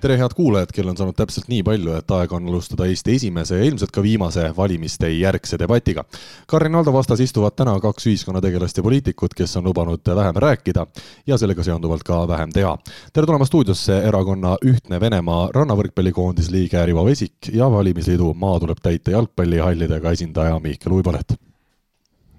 tere, 0.00 0.16
head 0.18 0.34
kuulajad, 0.36 0.72
kell 0.74 0.88
on 0.90 0.96
saanud 0.96 1.16
täpselt 1.18 1.48
nii 1.50 1.62
palju, 1.66 1.94
et 1.98 2.12
aeg 2.14 2.32
on 2.36 2.46
alustada 2.50 2.86
Eesti 2.86 3.16
esimese 3.18 3.58
ja 3.58 3.66
ilmselt 3.66 3.92
ka 3.94 4.02
viimase 4.02 4.44
valimiste 4.56 5.10
järgse 5.10 5.58
debatiga. 5.58 6.04
Karin 6.46 6.78
Aldo 6.78 6.92
vastas 6.94 7.20
istuvad 7.24 7.56
täna 7.58 7.74
kaks 7.82 8.06
ühiskonnategelast 8.06 8.78
ja 8.78 8.86
poliitikut, 8.86 9.34
kes 9.34 9.56
on 9.58 9.66
lubanud 9.66 10.14
vähem 10.20 10.40
rääkida 10.46 10.86
ja 11.26 11.38
sellega 11.38 11.66
seonduvalt 11.66 12.06
ka 12.06 12.22
vähem 12.28 12.52
teha. 12.54 12.76
tere 13.12 13.26
tulemast 13.26 13.50
stuudiosse 13.50 14.00
erakonna 14.08 14.56
Ühtne 14.64 15.00
Venemaa 15.00 15.48
rannavõrkpallikoondise 15.54 16.52
liige 16.52 16.86
Rivo 16.86 17.04
Vesik 17.04 17.52
ja 17.52 17.70
valimisliidu 17.70 18.34
Maa 18.34 18.60
tuleb 18.60 18.78
täita 18.82 19.10
jalgpallihallidega 19.10 20.10
esindaja 20.10 20.58
Mihkel 20.58 20.92
Uibolet. 20.92 21.34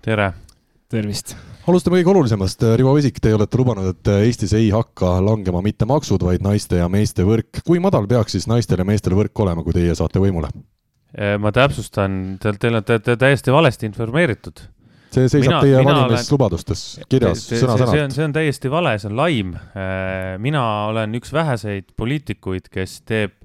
tere! 0.01 0.33
Tervist! 0.89 1.35
alustame 1.69 1.99
kõige 1.99 2.09
olulisemast, 2.15 2.63
Rivo 2.79 2.95
Vesik, 2.95 3.19
te 3.21 3.31
olete 3.35 3.59
lubanud, 3.59 3.91
et 3.91 4.09
Eestis 4.23 4.55
ei 4.57 4.71
hakka 4.73 5.19
langema 5.21 5.61
mitte 5.61 5.85
maksud, 5.89 6.23
vaid 6.25 6.41
naiste 6.41 6.79
ja 6.79 6.87
meeste 6.89 7.25
võrk. 7.27 7.61
kui 7.65 7.81
madal 7.83 8.07
peaks 8.09 8.33
siis 8.33 8.49
naistel 8.49 8.81
ja 8.81 8.87
meestel 8.89 9.13
võrk 9.17 9.43
olema, 9.43 9.63
kui 9.65 9.75
teie 9.75 9.93
saate 9.97 10.21
võimule? 10.23 10.49
Eh, 11.13 11.37
ma 11.41 11.53
täpsustan, 11.53 12.39
te, 12.41 12.55
teil 12.57 12.79
on, 12.79 12.85
te 12.85 12.97
olete 12.97 13.17
täiesti 13.21 13.53
valesti 13.53 13.89
informeeritud. 13.89 14.65
see 15.13 15.29
seisab 15.29 15.45
mina, 15.45 15.61
teie 15.65 15.85
valimislubadustes 15.85 16.83
kirjas 17.09 17.45
sõna-sõnalt. 17.51 17.93
see 17.93 18.03
on, 18.07 18.17
see 18.17 18.25
on 18.25 18.37
täiesti 18.39 18.73
vale, 18.73 18.97
see 18.97 19.09
on 19.11 19.17
laim. 19.21 19.55
Eh, 19.77 20.35
mina 20.41 20.65
olen 20.89 21.17
üks 21.21 21.33
väheseid 21.33 21.93
poliitikuid, 21.97 22.69
kes 22.73 23.01
teeb, 23.05 23.37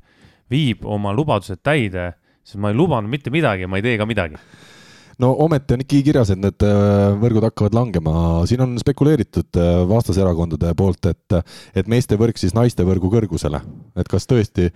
viib 0.52 0.84
oma 0.84 1.12
lubadused 1.12 1.60
täide, 1.64 2.14
sest 2.44 2.60
ma 2.60 2.72
ei 2.72 2.80
lubanud 2.80 3.12
mitte 3.12 3.32
midagi, 3.32 3.68
ma 3.68 3.80
ei 3.80 3.84
tee 3.84 4.00
ka 4.00 4.08
midagi 4.08 4.40
no 5.22 5.30
ometi 5.44 5.76
on 5.76 5.82
ikkagi 5.84 6.02
kirjas, 6.08 6.32
et 6.34 6.40
need 6.40 6.64
äh, 6.66 7.14
võrgud 7.20 7.46
hakkavad 7.48 7.76
langema, 7.76 8.14
siin 8.48 8.62
on 8.64 8.74
spekuleeritud 8.80 9.58
äh, 9.60 9.72
vastaserakondade 9.90 10.72
poolt, 10.78 11.10
et, 11.10 11.36
et 11.76 11.90
meeste 11.90 12.18
võrk 12.20 12.40
siis 12.40 12.54
naiste 12.56 12.86
võrgu 12.86 13.10
kõrgusele. 13.12 13.60
et 14.00 14.10
kas 14.10 14.28
tõesti, 14.30 14.70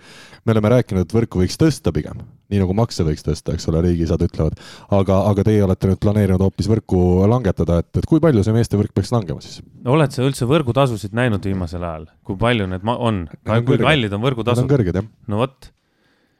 me 0.45 0.55
oleme 0.55 0.73
rääkinud, 0.75 1.07
et 1.07 1.15
võrku 1.15 1.41
võiks 1.41 1.59
tõsta 1.59 1.93
pigem, 1.95 2.21
nii 2.51 2.61
nagu 2.63 2.75
makse 2.77 3.05
võiks 3.07 3.25
tõsta, 3.25 3.55
eks 3.55 3.67
ole, 3.71 3.83
riigisad 3.87 4.21
ütlevad. 4.25 4.59
aga, 4.95 5.23
aga 5.31 5.47
teie 5.47 5.63
olete 5.65 5.91
nüüd 5.91 6.03
planeerinud 6.03 6.45
hoopis 6.45 6.69
võrku 6.71 7.01
langetada, 7.29 7.81
et, 7.83 7.91
et 8.01 8.07
kui 8.09 8.23
palju 8.23 8.45
see 8.45 8.55
meeste 8.55 8.79
võrk 8.79 8.95
peaks 8.95 9.13
langema 9.15 9.43
siis? 9.43 9.63
oled 9.85 10.15
sa 10.15 10.23
üldse 10.25 10.47
võrgutasusid 10.49 11.17
näinud 11.17 11.43
viimasel 11.45 11.83
ajal, 11.83 12.07
kui 12.23 12.39
palju 12.39 12.69
need 12.69 12.87
on, 12.95 13.25
kui 13.65 13.81
kallid 13.81 14.15
on 14.15 14.23
võrgutasud? 14.23 15.03
No 15.29 15.43
vot 15.43 15.73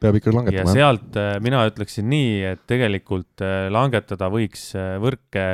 peab 0.00 0.18
ikka 0.18 0.32
langetama. 0.34 0.64
ja 0.64 0.74
sealt 0.74 1.18
äh, 1.20 1.36
mina 1.44 1.62
ütleksin 1.68 2.08
nii, 2.10 2.34
et 2.54 2.64
tegelikult 2.70 3.44
äh, 3.44 3.68
langetada 3.72 4.30
võiks 4.32 4.70
äh, 4.78 4.96
võrke 5.02 5.46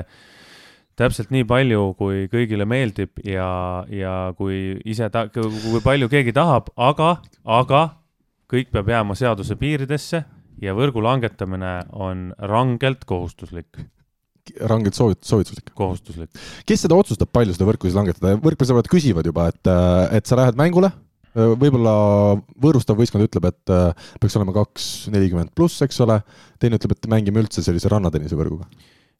täpselt 0.96 1.32
nii 1.34 1.44
palju, 1.48 1.90
kui 1.98 2.24
kõigile 2.32 2.64
meeldib 2.68 3.20
ja, 3.26 3.84
ja 3.92 4.14
kui 4.38 4.78
ise 4.88 5.10
ta-, 5.12 5.26
kui 5.32 5.82
palju 5.84 6.08
keegi 6.12 6.32
tahab, 6.36 6.70
aga, 6.76 7.16
aga 7.44 7.82
kõik 8.50 8.70
peab 8.72 8.88
jääma 8.94 9.18
seaduse 9.18 9.58
piiridesse 9.60 10.22
ja 10.62 10.72
võrgu 10.76 11.02
langetamine 11.04 11.82
on 11.92 12.30
rangelt 12.38 13.04
kohustuslik 13.08 13.84
rangelt 14.70 14.94
soovit-, 14.94 15.24
soovituslik. 15.26 15.72
kohustuslik. 15.74 16.30
kes 16.66 16.86
seda 16.86 16.96
otsustab, 16.96 17.32
palju 17.34 17.56
seda 17.56 17.66
võrku 17.66 17.90
siis 17.90 17.98
langetada, 17.98 18.36
võrkpallisõbrad 18.38 18.88
küsivad 18.88 19.26
juba, 19.26 19.50
et, 19.50 19.72
et 20.14 20.30
sa 20.30 20.38
lähed 20.38 20.56
mängule 20.56 20.92
võib-olla 21.36 21.94
võõrustav 22.62 22.98
võistkond 22.98 23.26
ütleb, 23.26 23.48
et 23.50 23.72
äh, 23.72 24.10
peaks 24.20 24.36
olema 24.38 24.54
kaks 24.56 24.90
nelikümmend 25.12 25.52
pluss, 25.56 25.82
eks 25.84 26.00
ole, 26.04 26.20
teine 26.62 26.80
ütleb, 26.80 26.96
et 26.96 27.08
mängime 27.12 27.42
üldse 27.44 27.64
sellise 27.64 27.90
rannatennise 27.92 28.38
võrguga. 28.38 28.68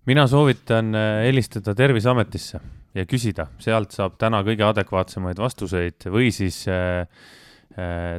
mina 0.06 0.26
soovitan 0.30 0.94
äh, 0.94 1.24
helistada 1.26 1.74
Terviseametisse 1.74 2.60
ja 2.96 3.04
küsida, 3.06 3.50
sealt 3.58 3.92
saab 3.92 4.16
täna 4.18 4.42
kõige 4.46 4.64
adekvaatsemaid 4.64 5.38
vastuseid 5.38 6.08
või 6.08 6.30
siis 6.32 6.64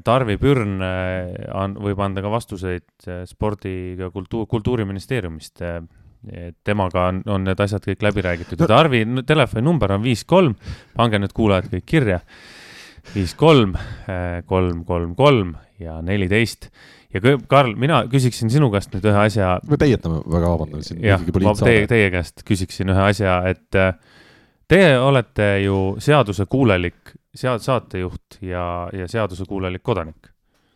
Tarvi 0.05 0.35
Pürn 0.37 0.83
võib 1.81 2.01
anda 2.05 2.21
ka 2.21 2.29
vastuseid 2.29 3.07
spordi 3.25 3.95
ja 3.97 4.11
kultuur, 4.13 4.45
kultuuriministeeriumist 4.45 5.63
temaga 6.67 7.07
on, 7.09 7.23
on 7.25 7.47
need 7.47 7.63
asjad 7.65 7.81
kõik 7.87 8.05
läbi 8.05 8.21
räägitud. 8.21 8.61
Ja 8.61 8.69
Tarvi 8.69 9.01
telefoninumber 9.25 9.95
on 9.95 10.03
viis 10.05 10.21
kolm, 10.29 10.53
pange 10.93 11.17
nüüd 11.23 11.33
kuulajad 11.33 11.71
kõik 11.73 11.89
kirja 11.89 12.21
viis, 13.15 13.33
kolm, 13.37 13.75
äh, 14.09 14.43
kolm, 14.45 14.83
kolm, 14.85 15.15
kolm 15.15 15.55
ja 15.79 15.99
neliteist. 16.01 16.69
ja 17.13 17.21
Karl, 17.47 17.75
mina 17.79 18.03
küsiksin 18.11 18.51
sinu 18.51 18.69
käest 18.73 18.93
nüüd 18.93 19.05
ühe 19.07 19.25
asja. 19.27 19.57
me 19.69 19.79
peietame, 19.79 20.21
väga 20.25 20.53
vabandan 20.53 20.85
siin. 20.85 21.01
jah, 21.05 21.21
ma 21.43 21.55
teie, 21.59 21.85
teie 21.89 22.09
käest 22.13 22.43
küsiksin 22.47 22.93
ühe 22.93 23.09
asja, 23.09 23.39
et 23.49 23.77
äh, 23.79 23.93
teie 24.67 24.97
olete 24.99 25.51
ju 25.63 25.95
seadusekuulelik 26.03 27.15
sead-, 27.37 27.63
saatejuht 27.63 28.41
ja, 28.41 28.65
ja 28.93 29.07
seadusekuulelik 29.07 29.83
kodanik 29.83 30.33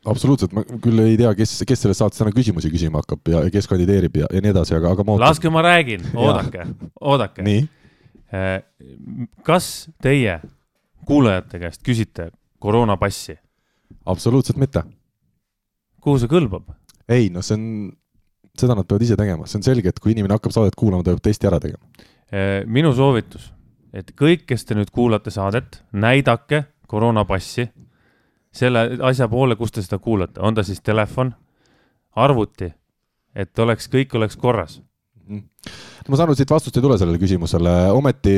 absoluutselt, 0.10 0.54
ma 0.56 0.64
küll 0.82 1.04
ei 1.04 1.18
tea, 1.20 1.34
kes, 1.38 1.60
kes 1.68 1.84
selles 1.86 2.00
saates 2.02 2.22
täna 2.22 2.32
küsimusi 2.34 2.72
küsima 2.74 3.04
hakkab 3.04 3.30
ja 3.34 3.44
kes 3.54 3.68
kandideerib 3.70 4.16
ja, 4.24 4.30
ja 4.34 4.42
nii 4.42 4.54
edasi, 4.54 4.74
aga, 4.78 4.96
aga 4.96 5.06
ma 5.06 5.14
ootan. 5.14 5.28
laske, 5.28 5.52
ma 5.54 5.62
räägin, 5.66 6.08
oodake, 6.18 6.66
oodake. 6.98 7.46
Äh, 8.32 8.64
kas 9.46 9.68
teie 10.02 10.40
kuulajate 11.12 11.60
käest 11.60 11.82
küsite 11.84 12.30
koroonapassi? 12.60 13.36
absoluutselt 14.06 14.58
mitte. 14.58 14.84
kuhu 16.02 16.20
see 16.22 16.32
kõlbab? 16.32 16.72
ei, 17.10 17.30
noh, 17.34 17.44
see 17.44 17.58
on, 17.58 17.66
seda 18.58 18.78
nad 18.78 18.88
peavad 18.88 19.04
ise 19.04 19.18
tegema, 19.20 19.48
see 19.50 19.60
on 19.60 19.66
selge, 19.66 19.92
et 19.92 20.00
kui 20.00 20.16
inimene 20.16 20.38
hakkab 20.38 20.56
saadet 20.56 20.78
kuulama, 20.80 21.04
ta 21.04 21.12
peab 21.12 21.26
testi 21.26 21.50
ära 21.50 21.60
tegema. 21.60 22.08
Eh, 22.32 22.64
minu 22.66 22.94
soovitus, 22.96 23.50
et 23.94 24.14
kõik, 24.16 24.46
kes 24.48 24.64
te 24.66 24.78
nüüd 24.78 24.94
kuulate 24.96 25.34
saadet, 25.36 25.82
näidake 25.92 26.64
koroonapassi 26.88 27.68
selle 28.56 28.86
asja 29.08 29.28
poole, 29.32 29.56
kus 29.60 29.76
te 29.76 29.84
seda 29.84 30.00
kuulate, 30.00 30.40
on 30.40 30.56
ta 30.56 30.64
siis 30.64 30.80
telefon, 30.80 31.34
arvuti, 32.16 32.72
et 33.36 33.60
oleks, 33.60 33.92
kõik 33.92 34.16
oleks 34.20 34.40
korras 34.40 34.80
ma 36.10 36.18
saan 36.18 36.26
aru, 36.26 36.36
siit 36.38 36.50
vastust 36.50 36.78
ei 36.78 36.84
tule 36.84 36.98
sellele 36.98 37.20
küsimusele, 37.22 37.74
ometi 37.94 38.34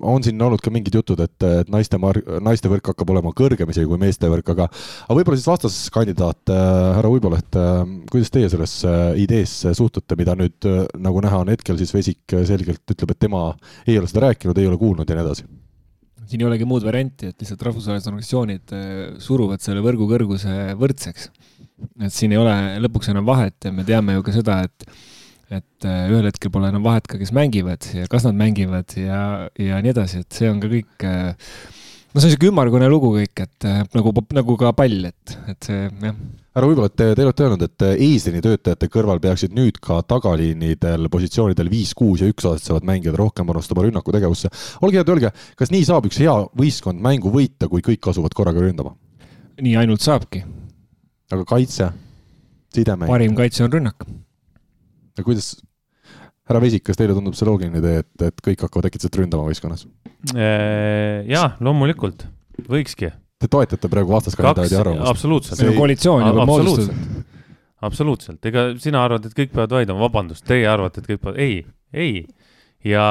on 0.00 0.24
siin 0.24 0.40
olnud 0.42 0.62
ka 0.64 0.72
mingid 0.72 0.96
jutud, 0.96 1.20
et, 1.24 1.36
et 1.44 1.72
naiste 1.72 1.98
mar-, 2.00 2.22
naiste 2.44 2.70
võrk 2.72 2.92
hakkab 2.92 3.12
olema 3.12 3.32
kõrgem 3.36 3.70
isegi 3.72 3.88
kui 3.90 4.00
meeste 4.00 4.30
võrk, 4.32 4.54
aga 4.54 4.68
aga 4.70 5.18
võib-olla 5.18 5.36
siis 5.36 5.50
vastaskandidaat 5.50 6.54
äh, 6.54 6.62
härra 6.96 7.12
Uiboleht 7.12 7.58
äh,, 7.60 7.82
kuidas 8.10 8.32
teie 8.32 8.48
sellesse 8.52 8.92
ideesse 9.20 9.74
suhtute, 9.76 10.16
mida 10.18 10.36
nüüd 10.38 10.68
äh, 10.68 10.84
nagu 11.04 11.20
näha 11.24 11.42
on 11.44 11.52
hetkel, 11.52 11.76
siis 11.80 11.92
Vesik 11.94 12.36
selgelt 12.48 12.96
ütleb, 12.96 13.12
et 13.12 13.22
tema 13.26 13.42
ei 13.84 13.98
ole 14.00 14.08
seda 14.10 14.30
rääkinud, 14.30 14.56
ei 14.60 14.70
ole 14.70 14.80
kuulnud 14.80 15.08
ja 15.08 15.18
nii 15.18 15.26
edasi? 15.26 15.48
siin 16.26 16.42
ei 16.42 16.48
olegi 16.48 16.66
muud 16.66 16.82
varianti, 16.82 17.28
et 17.30 17.38
lihtsalt 17.38 17.60
rahvusvahelised 17.68 18.08
organisatsioonid 18.10 18.72
suruvad 19.22 19.62
selle 19.62 19.84
võrgu 19.84 20.08
kõrguse 20.10 20.72
võrdseks. 20.80 21.28
et 22.02 22.14
siin 22.14 22.34
ei 22.34 22.40
ole 22.40 22.56
lõpuks 22.82 23.12
enam 23.12 23.28
vahet 23.28 23.68
ja 23.68 23.70
me 23.70 23.84
teame 23.86 24.16
ju 24.16 24.24
ka 24.26 24.34
seda, 24.34 24.64
et 24.66 24.88
et 25.52 25.86
äh, 25.86 26.06
ühel 26.10 26.26
hetkel 26.26 26.50
pole 26.50 26.70
enam 26.72 26.84
vahet 26.86 27.06
ka, 27.06 27.18
kes 27.20 27.30
mängivad 27.34 27.86
ja 27.94 28.06
kas 28.10 28.26
nad 28.26 28.34
mängivad 28.38 28.96
ja, 28.98 29.46
ja 29.62 29.82
nii 29.82 29.92
edasi, 29.92 30.24
et 30.24 30.38
see 30.38 30.48
on 30.50 30.58
ka 30.62 30.70
kõik 30.72 31.06
äh, 31.06 31.52
no 32.10 32.18
see 32.18 32.26
on 32.26 32.32
sihuke 32.32 32.50
ümmargune 32.50 32.88
lugu 32.90 33.12
kõik, 33.14 33.44
et 33.44 33.68
äh, 33.70 33.84
nagu, 33.94 34.12
nagu 34.34 34.56
ka 34.58 34.72
pall, 34.74 35.06
et, 35.12 35.36
et 35.52 35.68
see 35.68 35.84
jah. 35.86 36.18
härra 36.56 36.70
Uibo, 36.72 36.88
et 36.90 36.96
te, 36.98 37.08
te 37.14 37.28
olete 37.28 37.46
öelnud, 37.46 37.62
et 37.62 37.86
eesliini 37.92 38.42
töötajate 38.42 38.90
kõrval 38.90 39.22
peaksid 39.22 39.54
nüüd 39.54 39.78
ka 39.84 40.00
tagaliinidel 40.08 41.10
positsioonidel 41.12 41.70
viis, 41.70 41.94
kuus 41.94 42.24
ja 42.24 42.30
üks 42.32 42.48
asetsevad 42.50 42.88
mängijad 42.88 43.20
rohkem 43.20 43.46
panustama 43.46 43.86
rünnakutegevusse. 43.86 44.50
olge 44.82 44.98
head, 44.98 45.14
öelge, 45.14 45.34
kas 45.60 45.70
nii 45.70 45.86
saab 45.86 46.10
üks 46.10 46.18
hea 46.24 46.34
võistkond 46.58 46.98
mängu 47.06 47.30
võita, 47.30 47.70
kui 47.70 47.86
kõik 47.86 48.10
asuvad 48.10 48.34
korraga 48.34 48.66
ründama? 48.66 48.96
nii 49.62 49.78
ainult 49.78 50.02
saabki. 50.02 50.42
aga 51.30 51.46
kaitse, 51.54 51.92
sidemäng? 52.74 53.14
parim 53.14 53.38
kaitse 53.38 53.62
on 53.68 53.76
rünnak 53.78 54.08
ja 55.16 55.24
kuidas, 55.26 55.54
härra 56.46 56.62
Vesik, 56.62 56.84
kas 56.86 56.98
teile 56.98 57.16
tundub 57.16 57.36
see 57.36 57.48
loogiline 57.48 57.80
idee, 57.82 58.02
et, 58.04 58.26
et 58.28 58.42
kõik 58.44 58.66
hakkavad 58.66 58.90
äkitselt 58.90 59.18
ründama 59.20 59.46
võistkonnas? 59.48 59.86
Äh, 60.34 61.24
jaa, 61.30 61.52
loomulikult, 61.64 62.26
võikski. 62.70 63.12
Te 63.36 63.50
toetate 63.52 63.90
praegu 63.92 64.14
vastaskandidaadi 64.14 64.78
arvamust? 64.78 65.10
absoluutselt. 65.10 65.62
on 65.66 65.76
koalitsioon 65.76 66.24
juba 66.24 66.46
moodustatud. 66.48 67.24
absoluutselt, 67.84 68.40
ega 68.48 68.68
sina 68.80 69.02
arvad, 69.04 69.28
et 69.28 69.36
kõik 69.36 69.52
peavad 69.52 69.74
vaidlema, 69.76 70.00
vabandust, 70.06 70.46
teie 70.48 70.68
arvate, 70.70 71.02
et 71.02 71.10
kõik 71.10 71.22
peavad, 71.24 71.40
ei, 71.42 71.58
ei. 71.92 72.22
ja, 72.86 73.04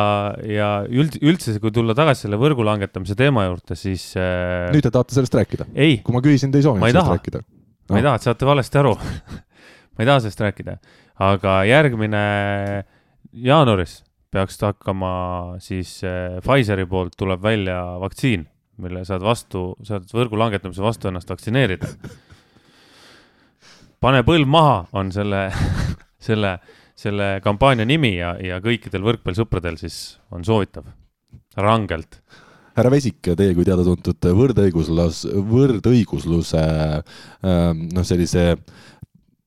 ja 0.49 0.69
üld, 0.89 1.19
üldse, 1.21 1.53
kui 1.61 1.73
tulla 1.75 1.93
tagasi 1.97 2.25
selle 2.25 2.39
võrgu 2.41 2.65
langetamise 2.65 3.17
teema 3.19 3.45
juurde, 3.49 3.77
siis 3.77 4.07
äh.... 4.17 4.71
nüüd 4.73 4.87
te 4.87 4.93
tahate 4.95 5.17
sellest 5.17 5.37
rääkida? 5.37 5.69
kui 5.75 6.15
ma 6.15 6.23
küsisin, 6.25 6.53
te 6.53 6.63
ei 6.63 6.65
soovinud 6.65 6.87
sellest 6.87 7.03
taha. 7.03 7.19
rääkida 7.19 7.43
no.? 7.43 7.49
ma 7.93 8.01
ei 8.01 8.07
taha, 8.07 8.17
et 8.17 8.29
saate 8.31 8.49
valesti 8.49 8.81
aru 8.81 8.95
ma 9.93 10.01
ei 10.01 10.09
taha 10.09 10.23
sellest 10.25 10.45
rääkida 10.47 10.79
aga 11.19 11.63
järgmine 11.67 12.25
jaanuaris 13.31 14.01
peaks 14.31 14.59
hakkama 14.61 15.55
siis 15.63 16.01
äh, 16.03 16.39
Pfizeri 16.43 16.85
poolt 16.85 17.15
tuleb 17.17 17.41
välja 17.43 17.79
vaktsiin, 18.01 18.45
mille 18.83 19.05
saad 19.07 19.23
vastu, 19.23 19.75
saad 19.87 20.09
võrgu 20.11 20.39
langetamise 20.39 20.83
vastu 20.83 21.07
ennast 21.07 21.29
vaktsineerida. 21.31 21.87
pane 23.99 24.23
põlv 24.27 24.47
maha, 24.47 24.81
on 24.93 25.11
selle 25.15 25.47
selle, 26.27 26.57
selle 26.95 27.39
kampaania 27.43 27.87
nimi 27.87 28.15
ja, 28.17 28.35
ja 28.41 28.59
kõikidel 28.63 29.05
võrkpallisõpradel 29.05 29.79
siis 29.79 30.17
on 30.35 30.43
soovitav, 30.47 30.89
rangelt 31.55 32.19
härra 32.75 32.91
Vesik, 32.91 33.21
teie 33.39 33.53
kui 33.55 33.63
teada-tuntud 33.63 34.25
võrdõiguslas, 34.35 35.21
võrdõigusluse 35.31 36.63
ähm, 36.99 37.85
noh, 37.95 38.03
sellise 38.03 38.57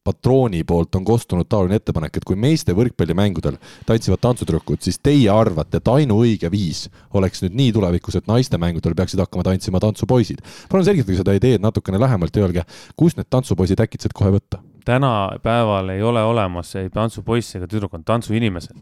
patrooni 0.08 0.64
poolt 0.64 0.96
on 0.98 1.04
kostunud 1.04 1.48
taoline 1.48 1.78
ettepanek, 1.78 2.16
et 2.18 2.26
kui 2.28 2.38
meeste 2.40 2.74
võrkpallimängudel 2.76 3.58
tantsivad 3.88 4.22
tantsutüdrukud, 4.24 4.80
siis 4.84 5.00
teie 5.04 5.28
arvate, 5.32 5.82
et 5.82 5.92
ainuõige 5.92 6.50
viis 6.52 6.86
oleks 7.18 7.44
nüüd 7.44 7.58
nii 7.60 7.76
tulevikus, 7.76 8.16
et 8.18 8.30
naiste 8.30 8.60
mängudel 8.60 8.96
peaksid 8.98 9.20
hakkama 9.24 9.46
tantsima 9.50 9.82
tantsupoisid. 9.84 10.42
palun 10.70 10.88
selgitage 10.88 11.20
seda 11.20 11.36
ideed 11.36 11.64
natukene 11.64 12.00
lähemalt 12.00 12.36
ja 12.36 12.46
öelge, 12.46 12.66
kust 12.96 13.20
need 13.20 13.30
tantsupoisid 13.30 13.80
äkitselt 13.84 14.16
kohe 14.16 14.32
võtta? 14.38 14.62
tänapäeval 14.88 15.88
ei 15.88 16.02
ole 16.02 16.22
olemas 16.24 16.76
ei 16.76 16.90
tantsupoiss 16.90 17.56
ega 17.56 17.66
tüdruk, 17.68 17.94
on 17.94 18.04
tantsuinimesed. 18.04 18.76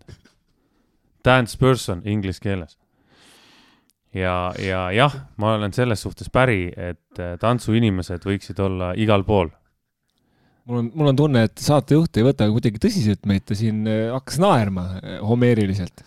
Dance 1.25 1.58
person 1.58 2.02
inglise 2.05 2.40
keeles. 2.43 2.78
ja, 4.14 4.52
ja 4.58 4.90
jah, 4.93 5.17
ma 5.37 5.55
olen 5.55 5.73
selles 5.73 6.02
suhtes 6.02 6.31
päri, 6.31 6.70
et 6.76 7.23
tantsuinimesed 7.40 8.23
võiksid 8.23 8.62
olla 8.62 8.93
igal 8.96 9.25
pool. 9.25 9.50
Mul 10.67 10.83
on, 10.83 10.89
mul 10.95 11.13
on 11.13 11.19
tunne, 11.19 11.45
et 11.49 11.63
saatejuht 11.63 12.19
ei 12.19 12.27
võta 12.27 12.49
kuidagi 12.51 12.81
tõsiselt 12.83 13.27
meid, 13.29 13.45
ta 13.47 13.59
siin 13.59 13.85
äh, 13.91 14.09
hakkas 14.15 14.41
naerma 14.43 14.89
äh, 14.99 15.21
homeeriliselt 15.25 16.03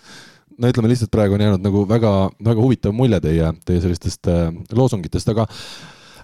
no 0.60 0.72
ütleme 0.72 0.92
lihtsalt 0.92 1.12
praegu 1.14 1.38
on 1.38 1.46
jäänud 1.46 1.64
nagu 1.64 1.86
väga, 1.90 2.14
väga 2.46 2.66
huvitav 2.66 2.96
mulje 2.96 3.22
teie, 3.24 3.54
teie 3.66 3.84
sellistest 3.84 4.30
äh, 4.32 4.50
loosungitest, 4.76 5.32
aga. 5.34 5.48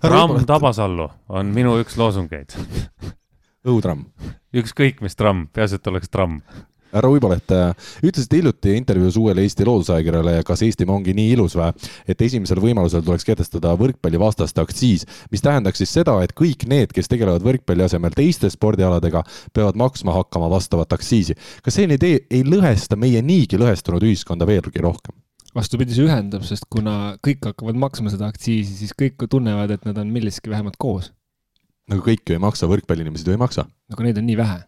tramm 0.03 0.43
Tabasallu 0.47 1.09
on 1.29 1.53
minu 1.55 1.77
üks 1.81 1.97
loosungeid 1.99 2.57
õutramm. 3.65 4.05
ükskõik 4.55 5.01
mis 5.05 5.15
tramm, 5.17 5.47
peaasi, 5.53 5.79
et 5.79 5.91
oleks 5.91 6.11
tramm 6.11 6.41
härra 6.95 7.09
Uibolet, 7.11 7.51
ütlesite 8.05 8.39
hiljuti 8.39 8.75
intervjuus 8.79 9.17
uuele 9.19 9.43
Eesti 9.45 9.65
Loodusajakirjale, 9.67 10.37
kas 10.47 10.63
Eestimaa 10.65 10.95
ongi 10.95 11.15
nii 11.17 11.33
ilus 11.35 11.57
või, 11.59 11.73
et 12.07 12.21
esimesel 12.23 12.61
võimalusel 12.63 13.03
tuleks 13.05 13.27
kehtestada 13.27 13.73
võrkpallivastaste 13.79 14.63
aktsiis, 14.63 15.05
mis 15.31 15.43
tähendaks 15.43 15.81
siis 15.83 15.91
seda, 15.97 16.15
et 16.23 16.35
kõik 16.37 16.67
need, 16.71 16.93
kes 16.95 17.11
tegelevad 17.11 17.43
võrkpalli 17.45 17.85
asemel 17.85 18.15
teiste 18.15 18.49
spordialadega, 18.53 19.25
peavad 19.53 19.79
maksma 19.79 20.15
hakkama 20.15 20.49
vastavat 20.53 20.95
aktsiisi. 20.95 21.35
kas 21.63 21.75
selline 21.75 21.99
idee 21.99 22.23
ei 22.31 22.45
lõhesta 22.47 22.95
meie 22.99 23.21
niigi 23.21 23.59
lõhestunud 23.59 24.03
ühiskonda 24.03 24.47
veelgi 24.47 24.83
rohkem? 24.83 25.15
vastupidi, 25.55 25.95
see 25.95 26.03
ühendab, 26.03 26.43
sest 26.43 26.67
kuna 26.71 27.15
kõik 27.23 27.45
hakkavad 27.47 27.77
maksma 27.79 28.11
seda 28.11 28.27
aktsiisi, 28.27 28.75
siis 28.81 28.91
kõik 28.91 29.23
tunnevad, 29.31 29.71
et 29.71 29.85
nad 29.87 29.97
on 30.01 30.09
milleski 30.11 30.51
vähemalt 30.51 30.75
koos 30.79 31.11
nagu 31.91 32.01
kõik 32.05 32.25
ju 32.25 32.35
ei 32.35 32.41
maksa, 32.41 32.69
võrkpalliinimesed 32.69 33.27
ju 33.27 33.35
ei 33.35 33.41
maksa. 33.41 33.67
aga 33.93 34.07
neid 34.07 34.17
on 34.21 34.25
nii 34.29 34.39
vähe 34.39 34.59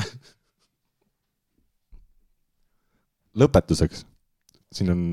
lõpetuseks, 3.38 4.04
siin 4.74 4.92
on 4.94 5.06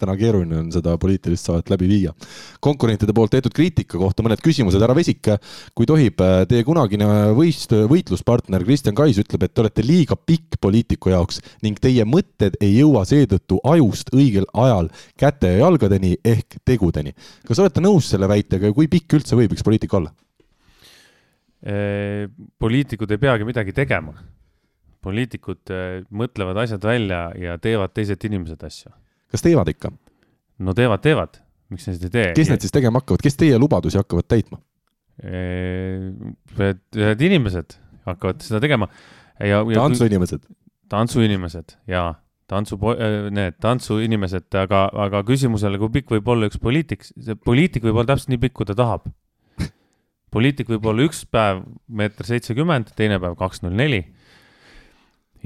täna 0.00 0.14
keeruline 0.16 0.56
on 0.56 0.68
seda 0.72 0.94
poliitilist 1.00 1.48
saadet 1.48 1.70
läbi 1.72 1.88
viia. 1.90 2.12
konkurentide 2.60 3.12
poolt 3.16 3.32
tehtud 3.34 3.54
kriitika 3.56 3.98
kohta 4.00 4.24
mõned 4.24 4.40
küsimused, 4.44 4.80
härra 4.80 4.96
Vesik, 4.96 5.28
kui 5.76 5.88
tohib, 5.88 6.22
teie 6.48 6.64
kunagine 6.66 7.08
võist-, 7.36 7.74
võitluspartner 7.90 8.64
Kristjan 8.64 8.96
Kais 8.96 9.20
ütleb, 9.20 9.44
et 9.44 9.54
te 9.54 9.64
olete 9.64 9.84
liiga 9.84 10.16
pikk 10.16 10.60
poliitiku 10.60 11.12
jaoks 11.12 11.42
ning 11.64 11.80
teie 11.82 12.06
mõtted 12.08 12.56
ei 12.60 12.78
jõua 12.78 13.04
seetõttu 13.08 13.60
ajust 13.74 14.12
õigel 14.16 14.48
ajal 14.64 14.90
käte 15.20 15.54
ja 15.54 15.66
jalgadeni 15.66 16.16
ehk 16.24 16.60
tegudeni. 16.64 17.14
kas 17.46 17.60
olete 17.60 17.84
nõus 17.84 18.10
selle 18.10 18.28
väitega 18.28 18.70
ja 18.70 18.76
kui 18.76 18.88
pikk 18.88 19.20
üldse 19.20 19.36
võib 19.36 19.56
üks 19.56 19.66
poliitik 19.66 19.94
olla? 19.94 20.12
poliitikud 21.60 23.10
ei 23.12 23.18
peagi 23.20 23.44
midagi 23.44 23.74
tegema. 23.76 24.14
Poliitikud 25.04 25.72
mõtlevad 26.22 26.62
asjad 26.64 26.84
välja 26.84 27.20
ja 27.38 27.56
teevad 27.62 27.94
teised 27.96 28.24
inimesed 28.28 28.62
asju. 28.66 28.92
kas 29.32 29.44
teevad 29.44 29.70
ikka? 29.72 29.92
no 30.60 30.74
teevad, 30.76 31.02
teevad, 31.04 31.40
miks 31.72 31.88
nad 31.88 32.08
ei 32.08 32.14
tee? 32.16 32.32
kes 32.36 32.52
need 32.52 32.66
siis 32.66 32.74
tegema 32.74 33.02
hakkavad, 33.02 33.24
kes 33.24 33.38
teie 33.40 33.58
lubadusi 33.60 34.00
hakkavad 34.00 34.28
täitma? 34.30 34.60
Ühed 36.60 37.22
inimesed 37.26 37.76
hakkavad 38.08 38.42
seda 38.44 38.60
tegema 38.64 38.88
ja, 39.38 39.60
ja. 39.60 39.78
tantsuinimesed. 39.80 40.44
tantsuinimesed 40.92 41.76
jaa, 41.90 42.14
tantsu, 42.48 42.78
need 43.36 43.58
tantsuinimesed, 43.62 44.48
aga, 44.62 44.86
aga 45.06 45.24
küsimusele, 45.28 45.80
kui 45.80 45.92
pikk 46.00 46.16
võib 46.16 46.30
olla 46.34 46.48
üks 46.50 46.60
poliitik, 46.60 47.04
see 47.08 47.36
poliitik 47.36 47.84
võib 47.86 48.00
olla 48.00 48.14
täpselt 48.14 48.32
nii 48.32 48.42
pikk, 48.46 48.60
kui 48.60 48.70
ta 48.70 48.78
tahab 48.78 49.10
poliitik 50.34 50.70
võib 50.70 50.86
olla 50.90 51.06
üks 51.08 51.24
päev 51.30 51.64
meeter 51.86 52.28
seitsekümmend, 52.28 52.94
teine 52.98 53.18
päev 53.22 53.36
kaks 53.38 53.64
null 53.64 53.76
neli. 53.76 54.04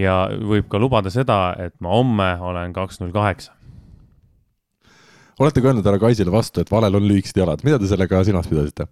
Ja 0.00 0.14
võib 0.34 0.68
ka 0.70 0.80
lubada 0.80 1.12
seda, 1.12 1.54
et 1.60 1.74
ma 1.84 1.92
homme 1.94 2.30
olen 2.40 2.72
kaks 2.74 3.00
null 3.02 3.12
kaheksa. 3.14 3.52
olete 5.40 5.60
ka 5.60 5.70
öelnud 5.70 5.86
härra 5.86 5.98
Kaisile 5.98 6.32
vastu, 6.32 6.60
et 6.60 6.70
valel 6.70 6.94
on 6.94 7.08
lühikesed 7.08 7.38
jalad, 7.38 7.64
mida 7.66 7.78
te 7.78 7.90
sellega 7.90 8.24
silmas 8.24 8.48
pidasite? 8.50 8.86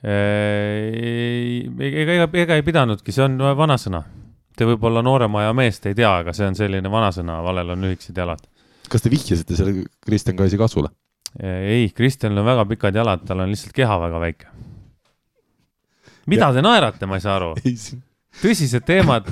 ega, 0.00 2.16
ega, 2.16 2.28
ega 2.32 2.56
ei 2.56 2.64
pidanudki, 2.64 3.12
see 3.12 3.26
on 3.26 3.36
vanasõna. 3.36 4.00
Te 4.56 4.64
võib-olla 4.68 5.02
noorema 5.04 5.42
aja 5.42 5.52
meest 5.56 5.84
ei 5.88 5.94
tea, 5.96 6.10
aga 6.22 6.32
see 6.36 6.46
on 6.48 6.56
selline 6.56 6.88
vanasõna, 6.92 7.42
valel 7.44 7.76
on 7.76 7.84
lühikesed 7.84 8.16
jalad. 8.16 8.40
kas 8.88 9.04
te 9.04 9.12
vihjasite 9.12 9.56
selle 9.56 9.84
Kristjan 10.04 10.36
Kaisi 10.36 10.58
kasvule? 10.58 10.88
ei, 11.40 11.92
Kristjanil 11.94 12.42
on 12.42 12.48
väga 12.48 12.64
pikad 12.72 12.96
jalad, 12.96 13.22
tal 13.28 13.44
on 13.44 13.52
lihtsalt 13.52 13.76
keha 13.76 14.00
väga 14.00 14.20
väike 14.20 14.48
mida 16.30 16.48
ja. 16.48 16.54
te 16.54 16.64
naerate, 16.64 17.08
ma 17.08 17.18
ei 17.18 17.24
saa 17.24 17.36
aru. 17.38 17.54
tõsised 18.42 18.86
teemad 18.86 19.28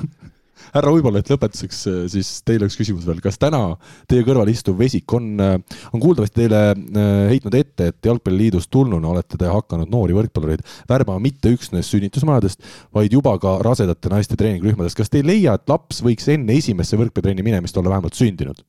härra 0.73 0.91
Uibolet, 0.93 1.29
lõpetuseks 1.31 1.79
äh, 1.89 1.99
siis 2.11 2.29
teile 2.47 2.67
üks 2.69 2.77
küsimus 2.79 3.07
veel, 3.07 3.21
kas 3.23 3.39
täna 3.41 3.61
teie 4.09 4.23
kõrval 4.27 4.51
istuv 4.51 4.77
Vesik 4.79 5.11
on, 5.15 5.31
äh, 5.41 5.55
on 5.93 6.03
kuuldavasti 6.03 6.43
teile 6.43 6.61
äh, 6.73 7.09
heitnud 7.31 7.57
ette, 7.57 7.89
et 7.91 8.09
Jalgpalliliidust 8.09 8.71
tulnuna 8.73 9.11
olete 9.13 9.39
te 9.39 9.49
hakanud 9.49 9.89
noori 9.91 10.17
võrkpallureid 10.17 10.63
värbama 10.89 11.21
mitte 11.23 11.53
üksnes 11.55 11.89
sünnitusmajadest, 11.93 12.63
vaid 12.95 13.13
juba 13.15 13.35
ka 13.41 13.57
rasedate 13.65 14.11
naiste 14.13 14.37
treeningrühmadest. 14.39 14.97
kas 14.97 15.11
te 15.11 15.21
ei 15.21 15.27
leia, 15.27 15.57
et 15.57 15.69
laps 15.69 16.03
võiks 16.05 16.29
enne 16.31 16.57
esimesse 16.57 16.99
võrkpallitrenni 16.99 17.45
minemist 17.45 17.77
olla 17.77 17.95
vähemalt 17.95 18.17
sündinud? 18.19 18.61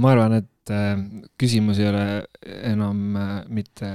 ma 0.00 0.12
arvan, 0.14 0.38
et 0.38 0.72
küsimus 1.40 1.80
ei 1.82 1.88
ole 1.90 2.04
enam 2.70 3.18
mitte 3.52 3.88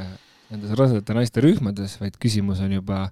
nendes 0.49 0.73
rasedate 0.77 1.15
naiste 1.15 1.41
rühmades, 1.41 1.95
vaid 2.01 2.17
küsimus 2.21 2.59
on 2.65 2.73
juba 2.75 3.05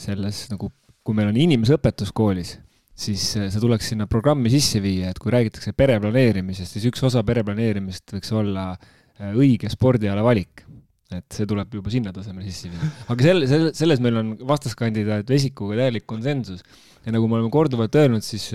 selles 0.00 0.46
nagu, 0.50 0.70
kui 1.08 1.16
meil 1.16 1.30
on 1.30 1.38
inimeseõpetus 1.40 2.10
koolis, 2.12 2.50
siis 2.92 3.22
eh, 3.40 3.46
see 3.48 3.62
tuleks 3.62 3.86
sinna 3.94 4.04
programmi 4.12 4.50
sisse 4.52 4.82
viia, 4.84 5.08
et 5.08 5.20
kui 5.22 5.32
räägitakse 5.32 5.72
pereplaneerimisest, 5.72 6.74
siis 6.76 6.84
üks 6.90 7.00
osa 7.08 7.22
pereplaneerimist 7.24 8.12
võiks 8.18 8.34
olla 8.36 8.74
eh, 8.76 9.30
õige 9.32 9.72
spordiala 9.72 10.24
valik. 10.26 10.66
et 11.08 11.24
see 11.32 11.46
tuleb 11.48 11.72
juba 11.72 11.88
sinna 11.88 12.10
tasemele 12.12 12.44
sisse 12.44 12.68
viia. 12.68 12.90
aga 13.14 13.24
selle, 13.24 13.46
selle, 13.48 13.70
selles 13.72 14.02
meil 14.04 14.20
on 14.20 14.34
vastaskandidaat 14.50 15.30
Vesikuga 15.32 15.78
täielik 15.80 16.04
konsensus 16.04 16.60
ja 17.06 17.14
nagu 17.14 17.24
me 17.24 17.38
oleme 17.38 17.48
korduvalt 17.54 17.96
öelnud, 17.96 18.26
siis 18.26 18.50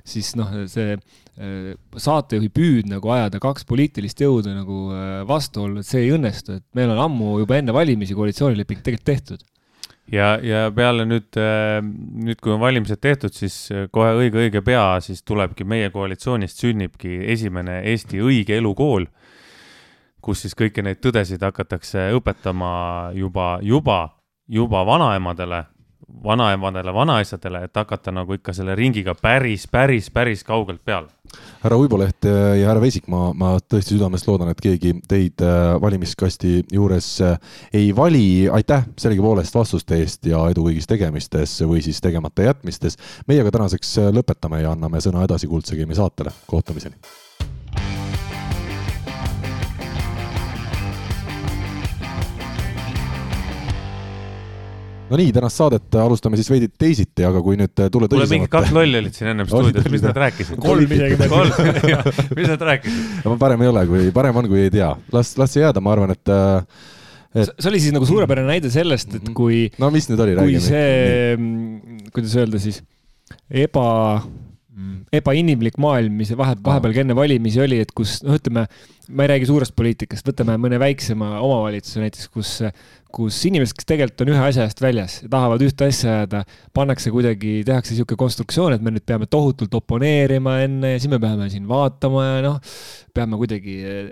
siis 0.00 0.32
noh, 0.40 0.48
see 0.72 0.96
saatejuhi 2.00 2.48
püüd 2.56 2.88
nagu 2.88 3.12
ajada 3.12 3.36
kaks 3.44 3.66
poliitilist 3.68 4.24
jõudu 4.24 4.54
nagu 4.56 4.78
vastuollu, 5.28 5.82
et 5.82 5.88
see 5.88 6.06
ei 6.06 6.14
õnnestu, 6.16 6.56
et 6.56 6.64
meil 6.76 6.94
on 6.94 7.04
ammu 7.04 7.34
juba 7.42 7.60
enne 7.60 7.76
valimisi 7.76 8.16
koalitsioonileping 8.16 8.80
tegelikult 8.80 9.10
tehtud 9.12 9.44
ja, 10.12 10.34
ja 10.42 10.66
peale 10.74 11.06
nüüd, 11.08 11.30
äh, 11.40 11.80
nüüd 12.26 12.40
kui 12.42 12.54
on 12.54 12.60
valimised 12.62 13.00
tehtud, 13.02 13.34
siis 13.36 13.56
kohe 13.94 14.12
õige-õige 14.18 14.62
pea 14.66 15.00
siis 15.04 15.24
tulebki 15.26 15.64
meie 15.64 15.90
koalitsioonist 15.94 16.62
sünnibki 16.62 17.20
esimene 17.34 17.80
Eesti 17.92 18.22
õige 18.22 18.58
elukool, 18.58 19.08
kus 20.20 20.44
siis 20.44 20.56
kõiki 20.58 20.84
neid 20.84 21.00
tõdesid 21.04 21.42
hakatakse 21.42 22.10
õpetama 22.18 22.72
juba, 23.16 23.58
juba, 23.62 24.00
juba 24.48 24.86
vanaemadele 24.86 25.64
vanaemadele, 26.24 26.94
vanaisadele, 26.94 27.64
et 27.64 27.76
hakata 27.76 28.12
nagu 28.12 28.34
ikka 28.36 28.52
selle 28.56 28.74
ringiga 28.78 29.14
päris, 29.14 29.66
päris, 29.70 30.10
päris 30.10 30.44
kaugelt 30.44 30.84
peale. 30.84 31.08
härra 31.62 31.76
Uiboleht 31.78 32.26
ja 32.60 32.68
härra 32.68 32.80
Vesik, 32.80 33.06
ma, 33.08 33.30
ma 33.34 33.52
tõesti 33.60 33.94
südamest 33.94 34.26
loodan, 34.26 34.50
et 34.50 34.60
keegi 34.60 34.96
teid 35.08 35.44
äh, 35.46 35.76
valimiskasti 35.80 36.64
juures 36.72 37.08
äh, 37.22 37.38
ei 37.72 37.96
vali. 37.96 38.48
aitäh 38.50 38.88
sellegipoolest 38.98 39.54
vastuste 39.54 40.00
eest 40.02 40.26
ja 40.26 40.42
edu 40.50 40.66
kõigis 40.66 40.90
tegemistes 40.90 41.60
või 41.62 41.82
siis 41.86 42.00
tegemata 42.00 42.50
jätmistes. 42.50 42.98
meie 43.28 43.40
aga 43.40 43.50
tänaseks 43.50 43.96
lõpetame 44.10 44.62
ja 44.64 44.72
anname 44.72 45.00
sõna 45.00 45.24
edasi 45.24 45.46
Kuldse 45.46 45.76
Game'i 45.76 45.94
saatele. 45.94 46.34
kohtumiseni 46.46 47.19
no 55.10 55.18
nii, 55.18 55.32
tänast 55.34 55.58
saadet 55.60 55.98
alustame 56.00 56.38
siis 56.38 56.50
veidi 56.52 56.68
teisiti, 56.70 57.24
aga 57.26 57.42
kui 57.44 57.58
nüüd 57.58 57.72
tulla 57.74 58.06
tõsisemalt. 58.06 58.14
kuule, 58.14 58.30
mingi 58.36 58.52
kaks 58.52 58.74
lolli 58.76 59.00
olid 59.00 59.16
siin 59.16 59.32
ennem 59.32 59.48
stuudios, 59.50 59.88
mis 59.94 60.04
nad 60.06 60.20
rääkisid? 60.24 60.60
kolm 60.62 60.94
isegi. 60.96 61.28
kolm, 61.30 61.52
mis 62.38 62.50
nad 62.52 62.64
rääkisid? 62.70 63.36
parem 63.42 63.66
ei 63.66 63.72
ole, 63.72 63.84
kui, 63.90 64.06
parem 64.14 64.40
on, 64.42 64.50
kui 64.50 64.64
ei 64.68 64.74
tea. 64.74 64.92
las, 65.14 65.34
las 65.40 65.56
see 65.56 65.64
jääda, 65.64 65.82
ma 65.84 65.94
arvan, 65.96 66.14
et 66.14 66.32
äh, 66.34 66.84
et.... 67.34 67.54
see 67.56 67.70
oli 67.72 67.82
siis 67.82 67.96
nagu 67.96 68.06
suurepärane 68.08 68.54
näide 68.54 68.70
sellest, 68.72 69.18
et 69.18 69.32
kui. 69.36 69.64
no 69.82 69.90
mis 69.94 70.06
nüüd 70.10 70.22
oli, 70.26 70.36
räägi. 70.38 70.60
kui 70.60 70.68
see, 70.68 71.34
mm, 71.36 72.06
kuidas 72.14 72.36
öelda 72.38 72.62
siis, 72.62 72.80
eba 73.50 73.88
mm, 74.20 74.96
ebainimlik 75.20 75.78
maailm, 75.82 76.22
mis 76.22 76.30
vahe, 76.38 76.54
vahepeal 76.66 76.96
ka 76.96 77.04
enne 77.04 77.18
valimisi 77.18 77.62
oli, 77.66 77.82
et 77.82 77.90
kus 77.96 78.20
noh, 78.26 78.38
ütleme, 78.38 78.66
ma 79.10 79.26
ei 79.26 79.34
räägi 79.34 79.50
suurest 79.50 79.74
poliitikast, 79.78 80.26
võtame 80.30 80.54
mõne 80.62 80.78
väiksema 80.82 81.36
omavalitsuse 81.42 82.04
näiteks, 82.04 82.30
kus 82.30 82.56
kus 83.14 83.38
inimesed, 83.48 83.74
kes 83.76 83.88
tegelikult 83.88 84.24
on 84.24 84.32
ühe 84.32 84.42
asja 84.42 84.64
eest 84.66 84.80
väljas 84.82 85.16
ja 85.24 85.30
tahavad 85.32 85.62
ühte 85.64 85.88
asja 85.90 86.14
ajada, 86.20 86.42
pannakse 86.76 87.12
kuidagi, 87.14 87.60
tehakse 87.66 87.94
niisugune 87.94 88.20
konstruktsioon, 88.20 88.76
et 88.76 88.84
me 88.84 88.92
nüüd 88.94 89.04
peame 89.08 89.28
tohutult 89.30 89.74
oponeerima 89.80 90.58
enne 90.64 90.94
ja 90.94 91.00
siis 91.00 91.12
me 91.12 91.20
peame 91.22 91.48
siin 91.52 91.68
vaatama 91.70 92.26
ja 92.26 92.42
noh, 92.46 92.58
peame 93.16 93.38
kuidagi 93.40 93.76
eh, 93.84 94.10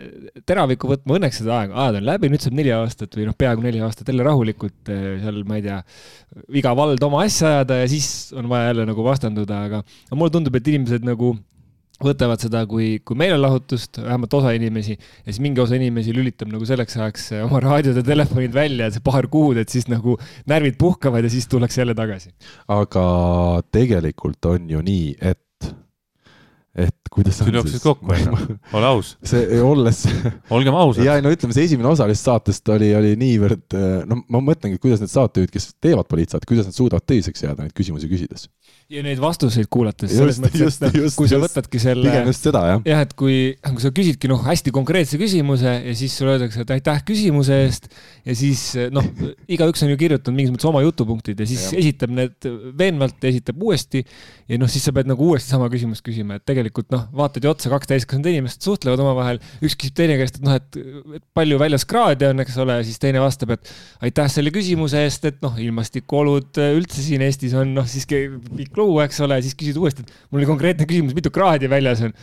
teravikku 0.49 0.91
võtma, 0.93 1.19
õnneks 1.19 1.43
seda 1.43 1.61
aega, 1.63 1.77
ajad 1.85 2.01
on 2.01 2.09
läbi, 2.11 2.33
nüüd 2.33 2.45
saab 2.45 2.59
neli 2.59 2.75
aastat 2.75 3.19
või 3.19 3.29
noh, 3.29 3.37
peaaegu 3.39 3.65
neli 3.65 3.83
aastat 3.87 4.11
jälle 4.13 4.27
rahulikult 4.27 4.93
eh, 4.95 5.07
seal, 5.25 5.43
ma 5.49 5.61
ei 5.61 5.67
tea, 5.69 5.83
iga 6.63 6.75
vald 6.79 7.05
oma 7.09 7.23
asja 7.27 7.59
ajada 7.59 7.83
ja 7.83 7.91
siis 7.91 8.11
on 8.37 8.51
vaja 8.51 8.73
jälle 8.73 8.89
nagu 8.91 9.07
vastanduda, 9.07 9.63
aga 9.69 9.85
mulle 10.15 10.35
tundub, 10.35 10.59
et 10.59 10.75
inimesed 10.75 11.07
nagu 11.07 11.37
võtavad 12.03 12.43
seda, 12.43 12.63
kui, 12.71 12.99
kui 13.07 13.19
meil 13.19 13.35
on 13.35 13.43
lahutust, 13.43 13.99
vähemalt 14.03 14.35
osa 14.39 14.53
inimesi, 14.57 14.95
ja 14.99 15.33
siis 15.33 15.43
mingi 15.43 15.63
osa 15.63 15.79
inimesi 15.79 16.15
lülitab 16.15 16.53
nagu 16.53 16.67
selleks 16.69 16.99
ajaks 16.99 17.27
oma 17.43 17.63
raadiod 17.65 17.99
ja 17.99 18.07
telefonid 18.07 18.55
välja, 18.55 18.91
see 18.95 19.05
paar 19.05 19.27
kuud, 19.33 19.59
et 19.63 19.73
siis 19.73 19.89
nagu 19.91 20.15
närvid 20.51 20.79
puhkavad 20.79 21.27
ja 21.27 21.33
siis 21.33 21.51
tullakse 21.51 21.83
jälle 21.83 21.97
tagasi. 21.99 22.33
aga 22.71 23.05
tegelikult 23.75 24.51
on 24.53 24.71
ju 24.71 24.83
nii, 24.85 25.13
et 25.21 25.43
et 26.79 27.11
kuidas 27.11 27.41
sul 27.41 27.57
jooksis 27.57 27.83
kokku, 27.83 28.07
onju, 28.15 28.57
ole 28.79 28.87
aus. 28.87 29.17
see, 29.27 29.59
olles 29.65 30.05
olgem 30.55 30.77
ausad. 30.79 31.03
ja 31.07 31.17
no 31.25 31.33
ütleme, 31.35 31.57
see 31.57 31.67
esimene 31.67 31.91
osa 31.91 32.07
lihtsalt 32.07 32.45
saatest 32.45 32.71
oli, 32.75 32.93
oli 32.95 33.15
niivõrd, 33.19 33.75
no 34.07 34.21
ma 34.31 34.43
mõtlengi, 34.53 34.79
kuidas 34.83 35.03
need 35.03 35.11
saatejuhid, 35.11 35.51
kes 35.51 35.73
teevad 35.83 36.07
poliitsaadet, 36.11 36.47
kuidas 36.47 36.69
nad 36.69 36.77
suudavad 36.77 37.07
teiseks 37.09 37.43
jääda 37.43 37.67
neid 37.67 37.75
küsimusi 37.75 38.11
küsides 38.11 38.47
ja 38.89 39.03
neid 39.05 39.19
vastuseid 39.21 39.69
kuulates, 39.69 40.15
selles 40.17 40.39
mõttes, 40.41 40.79
et 40.81 40.95
noh, 40.97 41.09
kui 41.13 41.29
sa 41.29 41.37
võtadki 41.43 41.81
selle. 41.83 42.07
pigem 42.09 42.31
just 42.31 42.47
seda, 42.47 42.63
jah. 42.71 42.79
jah, 42.89 43.03
et 43.05 43.11
kui, 43.21 43.35
kui 43.61 43.83
sa 43.85 43.91
küsidki 43.93 44.31
noh, 44.31 44.41
hästi 44.47 44.73
konkreetse 44.73 45.19
küsimuse 45.21 45.75
ja 45.85 45.97
siis 45.97 46.15
sulle 46.17 46.39
öeldakse, 46.39 46.65
et 46.65 46.73
aitäh 46.79 47.03
küsimuse 47.11 47.59
eest 47.67 47.91
ja 48.25 48.37
siis 48.39 48.63
noh, 48.95 49.05
igaüks 49.45 49.85
on 49.85 49.93
ju 49.93 49.99
kirjutanud 50.01 50.39
mingis 50.39 50.55
mõttes 50.55 50.69
oma 50.71 50.81
jutupunktid 50.87 51.43
ja 51.45 51.49
siis 51.51 51.67
ja. 51.69 51.83
esitab 51.83 52.15
need 52.17 52.49
veenvalt 52.81 53.21
ja 53.21 53.29
esitab 53.35 53.61
uuesti. 53.61 54.07
ja 54.49 54.57
noh, 54.63 54.73
siis 54.73 54.89
sa 54.89 54.95
pead 54.97 55.13
nagu 55.13 55.29
uuesti 55.29 55.53
sama 55.53 55.69
küsimust 55.69 56.07
küsima, 56.07 56.41
et 56.41 56.47
tegelikult 56.49 56.89
noh, 56.95 57.05
vaatad 57.21 57.45
ju 57.45 57.53
otsa, 57.53 57.69
kaks 57.75 57.93
täiskasvanud 57.93 58.31
inimest 58.33 58.65
suhtlevad 58.65 59.05
omavahel, 59.05 59.43
üks 59.61 59.77
küsib 59.77 59.99
teine 60.01 60.17
käest, 60.17 60.41
et 60.41 60.49
noh, 60.49 60.57
et 60.57 61.29
palju 61.37 61.61
väljas 61.61 61.85
kraade 61.85 62.33
on, 62.33 62.41
eks 62.41 62.57
ole, 62.65 62.81
siis 62.89 62.97
teine 63.05 63.21
vastab, 63.21 63.53
et 63.59 63.69
aitäh 64.09 64.33
selle 64.33 64.55
küsimuse 64.55 65.05
eest, 65.05 65.29
et 65.29 65.45
noh, 65.45 65.61
ilmastikuolud 65.61 66.65
üldse 66.71 67.05
siin 67.05 67.21
Eestis 67.29 67.53
on 67.59 67.77
noh, 67.77 67.85
siiski 67.85 68.25
pikk 68.57 68.78
luu, 68.79 69.01
eks 69.05 69.21
ole, 69.27 69.41
siis 69.45 69.57
küsid 69.59 69.79
uuesti, 69.81 70.07
et 70.07 70.29
mul 70.31 70.43
oli 70.43 70.49
konkreetne 70.49 70.87
küsimus, 70.89 71.17
mitu 71.17 71.33
kraadi 71.35 71.71
väljas 71.71 72.05
on 72.07 72.15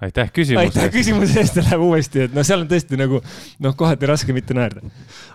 aitäh 0.00 0.30
küsimuse 0.32 0.64
eest. 0.64 0.76
aitäh 0.78 0.92
küsimuse 0.94 1.40
eest 1.42 1.58
ja 1.58 1.64
läheb 1.64 1.82
uuesti, 1.84 2.24
et 2.24 2.34
noh, 2.34 2.44
seal 2.46 2.62
on 2.62 2.68
tõesti 2.70 2.96
nagu 2.98 3.20
noh, 3.64 3.74
kohati 3.76 4.08
raske 4.08 4.32
mitte 4.36 4.56
naerda. 4.56 4.80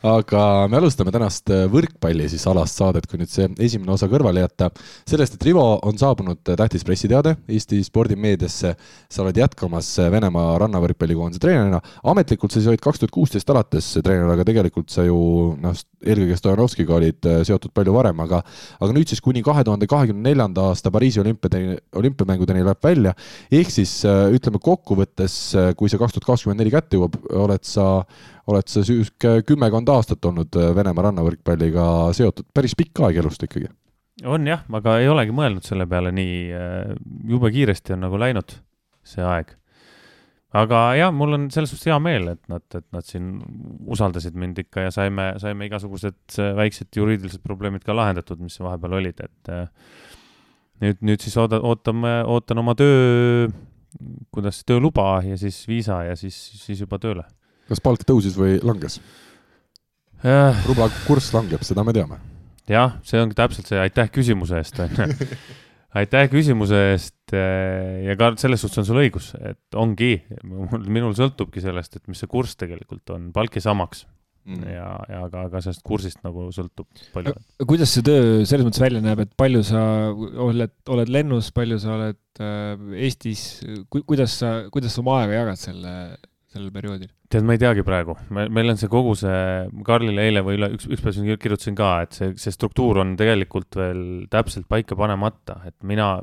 aga 0.09 0.41
me 0.71 0.79
alustame 0.79 1.13
tänast 1.13 1.51
äh, 1.53 1.65
võrkpalli 1.71 2.27
siis 2.31 2.45
alast 2.49 2.81
saadet, 2.81 3.05
kui 3.09 3.21
nüüd 3.21 3.29
see 3.31 3.47
esimene 3.67 3.93
osa 3.93 4.09
kõrvale 4.11 4.41
jätta. 4.41 4.71
sellest, 5.07 5.37
et 5.37 5.45
Rivo 5.45 5.65
on 5.85 5.99
saabunud 6.01 6.41
äh, 6.49 6.57
tähtis 6.57 6.85
pressiteade 6.87 7.35
Eesti 7.47 7.83
spordimeediasse. 7.85 8.75
sa 9.09 9.23
oled 9.23 9.37
jätkamas 9.37 9.91
äh, 10.01 10.09
Venemaa 10.11 10.57
rannavõrkpallikoondise 10.65 11.43
treenerina. 11.43 11.81
ametlikult 12.03 12.51
sa 12.51 12.59
siis 12.59 12.71
olid 12.73 12.81
kaks 12.81 13.03
tuhat 13.03 13.13
kuusteist 13.13 13.49
alates 13.53 13.91
treener, 14.01 14.31
aga 14.33 14.47
tegelikult 14.47 14.89
sa 14.89 15.05
ju 15.05 15.19
noh, 15.61 15.77
eelkõige 16.05 16.39
Stojanovskiga 16.41 16.97
olid 16.97 17.29
seotud 17.45 17.73
palju 17.73 17.93
varem, 17.93 18.19
aga 18.25 18.41
aga 18.79 18.91
nüüd 18.93 19.09
siis 19.09 19.21
kuni 19.21 19.43
kahe 19.45 19.63
tuhande 19.65 19.87
kahekümne 19.89 20.29
neljanda 20.29 20.69
aasta 20.71 20.91
Pariisi 20.93 21.21
olümpiadeni, 21.21 21.77
olümpiamängudeni 22.01 22.65
läheb 22.65 22.83
välja. 22.83 23.13
ehk 23.51 23.71
siis 23.71 24.01
ütleme, 24.05 24.54
ütleme 24.55 24.63
kokkuvõttes, 24.63 25.35
kui 25.77 25.89
see 25.89 25.99
kaks 25.99 26.15
tuhat 26.15 26.25
kakskümmend 26.25 26.61
neli 26.61 26.71
kätte 26.71 26.97
jõuab, 26.97 27.17
oled 27.33 27.63
sa, 27.63 28.05
oled 28.47 28.67
sa 28.67 28.83
sihuke 28.83 29.43
kümmekond 29.45 29.89
aastat 29.89 30.23
olnud 30.25 30.55
Venemaa 30.75 31.09
rannavõrkpalliga 31.09 32.13
seotud, 32.13 32.47
päris 32.53 32.75
pikk 32.75 33.03
aeg 33.03 33.17
elust 33.17 33.43
ikkagi. 33.43 33.67
on 34.23 34.47
jah, 34.47 34.63
aga 34.71 34.99
ei 34.99 35.09
olegi 35.09 35.31
mõelnud 35.31 35.65
selle 35.65 35.85
peale 35.87 36.11
nii, 36.11 36.49
jube 37.27 37.51
kiiresti 37.51 37.93
on 37.93 38.05
nagu 38.07 38.17
läinud 38.17 38.55
see 39.03 39.23
aeg. 39.23 39.55
Aga 40.55 40.95
jah, 40.95 41.11
mul 41.11 41.35
on 41.35 41.49
selles 41.51 41.69
suhtes 41.69 41.89
hea 41.89 41.97
meel, 41.99 42.29
et 42.31 42.41
nad, 42.47 42.63
et 42.71 42.85
nad 42.95 43.03
siin 43.03 43.41
usaldasid 43.91 44.37
mind 44.39 44.61
ikka 44.63 44.85
ja 44.85 44.91
saime, 44.91 45.33
saime 45.41 45.67
igasugused 45.67 46.37
väiksed 46.55 46.95
juriidilised 46.95 47.43
probleemid 47.43 47.83
ka 47.83 47.95
lahendatud, 47.95 48.39
mis 48.39 48.55
vahepeal 48.63 48.95
olid, 49.01 49.19
et 49.19 49.51
nüüd, 50.79 51.01
nüüd 51.03 51.19
siis 51.19 51.35
ooda, 51.41 51.59
ootame, 51.59 52.21
ootan 52.31 52.63
oma 52.63 52.75
töö 52.79 53.49
kuidas 54.33 54.61
tööluba 54.67 55.19
ja 55.25 55.37
siis 55.39 55.61
viisa 55.69 56.01
ja 56.07 56.15
siis, 56.19 56.37
siis 56.61 56.81
juba 56.83 56.99
tööle. 57.01 57.25
kas 57.69 57.81
palk 57.83 58.05
tõusis 58.07 58.37
või 58.39 58.57
langes 58.63 58.99
äh...? 60.23 60.65
rubla 60.67 60.89
kurss 61.05 61.33
langeb, 61.35 61.63
seda 61.65 61.85
me 61.85 61.93
teame. 61.95 62.19
jah, 62.69 62.97
see 63.05 63.21
ongi 63.21 63.37
täpselt 63.37 63.69
see, 63.71 63.79
aitäh 63.81 64.11
küsimuse 64.13 64.59
eest, 64.61 64.81
onju. 64.83 65.29
aitäh 65.99 66.27
küsimuse 66.31 66.81
eest 66.91 67.35
äh, 67.35 68.05
ja 68.09 68.17
ka 68.19 68.33
selles 68.41 68.65
suhtes 68.65 68.83
on 68.83 68.89
sul 68.89 69.03
õigus, 69.03 69.31
et 69.39 69.79
ongi, 69.79 70.17
minul 70.43 71.15
sõltubki 71.17 71.63
sellest, 71.63 71.99
et 71.99 72.11
mis 72.11 72.21
see 72.21 72.31
kurss 72.31 72.59
tegelikult 72.59 73.15
on, 73.15 73.31
palk 73.35 73.57
jäi 73.57 73.65
samaks 73.65 74.05
mm. 74.45 74.67
ja, 74.69 74.89
ja 75.09 75.23
aga, 75.27 75.45
aga 75.49 75.61
sellest 75.63 75.83
kursist 75.85 76.21
nagu 76.25 76.47
sõltub 76.55 76.87
palju. 77.13 77.33
kuidas 77.67 77.95
see 77.95 78.05
töö 78.05 78.45
selles 78.47 78.67
mõttes 78.67 78.83
välja 78.83 79.01
näeb, 79.03 79.25
et 79.25 79.33
palju 79.37 79.63
sa 79.67 79.81
oled, 80.13 80.73
oled 80.91 81.11
lennus, 81.11 81.51
palju 81.55 81.79
sa 81.81 81.95
oled 81.97 82.43
äh, 82.43 83.01
Eestis 83.07 83.45
ku,, 83.89 84.03
kuidas 84.07 84.37
sa, 84.41 84.55
kuidas 84.73 84.95
sa 84.95 85.03
oma 85.03 85.19
aega 85.21 85.41
jagad 85.41 85.61
selle, 85.61 85.95
sellel 86.53 86.71
perioodil? 86.75 87.11
tead, 87.31 87.47
ma 87.47 87.57
ei 87.57 87.61
teagi 87.61 87.85
praegu, 87.87 88.17
meil 88.29 88.73
on 88.73 88.79
see 88.79 88.91
kogu 88.91 89.15
see, 89.19 89.41
Karlile 89.87 90.29
eile 90.29 90.45
või 90.45 90.59
üle, 90.59 90.71
üks, 90.77 90.87
üks 90.91 91.03
päev 91.03 91.17
siin 91.17 91.41
kirjutasin 91.41 91.77
ka, 91.77 91.91
et 92.05 92.17
see, 92.17 92.31
see 92.39 92.53
struktuur 92.53 93.01
on 93.03 93.15
tegelikult 93.19 93.79
veel 93.79 94.03
täpselt 94.31 94.69
paika 94.71 94.97
panemata, 94.99 95.59
et 95.67 95.77
mina, 95.87 96.13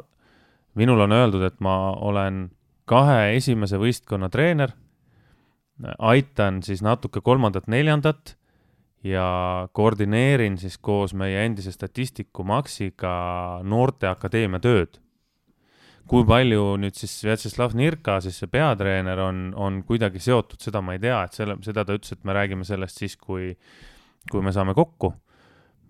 minul 0.79 1.05
on 1.05 1.17
öeldud, 1.17 1.45
et 1.49 1.59
ma 1.65 1.77
olen 1.99 2.47
kahe 2.89 3.35
esimese 3.37 3.79
võistkonna 3.81 4.31
treener 4.33 4.73
aitan 5.99 6.63
siis 6.63 6.83
natuke 6.83 7.21
kolmandat-neljandat 7.21 8.37
ja 9.05 9.69
koordineerin 9.73 10.59
siis 10.59 10.79
koos 10.79 11.15
meie 11.15 11.45
endise 11.47 11.73
statistiku 11.75 12.45
Maxiga 12.47 13.61
Noorteakadeemia 13.63 14.61
tööd. 14.63 14.99
kui 16.13 16.27
palju 16.29 16.75
nüüd 16.83 16.97
siis 16.99 17.13
Vjatšeslav 17.25 17.77
Nirka, 17.79 18.19
siis 18.21 18.37
see 18.43 18.51
peatreener 18.51 19.21
on, 19.23 19.53
on 19.57 19.79
kuidagi 19.87 20.21
seotud, 20.21 20.59
seda 20.61 20.83
ma 20.85 20.97
ei 20.97 21.01
tea, 21.01 21.21
et 21.25 21.39
selle, 21.39 21.55
seda 21.65 21.87
ta 21.89 21.95
ütles, 21.97 22.13
et 22.13 22.27
me 22.29 22.35
räägime 22.37 22.67
sellest 22.69 22.99
siis, 23.01 23.15
kui, 23.17 23.53
kui 24.29 24.43
me 24.45 24.53
saame 24.53 24.75
kokku. 24.75 25.15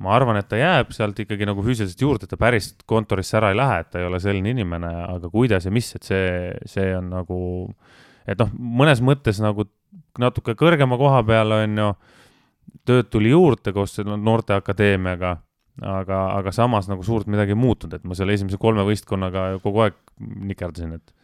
ma 0.02 0.12
arvan, 0.16 0.36
et 0.36 0.48
ta 0.50 0.58
jääb 0.58 0.92
sealt 0.94 1.18
ikkagi 1.22 1.46
nagu 1.46 1.62
füüsiliselt 1.62 2.00
juurde, 2.02 2.26
ta 2.26 2.36
päris 2.36 2.72
kontorisse 2.86 3.36
ära 3.38 3.52
ei 3.52 3.56
lähe, 3.56 3.80
et 3.82 3.90
ta 3.90 4.00
ei 4.00 4.06
ole 4.06 4.20
selline 4.20 4.50
inimene, 4.50 4.92
aga 5.16 5.30
kuidas 5.30 5.66
ja 5.66 5.70
mis, 5.74 5.92
et 5.96 6.06
see, 6.06 6.30
see 6.66 6.88
on 6.96 7.10
nagu, 7.12 7.38
et 8.26 8.40
noh, 8.40 8.50
mõnes 8.52 9.02
mõttes 9.04 9.40
nagu 9.42 9.66
natuke 10.20 10.56
kõrgema 10.58 10.98
koha 11.00 11.22
peal, 11.26 11.54
on 11.56 11.80
ju, 11.82 11.88
tööd 12.88 13.08
tuli 13.12 13.32
juurde 13.32 13.72
koos 13.74 13.96
selle 13.96 14.16
noorteakadeemiaga, 14.20 15.36
aga, 15.88 16.20
aga 16.36 16.52
samas 16.54 16.88
nagu 16.90 17.04
suurt 17.06 17.30
midagi 17.30 17.54
ei 17.54 17.58
muutunud, 17.58 17.96
et 17.96 18.04
ma 18.06 18.16
selle 18.18 18.36
esimese 18.36 18.60
kolme 18.60 18.84
võistkonnaga 18.86 19.48
kogu 19.64 19.86
aeg 19.86 19.98
nikerdasin, 20.52 20.96
et 20.98 21.14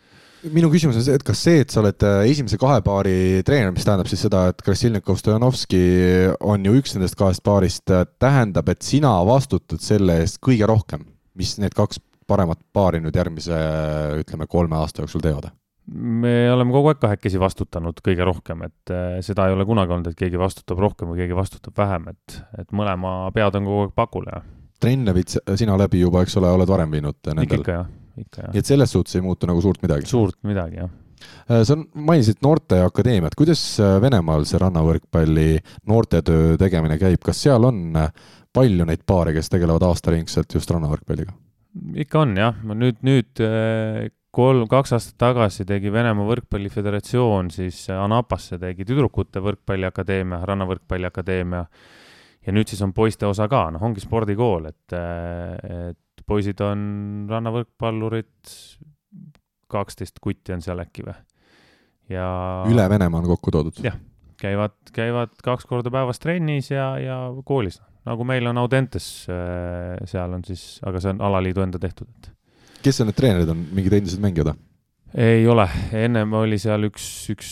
minu 0.55 0.71
küsimus 0.71 0.99
on 0.99 1.05
see, 1.05 1.17
et 1.19 1.25
kas 1.26 1.40
see, 1.43 1.62
et 1.64 1.73
sa 1.73 1.81
oled 1.83 2.05
äh, 2.07 2.21
esimese 2.31 2.59
kahe 2.61 2.78
paari 2.87 3.43
treener, 3.47 3.73
mis 3.75 3.87
tähendab 3.87 4.11
siis 4.11 4.23
seda, 4.23 4.45
et 4.52 4.62
Krasilnikov, 4.62 5.19
Stojanovski 5.19 5.81
on 6.47 6.67
ju 6.67 6.76
üks 6.78 6.95
nendest 6.95 7.19
kahest 7.19 7.43
paarist, 7.47 7.85
äh, 7.90 8.05
tähendab, 8.23 8.71
et 8.71 8.85
sina 8.87 9.17
vastutad 9.26 9.83
selle 9.85 10.21
eest 10.23 10.38
kõige 10.45 10.69
rohkem, 10.71 11.02
mis 11.38 11.57
need 11.62 11.75
kaks 11.76 12.02
paremat 12.28 12.61
paari 12.76 13.00
nüüd 13.02 13.17
järgmise, 13.17 13.59
ütleme, 14.23 14.47
kolme 14.50 14.78
aasta 14.78 15.02
jooksul 15.02 15.25
teevad? 15.25 15.50
Me 15.88 16.35
oleme 16.52 16.75
kogu 16.75 16.92
aeg 16.92 17.00
kahekesi 17.02 17.40
vastutanud 17.40 18.00
kõige 18.04 18.26
rohkem, 18.26 18.64
et 18.68 18.92
äh, 18.92 19.18
seda 19.25 19.49
ei 19.49 19.57
ole 19.57 19.66
kunagi 19.68 19.95
olnud, 19.95 20.11
et 20.11 20.18
keegi 20.18 20.40
vastutab 20.40 20.80
rohkem 20.83 21.12
või 21.12 21.23
keegi 21.23 21.37
vastutab 21.37 21.76
vähem, 21.78 22.11
et, 22.12 22.38
et 22.61 22.73
mõlema 22.76 23.33
pead 23.35 23.59
on 23.59 23.68
kogu 23.68 23.83
aeg 23.87 23.95
pakul 23.97 24.28
ja. 24.30 24.42
trenne 24.83 25.14
viid 25.16 25.37
sina 25.61 25.76
läbi 25.80 26.02
juba, 26.02 26.23
eks 26.26 26.38
ole, 26.40 26.52
oled 26.59 26.71
varem 26.71 26.92
viinud 26.92 27.18
nendel? 27.33 27.62
ikka 27.62 27.76
jah, 27.78 27.92
ikka 28.21 28.47
jah. 28.47 28.54
nii 28.54 28.64
et 28.64 28.73
selles 28.73 28.95
suhtes 28.95 29.18
ei 29.18 29.25
muutu 29.25 29.49
nagu 29.50 29.64
suurt 29.64 29.85
midagi? 29.85 30.11
suurt 30.11 30.38
midagi, 30.49 30.83
jah 30.83 30.92
äh, 31.49 31.64
sa 31.68 31.78
mainisid 31.78 32.42
Noorteakadeemiat, 32.45 33.38
kuidas 33.38 33.64
äh, 33.80 33.97
Venemaal 34.04 34.45
see 34.49 34.61
rannavõrkpalli 34.61 35.50
noortetöö 35.88 36.59
tegemine 36.61 37.00
käib, 37.00 37.23
kas 37.25 37.40
seal 37.47 37.64
on 37.68 37.97
palju 38.54 38.85
neid 38.88 39.09
paare, 39.09 39.33
kes 39.37 39.49
tegelevad 39.52 39.88
aastaringselt 39.88 40.52
just 40.59 40.71
rannavõrkpalliga? 40.75 41.33
ikka 42.00 42.25
on 42.26 42.37
jah, 42.37 42.57
ma 42.66 42.75
nüüd, 42.76 43.00
nüüd 43.07 43.40
kolm, 44.35 44.66
kaks 44.68 44.92
aastat 44.97 45.16
tagasi 45.20 45.64
tegi 45.68 45.92
Venemaa 45.92 46.26
Võrkpalliföderatsioon 46.28 47.50
siis 47.52 47.87
Anapasse 47.94 48.58
tegi 48.61 48.87
tüdrukute 48.88 49.42
võrkpalliakadeemia, 49.44 50.42
rannavõrkpalliakadeemia. 50.49 51.64
ja 52.47 52.54
nüüd 52.54 52.68
siis 52.68 52.82
on 52.85 52.92
poiste 52.97 53.26
osa 53.26 53.49
ka, 53.49 53.68
noh, 53.75 53.82
ongi 53.82 54.04
spordikool, 54.04 54.68
et, 54.70 54.97
et 54.97 56.26
poisid 56.28 56.61
on 56.64 57.26
rannavõrkpallurid, 57.30 58.52
kaksteist 59.68 60.20
kutti 60.20 60.54
on 60.56 60.64
seal 60.64 60.85
äkki 60.85 61.06
või? 61.08 61.16
ja. 62.12 62.28
üle 62.68 62.88
Venemaa 62.90 63.25
on 63.25 63.32
kokku 63.35 63.52
toodud? 63.54 63.80
jah, 63.85 63.97
käivad, 64.40 64.76
käivad 64.92 65.37
kaks 65.44 65.68
korda 65.68 65.92
päevas 65.92 66.20
trennis 66.20 66.73
ja, 66.73 66.92
ja 67.00 67.20
koolis, 67.49 67.80
nagu 68.08 68.28
meil 68.28 68.47
on 68.52 68.61
Audentes, 68.61 69.08
seal 69.28 70.37
on 70.37 70.44
siis, 70.44 70.75
aga 70.87 71.00
see 71.00 71.16
on 71.16 71.25
alaliidu 71.30 71.64
enda 71.64 71.80
tehtud, 71.80 72.12
et 72.12 72.35
kes 72.82 73.00
seal 73.00 73.08
need 73.11 73.18
treenerid 73.18 73.52
on, 73.52 73.66
mingid 73.75 73.99
endised 73.99 74.23
mängijad 74.23 74.52
või? 74.52 74.64
ei 75.18 75.47
ole, 75.49 75.64
ennem 75.97 76.32
oli 76.37 76.58
seal 76.61 76.85
üks, 76.88 77.04
üks, 77.32 77.50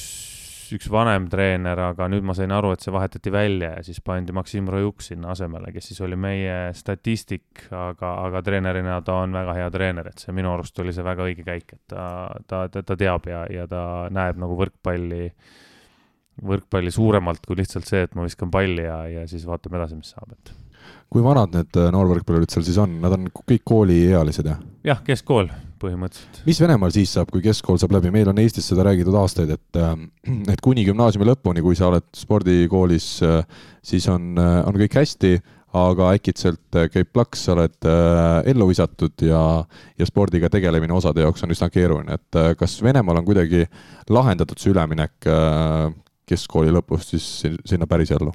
üks 0.76 0.88
vanem 0.92 1.28
treener, 1.33 1.80
aga 1.88 2.09
nüüd 2.12 2.26
ma 2.26 2.35
sain 2.37 2.52
aru, 2.52 2.75
et 2.75 2.85
see 2.85 2.92
vahetati 2.92 3.33
välja 3.33 3.71
ja 3.78 3.85
siis 3.87 4.02
pandi 4.04 4.35
Maksim 4.37 4.68
Rojuk 4.71 5.00
sinna 5.04 5.33
asemele, 5.33 5.73
kes 5.75 5.88
siis 5.90 6.02
oli 6.04 6.18
meie 6.21 6.56
statistik, 6.76 7.66
aga, 7.71 8.12
aga 8.26 8.42
treenerina 8.45 8.99
ta 9.06 9.23
on 9.25 9.37
väga 9.37 9.56
hea 9.56 9.71
treener, 9.73 10.11
et 10.12 10.21
see 10.21 10.37
minu 10.37 10.52
arust 10.52 10.85
oli 10.85 10.92
see 10.97 11.06
väga 11.06 11.30
õige 11.30 11.47
käik, 11.47 11.78
et 11.78 11.95
ta, 11.95 12.04
ta, 12.47 12.66
ta, 12.73 12.85
ta 12.85 12.99
teab 13.00 13.30
ja, 13.30 13.47
ja 13.52 13.64
ta 13.71 13.83
näeb 14.12 14.42
nagu 14.42 14.59
võrkpalli, 14.61 15.30
võrkpalli 16.47 16.92
suuremalt 16.92 17.49
kui 17.49 17.56
lihtsalt 17.62 17.88
see, 17.88 18.04
et 18.04 18.14
ma 18.18 18.28
viskan 18.28 18.52
palli 18.52 18.85
ja, 18.85 19.00
ja 19.09 19.26
siis 19.30 19.49
vaatame 19.49 19.80
edasi, 19.80 19.97
mis 19.97 20.12
saab, 20.12 20.37
et 20.37 20.52
kui 21.12 21.23
vanad 21.25 21.55
need 21.55 21.78
äh, 21.78 21.88
noorvõrkpallurid 21.95 22.52
seal 22.52 22.66
siis 22.66 22.78
on, 22.83 22.99
nad 23.02 23.14
on 23.16 23.28
kõik 23.38 23.64
kooliealised, 23.66 24.49
jah? 24.50 24.61
jah, 24.87 25.02
keskkool 25.07 25.50
põhimõtteliselt. 25.81 26.40
mis 26.49 26.61
Venemaal 26.62 26.95
siis 26.95 27.12
saab, 27.16 27.31
kui 27.33 27.45
keskkool 27.45 27.78
saab 27.81 27.95
läbi, 27.97 28.11
meil 28.14 28.31
on 28.33 28.40
Eestis 28.43 28.69
seda 28.73 28.87
räägitud 28.88 29.16
aastaid, 29.21 29.52
et 29.55 29.81
äh, 29.81 29.93
et 30.52 30.62
kuni 30.64 30.87
gümnaasiumi 30.88 31.28
lõpuni, 31.31 31.64
kui 31.64 31.78
sa 31.78 31.90
oled 31.90 32.09
spordikoolis, 32.16 33.11
äh, 33.26 33.69
siis 33.87 34.09
on, 34.12 34.35
on 34.38 34.81
kõik 34.81 34.99
hästi, 34.99 35.37
aga 35.76 36.09
äkitselt 36.16 36.78
käib 36.88 37.11
plaks, 37.12 37.43
sa 37.45 37.52
oled 37.52 37.88
ellu 38.49 38.69
visatud 38.71 39.26
ja, 39.26 39.43
ja 39.99 40.09
spordiga 40.09 40.49
tegelemine 40.49 40.95
osade 40.97 41.21
jaoks 41.21 41.45
on 41.45 41.52
üsna 41.52 41.69
keeruline, 41.69 42.16
et 42.16 42.38
kas 42.57 42.78
Venemaal 42.83 43.21
on 43.21 43.26
kuidagi 43.28 43.66
lahendatud 44.09 44.62
see 44.62 44.73
üleminek 44.73 45.28
keskkooli 46.26 46.73
lõpust 46.73 47.12
siis 47.12 47.28
sinna 47.69 47.90
päris 47.90 48.14
ellu? 48.16 48.33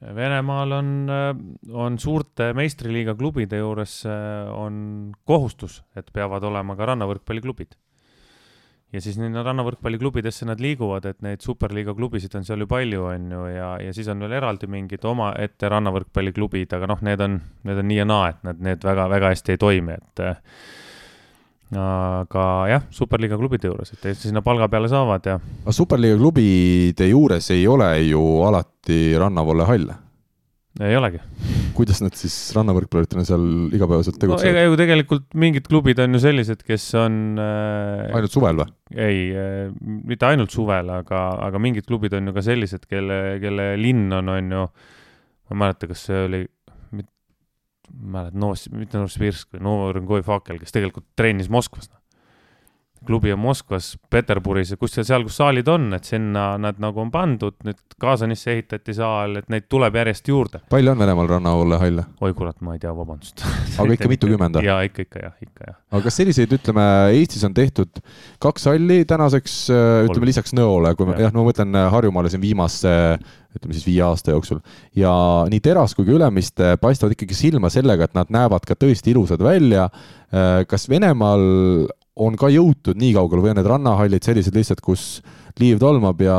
Venemaal 0.00 0.72
on, 0.72 0.90
äh, 1.12 1.30
on 1.76 1.98
suurte 2.00 2.54
meistriliiga 2.56 3.14
klubide 3.18 3.60
juures 3.60 4.00
äh, 4.08 4.48
on 4.48 5.12
kohustus, 5.28 5.82
et 5.96 6.08
peavad 6.12 6.44
olema 6.48 6.76
ka 6.76 6.88
rannavõrkpalliklubid. 6.88 7.76
ja 8.90 8.98
siis 8.98 9.20
nende 9.20 9.42
rannavõrkpalliklubidesse 9.46 10.48
nad 10.48 10.58
liiguvad, 10.58 11.04
et 11.06 11.20
neid 11.22 11.44
superliiga 11.44 11.92
klubisid 11.94 12.32
on 12.34 12.46
seal 12.48 12.64
ju 12.64 12.66
palju, 12.66 13.04
on 13.12 13.28
ju, 13.30 13.42
ja, 13.52 13.68
ja 13.78 13.92
siis 13.94 14.08
on 14.10 14.24
veel 14.24 14.32
eraldi 14.40 14.66
mingid 14.66 15.04
omaette 15.06 15.68
rannavõrkpalliklubid, 15.70 16.72
aga 16.74 16.88
noh, 16.90 17.04
need 17.06 17.20
on, 17.22 17.36
need 17.68 17.82
on 17.84 17.86
nii 17.86 18.00
ja 18.00 18.08
naa, 18.08 18.32
et 18.32 18.40
nad, 18.48 18.58
need 18.58 18.82
väga-väga 18.88 19.30
hästi 19.34 19.54
ei 19.54 19.60
toimi, 19.62 19.94
et 20.00 20.24
äh, 20.24 20.40
aga 21.70 22.44
jah, 22.66 22.86
superliiga 22.90 23.38
klubide 23.38 23.70
juures, 23.70 23.92
et 23.94 24.18
sinna 24.18 24.42
palga 24.42 24.66
peale 24.70 24.88
saavad 24.90 25.26
ja. 25.28 25.36
aga 25.38 25.74
superliiga 25.74 26.18
klubide 26.18 27.06
juures 27.06 27.50
ei 27.54 27.66
ole 27.70 27.92
ju 28.08 28.22
alati 28.46 29.02
rannavolle 29.20 29.66
halle? 29.68 29.98
ei 30.80 30.96
olegi. 30.98 31.20
kuidas 31.74 32.00
nad 32.02 32.14
siis 32.18 32.34
rannavõrkpalluritena 32.56 33.24
seal 33.26 33.44
igapäevaselt 33.74 34.18
tegutsevad 34.18 34.50
no,? 34.50 34.58
ega 34.58 34.66
ju 34.66 34.78
tegelikult 34.80 35.26
mingid 35.38 35.66
klubid 35.70 36.02
on 36.02 36.14
ju 36.18 36.22
sellised, 36.22 36.62
kes 36.66 36.86
on 36.98 37.38
äh,. 37.38 38.10
ainult 38.18 38.34
suvel 38.34 38.62
või? 38.62 38.70
ei 38.94 39.24
äh,, 39.30 39.66
mitte 39.80 40.26
ainult 40.26 40.54
suvel, 40.54 40.90
aga, 40.94 41.26
aga 41.46 41.62
mingid 41.62 41.86
klubid 41.86 42.14
on 42.18 42.30
ju 42.30 42.34
ka 42.34 42.46
sellised, 42.50 42.86
kelle, 42.90 43.38
kelle 43.42 43.74
linn 43.78 44.10
on, 44.14 44.30
on 44.34 44.56
ju, 44.56 44.64
ma 45.50 45.54
ei 45.54 45.62
mäleta, 45.64 45.90
kas 45.90 46.06
see 46.10 46.24
oli 46.26 46.42
mäletad, 47.90 48.38
Novos, 48.40 48.66
mitte 48.72 48.98
Novosibirsk 49.00 49.56
või 49.56 49.64
Novorogovi 49.66 50.26
Fakel, 50.26 50.60
kes 50.60 50.76
tegelikult 50.76 51.08
treenis 51.18 51.50
Moskvas. 51.52 51.90
Noh. 51.90 51.96
klubi 53.06 53.32
on 53.32 53.38
Moskvas, 53.40 53.94
Peterburis 54.12 54.74
ja 54.74 54.76
kus 54.76 54.92
seal, 54.92 55.06
seal, 55.08 55.22
kus 55.24 55.38
saalid 55.40 55.68
on, 55.72 55.86
et 55.96 56.04
sinna 56.04 56.58
nad 56.60 56.76
nagu 56.82 57.00
on 57.00 57.08
pandud, 57.10 57.54
nüüd 57.64 57.78
Kaasanisse 58.00 58.52
ehitati 58.52 58.92
saal, 58.96 59.38
et 59.40 59.48
neid 59.52 59.70
tuleb 59.72 59.96
järjest 59.96 60.28
juurde. 60.28 60.60
palju 60.68 60.92
on 60.92 61.00
Venemaal 61.00 61.30
rannavalle 61.30 61.78
halle? 61.80 62.04
oi 62.20 62.34
kurat, 62.36 62.58
ma 62.60 62.76
ei 62.76 62.82
tea, 62.82 62.92
vabandust 62.96 63.40
aga 63.80 63.96
ikka 63.96 64.10
mitukümmend? 64.12 64.60
jaa, 64.68 64.82
ikka, 64.84 65.06
ikka 65.08 65.24
jah, 65.24 65.34
ikka 65.40 65.70
jah. 65.70 65.78
aga 65.88 66.02
kas 66.04 66.20
selliseid, 66.20 66.52
ütleme, 66.58 66.86
Eestis 67.16 67.46
on 67.48 67.56
tehtud 67.56 68.04
kaks 68.44 68.68
halli 68.68 69.00
tänaseks, 69.08 69.56
ütleme 70.04 70.28
lisaks 70.28 70.52
Nõole, 70.60 70.92
kui 70.98 71.08
ma 71.08 71.16
jah, 71.24 71.32
no 71.32 71.40
ma 71.40 71.54
mõtlen 71.54 71.80
Harjumaale 71.96 72.32
siin 72.32 72.44
viimase 72.44 72.92
ütleme 73.56 73.74
siis 73.74 73.86
viie 73.88 74.02
aasta 74.06 74.34
jooksul. 74.34 74.60
ja 74.96 75.12
nii 75.50 75.60
Teras 75.64 75.94
kui 75.96 76.06
ka 76.06 76.14
Ülemiste 76.14 76.74
paistavad 76.80 77.16
ikkagi 77.16 77.36
silma 77.36 77.70
sellega, 77.72 78.06
et 78.06 78.14
nad 78.18 78.30
näevad 78.32 78.66
ka 78.68 78.78
tõesti 78.78 79.14
ilusad 79.14 79.42
välja. 79.42 79.88
Äh, 80.30 80.62
kas 80.70 80.88
Venemaal 80.90 81.88
on 82.20 82.36
ka 82.38 82.50
jõutud 82.52 82.98
nii 83.00 83.14
kaugele 83.16 83.44
või 83.44 83.52
on 83.52 83.60
need 83.60 83.68
rannahallid 83.70 84.26
sellised 84.26 84.54
lihtsalt, 84.56 84.82
kus 84.84 85.04
liiv 85.60 85.80
tolmab 85.82 86.20
ja, 86.22 86.38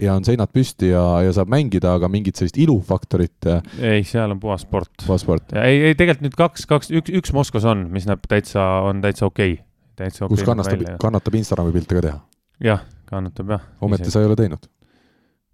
ja 0.00 0.16
on 0.16 0.26
seinad 0.26 0.52
püsti 0.54 0.92
ja, 0.92 1.04
ja 1.26 1.32
saab 1.34 1.50
mängida, 1.52 1.96
aga 1.98 2.10
mingit 2.12 2.38
sellist 2.38 2.58
ilufaktorit? 2.60 3.48
Äh, 3.50 3.72
ei, 3.80 4.04
seal 4.08 4.34
on 4.34 4.40
puhas 4.42 4.64
sport. 4.66 4.92
puhas 5.04 5.24
sport. 5.24 5.56
ei, 5.58 5.80
ei 5.90 5.98
tegelikult 5.98 6.28
nüüd 6.28 6.38
kaks, 6.38 6.68
kaks, 6.70 6.92
üks, 6.94 7.14
üks 7.22 7.34
Moskvas 7.36 7.66
on, 7.68 7.88
mis 7.94 8.06
näeb 8.08 8.24
täitsa, 8.30 8.64
on 8.88 9.02
täitsa 9.04 9.28
okei 9.28 9.56
okay.. 9.58 9.66
täitsa 10.04 10.26
okei 10.26 10.36
okay. 10.36 10.44
kus 10.44 10.48
kannatab, 10.48 10.86
kannatab 11.02 11.40
Instagrami 11.40 11.74
pilte 11.74 11.98
ka 11.98 12.06
teha? 12.08 12.22
jah, 12.62 12.86
kannatab 13.10 13.56
jah. 13.56 13.66
ometi 13.82 14.12
sa 14.12 14.22
ei 14.22 14.30
ole 14.30 14.38
teinud 14.38 14.70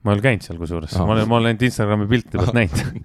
ma 0.04 0.12
ei 0.12 0.18
ole 0.18 0.24
käinud 0.24 0.46
seal 0.46 0.60
kusjuures, 0.60 0.98
ma 1.00 1.16
olen, 1.16 1.30
ma 1.30 1.40
olen 1.40 1.52
ainult 1.52 1.64
Instagrami 1.68 2.06
pilte 2.10 2.38
pealt 2.38 2.54
näinud. 2.56 3.02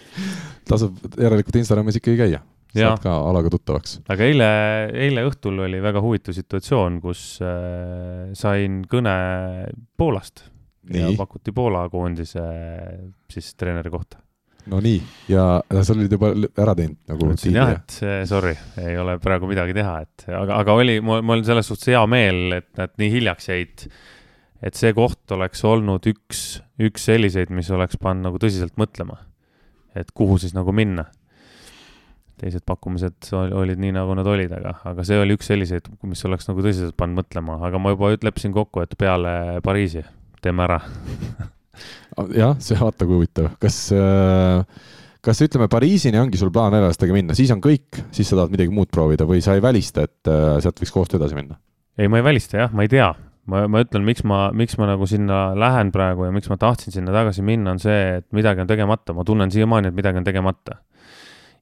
Tasub 0.70 1.18
järelikult 1.18 1.60
Instagramis 1.60 1.98
ikkagi 1.98 2.16
käia, 2.20 2.40
saad 2.76 3.02
ka 3.02 3.16
alaga 3.26 3.50
tuttavaks. 3.52 3.98
aga 4.12 4.26
eile, 4.28 4.48
eile 5.08 5.26
õhtul 5.28 5.60
oli 5.66 5.82
väga 5.82 6.02
huvitav 6.04 6.36
situatsioon, 6.36 7.00
kus 7.02 7.24
äh, 7.44 8.30
sain 8.38 8.80
kõne 8.90 9.14
Poolast 9.98 10.46
Nii. 10.90 11.02
ja 11.02 11.12
pakuti 11.18 11.52
Poola 11.52 11.84
koondise 11.92 12.42
siis 13.30 13.52
treeneri 13.58 13.92
kohta. 13.92 14.22
no 14.70 14.80
nii, 14.84 15.00
ja 15.32 15.44
sa 15.82 15.96
olid 15.96 16.12
juba 16.12 16.32
ära 16.62 16.76
teinud 16.78 17.00
nagu 17.10 17.32
ütlesin 17.32 17.58
jah, 17.58 17.74
et 17.76 17.98
sorry, 18.30 18.54
ei 18.80 18.96
ole 19.00 19.18
praegu 19.20 19.50
midagi 19.50 19.76
teha, 19.76 19.98
et 20.06 20.30
aga, 20.30 20.62
aga 20.62 20.78
oli, 20.80 21.00
mul, 21.04 21.20
mul 21.26 21.42
on 21.42 21.46
selles 21.48 21.68
suhtes 21.68 21.92
hea 21.92 22.02
meel, 22.10 22.60
et 22.60 22.70
nad 22.80 22.94
nii 23.00 23.12
hiljaks 23.18 23.50
jäid 23.52 23.86
et 24.62 24.76
see 24.78 24.92
koht 24.96 25.32
oleks 25.34 25.64
olnud 25.64 26.06
üks, 26.10 26.60
üks 26.80 27.06
selliseid, 27.08 27.52
mis 27.54 27.70
oleks 27.74 27.98
pannud 28.00 28.28
nagu 28.28 28.40
tõsiselt 28.42 28.76
mõtlema, 28.80 29.18
et 29.96 30.12
kuhu 30.16 30.38
siis 30.40 30.54
nagu 30.56 30.74
minna. 30.76 31.06
teised 32.40 32.64
pakkumised 32.64 33.34
olid 33.36 33.80
nii, 33.82 33.92
nagu 33.92 34.14
nad 34.16 34.24
olid, 34.24 34.52
aga, 34.56 34.78
aga 34.88 35.04
see 35.04 35.18
oli 35.20 35.34
üks 35.36 35.50
selliseid, 35.50 35.90
mis 36.08 36.24
oleks 36.24 36.48
nagu 36.48 36.62
tõsiselt 36.64 36.96
pannud 36.96 37.20
mõtlema, 37.20 37.58
aga 37.66 37.78
ma 37.78 37.92
juba 37.92 38.14
leppisin 38.16 38.54
kokku, 38.56 38.80
et 38.80 38.96
peale 38.96 39.60
Pariisi 39.64 40.04
teeme 40.40 40.64
ära 40.64 40.80
jah, 42.40 42.56
see 42.60 42.80
vaata 42.80 43.04
kui 43.04 43.20
huvitav, 43.20 43.52
kas 43.60 43.84
äh 43.96 44.64
kas 45.24 45.40
ütleme, 45.44 45.68
Pariisini 45.70 46.20
ongi 46.20 46.40
sul 46.40 46.52
plaan 46.52 46.72
venelastega 46.74 47.14
minna, 47.14 47.36
siis 47.36 47.50
on 47.52 47.60
kõik, 47.64 48.00
siis 48.14 48.30
sa 48.30 48.38
tahad 48.38 48.54
midagi 48.54 48.72
muud 48.74 48.90
proovida 48.92 49.26
või 49.28 49.42
sa 49.44 49.56
ei 49.56 49.64
välista, 49.64 50.06
et 50.08 50.30
äh, 50.30 50.56
sealt 50.64 50.80
võiks 50.80 50.94
koostöö 50.94 51.20
edasi 51.20 51.36
minna? 51.36 51.58
ei, 52.00 52.08
ma 52.08 52.20
ei 52.20 52.24
välista 52.24 52.62
jah, 52.62 52.72
ma 52.72 52.86
ei 52.86 52.92
tea, 52.92 53.10
ma, 53.50 53.64
ma 53.70 53.82
ütlen, 53.84 54.04
miks 54.06 54.24
ma, 54.28 54.48
miks 54.56 54.76
ma 54.80 54.88
nagu 54.90 55.06
sinna 55.08 55.50
lähen 55.58 55.92
praegu 55.94 56.26
ja 56.26 56.34
miks 56.34 56.50
ma 56.52 56.58
tahtsin 56.60 56.94
sinna 56.94 57.14
tagasi 57.14 57.44
minna, 57.46 57.74
on 57.74 57.82
see, 57.82 58.00
et 58.20 58.28
midagi 58.36 58.64
on 58.64 58.70
tegemata, 58.70 59.16
ma 59.16 59.24
tunnen 59.26 59.52
siiamaani, 59.52 59.90
et 59.90 59.96
midagi 59.96 60.20
on 60.20 60.26
tegemata. 60.26 60.80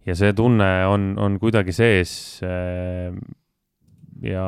ja 0.08 0.16
see 0.16 0.32
tunne 0.32 0.68
on, 0.88 1.12
on 1.20 1.36
kuidagi 1.42 1.74
sees. 1.76 2.12
Eh, 2.46 3.12
ja, 4.24 4.46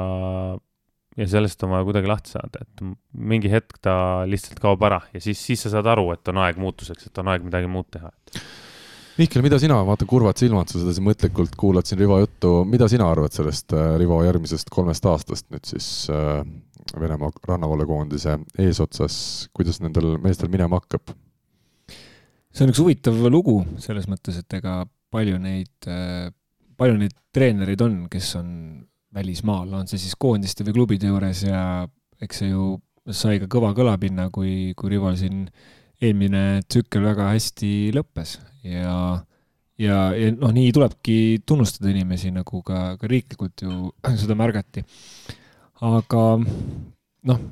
ja 1.16 1.26
sellest 1.28 1.62
on 1.66 1.74
vaja 1.74 1.84
kuidagi 1.86 2.08
lahti 2.10 2.32
saada, 2.32 2.64
et 2.64 2.86
mingi 3.12 3.50
hetk 3.52 3.78
ta 3.84 3.94
lihtsalt 4.26 4.62
kaob 4.62 4.82
ära 4.88 5.02
ja 5.12 5.20
siis, 5.20 5.38
siis 5.42 5.62
sa 5.66 5.76
saad 5.76 5.90
aru, 5.92 6.08
et 6.16 6.32
on 6.32 6.40
aeg 6.42 6.58
muutuseks, 6.60 7.10
et 7.10 7.22
on 7.22 7.30
aeg 7.30 7.46
midagi 7.46 7.70
muud 7.70 7.90
teha 7.92 8.10
Mihkel, 9.20 9.42
mida 9.44 9.58
sina, 9.60 9.76
vaatan 9.84 10.08
kurvad 10.08 10.38
silmad, 10.40 10.70
sa 10.70 10.78
sedasi 10.80 11.02
mõtlikult 11.04 11.56
kuulad 11.58 11.84
siin 11.84 11.98
Rivo 12.00 12.16
juttu, 12.22 12.52
mida 12.64 12.86
sina 12.88 13.10
arvad 13.10 13.34
sellest 13.34 13.74
äh, 13.76 13.94
Rivo 14.00 14.22
järgmisest 14.24 14.70
kolmest 14.72 15.04
aastast 15.10 15.44
nüüd 15.52 15.66
siis 15.68 15.88
äh, 16.14 16.40
Venemaa 17.00 17.30
rannavalvekoondise 17.48 18.38
eesotsas, 18.62 19.14
kuidas 19.56 19.80
nendel 19.84 20.16
meestel 20.22 20.52
minema 20.52 20.80
hakkab? 20.80 21.14
see 22.50 22.64
on 22.66 22.72
üks 22.72 22.80
huvitav 22.82 23.18
lugu 23.30 23.60
selles 23.78 24.08
mõttes, 24.10 24.40
et 24.40 24.58
ega 24.58 24.82
palju 25.14 25.38
neid, 25.38 25.70
äh, 25.86 26.30
palju 26.78 26.96
neid 26.98 27.14
treenereid 27.34 27.82
on, 27.84 28.00
kes 28.10 28.34
on 28.40 28.48
välismaal, 29.14 29.70
on 29.74 29.90
see 29.90 30.00
siis 30.02 30.16
koondiste 30.18 30.66
või 30.66 30.76
klubide 30.80 31.10
juures 31.10 31.44
ja 31.46 31.62
eks 32.22 32.42
see 32.42 32.50
ju 32.50 32.72
sai 33.14 33.40
ka 33.42 33.48
kõva 33.50 33.72
kõlapinna, 33.76 34.28
kui, 34.34 34.72
kui 34.78 34.92
Rivo 34.92 35.12
siin 35.18 35.44
eelmine 36.00 36.62
tsükkel 36.68 37.04
väga 37.04 37.30
hästi 37.32 37.90
lõppes 37.96 38.36
ja, 38.64 38.94
ja, 39.80 39.98
ja 40.16 40.30
noh, 40.36 40.52
nii 40.54 40.70
tulebki 40.76 41.16
tunnustada 41.48 41.90
inimesi, 41.92 42.32
nagu 42.34 42.62
ka, 42.66 42.96
ka 43.00 43.10
riiklikult 43.10 43.66
ju 43.66 43.90
seda 44.22 44.36
märgati. 44.38 44.84
Aga 45.80 46.22
noh, 47.30 47.42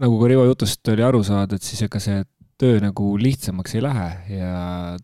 nagu 0.00 0.20
ka 0.20 0.30
Rivo 0.30 0.44
jutust 0.48 0.92
oli 0.92 1.04
aru 1.06 1.22
saada, 1.26 1.56
et 1.56 1.66
siis 1.66 1.84
ega 1.86 2.00
see 2.02 2.22
töö 2.60 2.78
nagu 2.82 3.14
lihtsamaks 3.18 3.74
ei 3.74 3.82
lähe 3.82 4.36
ja 4.38 4.50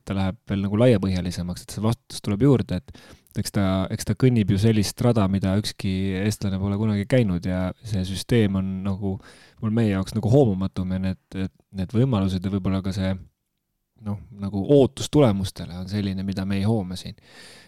ta 0.06 0.14
läheb 0.16 0.38
veel 0.48 0.62
nagu 0.66 0.78
laiapõhjalisemaks, 0.80 1.64
et 1.64 1.74
see 1.74 1.82
vastutus 1.82 2.22
tuleb 2.22 2.44
juurde, 2.46 2.78
et 2.78 3.40
eks 3.40 3.54
ta, 3.54 3.64
eks 3.94 4.06
ta 4.08 4.16
kõnnib 4.18 4.52
ju 4.54 4.58
sellist 4.60 5.00
rada, 5.04 5.26
mida 5.30 5.56
ükski 5.58 5.92
eestlane 6.22 6.58
pole 6.62 6.78
kunagi 6.78 7.06
käinud 7.10 7.46
ja 7.46 7.68
see 7.86 8.02
süsteem 8.06 8.58
on 8.58 8.70
nagu 8.86 9.16
mul 9.60 9.74
meie 9.74 9.92
jaoks 9.92 10.14
nagu 10.16 10.30
hoomamatum 10.32 10.94
ja 10.96 11.02
need, 11.10 11.40
need 11.76 11.94
võimalused 11.94 12.44
ja 12.44 12.52
võib-olla 12.52 12.82
ka 12.84 12.94
see 12.94 13.12
noh, 14.06 14.18
nagu 14.40 14.62
ootus 14.76 15.10
tulemustele 15.12 15.76
on 15.78 15.88
selline, 15.90 16.24
mida 16.26 16.46
me 16.48 16.58
ei 16.60 16.66
hooma 16.66 16.98
siin. 16.98 17.16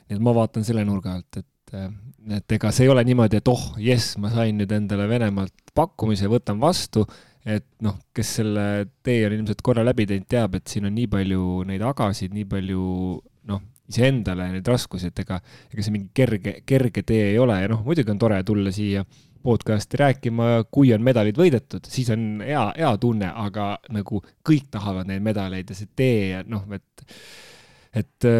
nii 0.08 0.16
et 0.16 0.22
ma 0.22 0.34
vaatan 0.36 0.64
selle 0.66 0.84
nurga 0.88 1.18
alt, 1.18 1.42
et, 1.42 1.48
et 1.72 2.54
ega 2.56 2.70
see 2.74 2.86
ei 2.86 2.92
ole 2.92 3.04
niimoodi, 3.06 3.40
et 3.40 3.50
oh, 3.50 3.72
jess, 3.82 4.16
ma 4.22 4.30
sain 4.32 4.58
nüüd 4.60 4.72
endale 4.74 5.08
Venemaalt 5.10 5.74
pakkumise, 5.74 6.28
võtan 6.30 6.60
vastu, 6.62 7.04
et 7.48 7.66
noh, 7.82 7.98
kes 8.14 8.36
selle 8.38 8.66
tee 9.02 9.24
on 9.26 9.36
ilmselt 9.38 9.62
korra 9.64 9.84
läbi 9.86 10.06
teinud, 10.06 10.28
teab, 10.30 10.56
et 10.58 10.70
siin 10.70 10.86
on 10.86 10.94
nii 10.94 11.08
palju 11.10 11.46
neid 11.68 11.82
agasid, 11.86 12.34
nii 12.36 12.46
palju 12.50 12.84
noh, 13.50 13.62
iseendale 13.90 14.48
neid 14.52 14.68
raskusi, 14.68 15.10
et 15.10 15.24
ega, 15.24 15.40
ega 15.72 15.84
see 15.84 15.94
mingi 15.94 16.12
kerge, 16.14 16.60
kerge 16.68 17.02
tee 17.06 17.32
ei 17.32 17.38
ole. 17.42 17.58
Ja 17.64 17.70
noh, 17.72 17.82
muidugi 17.86 18.12
on 18.14 18.20
tore 18.22 18.38
tulla 18.46 18.72
siia 18.74 19.02
podcast'i 19.42 19.98
rääkima, 19.98 20.68
kui 20.70 20.92
on 20.94 21.02
medalid 21.02 21.38
võidetud, 21.38 21.88
siis 21.90 22.12
on 22.14 22.44
hea, 22.46 22.62
hea 22.76 22.92
tunne, 23.02 23.32
aga 23.42 23.72
nagu 23.90 24.22
kõik 24.46 24.68
tahavad 24.70 25.10
neid 25.10 25.24
medaleid 25.24 25.72
ja 25.72 25.76
see 25.76 25.90
tee 25.98 26.28
ja 26.28 26.44
noh, 26.46 26.62
et, 26.76 27.18
et 27.98 28.30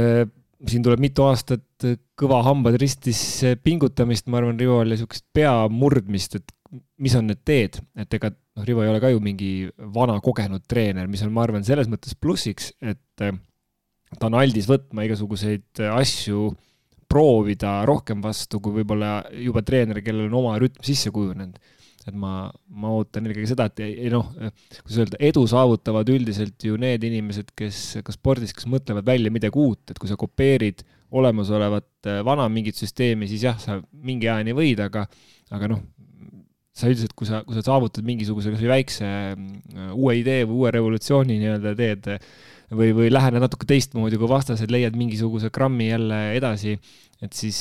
siin 0.69 0.85
tuleb 0.85 1.01
mitu 1.03 1.25
aastat 1.27 1.87
kõva 2.19 2.43
hambad 2.47 2.77
ristis 2.81 3.21
pingutamist, 3.65 4.29
ma 4.31 4.41
arvan, 4.41 4.59
Rivol 4.61 4.87
ja 4.87 4.95
niisugust 4.95 5.27
pea 5.35 5.55
murdmist, 5.73 6.39
et 6.39 6.53
mis 7.03 7.15
on 7.19 7.27
need 7.29 7.43
teed, 7.47 7.79
et 7.99 8.19
ega 8.19 8.31
noh, 8.33 8.67
Rivo 8.67 8.85
ei 8.85 8.91
ole 8.93 9.01
ka 9.03 9.11
ju 9.13 9.21
mingi 9.25 9.53
vana 9.95 10.19
kogenud 10.25 10.65
treener, 10.69 11.09
mis 11.11 11.25
on, 11.25 11.33
ma 11.35 11.45
arvan, 11.47 11.65
selles 11.67 11.91
mõttes 11.91 12.17
plussiks, 12.19 12.73
et 12.81 13.25
äh, 13.25 13.35
ta 14.19 14.29
on 14.29 14.39
aldis 14.41 14.69
võtma 14.71 15.07
igasuguseid 15.07 15.83
asju 15.93 16.53
proovida 17.13 17.83
rohkem 17.89 18.23
vastu 18.25 18.61
kui 18.63 18.81
võib-olla 18.81 19.21
juba 19.37 19.63
treener, 19.67 20.01
kellel 20.05 20.31
on 20.31 20.39
oma 20.41 20.57
rütm 20.61 20.85
sisse 20.87 21.13
kujunenud. 21.13 21.59
Et 22.09 22.17
ma, 22.19 22.49
ma 22.67 22.91
ootan 22.97 23.27
eelkõige 23.29 23.51
seda, 23.53 23.69
et 23.71 23.83
ei 23.85 24.11
noh, 24.13 24.33
kuidas 24.81 24.99
öelda, 25.05 25.21
edu 25.23 25.45
saavutavad 25.51 26.09
üldiselt 26.11 26.67
ju 26.67 26.79
need 26.81 27.05
inimesed, 27.07 27.53
kes 27.59 28.03
ka 28.07 28.15
spordis, 28.15 28.55
kes 28.57 28.67
mõtlevad 28.71 29.07
välja 29.07 29.33
midagi 29.35 29.61
uut, 29.63 29.85
et 29.93 30.01
kui 30.01 30.11
sa 30.11 30.19
kopeerid 30.19 30.83
olemasolevat 31.13 32.11
äh, 32.11 32.21
vana 32.27 32.49
mingit 32.51 32.79
süsteemi, 32.79 33.29
siis 33.31 33.45
jah, 33.47 33.59
sa 33.61 33.79
mingi 33.93 34.31
ajani 34.31 34.55
võid, 34.57 34.81
aga, 34.83 35.05
aga 35.53 35.71
noh, 35.75 35.83
sa 36.73 36.89
üldiselt, 36.89 37.13
kui 37.19 37.29
sa, 37.29 37.43
kui 37.47 37.55
sa 37.55 37.65
saavutad 37.67 38.07
mingisuguse 38.07 38.55
kasvõi 38.55 38.73
väikse 38.73 39.09
äh, 39.09 39.93
uue 39.93 40.17
idee 40.23 40.47
või 40.49 40.63
uue 40.63 40.73
revolutsiooni 40.75 41.37
nii-öelda 41.43 41.75
teed 41.79 42.09
või, 42.73 42.95
või 42.97 43.11
lähene 43.13 43.43
natuke 43.43 43.69
teistmoodi 43.69 44.19
kui 44.19 44.31
vastased, 44.31 44.73
leiad 44.73 44.97
mingisuguse 44.99 45.53
grammi 45.55 45.91
jälle 45.93 46.25
edasi, 46.39 46.79
et 47.23 47.37
siis 47.37 47.61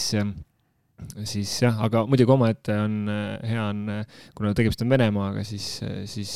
siis 1.27 1.51
jah, 1.63 1.79
aga 1.85 2.03
muidugi 2.09 2.33
omaette 2.33 2.75
on 2.77 2.95
hea 3.09 3.63
on, 3.63 3.81
kuna 4.37 4.53
tegemist 4.57 4.83
on 4.85 4.93
Venemaaga, 4.93 5.43
siis, 5.47 5.65
siis 6.09 6.33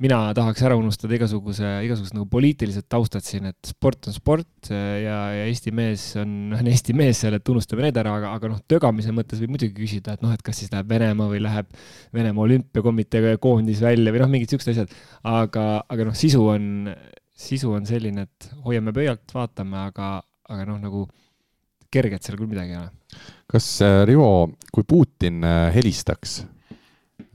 mina 0.00 0.18
tahaks 0.36 0.64
ära 0.66 0.78
unustada 0.80 1.16
igasuguse, 1.16 1.70
igasugused 1.86 2.16
nagu 2.16 2.26
poliitilised 2.32 2.88
taustad 2.90 3.26
siin, 3.26 3.50
et 3.52 3.70
sport 3.70 4.10
on 4.10 4.16
sport 4.16 4.70
ja, 4.72 5.18
ja 5.36 5.46
Eesti 5.46 5.74
mees 5.76 6.08
on, 6.20 6.34
on 6.58 6.72
Eesti 6.72 6.96
mees 6.96 7.22
seal, 7.22 7.36
et 7.38 7.52
unustame 7.52 7.86
need 7.86 8.00
ära, 8.00 8.16
aga, 8.20 8.34
aga 8.38 8.52
noh, 8.54 8.64
tögamise 8.70 9.14
mõttes 9.16 9.42
võib 9.42 9.54
muidugi 9.56 9.76
küsida, 9.78 10.16
et 10.16 10.24
noh, 10.24 10.34
et 10.34 10.44
kas 10.46 10.62
siis 10.62 10.72
läheb 10.74 10.90
Venemaa 10.90 11.30
või 11.30 11.44
läheb 11.44 11.70
Venemaa 12.16 12.48
olümpiakomitee 12.48 13.36
koondis 13.42 13.82
välja 13.84 14.14
või 14.14 14.24
noh, 14.24 14.32
mingid 14.32 14.52
siuksed 14.54 14.74
asjad. 14.74 15.00
aga, 15.28 15.66
aga 15.86 16.10
noh, 16.10 16.16
sisu 16.18 16.44
on 16.50 16.86
sisu 17.40 17.72
on 17.76 17.88
selline, 17.88 18.26
et 18.28 18.50
hoiame 18.66 18.92
pöialt, 18.96 19.24
vaatame, 19.34 19.80
aga, 19.88 20.12
aga 20.50 20.66
noh, 20.68 20.80
nagu 20.82 21.04
kerget 21.90 22.24
seal 22.24 22.38
küll 22.38 22.50
midagi 22.50 22.74
ei 22.74 22.80
ole. 22.80 22.90
Kas 23.50 23.66
äh, 23.84 24.02
Rivo, 24.08 24.50
kui 24.72 24.86
Putin 24.88 25.42
äh, 25.46 25.70
helistaks, 25.74 26.40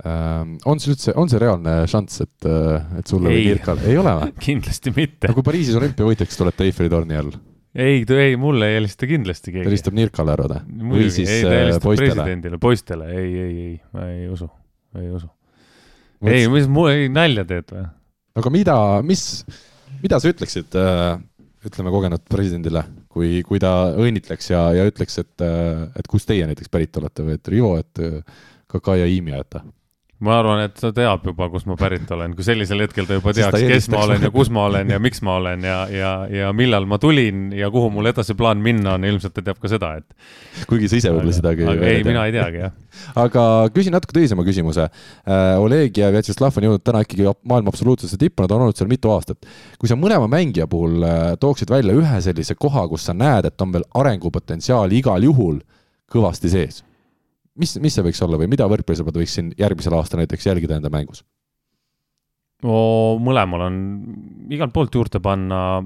ähm, 0.06 0.56
on 0.66 0.82
see 0.82 0.94
üldse, 0.94 1.16
on 1.20 1.32
see 1.32 1.42
reaalne 1.42 1.82
šanss, 1.92 2.24
et, 2.24 2.48
äh, 2.48 3.00
et 3.02 3.12
sulle 3.12 3.34
ei. 3.34 3.42
või 3.42 3.50
Kirkal, 3.52 3.84
ei 3.84 4.00
ole 4.02 4.16
või 4.22 4.32
kindlasti 4.48 4.96
mitte. 4.96 5.34
kui 5.36 5.46
Pariisis 5.46 5.78
olümpiavõitjaks 5.82 6.40
tulete 6.40 6.70
Eiffeli 6.70 6.94
torni 6.94 7.20
all? 7.20 7.36
ei, 7.76 8.06
ei, 8.08 8.38
mulle 8.40 8.72
ei 8.72 8.80
helista 8.80 9.10
kindlasti 9.10 9.52
keegi. 9.52 9.66
ta 9.66 9.72
helistab 9.74 9.98
Nirkale, 9.98 10.36
arvad 10.38 10.56
või? 10.56 10.90
või 10.96 11.12
siis 11.12 11.32
ei, 11.32 11.44
poistele. 11.84 12.14
presidendile, 12.16 12.62
poistele, 12.64 13.12
ei, 13.12 13.30
ei, 13.36 13.56
ei, 13.68 13.78
ma 13.92 14.10
ei 14.14 14.28
usu, 14.32 14.48
ei 15.02 15.12
usu. 15.12 15.30
ei, 16.24 16.48
mis, 16.52 16.72
mul, 16.72 16.94
ei 16.94 17.12
nalja 17.12 17.44
teed 17.50 17.76
või? 17.76 17.88
aga 18.40 18.52
mida, 18.52 18.78
mis 19.08 19.28
mida 20.04 20.20
sa 20.22 20.32
ütleksid, 20.32 20.76
äh, 20.78 21.18
ütleme, 21.66 21.94
kogenud 21.94 22.26
presidendile, 22.30 22.84
kui, 23.12 23.40
kui 23.48 23.62
ta 23.62 23.92
õnnitleks 24.02 24.52
ja, 24.52 24.68
ja 24.78 24.86
ütleks, 24.90 25.20
et, 25.24 25.34
äh, 25.46 25.88
et 26.00 26.10
kust 26.12 26.30
teie 26.30 26.46
näiteks 26.50 26.72
pärit 26.74 26.98
olete 27.02 27.26
või 27.26 27.40
et 27.40 27.54
Rivo, 27.54 27.74
et 27.82 28.06
Kakai 28.72 29.00
ja 29.02 29.10
Iimi 29.10 29.36
ajate? 29.36 29.62
Ma 30.24 30.38
arvan, 30.40 30.62
et 30.64 30.78
ta 30.80 30.94
teab 30.96 31.26
juba, 31.28 31.50
kust 31.52 31.68
ma 31.68 31.76
pärit 31.80 32.08
olen, 32.16 32.32
kui 32.38 32.46
sellisel 32.48 32.80
hetkel 32.86 33.08
ta 33.08 33.18
juba 33.18 33.34
teaks, 33.36 33.66
kes 33.68 33.90
ma 33.92 34.06
olen 34.06 34.24
ja 34.24 34.30
kus 34.32 34.48
ma 34.54 34.64
olen 34.70 34.94
ja 34.94 35.00
miks 35.04 35.20
ma 35.26 35.34
olen 35.42 35.66
ja, 35.68 35.80
ja, 35.92 36.12
ja 36.32 36.52
millal 36.56 36.88
ma 36.88 37.00
tulin 37.04 37.50
ja 37.56 37.68
kuhu 37.74 37.90
mul 37.92 38.08
edasi 38.14 38.38
plaan 38.40 38.62
minna 38.64 38.94
on, 38.96 39.04
ilmselt 39.10 39.36
ta 39.36 39.44
teab 39.44 39.60
ka 39.60 39.72
seda, 39.72 39.92
et. 40.00 40.08
kuigi 40.70 40.88
sa 40.88 41.02
ise 41.02 41.12
võib-olla 41.12 41.36
seda 41.36 41.52
ei. 41.52 41.84
ei, 41.98 42.08
mina 42.08 42.24
ei 42.30 42.36
teagi, 42.38 42.64
jah. 42.64 42.74
aga 43.26 43.46
küsin 43.76 43.96
natuke 43.96 44.16
tõsisema 44.16 44.48
küsimuse 44.48 44.88
äh,. 44.88 45.44
Oleg 45.66 46.00
ja 46.00 46.14
Vjatšeslav 46.16 46.56
on 46.62 46.70
jõudnud 46.70 46.88
täna 46.88 47.04
ikkagi 47.04 47.28
maailma 47.44 47.76
absoluutsesse 47.76 48.20
tippu, 48.22 48.46
nad 48.46 48.56
on 48.56 48.66
olnud 48.66 48.80
seal 48.80 48.92
mitu 48.92 49.12
aastat. 49.12 49.44
kui 49.82 49.92
sa 49.92 50.00
mõlema 50.00 50.32
mängija 50.32 50.70
puhul 50.72 51.04
äh, 51.04 51.28
tooksid 51.42 51.76
välja 51.76 51.96
ühe 51.98 52.24
sellise 52.24 52.56
koha, 52.56 52.88
kus 52.88 53.10
sa 53.10 53.18
näed, 53.18 53.52
et 53.52 53.68
on 53.68 53.76
veel 53.76 53.88
arengupotentsiaali 54.00 55.04
igal 55.04 55.28
juhul 55.28 55.60
kõvasti 56.12 56.56
sees 56.56 56.85
mis, 57.60 57.78
mis 57.82 57.96
see 57.96 58.06
võiks 58.06 58.22
olla 58.26 58.40
või 58.42 58.50
mida 58.52 58.68
võrkpallisõbrad 58.72 59.22
võiks 59.22 59.38
siin 59.38 59.54
järgmisel 59.60 59.96
aastal 59.98 60.22
näiteks 60.22 60.48
jälgida 60.50 60.78
enda 60.80 60.92
mängus? 60.94 61.24
no 62.66 62.78
mõlemal 63.22 63.68
on 63.68 63.80
igalt 64.54 64.74
poolt 64.74 64.96
juurde 64.96 65.22
panna. 65.24 65.82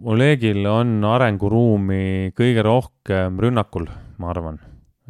Olegil 0.00 0.64
on 0.68 1.02
arenguruumi 1.04 2.32
kõige 2.36 2.62
rohkem 2.64 3.36
rünnakul, 3.42 3.84
ma 4.22 4.30
arvan, 4.32 4.56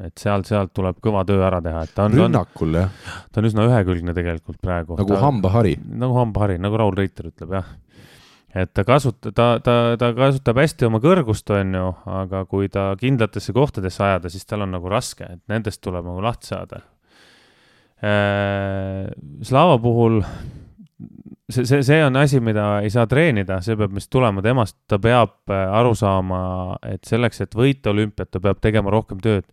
et 0.03 0.19
sealt, 0.19 0.49
sealt 0.51 0.73
tuleb 0.75 0.99
kõva 1.05 1.23
töö 1.29 1.45
ära 1.47 1.61
teha, 1.63 1.85
et 1.87 1.93
ta 1.95 2.09
on. 2.09 2.17
rünnakul 2.19 2.75
jah? 2.75 3.13
ta 3.31 3.43
on 3.43 3.47
üsna 3.47 3.69
ühekülgne 3.69 4.15
tegelikult 4.17 4.59
praegu. 4.63 4.97
nagu 4.99 5.15
ta, 5.15 5.21
hambahari? 5.23 5.77
nagu 6.03 6.19
hambahari, 6.19 6.59
nagu 6.63 6.81
Raul 6.81 6.99
Reiter 6.99 7.31
ütleb 7.31 7.55
jah 7.61 7.71
et 8.55 8.71
ta 8.75 8.85
kasutab, 8.87 9.35
ta, 9.35 9.49
ta, 9.63 9.75
ta 10.01 10.11
kasutab 10.17 10.59
hästi 10.59 10.89
oma 10.89 11.01
kõrgust, 11.03 11.51
on 11.55 11.75
ju, 11.77 11.91
aga 12.11 12.45
kui 12.51 12.71
ta 12.73 12.91
kindlatesse 12.99 13.55
kohtadesse 13.55 14.03
ajada, 14.07 14.33
siis 14.33 14.47
tal 14.49 14.67
on 14.67 14.75
nagu 14.75 14.91
raske, 14.91 15.29
et 15.37 15.43
nendest 15.53 15.83
tuleb 15.85 16.07
nagu 16.07 16.23
lahti 16.25 16.51
saada. 16.51 16.83
Äh, 18.01 19.07
Slava 19.45 19.77
puhul 19.79 20.23
see, 21.51 21.65
see, 21.65 21.83
see 21.85 22.01
on 22.05 22.17
asi, 22.17 22.41
mida 22.41 22.81
ei 22.85 22.91
saa 22.91 23.07
treenida, 23.11 23.61
see 23.65 23.77
peab 23.79 23.95
vist 23.95 24.11
tulema 24.13 24.43
temast, 24.45 24.79
ta 24.89 24.99
peab 25.03 25.53
äh, 25.53 25.67
aru 25.81 25.95
saama, 25.99 26.43
et 26.87 27.05
selleks, 27.07 27.43
et 27.45 27.57
võita 27.57 27.95
olümpiat, 27.95 28.33
ta 28.33 28.43
peab 28.43 28.63
tegema 28.63 28.91
rohkem 28.91 29.21
tööd. 29.23 29.47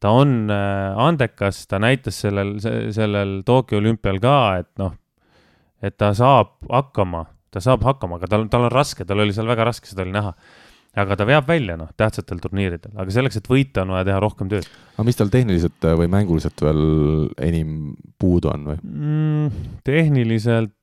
ta 0.00 0.10
on 0.12 0.50
äh, 0.52 0.98
andekas, 1.00 1.66
ta 1.70 1.78
näitas 1.78 2.18
sellel, 2.20 2.56
sellel 2.92 3.42
Tokyo 3.46 3.78
olümpial 3.78 4.18
ka, 4.20 4.38
et 4.60 4.72
noh, 4.78 4.96
et 5.84 5.96
ta 5.96 6.10
saab 6.16 6.58
hakkama 6.70 7.26
ta 7.54 7.62
saab 7.62 7.84
hakkama, 7.86 8.18
aga 8.18 8.30
tal, 8.30 8.46
tal 8.50 8.68
on 8.68 8.72
raske, 8.74 9.06
tal 9.06 9.22
oli 9.22 9.34
seal 9.36 9.48
väga 9.50 9.68
raske, 9.70 9.90
seda 9.90 10.04
oli 10.04 10.14
näha. 10.14 10.34
aga 10.94 11.16
ta 11.18 11.24
veab 11.26 11.48
välja, 11.50 11.74
noh, 11.78 11.88
tähtsatel 11.98 12.38
turniiridel, 12.42 12.92
aga 12.94 13.10
selleks, 13.10 13.40
et 13.40 13.48
võita, 13.50 13.82
on 13.82 13.96
vaja 13.96 14.06
teha 14.10 14.20
rohkem 14.22 14.50
tööd. 14.50 14.68
aga 14.94 15.06
mis 15.08 15.18
tal 15.18 15.32
tehniliselt 15.32 15.88
või 16.00 16.10
mänguliselt 16.10 16.62
veel 16.62 16.82
enim 17.42 17.94
puudu 18.18 18.52
on 18.52 18.70
või 18.72 18.78
mm,? 18.82 19.64
tehniliselt 19.86 20.74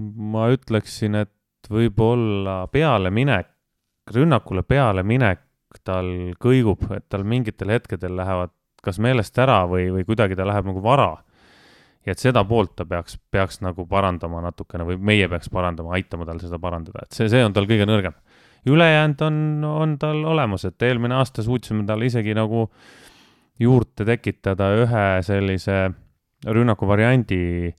ma 0.00 0.48
ütleksin, 0.54 1.18
et 1.20 1.70
võib-olla 1.70 2.64
pealeminek, 2.72 3.48
rünnakule 4.14 4.64
pealeminek 4.66 5.42
tal 5.86 6.08
kõigub, 6.42 6.82
et 6.96 7.06
tal 7.12 7.24
mingitel 7.28 7.70
hetkedel 7.70 8.16
lähevad 8.18 8.52
kas 8.82 8.98
meelest 9.02 9.36
ära 9.38 9.62
või, 9.68 9.90
või 9.92 10.06
kuidagi 10.08 10.38
ta 10.38 10.46
läheb 10.48 10.66
nagu 10.66 10.82
vara 10.82 11.12
ja 12.06 12.14
et 12.14 12.22
seda 12.22 12.42
poolt 12.48 12.74
ta 12.78 12.86
peaks, 12.88 13.18
peaks 13.30 13.60
nagu 13.64 13.84
parandama 13.88 14.42
natukene 14.44 14.86
või 14.88 14.98
meie 15.10 15.28
peaks 15.28 15.50
parandama, 15.52 15.94
aitama 15.98 16.26
tal 16.28 16.40
seda 16.42 16.58
parandada, 16.62 17.04
et 17.04 17.16
see, 17.16 17.28
see 17.32 17.44
on 17.44 17.56
tal 17.56 17.68
kõige 17.68 17.86
nõrgem. 17.88 18.16
ülejäänud 18.68 19.22
on, 19.26 19.36
on 19.64 19.98
tal 20.00 20.24
olemas, 20.24 20.64
et 20.64 20.82
eelmine 20.82 21.16
aasta 21.20 21.42
suutsime 21.42 21.84
talle 21.88 22.08
isegi 22.08 22.34
nagu 22.36 22.68
juurde 23.60 24.06
tekitada 24.08 24.70
ühe 24.80 25.04
sellise 25.26 25.90
rünnaku 26.46 26.88
variandi, 26.88 27.74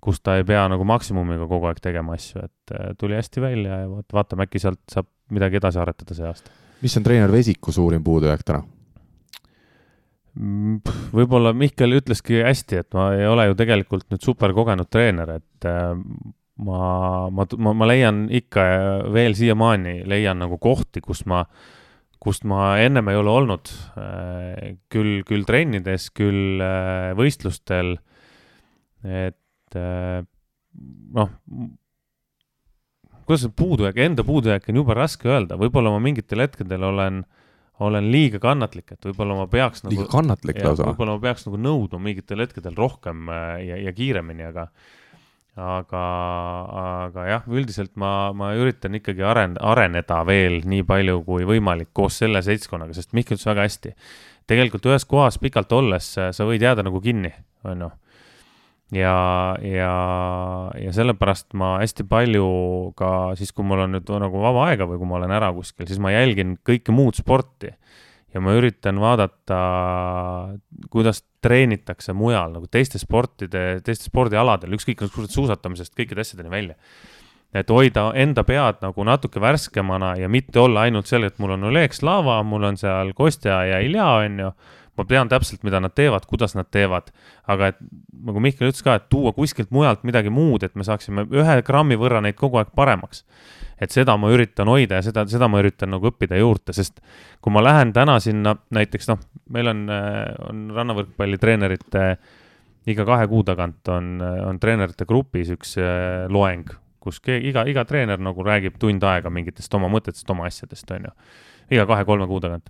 kus 0.00 0.22
ta 0.24 0.38
ei 0.38 0.46
pea 0.48 0.64
nagu 0.70 0.84
maksimumiga 0.88 1.48
kogu 1.50 1.68
aeg 1.68 1.82
tegema 1.84 2.16
asju, 2.16 2.44
et 2.44 2.72
äh, 2.72 2.94
tuli 2.98 3.18
hästi 3.18 3.42
välja 3.44 3.82
ja 3.82 3.88
vot 3.90 4.14
vaatame, 4.14 4.48
äkki 4.48 4.62
sealt 4.62 4.80
saab 4.88 5.10
midagi 5.34 5.60
edasi 5.60 5.80
aretada 5.82 6.16
see 6.16 6.28
aasta. 6.28 6.50
mis 6.80 6.96
on 6.96 7.04
treener 7.04 7.32
Vesiku 7.32 7.72
suurim 7.74 8.04
puudujääk 8.04 8.44
täna? 8.46 8.62
Võib-olla 10.38 11.50
Mihkel 11.56 11.96
ütleski 11.96 12.42
hästi, 12.44 12.82
et 12.84 12.94
ma 12.94 13.08
ei 13.16 13.26
ole 13.26 13.48
ju 13.48 13.56
tegelikult 13.58 14.06
nüüd 14.12 14.22
super 14.22 14.52
kogenud 14.54 14.86
treener, 14.92 15.32
et 15.40 15.66
äh, 15.66 15.96
ma, 16.62 16.82
ma, 17.34 17.46
ma, 17.58 17.72
ma 17.80 17.88
leian 17.88 18.26
ikka 18.30 18.66
veel 19.14 19.34
siiamaani 19.38 20.04
leian 20.06 20.38
nagu 20.44 20.60
kohti, 20.62 21.02
kus 21.02 21.24
ma, 21.26 21.42
kust 22.22 22.46
ma 22.46 22.76
ennem 22.82 23.10
ei 23.10 23.18
ole 23.18 23.34
olnud. 23.34 23.72
Äh, 23.98 24.76
küll, 24.92 25.24
küll 25.26 25.48
trennides, 25.48 26.10
küll 26.14 26.62
äh, 26.62 27.10
võistlustel. 27.18 27.96
et 28.98 29.76
noh, 31.14 31.28
kuidas 33.26 33.44
see 33.44 33.52
puudujääk, 33.54 33.98
enda 34.02 34.24
puudujääk 34.26 34.66
on 34.70 34.80
jube 34.80 34.96
raske 34.98 35.30
öelda, 35.30 35.58
võib-olla 35.60 35.92
ma 35.94 36.00
mingitel 36.02 36.42
hetkedel 36.42 36.86
olen 36.88 37.20
äh, 37.22 37.37
olen 37.84 38.10
liiga 38.12 38.40
kannatlik, 38.42 38.92
et 38.94 39.08
võib-olla 39.08 39.36
ma 39.38 39.48
peaks 39.50 39.84
nagu. 39.84 39.94
liiga 39.94 40.08
kannatlik 40.10 40.60
lausa? 40.64 40.86
võib-olla 40.88 41.16
ma 41.16 41.24
peaks 41.28 41.46
nagu 41.46 41.60
nõudma 41.62 42.00
mingitel 42.08 42.42
hetkedel 42.42 42.78
rohkem 42.78 43.28
äh, 43.32 43.50
ja, 43.66 43.78
ja 43.86 43.92
kiiremini, 43.94 44.48
aga, 44.48 44.66
aga, 45.58 46.06
aga 46.84 47.28
jah, 47.28 47.46
üldiselt 47.50 47.94
ma, 48.00 48.32
ma 48.36 48.52
üritan 48.58 48.98
ikkagi 48.98 49.24
aren-, 49.26 49.58
areneda 49.60 50.24
veel 50.28 50.60
nii 50.68 50.86
palju 50.88 51.22
kui 51.28 51.46
võimalik 51.48 51.92
koos 51.96 52.18
selle 52.22 52.42
seltskonnaga, 52.46 52.96
sest 52.96 53.14
Mihkel 53.16 53.38
ütles 53.38 53.50
väga 53.50 53.68
hästi. 53.68 53.94
tegelikult 54.50 54.90
ühes 54.90 55.06
kohas 55.06 55.38
pikalt 55.38 55.72
olles 55.76 56.12
äh, 56.18 56.32
sa 56.34 56.48
võid 56.48 56.66
jääda 56.66 56.86
nagu 56.86 57.02
kinni, 57.04 57.32
on 57.68 57.86
ju 57.86 57.94
ja, 58.94 59.56
ja, 59.62 59.92
ja 60.80 60.92
sellepärast 60.94 61.52
ma 61.58 61.76
hästi 61.82 62.06
palju 62.08 62.48
ka 62.98 63.10
siis, 63.38 63.52
kui 63.52 63.66
mul 63.66 63.84
on 63.84 63.96
nüüd 63.96 64.12
nagu 64.22 64.42
vaba 64.42 64.68
aega 64.70 64.88
või 64.88 65.00
kui 65.00 65.10
ma 65.10 65.18
olen 65.20 65.34
ära 65.36 65.50
kuskil, 65.56 65.88
siis 65.88 66.00
ma 66.00 66.14
jälgin 66.14 66.56
kõike 66.66 66.94
muud 66.94 67.18
sporti. 67.18 67.74
ja 68.34 68.40
ma 68.44 68.52
üritan 68.52 68.98
vaadata, 69.00 69.58
kuidas 70.92 71.22
treenitakse 71.40 72.12
mujal 72.12 72.52
nagu 72.52 72.66
teiste 72.70 73.00
sportide, 73.00 73.80
teistel 73.84 74.10
spordialadel, 74.10 74.74
ükskõik 74.76 74.98
kas 75.00 75.32
suusatamisest 75.32 75.94
kõikide 75.96 76.24
asjadeni 76.24 76.50
välja. 76.50 76.74
et 77.52 77.70
hoida 77.70 78.12
enda 78.14 78.44
pead 78.44 78.82
nagu 78.84 79.04
natuke 79.04 79.40
värskemana 79.40 80.16
ja 80.20 80.28
mitte 80.28 80.60
olla 80.60 80.82
ainult 80.84 81.06
seal, 81.06 81.24
et 81.24 81.38
mul 81.38 81.56
on 81.56 81.64
Oleg 81.64 81.92
Slava, 81.92 82.42
mul 82.42 82.64
on 82.64 82.76
seal 82.76 83.12
Kostja 83.16 83.64
ja 83.64 83.78
Ilja, 83.80 84.04
on 84.04 84.38
ju 84.38 84.50
ma 84.98 85.06
tean 85.08 85.30
täpselt, 85.30 85.62
mida 85.66 85.80
nad 85.80 85.94
teevad, 85.96 86.26
kuidas 86.28 86.56
nad 86.58 86.68
teevad, 86.74 87.12
aga 87.48 87.72
et 87.72 87.78
nagu 88.26 88.42
Mihkel 88.42 88.72
ütles 88.72 88.82
ka, 88.84 88.98
et 88.98 89.06
tuua 89.12 89.32
kuskilt 89.36 89.70
mujalt 89.74 90.02
midagi 90.08 90.32
muud, 90.34 90.64
et 90.66 90.74
me 90.78 90.86
saaksime 90.86 91.28
ühe 91.30 91.60
grammi 91.66 91.98
võrra 92.00 92.22
neid 92.24 92.36
kogu 92.38 92.60
aeg 92.60 92.74
paremaks. 92.76 93.24
et 93.78 93.94
seda 93.94 94.16
ma 94.18 94.26
üritan 94.34 94.66
hoida 94.66 94.98
ja 94.98 95.02
seda, 95.06 95.22
seda 95.30 95.46
ma 95.46 95.60
üritan 95.62 95.92
nagu 95.94 96.10
õppida 96.10 96.34
juurde, 96.34 96.74
sest 96.74 96.98
kui 97.40 97.52
ma 97.54 97.62
lähen 97.62 97.92
täna 97.94 98.18
sinna 98.18 98.56
näiteks 98.74 99.06
noh, 99.08 99.20
meil 99.54 99.70
on, 99.70 99.84
on 100.48 100.64
rannavõrkpallitreenerite 100.74 102.02
iga 102.90 103.04
kahe 103.06 103.28
kuu 103.30 103.44
tagant 103.46 103.88
on, 103.92 104.16
on 104.20 104.58
treenerite 104.58 105.06
grupis 105.06 105.52
üks 105.54 105.76
äh, 105.78 106.26
loeng, 106.32 106.66
kus 106.98 107.20
keegi, 107.22 107.52
iga, 107.52 107.62
iga 107.70 107.84
treener 107.86 108.18
nagu 108.18 108.42
räägib 108.42 108.80
tund 108.82 109.04
aega 109.06 109.30
mingitest 109.30 109.74
oma 109.78 109.90
mõtetest, 109.92 110.26
oma 110.34 110.48
asjadest, 110.50 110.90
on 110.96 111.06
ju. 111.06 111.14
iga 111.76 111.86
kahe-kolme 111.86 112.26
kuu 112.26 112.42
tagant 112.42 112.66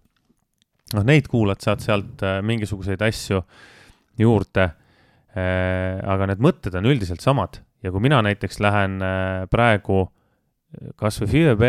noh, 0.97 1.07
neid 1.07 1.29
kuulad, 1.31 1.61
saad 1.65 1.83
sealt 1.85 2.23
äh, 2.27 2.39
mingisuguseid 2.47 3.03
asju 3.05 3.43
juurde. 4.19 4.71
Äh, 5.39 5.99
aga 6.09 6.31
need 6.31 6.41
mõtted 6.43 6.75
on 6.79 6.89
üldiselt 6.89 7.23
samad 7.23 7.61
ja 7.85 7.93
kui 7.93 8.03
mina 8.03 8.21
näiteks 8.25 8.63
lähen 8.65 8.97
äh, 9.05 9.45
praegu 9.51 10.07
kasvõi 10.99 11.29
FIVB 11.31 11.69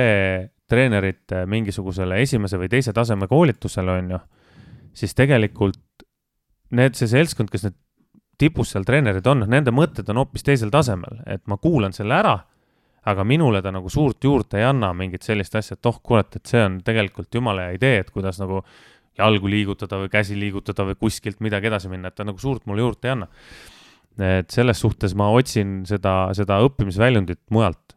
treenerite 0.69 1.45
mingisugusele 1.49 2.19
esimese 2.23 2.59
või 2.61 2.69
teise 2.71 2.93
taseme 2.93 3.27
koolitusele, 3.29 3.95
on 4.01 4.11
ju, 4.13 4.19
siis 5.01 5.15
tegelikult 5.17 6.05
need, 6.77 6.97
see 6.97 7.09
seltskond, 7.09 7.49
kes 7.49 7.65
need 7.65 7.77
tipus 8.39 8.73
seal 8.73 8.85
treenerid 8.87 9.25
on, 9.27 9.43
nende 9.51 9.73
mõtted 9.75 10.07
on 10.11 10.21
hoopis 10.21 10.45
teisel 10.45 10.71
tasemel, 10.73 11.23
et 11.27 11.41
ma 11.49 11.57
kuulan 11.59 11.95
selle 11.95 12.15
ära, 12.15 12.35
aga 13.09 13.25
minule 13.25 13.63
ta 13.63 13.73
nagu 13.73 13.89
suurt 13.89 14.23
juurde 14.23 14.59
ei 14.59 14.67
anna 14.67 14.91
mingit 14.95 15.25
sellist 15.25 15.55
asja, 15.57 15.77
et 15.79 15.89
oh, 15.89 15.99
kurat, 16.03 16.37
et 16.37 16.51
see 16.51 16.61
on 16.63 16.79
tegelikult 16.85 17.33
jumala 17.35 17.67
hea 17.67 17.79
idee, 17.79 18.03
et 18.03 18.13
kuidas 18.13 18.39
nagu 18.41 18.61
jalgu 19.19 19.51
liigutada 19.51 19.99
või 20.01 20.11
käsi 20.13 20.37
liigutada 20.39 20.87
või 20.87 20.97
kuskilt 20.99 21.43
midagi 21.45 21.69
edasi 21.69 21.91
minna, 21.91 22.11
et 22.11 22.17
ta 22.17 22.25
nagu 22.27 22.39
suurt 22.41 22.65
mulle 22.69 22.85
juurde 22.85 23.09
ei 23.09 23.15
anna. 23.17 23.27
et 24.19 24.49
selles 24.51 24.79
suhtes 24.81 25.13
ma 25.15 25.29
otsin 25.31 25.83
seda, 25.87 26.31
seda 26.35 26.59
õppimisväljundit 26.65 27.41
mujalt. 27.55 27.95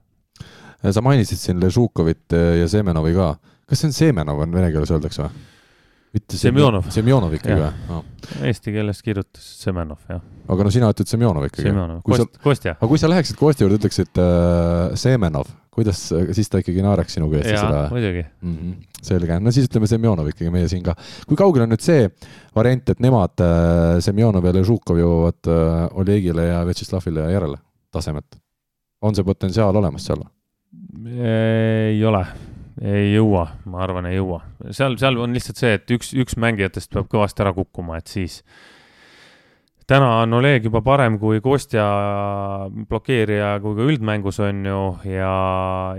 sa 0.83 1.03
mainisid 1.03 1.39
siin 1.39 1.63
Ležukovit 1.63 2.35
ja 2.61 2.69
Semenovi 2.69 3.15
ka. 3.15 3.37
kas 3.67 3.81
see 3.81 3.91
on 3.91 3.97
Semenov, 3.97 4.45
on 4.45 4.53
vene 4.53 4.71
keeles 4.75 4.91
öeldakse 4.91 5.23
või? 5.23 5.49
mitte 6.13 6.37
Semjonov. 6.37 6.89
Semjonov 6.93 7.33
ikkagi 7.39 7.59
või 7.59 7.71
no.? 7.89 8.03
Eesti 8.45 8.75
keeles 8.75 9.01
kirjutas 9.05 9.47
Semenov, 9.63 10.03
jah. 10.11 10.21
aga 10.53 10.67
no 10.67 10.73
sina 10.75 10.91
ütled 10.93 11.09
Semjonov 11.09 11.47
ikkagi. 11.49 11.71
Semjonov, 11.71 12.03
Kost-, 12.07 12.39
Kostja. 12.45 12.77
aga 12.77 12.91
kui 12.91 13.01
sa 13.01 13.11
läheksid 13.11 13.39
Kostja 13.41 13.67
juurde, 13.67 13.79
ütleksid 13.81 14.21
äh, 14.21 14.93
Semenov, 15.01 15.49
kuidas, 15.73 16.03
siis 16.37 16.51
ta 16.53 16.61
ikkagi 16.61 16.85
naeraks 16.85 17.17
sinuga 17.17 17.41
eest 17.41 17.55
seda? 17.55 17.87
muidugi 17.93 18.23
mm. 18.25 18.53
-hmm. 18.57 19.01
selge, 19.09 19.39
no 19.41 19.55
siis 19.55 19.71
ütleme 19.71 19.89
Semjonov 19.91 20.29
ikkagi 20.33 20.53
meie 20.53 20.69
siin 20.69 20.85
ka. 20.85 20.95
kui 21.29 21.39
kaugel 21.39 21.65
on 21.65 21.73
nüüd 21.73 21.85
see 21.85 22.11
variant, 22.57 22.93
et 22.93 23.01
nemad 23.01 23.41
äh,, 23.41 23.99
Semjonov 24.05 24.45
ja 24.45 24.55
Ležukov 24.59 25.01
jõuavad 25.01 25.51
äh, 25.51 25.89
Olegile 26.05 26.47
ja 26.51 26.63
Vjatšeslavile 26.69 27.31
järele 27.33 27.59
tasemet? 27.93 28.41
on 29.03 29.17
see 29.17 29.25
potentsiaal 29.27 29.77
olemas 29.77 30.07
seal? 30.07 30.25
ei 31.03 32.05
ole 32.05 32.27
ei 32.81 33.13
jõua, 33.13 33.47
ma 33.69 33.83
arvan, 33.85 34.09
ei 34.09 34.17
jõua. 34.17 34.41
seal, 34.71 34.97
seal 35.01 35.19
on 35.21 35.35
lihtsalt 35.37 35.61
see, 35.61 35.73
et 35.79 35.91
üks, 35.95 36.13
üks 36.19 36.39
mängijatest 36.41 36.93
peab 36.93 37.11
kõvasti 37.13 37.45
ära 37.45 37.53
kukkuma, 37.57 37.99
et 38.01 38.11
siis. 38.11 38.41
Täna 39.93 40.11
on 40.23 40.39
Oleg 40.39 40.67
juba 40.69 40.83
parem 40.85 41.19
kui 41.21 41.41
Kostja 41.45 41.85
blokeerija 42.89 43.55
kui 43.63 43.77
ka 43.79 43.87
üldmängus 43.87 44.41
on 44.45 44.67
ju 44.69 44.83
ja, 45.13 45.33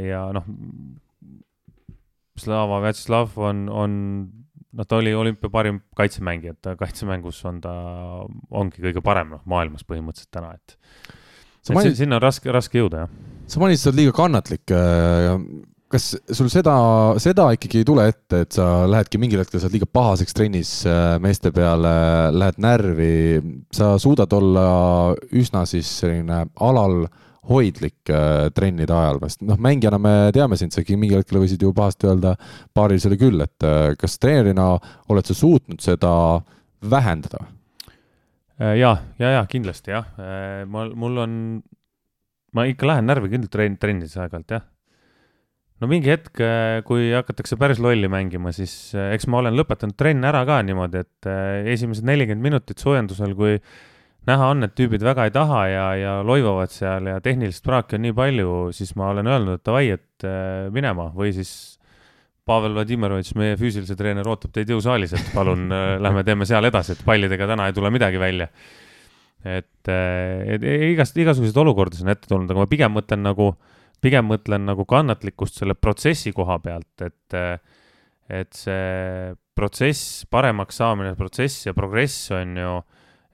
ja 0.01 0.27
noh. 0.35 0.47
Slava 2.43 2.79
Vjatšeslav 2.81 3.35
on, 3.45 3.67
on, 3.69 3.91
noh, 4.73 4.87
ta 4.89 4.97
oli 4.97 5.11
olümpia 5.13 5.51
parim 5.53 5.83
kaitsemängija, 5.95 6.55
et 6.55 6.69
kaitsemängus 6.79 7.43
on 7.45 7.59
ta, 7.61 7.73
ongi 8.49 8.81
kõige 8.81 9.03
parem 9.05 9.35
noh, 9.35 9.43
maailmas 9.49 9.85
põhimõtteliselt 9.85 10.31
täna, 10.33 10.55
et. 10.57 10.73
Mainid... 11.69 11.93
sinna 11.95 12.17
on 12.17 12.23
raske, 12.25 12.49
raske 12.51 12.81
jõuda, 12.81 13.05
jah. 13.05 13.13
sa 13.53 13.61
mainisid, 13.61 13.83
sa 13.83 13.91
oled 13.91 13.99
liiga 14.01 14.15
kannatlik 14.17 14.73
äh, 14.73 15.29
kas 15.93 16.13
sul 16.33 16.49
seda, 16.51 16.73
seda 17.21 17.47
ikkagi 17.53 17.81
ei 17.81 17.87
tule 17.87 18.07
ette, 18.09 18.43
et 18.45 18.55
sa 18.55 18.85
lähedki 18.89 19.19
mingil 19.21 19.43
hetkel, 19.43 19.61
sa 19.61 19.67
oled 19.67 19.77
liiga 19.77 19.89
pahaseks 19.89 20.35
trennis 20.35 20.71
äh, 20.89 21.17
meeste 21.21 21.51
peale, 21.53 21.93
lähed 22.33 22.57
närvi, 22.63 23.17
sa 23.73 23.93
suudad 24.01 24.33
olla 24.33 24.65
üsna 25.37 25.65
siis 25.69 25.89
selline 26.01 26.43
alal 26.65 27.05
hoidlik 27.49 28.09
äh, 28.09 28.47
trennide 28.55 28.95
ajal, 28.95 29.21
sest 29.27 29.43
noh, 29.45 29.59
mängijana 29.61 29.99
me 30.01 30.15
teame 30.35 30.57
sind, 30.59 30.73
sa 30.73 30.83
mingil 30.87 31.21
hetkel 31.21 31.41
võisid 31.43 31.61
ju 31.61 31.73
pahasti 31.75 32.09
öelda 32.09 32.35
paarilisele 32.73 33.19
küll, 33.21 33.43
et 33.45 33.67
äh, 33.67 33.93
kas 33.99 34.17
treenerina 34.21 34.73
oled 35.13 35.29
sa 35.29 35.37
suutnud 35.37 35.83
seda 35.83 36.15
vähendada? 36.89 37.45
ja, 38.63 38.91
ja, 39.19 39.29
ja 39.33 39.39
kindlasti 39.49 39.91
jah, 39.91 40.05
ma, 40.69 40.85
mul 40.95 41.17
on, 41.19 41.31
ma 42.55 42.63
ikka 42.69 42.87
lähen 42.87 43.09
närvi 43.09 43.31
küll 43.33 43.49
trenn, 43.51 43.75
trennides 43.81 44.13
aeg-ajalt 44.15 44.53
jah 44.55 44.69
no 45.83 45.89
mingi 45.91 46.11
hetk, 46.13 46.39
äh, 46.39 46.81
kui 46.87 47.09
hakatakse 47.11 47.57
päris 47.59 47.81
lolli 47.83 48.07
mängima, 48.11 48.53
siis 48.55 48.93
äh, 48.95 49.11
eks 49.17 49.27
ma 49.31 49.41
olen 49.41 49.57
lõpetanud 49.57 49.97
trenni 49.99 50.29
ära 50.29 50.45
ka 50.47 50.61
niimoodi, 50.63 51.03
et 51.03 51.27
äh, 51.29 51.67
esimesed 51.73 52.07
nelikümmend 52.07 52.45
minutit 52.45 52.79
soojendusel, 52.79 53.35
kui 53.35 53.57
näha 54.29 54.49
on, 54.53 54.63
et 54.63 54.75
tüübid 54.77 55.03
väga 55.03 55.27
ei 55.27 55.33
taha 55.35 55.61
ja, 55.67 55.85
ja 55.99 56.13
loivavad 56.23 56.71
seal 56.71 57.11
ja 57.11 57.17
tehnilist 57.23 57.65
praaki 57.65 57.97
on 57.97 58.05
nii 58.07 58.15
palju, 58.15 58.53
siis 58.75 58.95
ma 58.99 59.11
olen 59.11 59.27
öelnud, 59.27 59.59
et 59.59 59.65
davai, 59.67 59.89
et 59.97 60.27
minema 60.71 61.09
või 61.11 61.33
siis 61.35 61.51
Pavel 62.47 62.75
Vladimirovitš, 62.75 63.35
meie 63.39 63.59
füüsilise 63.59 63.95
treener 63.99 64.27
ootab 64.27 64.51
teid 64.55 64.71
jõusaalis, 64.71 65.15
et 65.15 65.35
palun 65.35 65.67
lähme 66.05 66.23
teeme 66.27 66.47
seal 66.47 66.63
edasi, 66.71 66.95
et 66.95 67.03
pallidega 67.03 67.49
täna 67.51 67.67
ei 67.67 67.75
tule 67.75 67.91
midagi 67.91 68.19
välja. 68.19 68.47
et, 69.43 69.91
et 69.91 70.63
igast, 70.93 71.19
igasuguseid 71.19 71.59
olukordi 71.59 71.99
on 72.05 72.15
ette 72.15 72.31
tulnud, 72.31 72.47
aga 72.47 72.63
ma 72.63 72.71
pigem 72.71 72.95
mõtlen 72.95 73.25
nagu 73.27 73.51
äh, 73.51 73.72
pigem 74.03 74.27
mõtlen 74.27 74.67
nagu 74.67 74.85
kannatlikkust 74.89 75.61
selle 75.61 75.75
protsessi 75.79 76.33
koha 76.35 76.59
pealt, 76.63 77.05
et, 77.05 77.37
et 78.29 78.51
see 78.57 79.31
protsess, 79.55 80.25
paremaks 80.31 80.81
saamine, 80.81 81.15
protsess 81.15 81.67
ja 81.67 81.73
progress 81.77 82.31
on 82.35 82.57
ju, 82.57 82.75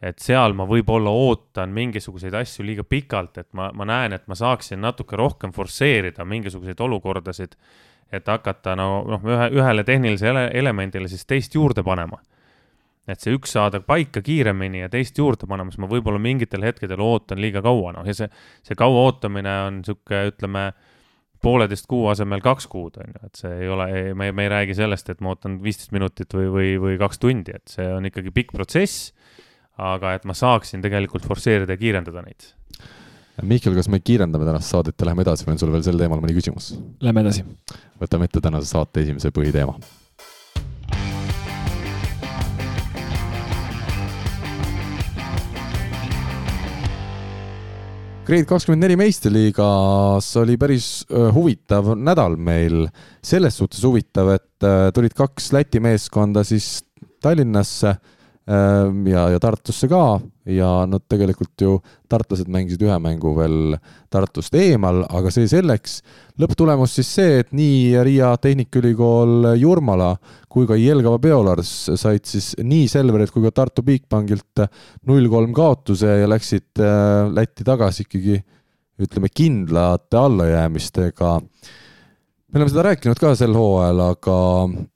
et 0.06 0.20
seal 0.24 0.56
ma 0.56 0.68
võib-olla 0.68 1.12
ootan 1.12 1.74
mingisuguseid 1.76 2.36
asju 2.40 2.66
liiga 2.68 2.86
pikalt, 2.88 3.38
et 3.42 3.50
ma, 3.58 3.70
ma 3.76 3.88
näen, 3.88 4.16
et 4.16 4.28
ma 4.32 4.38
saaksin 4.38 4.82
natuke 4.84 5.20
rohkem 5.20 5.54
forsseerida 5.56 6.26
mingisuguseid 6.28 6.80
olukordasid, 6.86 7.56
et 8.12 8.28
hakata 8.28 8.76
no 8.80 8.90
noh, 9.08 9.26
ühe, 9.28 9.50
ühele 9.60 9.86
tehnilisele 9.86 10.50
elemendile 10.58 11.10
siis 11.12 11.28
teist 11.30 11.56
juurde 11.56 11.84
panema 11.86 12.22
et 13.10 13.24
see 13.24 13.34
üks 13.36 13.56
saada 13.56 13.82
paika 13.86 14.22
kiiremini 14.26 14.84
ja 14.84 14.92
teist 14.92 15.18
juurde 15.18 15.48
panema, 15.50 15.72
siis 15.72 15.82
ma 15.82 15.90
võib-olla 15.92 16.22
mingitel 16.22 16.64
hetkedel 16.66 17.02
ootan 17.04 17.42
liiga 17.42 17.64
kaua, 17.66 17.94
noh 17.96 18.08
ja 18.08 18.16
see, 18.16 18.30
see 18.66 18.78
kaua 18.80 19.08
ootamine 19.08 19.56
on 19.66 19.80
niisugune, 19.82 20.22
ütleme, 20.34 20.66
pooleteist 21.44 21.88
kuu 21.90 22.10
asemel 22.12 22.44
kaks 22.44 22.68
kuud, 22.72 23.00
on 23.00 23.14
ju, 23.14 23.22
et 23.30 23.42
see 23.42 23.52
ei 23.64 23.70
ole, 23.72 23.90
me, 24.20 24.32
me 24.36 24.46
ei 24.46 24.52
räägi 24.52 24.76
sellest, 24.82 25.10
et 25.14 25.24
ma 25.24 25.34
ootan 25.34 25.60
viisteist 25.64 25.94
minutit 25.96 26.36
või, 26.36 26.50
või, 26.54 26.74
või 26.84 26.98
kaks 27.02 27.22
tundi, 27.24 27.56
et 27.56 27.72
see 27.72 27.88
on 27.96 28.10
ikkagi 28.10 28.34
pikk 28.36 28.56
protsess. 28.56 29.14
aga 29.80 30.18
et 30.18 30.26
ma 30.28 30.34
saaksin 30.36 30.82
tegelikult 30.84 31.24
forsseerida 31.24 31.72
ja 31.72 31.80
kiirendada 31.80 32.20
neid. 32.26 32.50
Mihkel, 33.48 33.72
kas 33.78 33.88
me 33.88 34.02
kiirendame 34.04 34.44
tänast 34.44 34.74
saadet 34.74 35.00
ja 35.00 35.08
läheme 35.08 35.24
edasi 35.24 35.46
või 35.48 35.54
on 35.56 35.62
sul 35.62 35.72
veel 35.72 35.86
sel 35.86 36.02
teemal 36.02 36.20
mõni 36.20 36.36
küsimus? 36.36 36.74
Lähme 37.00 37.24
edasi. 37.24 37.46
võtame 38.02 38.28
ette 38.28 38.44
tänase 38.44 38.68
saate 38.68 39.06
esimese 39.06 39.32
põhiteema 39.32 39.78
Grade 48.30 48.46
kakskümmend 48.46 48.84
neli 48.86 48.94
meistriliigas 48.94 50.28
oli 50.38 50.54
päris 50.62 51.02
huvitav 51.34 51.88
nädal 51.98 52.36
meil, 52.38 52.84
selles 53.26 53.56
suhtes 53.58 53.82
huvitav, 53.82 54.30
et 54.36 54.68
tulid 54.94 55.16
kaks 55.18 55.48
Läti 55.56 55.82
meeskonda 55.82 56.44
siis 56.46 56.84
Tallinnasse 57.26 57.96
ja, 58.50 59.24
ja 59.30 59.40
Tartusse 59.42 59.88
ka 59.92 60.20
ja 60.50 60.70
nad 60.90 61.04
tegelikult 61.12 61.62
ju, 61.62 61.76
tartlased 62.10 62.50
mängisid 62.50 62.82
ühe 62.88 62.96
mängu 63.02 63.36
veel 63.38 63.76
Tartust 64.10 64.56
eemal, 64.58 65.04
aga 65.06 65.30
see 65.34 65.46
selleks. 65.52 66.00
lõpptulemus 66.42 66.96
siis 66.98 67.12
see, 67.20 67.40
et 67.44 67.52
nii 67.54 68.00
Riia 68.08 68.32
Tehnikaülikool 68.42 69.52
Jurmala 69.60 70.16
kui 70.50 70.66
ka 70.70 70.78
Jelgava 70.80 71.20
Beolars 71.22 71.74
said 71.94 72.26
siis 72.26 72.56
nii 72.58 72.88
Selverilt 72.90 73.36
kui 73.36 73.46
ka 73.46 73.54
Tartu 73.54 73.86
Bigbankilt 73.86 74.66
null 75.06 75.30
kolm 75.30 75.54
kaotuse 75.54 76.22
ja 76.24 76.32
läksid 76.32 76.82
äh, 76.82 77.30
Lätti 77.30 77.68
tagasi 77.68 78.08
ikkagi 78.08 78.40
ütleme 79.00 79.30
kindlate 79.30 80.18
allajäämistega 80.18 81.38
me 82.50 82.58
oleme 82.58 82.72
seda 82.72 82.84
rääkinud 82.90 83.20
ka 83.22 83.36
sel 83.38 83.54
hooajal, 83.54 84.00
aga, 84.10 84.38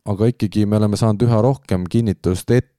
aga 0.10 0.30
ikkagi 0.32 0.66
me 0.66 0.80
oleme 0.80 0.98
saanud 0.98 1.22
üha 1.28 1.42
rohkem 1.46 1.86
kinnitust, 1.86 2.50
et 2.50 2.73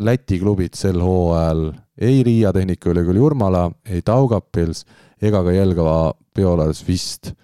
Läti 0.00 0.38
klubid 0.40 0.74
sel 0.78 1.00
hooajal 1.04 1.66
ei 2.00 2.22
Riia 2.24 2.52
Tehnikaülikooli 2.56 3.20
Jurmala, 3.20 3.66
ei 3.84 4.00
Taugapils 4.02 4.86
ega 5.20 5.42
ka 5.44 5.52
Jelgava 5.52 6.14
Biolars 6.34 6.80
vist 6.86 7.34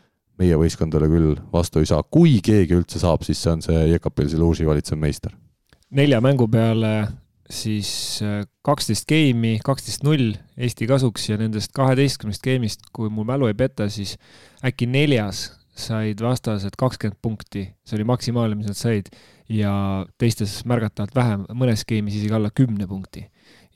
meie 0.41 0.57
võistkondadele 0.57 1.09
küll 1.11 1.37
vastu 1.53 1.81
ei 1.81 1.89
saa, 1.89 2.03
kui 2.03 2.39
keegi 2.45 2.77
üldse 2.77 3.01
saab, 3.01 3.25
siis 3.25 3.41
see 3.43 3.53
on 3.53 3.63
see 3.65 3.85
Jekapilsi 3.93 4.41
Luusi 4.41 4.67
valitsev 4.69 4.99
meister. 5.01 5.33
nelja 5.91 6.21
mängu 6.21 6.49
peale 6.49 7.09
siis 7.51 8.23
äh, 8.23 8.43
kaksteist 8.67 9.07
geimi, 9.09 9.59
kaksteist 9.65 10.03
null 10.05 10.35
Eesti 10.57 10.89
kasuks 10.89 11.29
ja 11.29 11.37
nendest 11.39 11.73
kaheteistkümnest 11.77 12.43
geimist, 12.43 12.89
kui 12.93 13.11
mu 13.13 13.25
mälu 13.25 13.47
ei 13.47 13.55
peta, 13.55 13.89
siis 13.93 14.17
äkki 14.65 14.89
neljas 14.91 15.51
said 15.77 16.21
vastased 16.25 16.77
kakskümmend 16.81 17.19
punkti, 17.23 17.67
see 17.85 17.99
oli 17.99 18.07
maksimaalne, 18.09 18.59
mis 18.59 18.71
nad 18.71 18.79
said 18.79 19.11
ja 19.53 19.73
teistes 20.21 20.59
märgatavalt 20.69 21.15
vähem, 21.17 21.45
mõnes 21.55 21.85
skeemis 21.85 22.17
isegi 22.19 22.35
alla 22.37 22.51
kümne 22.55 22.89
punkti. 22.89 23.27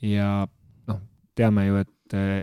ja 0.01 0.47
noh, 0.89 1.01
teame 1.37 1.67
ju, 1.67 1.83
et 1.83 2.17
äh, 2.17 2.41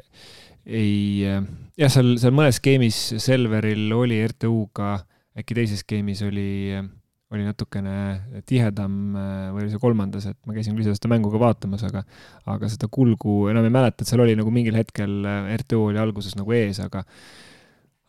ei 0.69 0.95
äh,, 1.27 1.43
jah, 1.81 1.91
seal, 1.93 2.15
seal 2.23 2.37
mõnes 2.37 2.61
skeemis 2.63 3.01
Selveril 3.19 3.91
oli 3.97 4.21
RTU-ga, 4.29 4.95
äkki 5.39 5.59
teises 5.59 5.83
skeemis 5.83 6.23
oli 6.27 6.49
äh, 6.79 6.87
oli 7.29 7.45
natukene 7.45 8.43
tihedam 8.49 8.95
või 9.13 9.67
oli 9.67 9.73
see 9.73 9.83
kolmandas, 9.83 10.25
et 10.31 10.39
ma 10.49 10.55
käisin 10.57 10.77
küll 10.79 10.87
seda 10.89 11.11
mängu 11.13 11.29
ka 11.29 11.41
vaatamas, 11.43 11.83
aga 11.85 12.01
aga 12.49 12.71
seda 12.73 12.89
kulgu 12.89 13.51
enam 13.53 13.67
ei 13.69 13.75
mäleta, 13.75 14.01
et 14.01 14.09
seal 14.09 14.23
oli 14.25 14.37
nagu 14.39 14.53
mingil 14.55 14.79
hetkel 14.79 15.27
RTU 15.59 15.91
oli 15.91 16.01
alguses 16.01 16.39
nagu 16.39 16.57
ees, 16.57 16.81
aga 16.81 17.05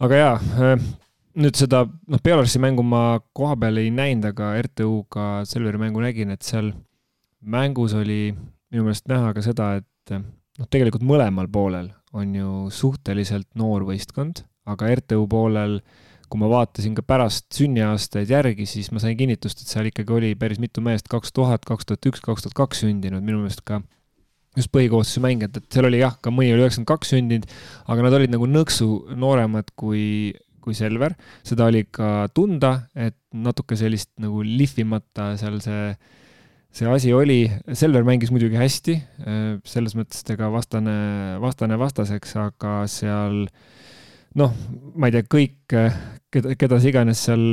aga 0.08 0.22
jaa, 0.22 0.78
nüüd 1.38 1.58
seda, 1.60 1.84
noh, 1.86 2.22
Belarussi 2.24 2.62
mängu 2.62 2.84
ma 2.86 3.20
kohapeal 3.38 3.82
ei 3.82 3.92
näinud, 3.94 4.26
aga 4.32 4.54
RTU-ga 4.64 5.28
Selveri 5.50 5.82
mängu 5.82 6.02
nägin, 6.04 6.34
et 6.34 6.46
seal 6.46 6.72
mängus 7.40 7.94
oli 7.98 8.34
minu 8.34 8.86
meelest 8.86 9.10
näha 9.10 9.34
ka 9.36 9.44
seda, 9.46 9.72
et 9.82 10.16
noh, 10.16 10.68
tegelikult 10.72 11.06
mõlemal 11.06 11.50
poolel 11.52 11.92
on 12.18 12.34
ju 12.34 12.54
suhteliselt 12.74 13.50
noor 13.60 13.86
võistkond, 13.88 14.44
aga 14.70 14.90
RTU 14.98 15.28
poolel, 15.30 15.80
kui 16.30 16.42
ma 16.42 16.50
vaatasin 16.50 16.96
ka 16.98 17.06
pärast 17.06 17.48
sünniaastaid 17.58 18.30
järgi, 18.30 18.66
siis 18.70 18.92
ma 18.94 19.02
sain 19.02 19.18
kinnitust, 19.18 19.62
et 19.62 19.72
seal 19.72 19.90
ikkagi 19.90 20.14
oli 20.14 20.34
päris 20.38 20.62
mitu 20.62 20.82
meest, 20.86 21.10
kaks 21.10 21.34
tuhat, 21.34 21.66
kaks 21.66 21.90
tuhat 21.90 22.10
üks, 22.10 22.22
kaks 22.26 22.46
tuhat 22.46 22.58
kaks 22.58 22.84
sündinud, 22.86 23.26
minu 23.26 23.42
meelest 23.42 23.64
ka 23.66 23.82
just 24.58 24.72
põhikoosseisu 24.74 25.22
mängijad, 25.24 25.58
et 25.58 25.74
seal 25.74 25.88
oli 25.90 26.02
jah, 26.02 26.18
ka 26.22 26.34
mõni 26.34 26.52
oli 26.54 26.66
üheksakümmend 26.66 26.90
kaks 26.90 27.14
sündinud, 27.14 27.50
aga 27.90 28.06
nad 28.06 28.18
olid 28.18 28.34
nagu 28.34 28.50
nõksu 28.50 28.90
nooremad 29.18 29.74
kui 29.78 30.34
kui 30.70 30.78
Selver, 30.78 31.18
seda 31.42 31.66
oli 31.72 31.84
ka 31.90 32.30
tunda, 32.38 32.76
et 32.94 33.18
natuke 33.34 33.78
sellist 33.80 34.12
nagu 34.22 34.44
lihvimata 34.46 35.32
seal 35.42 35.58
see, 35.66 35.90
see 36.78 36.90
asi 36.90 37.14
oli. 37.18 37.42
Selver 37.74 38.06
mängis 38.06 38.30
muidugi 38.34 38.60
hästi, 38.62 38.96
selles 39.66 39.98
mõttes, 39.98 40.22
et 40.22 40.34
ega 40.38 40.52
vastane, 40.54 40.96
vastane 41.42 41.80
vastaseks, 41.82 42.38
aga 42.46 42.76
seal 42.92 43.48
noh, 44.38 44.54
ma 44.94 45.10
ei 45.10 45.18
tea, 45.18 45.26
kõik, 45.26 45.58
keda, 46.30 46.56
keda 46.60 46.82
iganes 46.86 47.26
seal, 47.26 47.46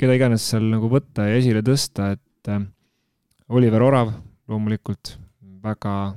keda 0.00 0.16
iganes 0.16 0.48
seal 0.54 0.70
nagu 0.72 0.88
võtta 0.92 1.28
ja 1.28 1.36
esile 1.40 1.60
tõsta, 1.66 2.14
et 2.16 2.52
Oliver 3.52 3.84
Orav 3.84 4.14
loomulikult 4.48 5.16
väga, 5.62 6.14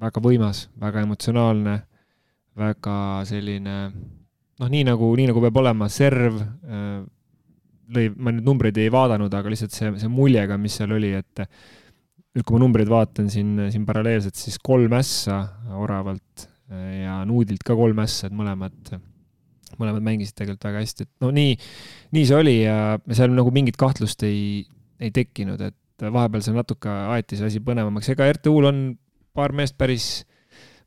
väga 0.00 0.22
võimas, 0.22 0.66
väga 0.80 1.02
emotsionaalne, 1.06 1.80
väga 2.56 2.96
selline 3.28 3.76
noh, 4.60 4.70
nii 4.72 4.84
nagu, 4.88 5.10
nii 5.18 5.30
nagu 5.30 5.42
peab 5.44 5.60
olema, 5.62 5.88
serv 5.92 6.38
äh, 6.40 7.00
lõi, 7.96 8.10
ma 8.16 8.34
nüüd 8.34 8.46
numbreid 8.46 8.78
ei 8.80 8.92
vaadanud, 8.92 9.32
aga 9.36 9.52
lihtsalt 9.52 9.74
see, 9.74 9.92
see 10.00 10.12
mulje 10.12 10.44
ka, 10.48 10.58
mis 10.60 10.76
seal 10.80 10.94
oli, 10.96 11.12
et 11.18 11.42
nüüd, 11.42 12.44
kui 12.44 12.56
ma 12.56 12.62
numbreid 12.64 12.90
vaatan 12.90 13.30
siin, 13.32 13.56
siin 13.72 13.86
paralleelselt, 13.88 14.38
siis 14.38 14.58
kolm 14.62 14.96
ässa 14.98 15.42
Oravalt 15.76 16.46
äh, 16.72 17.02
ja 17.04 17.20
Nuudilt 17.28 17.64
ka 17.66 17.76
kolm 17.78 18.00
ässa, 18.04 18.30
et 18.30 18.36
mõlemad, 18.36 18.94
mõlemad 19.76 20.04
mängisid 20.04 20.38
tegelikult 20.38 20.70
väga 20.70 20.84
hästi, 20.84 21.08
et 21.08 21.24
no 21.24 21.32
nii, 21.34 21.56
nii 22.16 22.28
see 22.28 22.38
oli 22.38 22.60
ja 22.62 22.78
seal 23.12 23.34
nagu 23.36 23.52
mingit 23.54 23.78
kahtlust 23.80 24.24
ei, 24.26 24.64
ei 25.02 25.12
tekkinud, 25.14 25.60
et 25.60 26.08
vahepeal 26.12 26.44
seal 26.44 26.56
natuke 26.58 26.92
aeti 27.16 27.38
see 27.38 27.50
asi 27.50 27.62
põnevamaks, 27.64 28.08
ega 28.12 28.28
RTU-l 28.34 28.68
on 28.68 28.80
paar 29.36 29.52
meest 29.56 29.76
päris 29.76 30.24
ma 30.24 30.35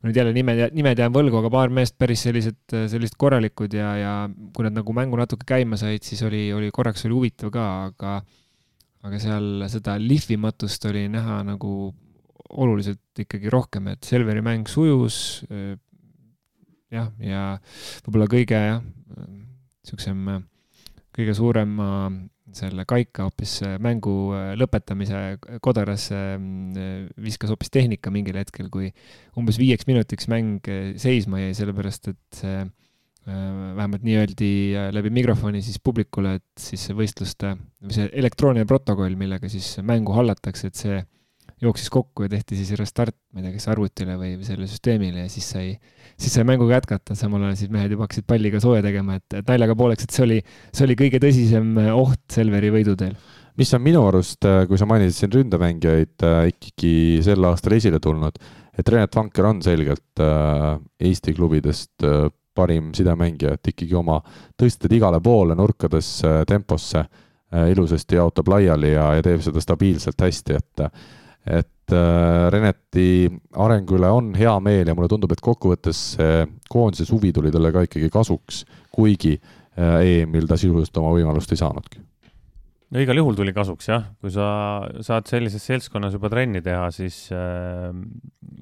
nüüd 0.00 0.16
jälle 0.16 0.32
nimed, 0.32 0.60
nimed 0.76 1.00
jään 1.02 1.12
võlgu, 1.12 1.40
aga 1.42 1.50
paar 1.52 1.72
meest 1.76 1.96
päris 2.00 2.22
sellised, 2.24 2.60
sellised 2.72 3.16
korralikud 3.20 3.74
ja, 3.76 3.90
ja 4.00 4.12
kui 4.56 4.64
nad 4.64 4.78
nagu 4.78 4.94
mängu 4.96 5.18
natuke 5.20 5.44
käima 5.48 5.76
said, 5.80 6.04
siis 6.06 6.22
oli, 6.24 6.46
oli 6.56 6.70
korraks 6.72 7.04
oli 7.08 7.16
huvitav 7.16 7.52
ka, 7.54 7.66
aga 7.90 8.20
aga 9.06 9.20
seal 9.20 9.64
seda 9.72 9.96
lihvimatust 10.00 10.84
oli 10.90 11.06
näha 11.12 11.40
nagu 11.48 11.74
oluliselt 12.50 13.22
ikkagi 13.22 13.52
rohkem, 13.52 13.92
et 13.92 14.04
Selveri 14.04 14.42
mäng 14.44 14.68
sujus 14.68 15.40
jah, 16.90 17.10
ja 17.22 17.44
võib-olla 18.04 18.28
kõige 18.30 18.58
jah, 18.58 18.82
niisugusem 19.84 20.26
kõige 21.14 21.36
suurema 21.36 21.88
selle 22.56 22.84
kaika 22.88 23.26
hoopis 23.28 23.58
äh, 23.66 23.76
mängu 23.82 24.32
äh, 24.34 24.52
lõpetamise 24.58 25.38
kodarasse 25.62 26.18
mm, 26.36 27.12
viskas 27.22 27.52
hoopis 27.52 27.72
tehnika 27.72 28.12
mingil 28.14 28.38
hetkel, 28.40 28.70
kui 28.72 28.90
umbes 29.38 29.60
viieks 29.60 29.88
minutiks 29.90 30.28
mäng 30.30 30.66
äh, 30.70 30.92
seisma 31.00 31.42
jäi, 31.44 31.54
sellepärast 31.58 32.12
et 32.12 32.42
see 32.42 32.60
vähemalt 33.30 34.02
nii 34.02 34.14
öeldi 34.16 34.46
läbi 34.96 35.10
mikrofoni 35.12 35.60
siis 35.62 35.76
publikule, 35.84 36.38
et 36.40 36.62
siis 36.64 36.86
see 36.88 36.96
võistluste, 36.96 37.52
või 37.84 37.94
see 37.94 38.08
elektrooniline 38.16 38.66
protokoll, 38.66 39.12
millega 39.20 39.46
siis 39.52 39.76
mängu 39.86 40.16
hallatakse, 40.16 40.70
et 40.72 40.80
see 40.80 40.96
jooksis 41.60 41.90
kokku 41.92 42.24
ja 42.24 42.30
tehti 42.32 42.56
siis 42.56 42.72
restart, 42.78 43.14
ma 43.34 43.40
ei 43.40 43.46
tea, 43.46 43.58
kas 43.58 43.68
arvutile 43.72 44.16
või, 44.20 44.32
sellele 44.46 44.68
süsteemile 44.70 45.26
ja 45.26 45.32
siis 45.32 45.48
sai, 45.52 45.74
siis 46.20 46.32
sai 46.32 46.46
mänguga 46.48 46.78
jätkata, 46.78 47.16
samal 47.18 47.44
ajal 47.44 47.58
siis 47.60 47.72
mehed 47.74 47.92
juba 47.92 48.06
hakkasid 48.06 48.26
palliga 48.30 48.62
sooja 48.62 48.82
tegema, 48.84 49.18
et, 49.20 49.36
et 49.42 49.52
naljaga 49.52 49.76
pooleks, 49.76 50.06
et 50.06 50.16
see 50.16 50.24
oli, 50.24 50.38
see 50.72 50.86
oli 50.86 50.96
kõige 51.02 51.20
tõsisem 51.22 51.76
oht 51.92 52.22
Selveri 52.32 52.72
võiduteel. 52.72 53.14
mis 53.60 53.74
on 53.76 53.84
minu 53.84 54.06
arust, 54.08 54.40
äh, 54.48 54.64
kui 54.70 54.80
sa 54.80 54.88
mainisid 54.88 55.18
siin 55.18 55.34
ründamängijaid 55.36 56.24
äh, 56.24 56.40
ikkagi 56.54 56.94
sel 57.26 57.44
aastal 57.50 57.76
esile 57.76 58.00
tulnud, 58.00 58.40
et 58.80 58.88
Renat 58.88 59.16
Vanker 59.16 59.52
on 59.52 59.60
selgelt 59.62 60.24
äh, 60.24 60.80
Eesti 61.10 61.36
klubidest 61.36 62.08
parim 62.56 62.90
sidemängija, 62.96 63.54
et 63.54 63.74
ikkagi 63.74 63.94
oma 64.00 64.18
tõsted 64.58 64.92
igale 64.96 65.20
poole 65.22 65.54
nurkadesse, 65.56 66.40
temposse 66.48 67.04
ilusasti 67.70 68.14
jaotab 68.14 68.46
laiali 68.50 68.92
ja, 68.92 69.08
ja 69.16 69.22
teeb 69.26 69.40
seda 69.42 69.62
stabiilselt 69.62 70.22
hästi, 70.22 70.58
et 70.58 70.82
et 71.46 71.94
äh, 71.94 72.50
Reneti 72.52 73.30
arengu 73.56 73.96
üle 73.98 74.10
on 74.12 74.34
hea 74.36 74.52
meel 74.62 74.90
ja 74.90 74.96
mulle 74.96 75.08
tundub, 75.10 75.32
et 75.32 75.42
kokkuvõttes 75.44 76.02
see 76.16 76.44
koondise 76.70 77.06
suvi 77.08 77.32
tuli 77.36 77.52
talle 77.54 77.72
ka 77.74 77.86
ikkagi 77.86 78.10
kasuks, 78.12 78.64
kuigi 78.92 79.36
äh, 79.38 80.20
EM-il 80.20 80.48
ta 80.50 80.58
sisuliselt 80.60 81.00
oma 81.00 81.14
võimalust 81.16 81.52
ei 81.54 81.60
saanudki. 81.60 82.02
no 82.90 83.02
igal 83.02 83.22
juhul 83.22 83.38
tuli 83.38 83.54
kasuks 83.56 83.88
jah, 83.88 84.10
kui 84.20 84.34
sa 84.34 84.50
saad 85.06 85.30
sellises 85.30 85.64
seltskonnas 85.64 86.16
juba 86.18 86.32
trenni 86.32 86.62
teha, 86.64 86.90
siis 86.94 87.26
äh,, 87.32 87.90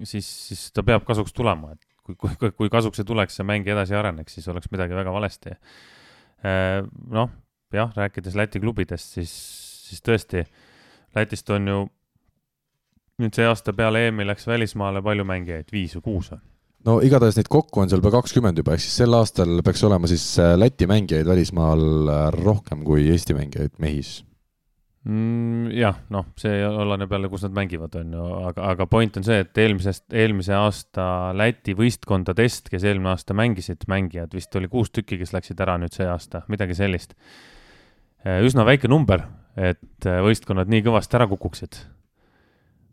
siis, 0.05 0.31
siis 0.51 0.69
ta 0.73 0.87
peab 0.87 1.07
kasuks 1.09 1.35
tulema, 1.35 1.75
et 1.75 1.83
kui, 2.07 2.17
kui, 2.39 2.53
kui 2.63 2.73
kasuks 2.73 3.03
ei 3.03 3.09
tuleks 3.09 3.41
ja 3.41 3.47
mäng 3.49 3.67
edasi 3.69 3.99
areneks, 3.99 4.39
siis 4.39 4.49
oleks 4.49 4.71
midagi 4.73 4.97
väga 4.97 5.13
valesti. 5.13 5.53
Noh, 7.11 7.31
jah, 7.75 7.91
rääkides 7.97 8.37
Läti 8.39 8.61
klubidest, 8.63 9.17
siis, 9.19 9.33
siis 9.89 10.05
tõesti, 10.07 10.45
Lätist 11.17 11.51
on 11.51 11.69
ju 11.69 11.79
nüüd 13.23 13.35
see 13.35 13.49
aasta 13.49 13.75
peale 13.77 14.07
EM-i 14.09 14.27
läks 14.29 14.47
välismaale 14.47 15.03
palju 15.05 15.27
mängijaid, 15.27 15.73
viis 15.75 15.97
või 15.99 16.07
kuus 16.07 16.31
või? 16.35 16.41
no 16.87 16.99
igatahes 17.05 17.39
neid 17.39 17.51
kokku 17.51 17.83
on 17.83 17.91
seal 17.91 18.03
pea 18.05 18.15
kakskümmend 18.15 18.61
juba, 18.61 18.77
ehk 18.77 18.85
siis 18.85 19.01
sel 19.03 19.19
aastal 19.19 19.61
peaks 19.67 19.83
olema 19.89 20.11
siis 20.11 20.31
äh, 20.43 20.55
Läti 20.59 20.87
mängijaid 20.91 21.27
välismaal 21.27 21.85
äh, 22.13 22.25
rohkem 22.39 22.85
kui 22.87 23.09
Eesti 23.11 23.35
mängijaid 23.35 23.75
mehis 23.83 24.21
mm,. 25.03 25.73
jah, 25.75 25.99
noh, 26.15 26.31
see 26.39 26.63
oleneb 26.69 27.11
jälle, 27.17 27.33
kus 27.33 27.49
nad 27.49 27.59
mängivad, 27.59 27.99
on 27.99 28.15
ju, 28.15 28.29
aga, 28.53 28.71
aga 28.75 28.89
point 28.91 29.19
on 29.19 29.27
see, 29.27 29.43
et 29.43 29.63
eelmisest, 29.65 30.07
eelmise 30.15 30.55
aasta 30.55 31.11
Läti 31.39 31.75
võistkondadest, 31.79 32.71
kes 32.71 32.87
eelmine 32.87 33.17
aasta 33.17 33.35
mängisid, 33.39 33.89
mängijad 33.91 34.39
vist 34.39 34.55
oli 34.59 34.71
kuus 34.71 34.95
tükki, 34.95 35.19
kes 35.19 35.35
läksid 35.35 35.67
ära 35.67 35.75
nüüd 35.83 35.97
see 35.97 36.07
aasta, 36.07 36.45
midagi 36.53 36.79
sellist. 36.79 37.19
Äh, 38.23 38.45
üsna 38.47 38.63
väike 38.69 38.91
number, 38.91 39.27
et 39.59 40.07
võistkonnad 40.07 40.71
nii 40.71 40.87
kõvasti 40.87 41.19
ära 41.19 41.27
kukuksid 41.27 41.83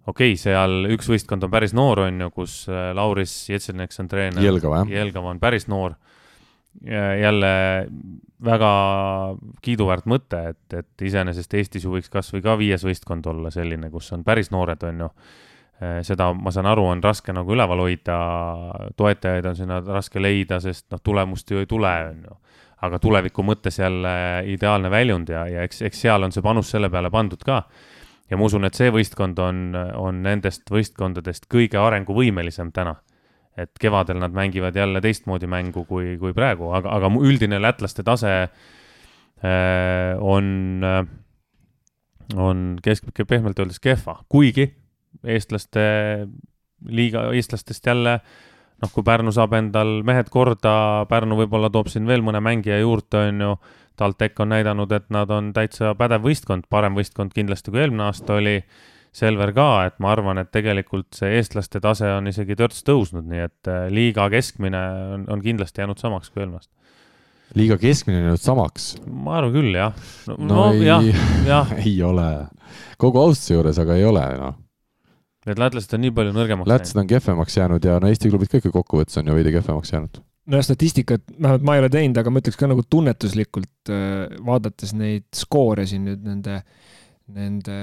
okei 0.06 0.34
okay,, 0.34 0.39
seal 0.39 0.89
üks 0.95 1.10
võistkond 1.10 1.45
on 1.47 1.53
päris 1.53 1.74
noor, 1.78 2.06
on 2.06 2.26
ju, 2.26 2.32
kus 2.36 2.58
äh, 2.70 2.91
Lauris 2.97 3.34
Jetselneks 3.49 4.03
on 4.03 4.10
treener. 4.12 4.43
Jelgava, 4.43 4.84
jah. 4.84 4.93
Jelgava 5.01 5.34
on 5.34 5.41
päris 5.41 5.70
noor. 5.72 5.97
jälle 7.22 7.49
väga 8.43 8.70
kiiduväärt 9.64 10.10
mõte, 10.12 10.41
et, 10.51 10.74
et 10.76 11.01
iseenesest 11.08 11.53
Eestis 11.56 11.86
ju 11.86 11.93
võiks 11.93 12.12
kasvõi 12.12 12.41
ka 12.43 12.58
viies 12.60 12.84
võistkond 12.84 13.26
olla 13.32 13.51
selline, 13.51 13.88
kus 13.89 14.12
on 14.12 14.26
päris 14.28 14.51
noored, 14.51 14.84
on 14.84 15.06
ju. 15.06 15.10
Äh, 15.82 16.01
seda, 16.08 16.30
ma 16.34 16.51
saan 16.51 16.68
aru, 16.72 16.86
on 16.91 17.03
raske 17.03 17.34
nagu 17.36 17.51
üleval 17.51 17.82
hoida, 17.84 18.18
toetajaid 18.95 19.47
on 19.51 19.56
sinna 19.56 19.80
raske 19.88 20.22
leida, 20.22 20.60
sest 20.64 20.89
noh, 20.91 21.01
tulemust 21.03 21.51
ju 21.51 21.64
ei 21.64 21.70
tule, 21.70 21.95
on 22.12 22.28
ju 22.30 22.38
aga 22.86 22.99
tuleviku 23.01 23.43
mõttes 23.45 23.80
jälle 23.80 24.12
ideaalne 24.51 24.91
väljund 24.91 25.30
ja, 25.32 25.45
ja 25.49 25.64
eks, 25.66 25.82
eks 25.88 26.01
seal 26.06 26.28
on 26.28 26.34
see 26.36 26.43
panus 26.45 26.70
selle 26.74 26.89
peale 26.93 27.10
pandud 27.10 27.41
ka 27.45 27.64
ja 28.30 28.38
ma 28.38 28.47
usun, 28.47 28.65
et 28.65 28.78
see 28.78 28.91
võistkond 28.93 29.39
on, 29.41 29.65
on 29.99 30.23
nendest 30.26 30.69
võistkondadest 30.71 31.49
kõige 31.51 31.80
arenguvõimelisem 31.82 32.71
täna. 32.76 32.95
et 33.57 33.71
kevadel 33.80 34.17
nad 34.19 34.34
mängivad 34.36 34.76
jälle 34.76 34.99
teistmoodi 35.01 35.47
mängu 35.47 35.86
kui, 35.88 36.17
kui 36.19 36.34
praegu, 36.36 36.73
aga, 36.76 36.89
aga 36.91 37.07
üldine 37.23 37.61
lätlaste 37.61 38.03
tase 38.03 38.34
äh, 38.43 38.49
on 40.19 40.84
äh,, 40.84 41.05
on 42.36 42.76
kesk-, 42.84 43.13
pehmelt 43.28 43.59
öeldes 43.59 43.80
kehva, 43.80 44.17
kuigi 44.30 44.73
eestlaste 45.23 45.86
liiga, 46.86 47.30
eestlastest 47.34 47.86
jälle 47.86 48.19
noh, 48.82 48.91
kui 48.93 49.05
Pärnu 49.05 49.34
saab 49.36 49.55
endal 49.57 50.01
mehed 50.07 50.30
korda, 50.34 51.05
Pärnu 51.09 51.39
võib-olla 51.39 51.71
toob 51.73 51.89
siin 51.91 52.07
veel 52.09 52.23
mõne 52.26 52.41
mängija 52.43 52.80
juurde, 52.82 53.28
on 53.30 53.45
ju 53.45 53.55
TalTech 53.95 54.41
on 54.43 54.51
näidanud, 54.51 54.91
et 54.91 55.07
nad 55.13 55.30
on 55.32 55.53
täitsa 55.55 55.93
pädev 55.95 56.26
võistkond, 56.26 56.67
parem 56.69 56.97
võistkond 56.97 57.32
kindlasti 57.36 57.71
kui 57.71 57.86
eelmine 57.86 58.09
aasta 58.09 58.39
oli. 58.41 58.59
Selver 59.15 59.53
ka, 59.55 59.86
et 59.88 59.93
ma 60.03 60.09
arvan, 60.11 60.41
et 60.41 60.49
tegelikult 60.51 61.15
see 61.15 61.38
eestlaste 61.38 61.80
tase 61.80 62.09
on 62.17 62.26
isegi 62.28 62.57
törts 62.59 62.82
tõusnud, 62.84 63.23
nii 63.23 63.45
et 63.45 63.69
äh, 63.71 63.86
liiga 63.88 64.26
keskmine 64.34 64.82
on, 65.13 65.23
on 65.32 65.43
kindlasti 65.45 65.80
jäänud 65.80 66.01
samaks 66.03 66.34
kui 66.34 66.43
eelmine 66.43 66.59
aasta 66.59 66.73
liiga 67.55 67.78
keskmine 67.80 68.17
on 68.17 68.23
jäänud 68.26 68.43
samaks? 68.43 68.89
ma 69.07 69.38
arvan 69.39 69.53
küll, 69.53 69.71
jah. 69.78 69.95
no, 70.28 70.36
no 70.49 70.67
ei, 70.73 70.84
jah, 70.84 71.07
jah. 71.47 71.73
ei 71.86 71.95
ole. 72.03 72.28
kogu 72.99 73.21
austuse 73.23 73.55
juures 73.55 73.80
aga 73.80 73.95
ei 73.95 74.03
ole, 74.07 74.26
noh. 74.41 74.59
Need 75.45 75.61
lätlased 75.61 75.93
on 75.93 76.01
nii 76.01 76.13
palju 76.15 76.33
nõrgemaks 76.33 76.69
lätlased 76.69 77.01
on 77.01 77.09
kehvemaks 77.09 77.57
jäänud 77.59 77.83
ja 77.85 77.99
no 78.01 78.09
Eesti 78.09 78.31
klubid 78.31 78.49
ka 78.49 78.61
ikka 78.61 78.71
kokkuvõttes 78.73 79.19
on 79.21 79.29
ju 79.29 79.35
veidi 79.37 79.53
kehvemaks 79.53 79.93
jäänud. 79.93 80.23
No 80.49 80.61
statistikat, 80.61 81.23
vähemalt 81.41 81.63
ma 81.65 81.75
ei 81.75 81.81
ole 81.81 81.89
teinud, 81.93 82.17
aga 82.21 82.33
ma 82.33 82.41
ütleks 82.41 82.57
ka 82.59 82.69
nagu 82.69 82.83
tunnetuslikult 82.89 83.93
äh, 83.93 84.35
vaadates 84.45 84.93
neid 84.97 85.25
skoore 85.33 85.87
siin 85.89 86.05
nüüd 86.05 86.25
nende, 86.25 86.59
nende 87.33 87.77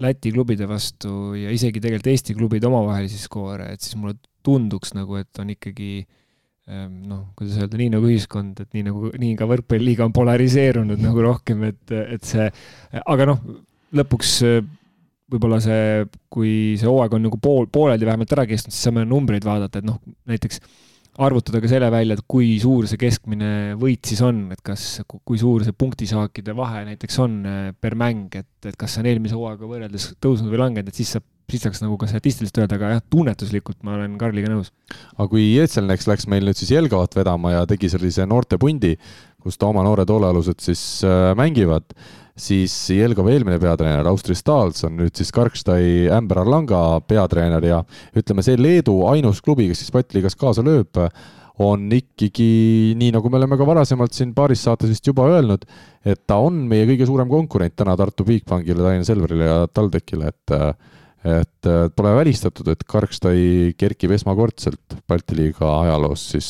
Läti 0.00 0.32
klubide 0.32 0.68
vastu 0.68 1.34
ja 1.36 1.52
isegi 1.52 1.82
tegelikult 1.84 2.12
Eesti 2.12 2.36
klubide 2.36 2.68
omavahelisi 2.68 3.20
skoore, 3.20 3.74
et 3.74 3.84
siis 3.84 3.98
mulle 4.00 4.16
tunduks 4.44 4.94
nagu, 4.96 5.18
et 5.20 5.42
on 5.42 5.52
ikkagi 5.52 5.92
ähm, 6.00 7.02
noh, 7.10 7.26
kuidas 7.36 7.60
öelda, 7.60 7.80
nii 7.80 7.92
nagu 7.96 8.08
ühiskond, 8.08 8.64
et 8.64 8.72
nii 8.76 8.86
nagu, 8.88 9.12
nii 9.20 9.36
ka 9.36 9.48
võrkpalliliiga 9.48 10.08
on 10.08 10.16
polariseerunud 10.16 11.04
nagu 11.04 11.24
rohkem, 11.24 11.68
et, 11.72 11.84
et 11.92 12.24
see, 12.24 12.48
aga 13.04 13.28
noh, 13.32 13.44
lõpuks 14.00 14.34
äh, 14.48 14.60
võib-olla 15.32 15.60
see, 15.62 16.04
kui 16.32 16.52
see 16.80 16.88
hooaeg 16.88 17.16
on 17.16 17.26
nagu 17.28 17.38
pool, 17.42 17.68
pooleldi 17.72 18.08
vähemalt 18.08 18.34
ära 18.36 18.46
kestnud, 18.48 18.74
siis 18.74 18.88
saame 18.88 19.04
numbreid 19.08 19.44
vaadata, 19.46 19.82
et 19.82 19.88
noh, 19.88 20.00
näiteks 20.28 20.62
arvutada 21.18 21.60
ka 21.62 21.70
selle 21.70 21.88
välja, 21.90 22.14
et 22.14 22.24
kui 22.30 22.52
suur 22.62 22.86
see 22.88 23.00
keskmine 23.00 23.74
võit 23.78 24.06
siis 24.06 24.20
on, 24.24 24.44
et 24.54 24.60
kas, 24.64 25.00
kui 25.08 25.40
suur 25.40 25.64
see 25.66 25.74
punktisaakide 25.74 26.54
vahe 26.56 26.84
näiteks 26.92 27.18
on 27.24 27.40
eh, 27.48 27.64
per 27.74 27.96
mäng, 27.98 28.30
et, 28.38 28.50
et 28.68 28.78
kas 28.78 28.94
see 28.94 29.02
on 29.02 29.10
eelmise 29.10 29.38
hooaega 29.38 29.66
võrreldes 29.66 30.12
tõusnud 30.22 30.52
või 30.52 30.62
langenud, 30.62 30.92
et 30.92 31.00
siis 31.00 31.16
saab, 31.16 31.26
siis 31.50 31.64
saaks 31.64 31.82
nagu 31.82 31.96
ka 31.98 32.06
statistiliselt 32.10 32.60
öelda, 32.62 32.78
aga 32.78 32.92
jah, 32.94 33.02
tunnetuslikult 33.10 33.80
ma 33.86 33.96
olen 33.96 34.14
Karliga 34.20 34.52
nõus. 34.52 34.70
aga 35.16 35.26
kui 35.32 35.48
Jetselneks 35.56 36.06
läks 36.10 36.28
meil 36.30 36.46
nüüd 36.46 36.60
siis 36.60 36.70
Jelgavat 36.76 37.18
vedama 37.18 37.56
ja 37.56 37.66
tegi 37.66 37.90
sellise 37.90 38.28
noortepundi, 38.28 38.94
kus 39.42 39.58
ta 39.58 39.72
oma 39.72 39.82
noored 39.86 40.10
hoolealused 40.12 40.62
siis 40.62 40.84
äh, 41.08 41.32
mängivad 41.38 41.88
siis 42.38 42.74
Jelgova 42.94 43.32
eelmine 43.32 43.58
peatreener 43.60 44.06
Austri 44.10 44.36
Stahls 44.38 44.84
on 44.86 44.96
nüüd 45.00 45.16
siis 45.18 45.32
Karkstai 45.34 46.06
Ämber 46.14 46.42
Arlanga 46.44 46.82
peatreener 47.06 47.64
ja 47.66 47.80
ütleme, 48.16 48.44
see 48.46 48.58
Leedu 48.58 49.00
ainus 49.10 49.42
klubi, 49.44 49.68
kes 49.70 49.82
siis 49.82 49.94
Baltiliigas 49.94 50.38
kaasa 50.38 50.64
lööb, 50.66 51.00
on 51.58 51.88
ikkagi 51.90 52.94
nii, 52.98 53.10
nagu 53.16 53.30
me 53.30 53.40
oleme 53.40 53.58
ka 53.58 53.66
varasemalt 53.66 54.14
siin 54.14 54.30
paaris 54.36 54.62
saates 54.68 54.92
vist 54.92 55.10
juba 55.10 55.26
öelnud, 55.32 55.64
et 56.06 56.22
ta 56.30 56.38
on 56.42 56.60
meie 56.70 56.86
kõige 56.86 57.08
suurem 57.08 57.30
konkurent 57.30 57.74
täna 57.78 57.96
Tartu 57.98 58.26
Bigbankile, 58.28 58.78
Tallinna 58.78 59.08
Selverile 59.08 59.50
ja 59.50 59.58
TalTechile, 59.72 60.32
et 60.34 60.56
et 61.28 61.66
pole 61.98 62.12
välistatud, 62.14 62.68
et 62.70 62.84
Karkstai 62.86 63.72
kerkib 63.76 64.12
esmakordselt 64.14 65.00
Balti 65.10 65.34
liiga 65.34 65.72
ajaloos 65.80 66.28
siis 66.30 66.48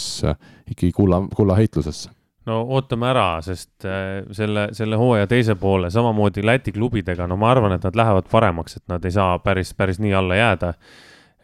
ikkagi 0.69 0.93
kulla, 0.93 1.23
kullaheitlusesse 1.35 2.13
no 2.49 2.63
ootame 2.77 3.11
ära, 3.11 3.27
sest 3.45 3.87
äh, 3.87 4.23
selle, 4.37 4.69
selle 4.77 4.99
hooaja 5.01 5.29
teise 5.31 5.57
poole 5.61 5.91
samamoodi 5.93 6.45
Läti 6.47 6.73
klubidega, 6.75 7.29
no 7.29 7.37
ma 7.41 7.53
arvan, 7.53 7.77
et 7.77 7.85
nad 7.87 7.99
lähevad 7.99 8.29
paremaks, 8.33 8.79
et 8.81 8.87
nad 8.91 9.05
ei 9.05 9.15
saa 9.15 9.39
päris, 9.45 9.75
päris 9.77 10.01
nii 10.03 10.15
alla 10.17 10.39
jääda. 10.39 10.75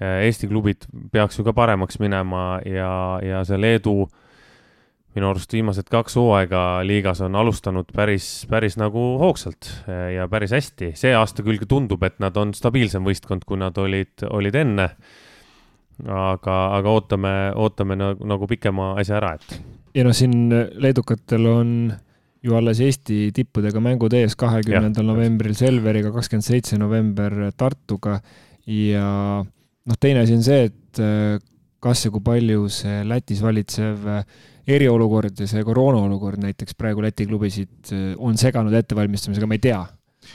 Äh, 0.00 0.24
Eesti 0.28 0.50
klubid 0.50 0.88
peaks 1.12 1.38
ju 1.38 1.46
ka 1.46 1.54
paremaks 1.56 2.00
minema 2.02 2.60
ja, 2.66 2.92
ja 3.22 3.44
see 3.46 3.60
Leedu 3.60 4.04
minu 5.14 5.28
arust 5.30 5.52
viimased 5.54 5.86
kaks 5.90 6.16
hooaega 6.18 6.62
liigas 6.86 7.20
on 7.22 7.36
alustanud 7.38 7.92
päris, 7.94 8.46
päris 8.50 8.74
nagu 8.80 9.02
hoogsalt 9.20 9.70
äh, 9.86 10.08
ja 10.16 10.26
päris 10.28 10.54
hästi. 10.56 10.92
see 10.98 11.14
aasta 11.14 11.44
küll 11.46 11.62
tundub, 11.68 12.02
et 12.02 12.18
nad 12.22 12.36
on 12.40 12.54
stabiilsem 12.54 13.06
võistkond, 13.06 13.46
kui 13.46 13.60
nad 13.60 13.78
olid, 13.78 14.26
olid 14.30 14.58
enne. 14.58 14.88
aga, 16.10 16.54
aga 16.74 16.90
ootame, 16.90 17.34
ootame 17.54 17.96
nagu, 17.96 18.26
nagu 18.26 18.50
pikema 18.50 18.94
asja 18.98 19.20
ära, 19.20 19.36
et 19.38 19.73
ja 19.94 20.04
noh, 20.06 20.14
siin 20.16 20.50
leedukatel 20.50 21.46
on 21.50 21.70
ju 22.44 22.56
alles 22.58 22.80
Eesti 22.84 23.30
tippudega 23.34 23.80
mängud 23.80 24.12
ees, 24.18 24.36
kahekümnendal 24.36 25.06
novembril 25.08 25.54
Selveriga, 25.56 26.12
kakskümmend 26.12 26.44
seitse 26.44 26.78
november 26.80 27.50
Tartuga. 27.56 28.18
Ja 28.68 29.08
noh, 29.40 30.00
teine 30.00 30.24
asi 30.24 30.36
on 30.36 30.44
see, 30.44 30.68
et 30.68 31.00
äh, 31.00 31.38
kas 31.84 32.04
ja 32.06 32.12
kui 32.12 32.24
palju 32.24 32.68
see 32.72 33.00
Lätis 33.08 33.40
valitsev 33.44 34.06
äh, 34.12 34.26
eriolukord 34.76 35.40
ja 35.40 35.48
see 35.48 35.64
koroonaolukord 35.64 36.40
näiteks 36.44 36.76
praegu 36.78 37.04
Läti 37.04 37.26
klubisid 37.28 37.92
äh, 37.92 38.12
on 38.18 38.36
seganud 38.40 38.76
ettevalmistamisega, 38.76 39.48
ma 39.48 39.58
ei 39.58 39.64
tea, 39.64 39.80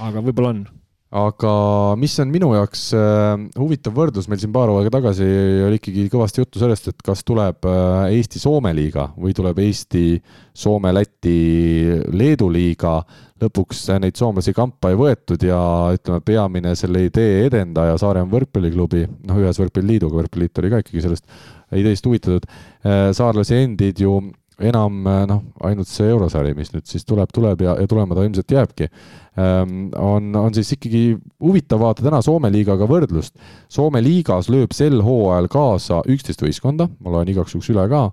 aga 0.05 0.25
võib-olla 0.25 0.53
on 0.55 0.65
aga 1.09 1.95
mis 1.97 2.13
on 2.21 2.29
minu 2.29 2.51
jaoks 2.53 2.93
äh, 2.93 3.33
huvitav 3.57 3.95
võrdlus, 3.97 4.27
meil 4.29 4.37
siin 4.41 4.51
paar 4.53 4.69
hooaega 4.69 4.91
tagasi 4.93 5.25
oli 5.65 5.79
ikkagi 5.79 6.03
kõvasti 6.13 6.43
juttu 6.43 6.59
sellest, 6.61 6.87
et 6.91 6.99
kas 7.05 7.23
tuleb 7.25 7.65
äh, 7.65 8.13
Eesti-Soome 8.19 8.73
liiga 8.77 9.07
või 9.17 9.33
tuleb 9.37 9.57
Eesti-Soome-Läti-Leedu 9.65 12.47
liiga. 12.53 12.93
lõpuks 13.41 13.89
neid 14.03 14.15
soomlasi 14.19 14.51
kampa 14.53 14.89
ei 14.91 14.97
võetud 14.99 15.41
ja 15.47 15.59
ütleme, 15.95 16.19
peamine 16.21 16.75
selle 16.75 17.05
idee 17.07 17.45
edendaja 17.47 17.97
Saaremaa 17.97 18.33
võrkpalliklubi, 18.35 19.07
noh, 19.25 19.37
ühes 19.41 19.59
võrkpalliliiduga, 19.63 20.15
võrkpalliliit 20.21 20.59
oli 20.59 20.69
ka 20.69 20.77
ikkagi 20.83 21.01
sellest 21.07 21.25
ideest 21.73 22.05
huvitatud, 22.05 22.45
äh, 22.85 23.09
saarlasi 23.17 23.53
endid 23.63 23.97
ju 24.03 24.21
enam 24.59 25.07
noh, 25.07 25.39
ainult 25.63 25.87
see 25.87 26.11
eurosari, 26.11 26.51
mis 26.53 26.67
nüüd 26.73 26.83
siis 26.85 27.05
tuleb, 27.07 27.31
tuleb 27.31 27.61
ja, 27.63 27.79
ja 27.79 27.87
tulema 27.87 28.11
ta 28.11 28.27
ilmselt 28.27 28.51
jääbki 28.51 28.91
on, 29.39 30.29
on 30.35 30.53
siis 30.55 30.73
ikkagi 30.75 31.03
huvitav 31.43 31.79
vaadata 31.83 32.07
täna 32.07 32.21
Soome 32.25 32.51
liigaga 32.53 32.87
võrdlust. 32.89 33.35
Soome 33.71 34.01
liigas 34.03 34.49
lööb 34.51 34.73
sel 34.75 34.99
hooajal 35.05 35.47
kaasa 35.51 36.01
üksteist 36.09 36.43
võistkonda, 36.43 36.89
ma 36.99 37.13
loen 37.13 37.31
igaks 37.31 37.55
juhuks 37.55 37.71
üle 37.73 37.85
ka. 37.91 38.03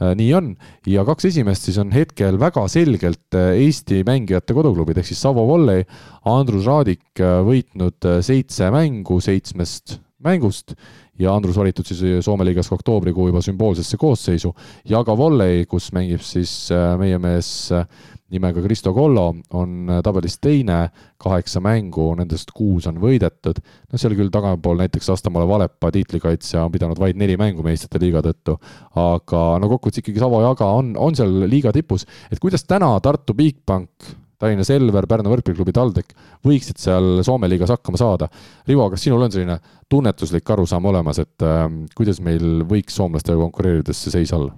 Ehm, 0.00 0.14
nii 0.20 0.30
on, 0.38 0.52
ja 0.88 1.04
kaks 1.08 1.28
esimest 1.28 1.68
siis 1.68 1.80
on 1.82 1.92
hetkel 1.92 2.38
väga 2.40 2.64
selgelt 2.72 3.36
ehm, 3.36 3.58
Eesti 3.66 4.00
mängijate 4.08 4.56
koduklubid, 4.56 5.00
ehk 5.00 5.10
siis 5.10 5.20
Savo 5.20 5.44
Volley, 5.48 5.84
Andrus 6.30 6.68
Raadik 6.68 7.20
võitnud 7.20 8.08
seitse 8.24 8.70
mängu 8.72 9.20
seitsmest, 9.24 9.98
mängust 10.24 10.76
ja 11.20 11.34
Andrus 11.34 11.58
valitud 11.60 11.86
siis 11.86 12.24
Soome 12.24 12.46
liigas 12.48 12.70
ka 12.70 12.78
oktoobrikuu 12.78 13.28
juba 13.28 13.42
sümboolsesse 13.44 13.98
koosseisu. 14.00 14.52
Ja 14.88 15.02
ka 15.04 15.16
volley, 15.18 15.66
kus 15.70 15.90
mängib 15.96 16.24
siis 16.24 16.52
äh, 16.74 16.94
meie 17.00 17.18
mees 17.20 17.50
äh, 17.74 17.84
nimega 18.30 18.62
Kristo 18.62 18.92
Kollo, 18.94 19.26
on 19.58 19.90
äh, 19.90 20.00
tabelis 20.06 20.38
teine, 20.42 20.80
kaheksa 21.20 21.62
mängu, 21.64 22.10
nendest 22.18 22.54
kuus 22.56 22.86
on 22.90 23.00
võidetud. 23.02 23.60
no 23.90 24.00
seal 24.00 24.16
küll 24.18 24.32
tagapool 24.32 24.80
näiteks 24.80 25.10
Astamaale 25.14 25.48
Valepa 25.48 25.90
tiitlikaitsja 25.94 26.64
on 26.64 26.72
pidanud 26.72 27.00
vaid 27.00 27.18
neli 27.20 27.36
mängu 27.40 27.64
meistrite 27.66 28.00
liiga 28.02 28.22
tõttu, 28.24 28.56
aga 29.00 29.44
no 29.60 29.70
kokkuvõttes 29.74 30.04
ikkagi 30.04 30.22
Savo 30.22 30.42
Jaga 30.44 30.70
on, 30.78 30.94
on 30.96 31.18
seal 31.18 31.44
liiga 31.50 31.74
tipus, 31.74 32.06
et 32.30 32.42
kuidas 32.42 32.64
täna 32.68 32.92
Tartu 33.04 33.36
Bigbank 33.36 34.10
Tallinna 34.40 34.64
Selver, 34.64 35.04
Pärnu 35.04 35.28
võrkpalliklubi 35.34 35.74
TalTech 35.76 36.14
võiksid 36.46 36.80
seal 36.80 37.20
Soome 37.26 37.50
liigas 37.50 37.74
hakkama 37.74 38.00
saada. 38.00 38.30
Rivo, 38.68 38.86
kas 38.92 39.04
sinul 39.04 39.26
on 39.26 39.34
selline 39.34 39.58
tunnetuslik 39.90 40.48
arusaam 40.54 40.88
olemas, 40.88 41.20
et 41.20 41.44
äh, 41.44 41.66
kuidas 41.96 42.22
meil 42.24 42.64
võiks 42.68 42.96
soomlastega 42.96 43.36
konkureerides 43.42 44.00
see 44.06 44.16
seis 44.16 44.32
olla? 44.36 44.54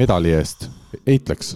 Medali 0.00 0.32
eest, 0.36 0.68
eitleks? 1.06 1.54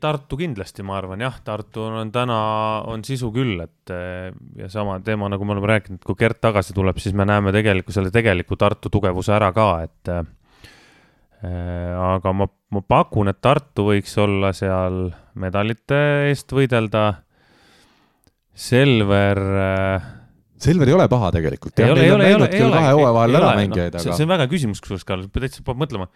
Tartu 0.00 0.36
kindlasti, 0.38 0.84
ma 0.86 0.98
arvan 1.00 1.24
jah, 1.24 1.38
Tartu 1.44 1.82
on 1.88 2.12
täna, 2.14 2.40
on 2.88 3.02
sisu 3.04 3.32
küll, 3.34 3.58
et 3.64 3.90
ja 3.90 4.68
sama 4.70 5.00
teema, 5.04 5.28
nagu 5.32 5.44
me 5.44 5.56
oleme 5.56 5.72
rääkinud, 5.72 6.02
kui 6.06 6.18
Gert 6.20 6.38
tagasi 6.40 6.76
tuleb, 6.76 7.00
siis 7.02 7.16
me 7.18 7.26
näeme 7.26 7.52
tegelikult 7.56 7.96
selle 7.96 8.12
tegeliku 8.14 8.58
Tartu 8.60 8.92
tugevuse 8.92 9.34
ära 9.34 9.50
ka, 9.56 9.72
et 9.88 10.12
Äh, 11.40 11.92
aga 11.96 12.34
ma, 12.36 12.44
ma 12.74 12.82
pakun, 12.84 13.30
et 13.32 13.38
Tartu 13.40 13.86
võiks 13.88 14.12
olla 14.20 14.52
seal 14.56 15.06
medalite 15.40 16.00
eest 16.28 16.52
võidelda. 16.52 17.04
Selver. 18.60 19.40
Äh, 19.62 20.10
Selver 20.60 20.90
ei 20.90 20.96
ole 20.98 21.06
paha 21.08 21.30
tegelikult. 21.38 21.80
ei 21.80 21.94
ole, 21.94 22.04
ei 22.04 22.12
ole, 22.12 22.28
ei 22.28 22.36
ole, 22.36 22.50
ei 22.52 22.64
ole. 22.66 22.76
kahe 22.76 22.92
hooaja 22.92 23.14
vahel 23.16 23.40
ära 23.40 23.54
mängijaid, 23.56 23.96
aga. 23.96 24.16
see 24.18 24.26
on 24.26 24.32
väga 24.34 24.48
küsimus, 24.52 24.82
kusjuures, 24.84 25.06
Karl, 25.08 25.24
täitsa 25.32 25.64
peab 25.64 25.80
mõtlema. 25.80 26.10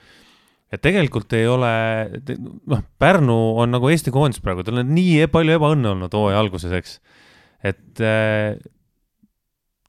Et 0.75 0.83
tegelikult 0.83 1.33
ei 1.39 1.47
ole, 1.51 1.71
noh, 2.71 2.85
Pärnu 3.01 3.39
on 3.63 3.75
nagu 3.75 3.91
Eesti 3.91 4.13
koondis 4.15 4.43
praegu, 4.45 4.65
tal 4.67 4.83
on 4.83 4.95
nii 4.95 5.19
e-, 5.25 5.31
palju 5.33 5.57
ebaõnne 5.59 5.93
olnud 5.95 6.15
hooaja 6.15 6.41
alguses, 6.43 6.75
eks. 6.75 6.97
et 7.65 8.03
äh, 8.03 8.57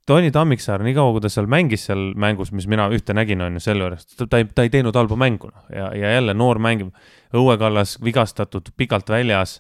Tony 0.06 0.30
Tammiksaar, 0.32 0.84
niikaua 0.86 1.16
kui 1.16 1.24
ta 1.24 1.32
seal 1.34 1.48
mängis 1.50 1.88
seal 1.88 2.12
mängus, 2.22 2.52
mis 2.54 2.68
mina 2.70 2.86
ühte 2.94 3.16
nägin, 3.18 3.42
on 3.42 3.58
ju, 3.58 3.64
selle 3.66 3.88
juures, 3.88 4.06
ta 4.22 4.38
ei, 4.38 4.46
ta 4.46 4.66
ei 4.66 4.70
teinud 4.74 4.96
halba 4.96 5.18
mängu, 5.18 5.50
noh, 5.50 5.66
ja, 5.74 5.90
ja 5.98 6.14
jälle 6.20 6.38
noor 6.38 6.62
mängib, 6.62 6.94
Õue 7.36 7.58
Kallas 7.60 7.98
vigastatud, 8.00 8.70
pikalt 8.80 9.10
väljas. 9.12 9.58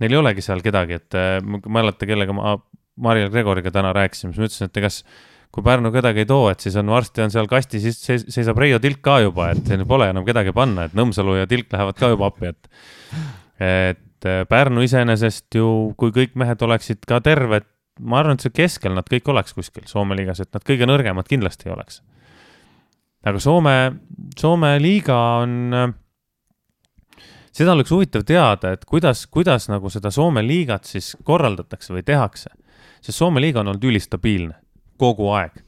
Neil 0.00 0.14
ei 0.14 0.20
olegi 0.22 0.40
seal 0.40 0.62
kedagi, 0.64 0.96
et 0.96 1.16
äh, 1.18 1.34
ma 1.44 1.58
ei 1.58 1.74
mäleta, 1.76 2.06
kellega 2.08 2.32
ma 2.32 2.54
Maril 3.02 3.28
Gregoriga 3.32 3.72
täna 3.74 3.90
rääkisin, 3.96 4.30
siis 4.30 4.38
ma 4.38 4.46
ütlesin, 4.46 4.70
et 4.70 4.80
kas 4.84 5.02
kui 5.52 5.64
Pärnu 5.64 5.92
kedagi 5.92 6.22
ei 6.24 6.28
too, 6.28 6.46
et 6.48 6.64
siis 6.64 6.76
on 6.80 6.88
varsti 6.88 7.26
on 7.26 7.32
seal 7.32 7.48
kastis, 7.50 7.84
siis 7.84 8.24
seisab 8.32 8.58
Reio 8.60 8.78
Tilk 8.80 9.02
ka 9.04 9.18
juba, 9.20 9.50
et 9.52 9.68
pole 9.88 10.08
enam 10.08 10.24
kedagi 10.24 10.54
panna, 10.56 10.86
et 10.88 10.96
Nõmsalu 10.96 11.36
ja 11.42 11.48
Tilk 11.50 11.68
lähevad 11.74 11.98
ka 12.00 12.08
juba 12.14 12.30
appi, 12.32 12.54
et 12.54 12.72
et 13.62 14.26
äh, 14.26 14.46
Pärnu 14.48 14.82
iseenesest 14.86 15.54
ju, 15.58 15.92
kui 16.00 16.14
kõik 16.14 16.32
mehed 16.40 16.62
oleksid 16.64 17.04
ka 17.06 17.20
terved, 17.22 17.68
ma 18.00 18.22
arvan, 18.22 18.38
et 18.38 18.46
see 18.46 18.54
keskel 18.54 18.96
nad 18.96 19.06
kõik 19.06 19.28
oleks 19.28 19.52
kuskil 19.54 19.84
Soome 19.90 20.16
liigas, 20.16 20.40
et 20.40 20.50
nad 20.56 20.64
kõige 20.64 20.88
nõrgemad 20.88 21.28
kindlasti 21.28 21.68
ei 21.68 21.74
oleks. 21.76 22.00
aga 23.28 23.44
Soome, 23.44 23.76
Soome 24.38 24.72
liiga 24.80 25.18
on, 25.44 25.92
seda 27.52 27.76
oleks 27.76 27.92
huvitav 27.92 28.24
teada, 28.24 28.72
et 28.72 28.88
kuidas, 28.88 29.26
kuidas 29.28 29.68
nagu 29.68 29.92
seda 29.92 30.10
Soome 30.10 30.40
liigat 30.46 30.88
siis 30.88 31.12
korraldatakse 31.22 31.92
või 31.92 32.02
tehakse. 32.02 32.50
sest 33.02 33.18
Soome 33.18 33.44
liiga 33.44 33.60
on 33.60 33.68
olnud 33.68 33.84
ülistabiilne 33.84 34.61
kogu 35.02 35.32
aeg. 35.36 35.60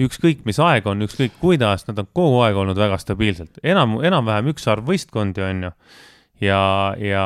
ükskõik, 0.00 0.44
mis 0.48 0.58
aeg 0.64 0.86
on, 0.88 1.04
ükskõik 1.04 1.34
kuidas, 1.42 1.84
nad 1.88 1.98
on 2.00 2.08
kogu 2.16 2.40
aeg 2.46 2.56
olnud 2.56 2.78
väga 2.78 2.96
stabiilselt, 3.00 3.60
enam, 3.62 3.98
enam-vähem 4.04 4.52
ükshaav 4.54 4.84
võistkondi 4.86 5.44
on 5.44 5.64
ju. 5.68 5.72
ja, 6.40 6.60
ja, 6.98 7.24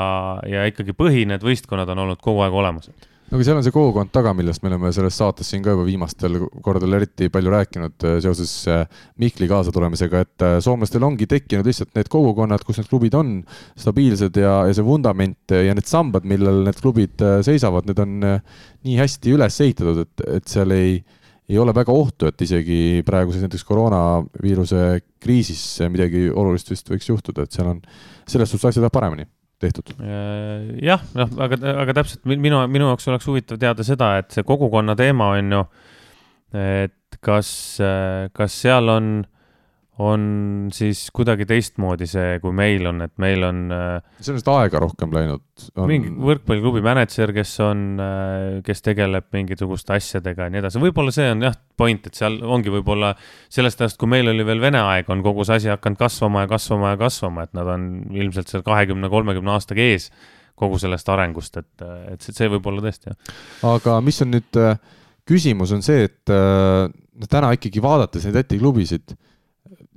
ja 0.51 0.69
ikkagi 0.71 0.97
põhi, 0.97 1.27
need 1.31 1.45
võistkonnad 1.47 1.91
on 1.95 2.07
olnud 2.07 2.23
kogu 2.25 2.43
aeg 2.47 2.63
olemas 2.63 2.91
no 3.35 3.39
aga 3.39 3.47
seal 3.47 3.59
on 3.59 3.65
see 3.67 3.75
kogukond 3.75 4.13
taga, 4.15 4.31
millest 4.37 4.63
me 4.63 4.71
oleme 4.71 4.91
selles 4.95 5.17
saates 5.19 5.49
siin 5.51 5.63
ka 5.65 5.73
juba 5.75 5.87
viimastel 5.89 6.37
kordadel 6.65 6.99
eriti 7.01 7.31
palju 7.33 7.53
rääkinud 7.55 8.07
äh, 8.07 8.17
seoses 8.23 8.53
äh, 8.71 8.85
Mihkli 9.23 9.49
kaasatulemisega, 9.51 10.21
et 10.23 10.45
äh, 10.45 10.57
soomlastel 10.65 11.07
ongi 11.07 11.27
tekkinud 11.31 11.67
lihtsalt 11.67 11.95
need 11.99 12.11
kogukonnad, 12.13 12.63
kus 12.67 12.79
need 12.79 12.91
klubid 12.91 13.17
on 13.19 13.35
stabiilsed 13.81 14.39
ja, 14.41 14.55
ja 14.69 14.77
see 14.77 14.87
vundament 14.87 15.55
ja 15.57 15.75
need 15.75 15.89
sambad, 15.91 16.29
millel 16.29 16.63
need 16.69 16.79
klubid 16.79 17.27
seisavad, 17.47 17.89
need 17.91 18.03
on 18.05 18.17
nii 18.23 18.97
hästi 19.01 19.35
üles 19.35 19.61
ehitatud, 19.67 20.05
et, 20.05 20.27
et 20.39 20.55
seal 20.55 20.75
ei, 20.77 20.99
ei 21.49 21.59
ole 21.61 21.75
väga 21.77 21.93
ohtu, 21.93 22.29
et 22.31 22.41
isegi 22.47 23.03
praeguses 23.07 23.45
näiteks 23.45 23.65
koroonaviiruse 23.69 24.85
kriisis 25.21 25.65
midagi 25.93 26.29
olulist 26.33 26.71
vist 26.73 26.89
võiks 26.91 27.09
juhtuda, 27.11 27.45
et 27.45 27.57
seal 27.57 27.69
on 27.75 27.83
selles 28.25 28.51
suhtes 28.51 28.71
asjad 28.71 28.85
lähevad 28.85 28.97
paremini 28.97 29.29
tehtud. 29.61 29.93
Äh, 30.01 30.73
jah, 30.85 31.05
noh, 31.17 31.31
aga, 31.45 31.59
aga 31.85 31.97
täpselt 32.01 32.25
minu, 32.29 32.63
minu 32.73 32.89
jaoks 32.91 33.09
oleks 33.13 33.29
huvitav 33.29 33.61
teada 33.61 33.87
seda, 33.87 34.15
et 34.23 34.33
see 34.35 34.47
kogukonna 34.47 34.97
teema 34.99 35.35
on 35.37 35.59
ju, 35.59 35.63
et 36.61 37.21
kas, 37.25 37.49
kas 38.35 38.61
seal 38.65 38.91
on 38.93 39.15
on 40.03 40.23
siis 40.75 41.05
kuidagi 41.15 41.47
teistmoodi 41.47 42.07
see, 42.11 42.39
kui 42.43 42.51
meil 42.57 42.87
on, 42.91 43.05
et 43.05 43.13
meil 43.23 43.45
on. 43.47 43.61
Äh, 43.71 44.17
see 44.19 44.33
on 44.33 44.39
vist 44.41 44.49
aega 44.51 44.81
rohkem 44.83 45.13
läinud 45.15 45.43
on.... 45.77 45.87
mingi 45.87 46.11
võrkpalliklubi 46.11 46.83
mänedžer, 46.83 47.31
kes 47.37 47.53
on, 47.63 47.85
äh, 48.03 48.47
kes 48.67 48.83
tegeleb 48.83 49.29
mingisuguste 49.35 49.95
asjadega 49.95 50.49
ja 50.49 50.55
nii 50.55 50.63
edasi, 50.65 50.81
võib-olla 50.83 51.15
see 51.15 51.29
on 51.31 51.47
jah, 51.47 51.55
point, 51.79 52.09
et 52.11 52.19
seal 52.19 52.41
ongi 52.43 52.73
võib-olla 52.75 53.13
sellest 53.53 53.85
ajast, 53.85 53.99
kui 54.01 54.11
meil 54.11 54.33
oli 54.33 54.47
veel 54.47 54.63
Vene 54.65 54.81
aeg, 54.83 55.11
on 55.15 55.23
kogu 55.23 55.47
see 55.47 55.61
asi 55.61 55.71
hakanud 55.71 56.01
kasvama 56.01 56.43
ja 56.43 56.51
kasvama 56.51 56.95
ja 56.95 56.99
kasvama, 57.05 57.45
et 57.47 57.55
nad 57.55 57.71
on 57.71 57.87
ilmselt 58.17 58.51
seal 58.51 58.65
kahekümne, 58.67 59.11
kolmekümne 59.13 59.55
aastaga 59.55 59.85
ees 59.85 60.09
kogu 60.59 60.79
sellest 60.79 61.09
arengust, 61.11 61.59
et, 61.59 61.87
et 62.11 62.27
see, 62.27 62.51
võib 62.51 62.67
olla 62.71 62.83
tõesti 62.83 63.13
jah. 63.13 63.39
aga 63.77 64.01
mis 64.03 64.19
on 64.27 64.35
nüüd, 64.35 64.59
äh, 64.59 64.75
küsimus 65.27 65.71
on 65.75 65.87
see, 65.87 66.09
et 66.11 66.35
no 66.35 67.31
täna 67.31 67.55
ikkagi 67.55 67.81
vaadates 67.83 68.27
neid 68.27 68.43
Läti 68.43 68.59
klubisid 68.61 69.15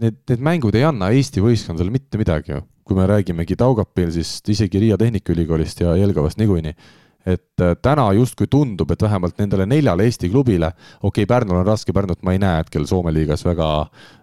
need, 0.03 0.21
need 0.29 0.43
mängud 0.43 0.77
ei 0.77 0.85
anna 0.87 1.11
Eesti 1.13 1.43
võistkondadele 1.43 1.93
mitte 1.93 2.19
midagi 2.21 2.55
ju. 2.55 2.63
kui 2.87 2.95
me 2.95 3.03
räägimegi 3.03 3.57
Daugavpilsist, 3.59 4.47
isegi 4.47 4.79
Riia 4.79 4.95
Tehnikaülikoolist 4.97 5.81
ja 5.81 5.97
Jelgavast 5.99 6.39
niikuinii, 6.39 6.71
et 7.27 7.59
äh, 7.59 7.73
täna 7.83 8.05
justkui 8.15 8.47
tundub, 8.47 8.93
et 8.93 9.01
vähemalt 9.03 9.41
nendele 9.41 9.65
neljale 9.67 10.05
Eesti 10.07 10.29
klubile, 10.31 10.69
okei 11.01 11.25
okay,, 11.25 11.27
Pärnul 11.27 11.59
on 11.59 11.67
raske, 11.67 11.91
Pärnut 11.91 12.23
ma 12.23 12.31
ei 12.31 12.39
näe 12.39 12.61
hetkel 12.61 12.87
Soome 12.87 13.11
liigas 13.11 13.43
väga 13.43 13.67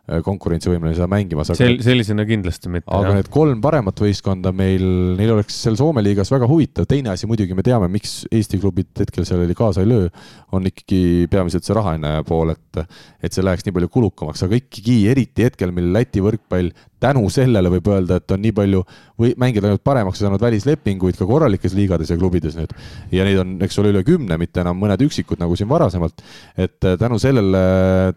konkurentsivõimeline 0.04 0.96
seal 0.98 1.08
mängimas. 1.08 1.50
Sel-, 1.56 1.78
sellisena 1.84 2.26
kindlasti 2.28 2.68
mitte. 2.72 2.90
aga 2.92 3.08
jah. 3.08 3.18
need 3.20 3.30
kolm 3.32 3.62
paremat 3.64 4.02
võistkonda 4.04 4.52
meil, 4.56 4.84
neil 5.18 5.32
oleks 5.38 5.56
seal 5.64 5.78
Soome 5.80 6.04
liigas 6.04 6.32
väga 6.32 6.48
huvitav, 6.50 6.88
teine 6.90 7.14
asi 7.14 7.28
muidugi 7.30 7.56
me 7.56 7.64
teame, 7.64 7.88
miks 7.92 8.22
Eesti 8.28 8.60
klubid 8.60 8.92
hetkel 9.00 9.24
sellele 9.28 9.56
kaasa 9.56 9.84
ei 9.84 9.88
löö, 9.88 10.10
on 10.52 10.68
ikkagi 10.68 11.28
peamiselt 11.32 11.64
see 11.64 11.76
rahaline 11.76 12.18
pool, 12.28 12.52
et 12.52 12.82
et 13.24 13.32
see 13.32 13.44
läheks 13.44 13.64
nii 13.64 13.76
palju 13.78 13.88
kulukamaks, 13.94 14.44
aga 14.44 14.58
ikkagi 14.58 14.98
eriti 15.08 15.48
hetkel, 15.48 15.72
mil 15.72 15.92
Läti 15.94 16.20
võrkpall 16.24 16.72
tänu 17.04 17.24
sellele 17.32 17.70
võib 17.72 17.88
öelda, 17.92 18.18
et 18.20 18.34
on 18.34 18.42
nii 18.42 18.52
palju 18.56 18.82
või 19.20 19.34
mängijad 19.40 19.66
läinud 19.66 19.82
paremaks 19.86 20.20
ja 20.20 20.26
saanud 20.26 20.42
välislepinguid 20.42 21.18
ka 21.18 21.26
korralikes 21.28 21.74
liigades 21.76 22.10
ja 22.10 22.18
klubides 22.18 22.56
nüüd. 22.58 22.72
ja 23.12 23.26
neid 23.26 23.40
on, 23.42 23.54
eks 23.64 23.78
ole, 23.82 23.92
üle 23.94 24.04
kümne, 24.06 24.38
mitte 24.40 24.62
enam 24.62 24.78
mõned 24.80 25.04
üksikud, 25.06 25.40
nagu 25.42 25.56
siin 25.58 25.68
varasemalt. 25.70 26.24
et 26.56 26.78
tänu 27.00 27.18
sellele 27.22 27.64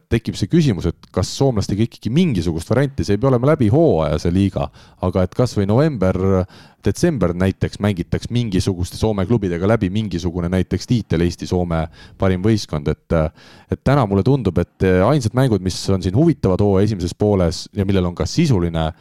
tekib 0.09 0.39
see 0.39 0.51
küsimus, 0.51 0.89
et 0.89 1.11
kas 1.13 1.31
soomlaste 1.37 1.76
ikkagi 1.83 2.07
ikkagi 2.07 2.13
mingisugust 2.13 2.69
varianti, 2.71 3.03
see 3.05 3.17
ei 3.17 3.21
pea 3.21 3.29
olema 3.31 3.51
läbi 3.51 3.67
hooaja, 3.71 4.17
see 4.21 4.33
liiga, 4.33 4.67
aga 5.05 5.23
et 5.25 5.35
kas 5.35 5.55
või 5.57 5.67
november, 5.69 6.17
detsember 6.83 7.33
näiteks 7.35 7.81
mängitaks 7.83 8.29
mingisuguste 8.31 8.97
Soome 8.97 9.25
klubidega 9.27 9.67
läbi 9.67 9.89
mingisugune 9.91 10.49
näiteks 10.49 10.87
tiitel 10.87 11.25
Eesti-Soome 11.25 11.81
parim 12.17 12.43
võistkond, 12.45 12.87
et 12.87 13.17
et 13.71 13.81
täna 13.83 14.05
mulle 14.07 14.23
tundub, 14.23 14.57
et 14.61 14.85
ainsad 15.05 15.35
mängud, 15.35 15.61
mis 15.63 15.77
on 15.91 16.03
siin 16.03 16.15
huvitavad 16.15 16.61
hooaja 16.63 16.87
esimeses 16.87 17.15
pooles 17.17 17.65
ja 17.75 17.85
millel 17.85 18.07
on 18.07 18.15
ka 18.15 18.25
sisuline 18.29 18.85
äh, 18.87 18.93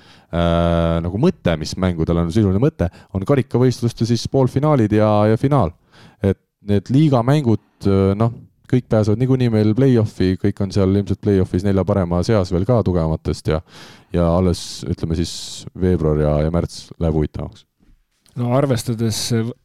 nagu 1.05 1.20
mõte, 1.22 1.55
mis 1.61 1.77
mängudel 1.79 2.24
on 2.24 2.33
sisuline 2.35 2.62
mõte, 2.62 2.91
on 3.14 3.24
karikavõistluste 3.27 4.09
siis 4.09 4.27
poolfinaalid 4.29 4.99
ja, 4.99 5.11
ja 5.33 5.39
finaal. 5.41 5.72
et 6.22 6.41
need 6.66 6.91
liigamängud, 6.91 7.87
noh 8.18 8.33
kõik 8.71 8.89
pääsevad 8.91 9.21
niikuinii 9.21 9.51
meil 9.53 9.75
play-off'i, 9.77 10.35
kõik 10.41 10.61
on 10.64 10.73
seal 10.75 10.93
ilmselt 10.95 11.21
play-off'is 11.25 11.64
nelja 11.67 11.85
parema 11.87 12.23
seas 12.27 12.53
veel 12.55 12.67
ka 12.69 12.81
tugevamatest 12.87 13.53
ja 13.53 13.61
ja 14.14 14.27
alles 14.37 14.61
ütleme 14.89 15.17
siis 15.19 15.67
veebruar 15.79 16.21
ja, 16.23 16.35
ja 16.47 16.53
märts 16.55 16.87
läheb 17.03 17.17
huvitavamaks. 17.19 17.67
no 18.37 18.53
arvestades 18.57 19.21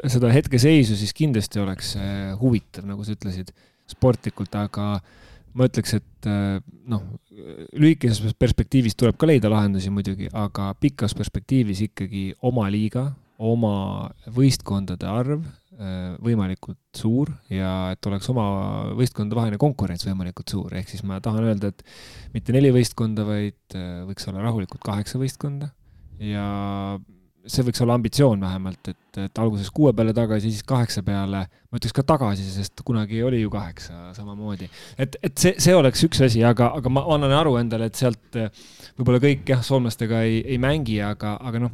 seda 0.07 0.31
hetkeseisu, 0.33 0.97
siis 0.99 1.13
kindlasti 1.13 1.61
oleks 1.61 1.95
huvitav, 2.41 2.87
nagu 2.87 3.03
sa 3.05 3.15
ütlesid, 3.15 3.51
sportlikult, 3.91 4.55
aga 4.55 4.93
ma 5.53 5.67
ütleks, 5.67 5.97
et 5.99 6.29
noh, 6.87 7.03
lühikeses 7.75 8.35
perspektiivis 8.39 8.95
tuleb 8.95 9.17
ka 9.19 9.27
leida 9.27 9.51
lahendusi 9.51 9.91
muidugi, 9.91 10.29
aga 10.31 10.71
pikas 10.79 11.15
perspektiivis 11.17 11.83
ikkagi 11.89 12.29
oma 12.47 12.69
liiga, 12.71 13.09
oma 13.41 13.73
võistkondade 14.31 15.09
arv 15.09 15.43
võimalikult 16.21 16.79
suur 16.93 17.31
ja 17.49 17.91
et 17.93 18.05
oleks 18.09 18.29
oma 18.29 18.45
võistkondade 18.97 19.39
vaheline 19.39 19.61
konkurents 19.61 20.05
võimalikult 20.05 20.53
suur, 20.53 20.75
ehk 20.77 20.91
siis 20.91 21.01
ma 21.07 21.17
tahan 21.23 21.47
öelda, 21.49 21.71
et 21.71 21.81
mitte 22.35 22.53
neli 22.53 22.69
võistkonda, 22.75 23.25
vaid 23.25 23.77
võiks 24.09 24.29
olla 24.29 24.45
rahulikult 24.45 24.83
kaheksa 24.85 25.21
võistkonda. 25.21 25.71
Ja 26.21 26.45
see 27.49 27.65
võiks 27.65 27.81
olla 27.83 27.95
ambitsioon 27.97 28.41
vähemalt, 28.43 28.91
et, 28.91 29.19
et 29.25 29.39
alguses 29.41 29.69
kuue 29.73 29.91
peale 29.97 30.13
tagasi, 30.15 30.51
siis 30.53 30.65
kaheksa 30.67 31.01
peale, 31.05 31.43
ma 31.71 31.79
ütleks 31.79 31.95
ka 31.95 32.03
tagasi, 32.07 32.45
sest 32.53 32.83
kunagi 32.85 33.21
oli 33.25 33.41
ju 33.41 33.51
kaheksa 33.53 34.11
samamoodi. 34.15 34.67
et, 35.01 35.17
et 35.23 35.37
see, 35.41 35.55
see 35.61 35.75
oleks 35.75 36.03
üks 36.05 36.21
asi, 36.27 36.43
aga, 36.45 36.71
aga 36.77 36.93
ma 36.93 37.03
annan 37.15 37.33
aru 37.39 37.55
endale, 37.61 37.89
et 37.89 37.97
sealt 37.97 38.37
võib-olla 38.97 39.21
kõik 39.23 39.49
jah, 39.53 39.63
soomlastega 39.65 40.21
ei, 40.27 40.41
ei 40.53 40.59
mängi, 40.61 40.99
aga, 41.05 41.33
aga 41.41 41.63
noh, 41.65 41.73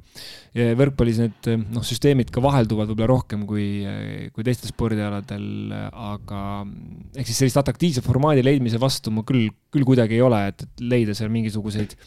võrkpallis 0.80 1.20
need 1.24 1.50
noh, 1.66 1.86
süsteemid 1.86 2.32
ka 2.34 2.44
vahelduvad 2.44 2.92
võib-olla 2.92 3.12
rohkem 3.12 3.44
kui, 3.50 3.68
kui 4.36 4.48
teistel 4.48 4.72
spordialadel, 4.72 5.50
aga 5.92 6.44
ehk 7.18 7.28
siis 7.28 7.44
sellist 7.44 7.60
atraktiivse 7.60 8.06
formaadi 8.06 8.46
leidmise 8.46 8.80
vastu 8.82 9.12
ma 9.14 9.26
küll, 9.28 9.50
küll 9.74 9.88
kuidagi 9.88 10.18
ei 10.18 10.24
ole, 10.26 10.46
et, 10.54 10.64
et 10.64 10.88
leida 10.96 11.18
seal 11.18 11.34
mingisuguseid 11.34 11.98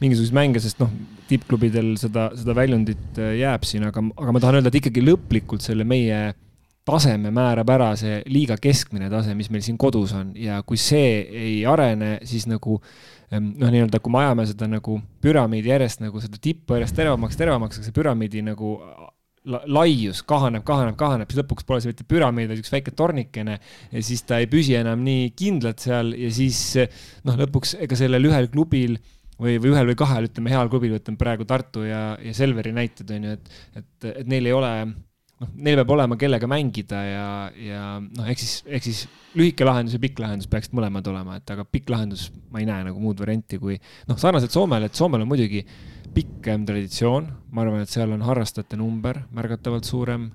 mingisuguseid 0.00 0.36
mänge, 0.36 0.60
sest 0.62 0.80
noh, 0.82 0.90
tippklubidel 1.30 1.94
seda, 2.00 2.28
seda 2.36 2.54
väljundit 2.56 2.91
äh, 3.20 3.36
jääb 3.40 3.66
siin, 3.68 3.86
aga, 3.88 4.04
aga 4.16 4.34
ma 4.34 4.42
tahan 4.42 4.60
öelda, 4.60 4.72
et 4.72 4.80
ikkagi 4.82 5.04
lõplikult 5.04 5.64
selle 5.64 5.86
meie 5.88 6.32
taseme 6.86 7.30
määrab 7.34 7.70
ära 7.70 7.92
see 7.98 8.18
liiga 8.30 8.56
keskmine 8.58 9.10
tase, 9.10 9.36
mis 9.38 9.50
meil 9.54 9.62
siin 9.62 9.78
kodus 9.78 10.14
on. 10.18 10.32
Ja 10.38 10.60
kui 10.66 10.80
see 10.80 11.22
ei 11.22 11.56
arene, 11.68 12.16
siis 12.26 12.48
nagu 12.50 12.80
ähm, 13.30 13.52
noh, 13.60 13.70
nii-öelda 13.70 14.02
kui 14.02 14.14
me 14.14 14.24
ajame 14.24 14.48
seda 14.50 14.68
nagu 14.70 14.98
püramiidi 15.22 15.70
järjest 15.70 16.02
nagu 16.02 16.22
seda 16.22 16.40
tippu 16.42 16.78
järjest 16.78 16.98
teravamaks, 16.98 17.38
teravamaks, 17.38 17.78
aga 17.78 17.88
see 17.88 17.98
püramiidi 18.00 18.42
nagu 18.46 18.76
laius 19.42 20.20
kahaneb, 20.22 20.62
kahaneb, 20.66 20.94
kahaneb, 20.98 21.30
siis 21.30 21.40
lõpuks 21.40 21.66
pole 21.66 21.82
see 21.82 21.90
mitte 21.90 22.06
püramiid, 22.06 22.50
vaid 22.50 22.60
üks 22.62 22.70
väike 22.70 22.92
tornikene 22.94 23.56
ja 23.58 24.02
siis 24.06 24.22
ta 24.26 24.38
ei 24.38 24.46
püsi 24.50 24.76
enam 24.78 25.02
nii 25.02 25.32
kindlalt 25.38 25.82
seal 25.82 26.12
ja 26.14 26.30
siis 26.34 26.60
noh, 27.26 27.38
lõpuks 27.40 27.74
ega 27.82 27.98
sellel 27.98 28.30
ühel 28.30 28.46
klubil 28.52 29.00
või, 29.42 29.56
või 29.62 29.72
ühel 29.72 29.88
või 29.90 29.98
kahel, 29.98 30.28
ütleme 30.30 30.52
heal 30.52 30.70
klubil, 30.72 30.94
võtame 30.96 31.20
praegu 31.20 31.46
Tartu 31.48 31.86
ja, 31.86 32.02
ja 32.22 32.34
Selveri 32.36 32.74
näited 32.76 33.10
on 33.14 33.26
ju, 33.28 33.38
et, 33.38 33.56
et, 33.80 34.12
et 34.12 34.30
neil 34.30 34.48
ei 34.48 34.54
ole 34.56 34.72
noh, 35.42 35.50
neil 35.66 35.80
peab 35.80 35.94
olema, 35.96 36.18
kellega 36.20 36.48
mängida 36.50 37.00
ja, 37.06 37.26
ja 37.58 37.82
noh, 38.02 38.28
ehk 38.30 38.42
siis, 38.42 38.60
ehk 38.68 38.86
siis 38.86 39.02
lühike 39.38 39.66
lahendus 39.66 39.96
ja 39.96 40.02
pikk 40.02 40.22
lahendus 40.22 40.50
peaksid 40.50 40.76
mõlemad 40.78 41.08
olema, 41.12 41.38
et 41.40 41.54
aga 41.54 41.66
pikk 41.66 41.90
lahendus, 41.92 42.28
ma 42.52 42.62
ei 42.62 42.68
näe 42.68 42.86
nagu 42.88 43.02
muud 43.02 43.20
varianti 43.22 43.58
kui 43.62 43.78
noh, 44.10 44.20
sarnaselt 44.20 44.54
Soomele, 44.54 44.90
et 44.90 44.98
Soomel 44.98 45.24
on 45.24 45.30
muidugi 45.30 45.64
pikem 46.12 46.66
traditsioon, 46.68 47.28
ma 47.56 47.64
arvan, 47.64 47.84
et 47.84 47.92
seal 47.92 48.12
on 48.12 48.24
harrastajate 48.26 48.78
number 48.80 49.22
märgatavalt 49.34 49.88
suurem. 49.88 50.30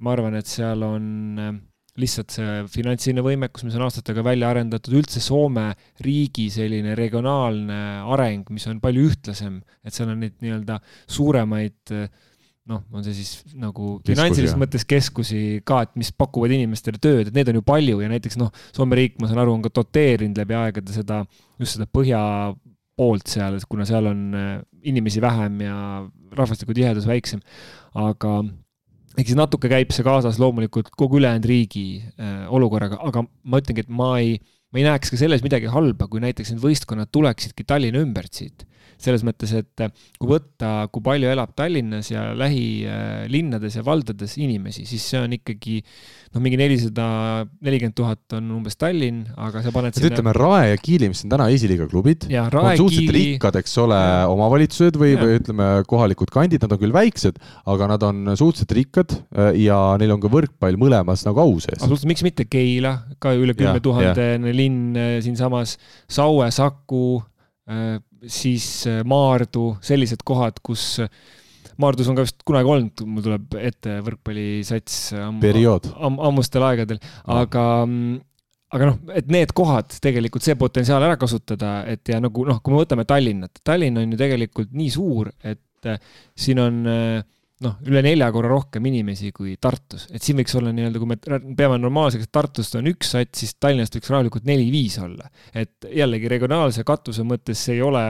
ma 0.00 0.14
arvan, 0.14 0.34
et 0.38 0.48
seal 0.48 0.80
on 0.80 1.60
lihtsalt 2.00 2.34
see 2.34 2.56
finantsiline 2.70 3.22
võimekus, 3.24 3.64
mis 3.66 3.76
on 3.78 3.84
aastatega 3.86 4.22
välja 4.26 4.50
arendatud, 4.52 4.94
üldse 5.00 5.22
Soome 5.22 5.70
riigi 6.04 6.48
selline 6.52 6.94
regionaalne 6.98 7.80
areng, 8.14 8.50
mis 8.54 8.66
on 8.70 8.80
palju 8.82 9.08
ühtlasem, 9.10 9.60
et 9.84 9.96
seal 9.96 10.12
on 10.12 10.20
neid 10.22 10.36
nii-öelda 10.44 10.78
suuremaid 11.10 11.94
noh, 12.70 12.82
on 12.94 13.04
see 13.04 13.16
siis 13.16 13.54
nagu 13.58 13.96
finantsilises 14.06 14.56
mõttes 14.60 14.84
keskusi 14.88 15.60
ka, 15.66 15.82
et 15.86 15.94
mis 15.98 16.12
pakuvad 16.14 16.52
inimestele 16.54 17.00
tööd, 17.02 17.28
et 17.28 17.36
neid 17.36 17.50
on 17.50 17.58
ju 17.58 17.66
palju 17.66 18.00
ja 18.04 18.10
näiteks 18.12 18.38
noh, 18.40 18.52
Soome 18.76 18.98
riik, 18.98 19.18
ma 19.20 19.30
saan 19.30 19.42
aru, 19.42 19.56
on 19.56 19.64
ka 19.64 19.72
doteerinud 19.80 20.38
läbi 20.38 20.58
aegade 20.58 20.94
seda, 20.94 21.24
just 21.60 21.78
seda 21.78 21.88
põhja 21.90 22.20
poolt 23.00 23.32
seal, 23.32 23.56
kuna 23.68 23.86
seal 23.88 24.10
on 24.10 24.24
inimesi 24.86 25.22
vähem 25.24 25.60
ja 25.64 25.76
rahvastiku 26.36 26.76
tihedus 26.76 27.08
väiksem, 27.08 27.40
aga 27.98 28.40
ehk 29.18 29.26
siis 29.26 29.38
natuke 29.38 29.70
käib 29.70 29.92
see 29.94 30.06
kaasas 30.06 30.38
loomulikult 30.40 30.90
kogu 30.98 31.20
ülejäänud 31.20 31.48
riigi 31.50 31.84
äh, 32.00 32.46
olukorraga, 32.52 33.00
aga 33.02 33.24
ma 33.26 33.60
ütlengi, 33.62 33.86
et 33.86 33.92
ma 33.92 34.14
ei, 34.22 34.36
ma 34.70 34.82
ei 34.82 34.86
näeks 34.86 35.12
ka 35.12 35.20
selles 35.20 35.44
midagi 35.46 35.70
halba, 35.72 36.08
kui 36.10 36.22
näiteks 36.22 36.54
need 36.54 36.62
võistkonnad 36.62 37.10
tuleksidki 37.14 37.66
Tallinna 37.66 38.04
ümbert 38.04 38.38
siit 38.38 38.66
selles 39.04 39.24
mõttes, 39.26 39.52
et 39.56 39.84
äh, 39.84 39.92
kui 40.20 40.30
võtta, 40.30 40.88
kui 40.92 41.04
palju 41.04 41.30
elab 41.32 41.54
Tallinnas 41.58 42.10
ja 42.12 42.30
lähilinnades 42.36 43.78
ja 43.78 43.84
valdades 43.86 44.36
inimesi, 44.40 44.86
siis 44.88 45.04
see 45.12 45.20
on 45.20 45.36
ikkagi 45.36 45.80
noh, 45.80 46.42
mingi 46.42 46.58
nelisada 46.60 47.06
nelikümmend 47.64 47.96
tuhat 47.98 48.36
on 48.38 48.50
umbes 48.58 48.78
Tallinn, 48.80 49.24
aga 49.40 49.62
sa 49.64 49.72
paned 49.74 49.96
ütleme, 49.96 50.34
Rae 50.36 50.72
ja 50.72 50.80
Kiili, 50.80 51.10
mis 51.12 51.24
on 51.26 51.32
täna 51.34 51.48
esiliiga 51.52 51.88
klubid, 51.90 52.28
on 52.28 52.50
suhteliselt 52.50 53.08
Kiili... 53.08 53.24
rikkad, 53.34 53.60
eks 53.62 53.76
ole, 53.82 54.00
omavalitsused 54.34 54.98
või, 55.00 55.16
või 55.20 55.38
ütleme, 55.40 55.70
kohalikud 55.90 56.32
kandid, 56.34 56.62
nad 56.64 56.76
on 56.76 56.82
küll 56.82 56.94
väiksed, 56.94 57.40
aga 57.70 57.90
nad 57.94 58.06
on 58.06 58.34
suhteliselt 58.34 58.76
rikkad 58.78 59.16
äh, 59.16 59.52
ja 59.64 59.80
neil 60.00 60.14
on 60.16 60.22
ka 60.22 60.30
võrkpall 60.32 60.78
mõlemas 60.80 61.24
nagu 61.26 61.42
au 61.42 61.56
sees. 61.58 61.80
absoluutselt, 61.80 62.10
miks 62.12 62.26
mitte 62.26 62.46
Keila, 62.50 62.96
ka 63.22 63.34
üle 63.38 63.56
kümne 63.58 63.82
tuhandene 63.82 64.54
linn 64.54 64.94
äh, 64.98 65.16
siinsamas, 65.24 65.76
Saue, 66.10 66.50
Saku 66.54 67.20
siis 68.28 68.66
äh, 68.90 69.02
Maardu, 69.08 69.74
sellised 69.84 70.24
kohad, 70.26 70.60
kus 70.64 70.96
äh, 71.04 71.12
Maardus 71.80 72.08
on 72.10 72.16
ka 72.18 72.24
vist 72.26 72.42
kunagi 72.44 72.68
olnud, 72.68 73.04
mul 73.08 73.24
tuleb 73.24 73.54
ette 73.60 74.00
võrkpallisats 74.04 75.14
am, 75.16 75.38
am, 75.40 76.18
ammustel 76.28 76.64
aegadel, 76.66 77.00
aga 77.30 77.64
mm, 77.86 78.18
aga 78.76 78.90
noh, 78.92 78.98
et 79.16 79.30
need 79.32 79.52
kohad 79.56 79.96
tegelikult, 80.02 80.44
see 80.46 80.58
potentsiaal 80.58 81.04
ära 81.06 81.16
kasutada, 81.20 81.80
et 81.90 82.06
ja 82.10 82.20
nagu 82.22 82.44
noh, 82.46 82.60
kui 82.62 82.74
me 82.74 82.82
võtame 82.82 83.06
Tallinnat, 83.08 83.62
Tallinn 83.66 83.98
on 83.98 84.14
ju 84.14 84.20
tegelikult 84.20 84.72
nii 84.76 84.92
suur, 84.94 85.32
et 85.42 85.90
äh, 85.90 85.98
siin 86.38 86.62
on 86.62 86.80
äh, 86.90 87.22
noh, 87.64 87.76
üle 87.88 88.02
nelja 88.04 88.30
korra 88.32 88.50
rohkem 88.54 88.86
inimesi 88.90 89.32
kui 89.36 89.56
Tartus, 89.60 90.06
et 90.14 90.24
siin 90.24 90.38
võiks 90.40 90.56
olla 90.58 90.72
nii-öelda, 90.74 91.02
kui 91.02 91.10
me 91.10 91.18
peame 91.58 91.76
normaalseks, 91.80 92.28
et 92.28 92.32
Tartust 92.32 92.78
on 92.80 92.88
üks 92.90 93.12
sats, 93.14 93.42
siis 93.42 93.54
Tallinnast 93.60 93.96
võiks 93.98 94.10
rahulikult 94.12 94.48
neli-viis 94.48 94.98
olla. 95.02 95.28
et 95.54 95.88
jällegi 95.92 96.28
regionaalse 96.30 96.84
katuse 96.88 97.24
mõttes 97.26 97.60
see 97.66 97.78
ei 97.78 97.82
ole 97.84 98.04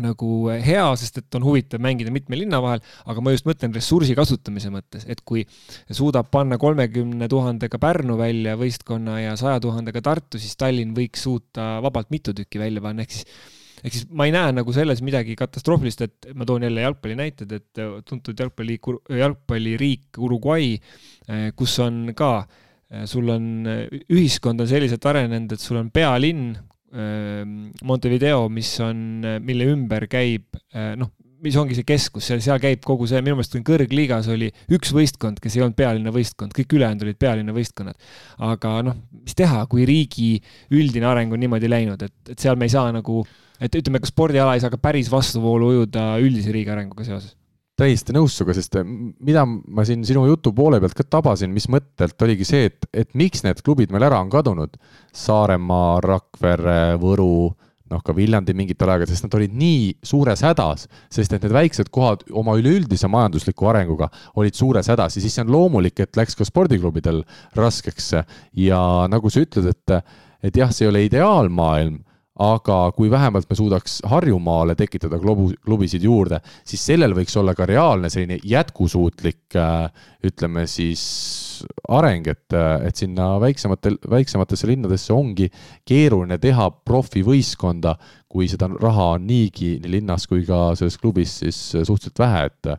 nagu 0.00 0.28
hea, 0.64 0.84
sest 0.96 1.18
et 1.20 1.36
on 1.36 1.44
huvitav 1.44 1.82
mängida 1.84 2.12
mitme 2.12 2.36
linna 2.38 2.62
vahel, 2.64 2.80
aga 3.04 3.24
ma 3.24 3.34
just 3.34 3.44
mõtlen 3.48 3.74
ressursi 3.76 4.16
kasutamise 4.16 4.72
mõttes, 4.72 5.04
et 5.04 5.20
kui 5.28 5.44
suudab 5.92 6.30
panna 6.32 6.56
kolmekümne 6.60 7.28
tuhandega 7.28 7.80
Pärnu 7.80 8.16
välja 8.20 8.56
võistkonna 8.60 9.18
ja 9.20 9.34
saja 9.40 9.60
tuhandega 9.60 10.00
Tartu, 10.04 10.40
siis 10.40 10.56
Tallinn 10.60 10.96
võiks 10.96 11.26
suuta 11.26 11.74
vabalt 11.84 12.08
mitu 12.14 12.32
tükki 12.36 12.62
välja 12.62 12.84
panna, 12.84 13.04
ehk 13.04 13.18
siis 13.18 13.28
ehk 13.82 13.96
siis 13.96 14.08
ma 14.14 14.26
ei 14.28 14.34
näe 14.34 14.54
nagu 14.54 14.74
selles 14.74 15.02
midagi 15.04 15.36
katastroofilist, 15.38 16.04
et 16.06 16.32
ma 16.38 16.46
toon 16.48 16.66
jälle 16.66 16.84
jalgpalli 16.84 17.16
näited, 17.18 17.54
et 17.58 17.82
äh, 17.82 17.94
tuntud 18.08 18.38
jalgpalli, 18.38 18.78
jalgpalliriik 19.18 20.20
Uruguay, 20.22 20.76
äh, 21.28 21.48
kus 21.58 21.78
on 21.82 22.12
ka, 22.18 22.34
äh, 22.92 23.06
sul 23.10 23.32
on, 23.34 23.48
ühiskond 24.06 24.62
on 24.62 24.70
selliselt 24.70 25.10
arenenud, 25.10 25.56
et 25.56 25.64
sul 25.64 25.80
on 25.82 25.90
pealinn, 25.94 26.52
Montevideo, 26.92 28.50
mis 28.52 28.68
on, 28.84 29.22
mille 29.40 29.64
ümber 29.72 30.04
käib 30.12 30.58
noh, 31.00 31.08
mis 31.40 31.54
ongi 31.56 31.78
see 31.78 31.86
keskus, 31.88 32.26
seal, 32.28 32.42
seal 32.44 32.58
käib 32.60 32.82
kogu 32.84 33.06
see, 33.08 33.22
minu 33.24 33.38
meelest 33.38 33.56
kõrgliigas 33.64 34.28
oli 34.28 34.50
üks 34.76 34.92
võistkond, 34.92 35.40
kes 35.40 35.56
ei 35.56 35.64
olnud 35.64 35.78
pealinna 35.78 36.12
võistkond, 36.12 36.52
kõik 36.52 36.76
ülejäänud 36.76 37.06
olid 37.06 37.18
pealinna 37.24 37.54
võistkonnad. 37.56 37.96
aga 38.44 38.74
noh, 38.84 38.98
mis 39.24 39.38
teha, 39.40 39.64
kui 39.72 39.88
riigi 39.88 40.34
üldine 40.76 41.08
areng 41.08 41.32
on 41.32 41.40
niimoodi 41.40 41.72
läinud, 41.72 42.04
et, 42.04 42.18
et 42.28 42.44
seal 42.44 42.60
me 42.60 42.68
ei 42.68 42.76
saa 42.76 42.92
nagu 42.92 43.22
äh, 43.24 43.40
et 43.60 43.78
ütleme, 43.78 44.00
ka 44.02 44.10
spordiala 44.10 44.56
ei 44.56 44.64
saa 44.64 44.72
ka 44.72 44.80
päris 44.80 45.10
vastuvoolu 45.12 45.72
ujuda 45.74 46.12
üldise 46.22 46.54
riigi 46.54 46.72
arenguga 46.72 47.06
seoses? 47.06 47.36
Täiesti 47.82 48.12
nõus 48.12 48.34
sinuga, 48.36 48.52
sest 48.54 48.76
eh, 48.76 48.84
mida 48.84 49.46
ma 49.48 49.84
siin 49.88 50.02
sinu 50.04 50.26
jutu 50.28 50.52
poole 50.54 50.76
pealt 50.82 50.94
ka 50.98 51.06
tabasin, 51.08 51.50
mis 51.54 51.70
mõttelt 51.72 52.20
oligi 52.22 52.44
see, 52.44 52.66
et, 52.68 52.88
et 52.92 53.08
miks 53.16 53.42
need 53.46 53.62
klubid 53.64 53.94
meil 53.94 54.04
ära 54.10 54.20
on 54.20 54.28
kadunud. 54.32 54.76
Saaremaa, 55.16 55.96
Rakvere, 56.04 56.98
Võru, 57.00 57.48
noh 57.92 58.04
ka 58.04 58.14
Viljandi 58.16 58.54
mingitel 58.56 58.92
aegadel, 58.92 59.12
sest 59.12 59.26
nad 59.26 59.38
olid 59.40 59.56
nii 59.56 59.88
suures 60.04 60.44
hädas, 60.44 60.86
sest 61.12 61.32
et 61.32 61.44
need 61.44 61.56
väiksed 61.56 61.88
kohad 61.94 62.26
oma 62.28 62.58
üleüldise 62.60 63.08
majandusliku 63.12 63.72
arenguga 63.72 64.10
olid 64.36 64.56
suures 64.58 64.92
hädas. 64.92 65.16
Ja 65.16 65.24
siis 65.24 65.36
see 65.36 65.44
on 65.46 65.52
loomulik, 65.56 65.96
et 66.04 66.20
läks 66.20 66.36
ka 66.38 66.46
spordiklubidel 66.48 67.22
raskeks. 67.58 68.12
Ja 68.68 68.82
nagu 69.12 69.32
sa 69.32 69.44
ütled, 69.44 69.72
et, 69.72 70.16
et 70.44 70.60
jah, 70.60 70.72
see 70.72 70.86
ei 70.86 70.92
ole 70.92 71.06
ideaalmaailm 71.08 72.02
aga 72.42 72.76
kui 72.96 73.10
vähemalt 73.12 73.48
me 73.50 73.56
suudaks 73.56 74.00
Harjumaale 74.08 74.74
tekitada 74.78 75.18
klubu, 75.22 75.50
klubisid 75.64 76.02
juurde, 76.06 76.40
siis 76.66 76.82
sellel 76.90 77.14
võiks 77.16 77.36
olla 77.38 77.54
ka 77.58 77.66
reaalne 77.68 78.10
selline 78.12 78.40
jätkusuutlik 78.48 79.56
äh, 79.58 79.86
ütleme 80.26 80.66
siis 80.70 81.02
areng, 81.92 82.26
et, 82.32 82.48
äh, 82.56 82.88
et 82.88 82.98
sinna 82.98 83.36
väiksematel, 83.42 84.00
väiksematesse 84.10 84.70
linnadesse 84.70 85.14
ongi 85.14 85.48
keeruline 85.88 86.38
teha 86.42 86.68
profivõistkonda, 86.82 87.96
kui 88.32 88.48
seda 88.50 88.70
raha 88.72 89.12
on 89.18 89.26
niigi 89.28 89.76
nii 89.82 89.96
linnas 89.98 90.26
kui 90.26 90.46
ka 90.48 90.72
selles 90.78 90.98
klubis 90.98 91.38
siis 91.44 91.64
suhteliselt 91.76 92.22
vähe, 92.24 92.46
et 92.50 92.76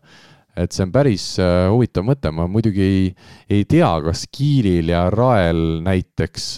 et 0.54 0.70
see 0.70 0.84
on 0.86 0.92
päris 0.94 1.24
äh, 1.42 1.66
huvitav 1.72 2.06
mõte, 2.06 2.30
ma 2.30 2.46
muidugi 2.52 2.84
ei, 2.86 3.08
ei 3.50 3.64
tea, 3.66 3.90
kas 4.06 4.28
Kiilil 4.30 4.92
ja 4.94 5.08
Rael 5.10 5.82
näiteks 5.82 6.52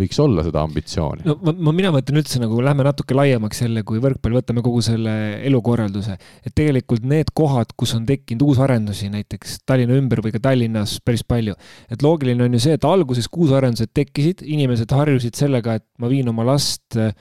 võiks 0.00 0.20
olla 0.22 0.44
seda 0.46 0.62
ambitsiooni. 0.66 1.24
no 1.28 1.36
ma, 1.44 1.54
ma, 1.68 1.74
mina 1.76 1.92
mõtlen 1.94 2.20
üldse 2.22 2.40
nagu 2.42 2.60
lähme 2.64 2.86
natuke 2.86 3.16
laiemaks 3.16 3.62
jälle 3.64 3.82
kui 3.86 4.00
võrkpall, 4.02 4.38
võtame 4.40 4.64
kogu 4.64 4.82
selle 4.84 5.14
elukorralduse. 5.48 6.16
et 6.44 6.54
tegelikult 6.56 7.04
need 7.08 7.32
kohad, 7.36 7.74
kus 7.76 7.94
on 7.98 8.06
tekkinud 8.08 8.46
uusarendusi, 8.48 9.10
näiteks 9.12 9.60
Tallinna 9.68 9.98
ümber 10.00 10.24
või 10.24 10.34
ka 10.36 10.42
Tallinnas 10.50 10.98
päris 11.04 11.24
palju. 11.26 11.56
et 11.90 12.02
loogiline 12.06 12.46
on 12.46 12.56
ju 12.56 12.62
see, 12.66 12.78
et 12.78 12.88
alguses 12.88 13.28
kui 13.28 13.46
uusarendused 13.46 13.92
tekkisid, 13.96 14.44
inimesed 14.46 14.90
harjusid 14.94 15.38
sellega, 15.38 15.78
et 15.80 15.86
ma 15.98 16.10
viin 16.12 16.28
oma 16.32 16.46
last 16.48 16.98
äh, 16.98 17.14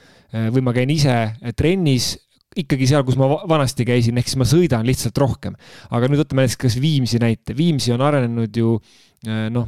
või 0.54 0.66
ma 0.66 0.76
käin 0.76 0.90
ise 0.94 1.16
trennis 1.58 2.16
ikkagi 2.60 2.88
seal, 2.90 3.04
kus 3.06 3.16
ma 3.16 3.28
vanasti 3.48 3.86
käisin, 3.86 4.18
ehk 4.18 4.28
siis 4.28 4.40
ma 4.42 4.48
sõidan 4.50 4.88
lihtsalt 4.88 5.18
rohkem. 5.22 5.54
aga 5.90 6.10
nüüd 6.10 6.24
võtame 6.24 6.44
näiteks 6.44 6.58
kas 6.60 6.80
Viimsi 6.82 7.22
näite, 7.22 7.54
Viimsi 7.58 7.94
on 7.94 8.02
arenenud 8.04 8.58
ju 8.58 8.80
Äh, 8.80 9.09
noh, 9.28 9.66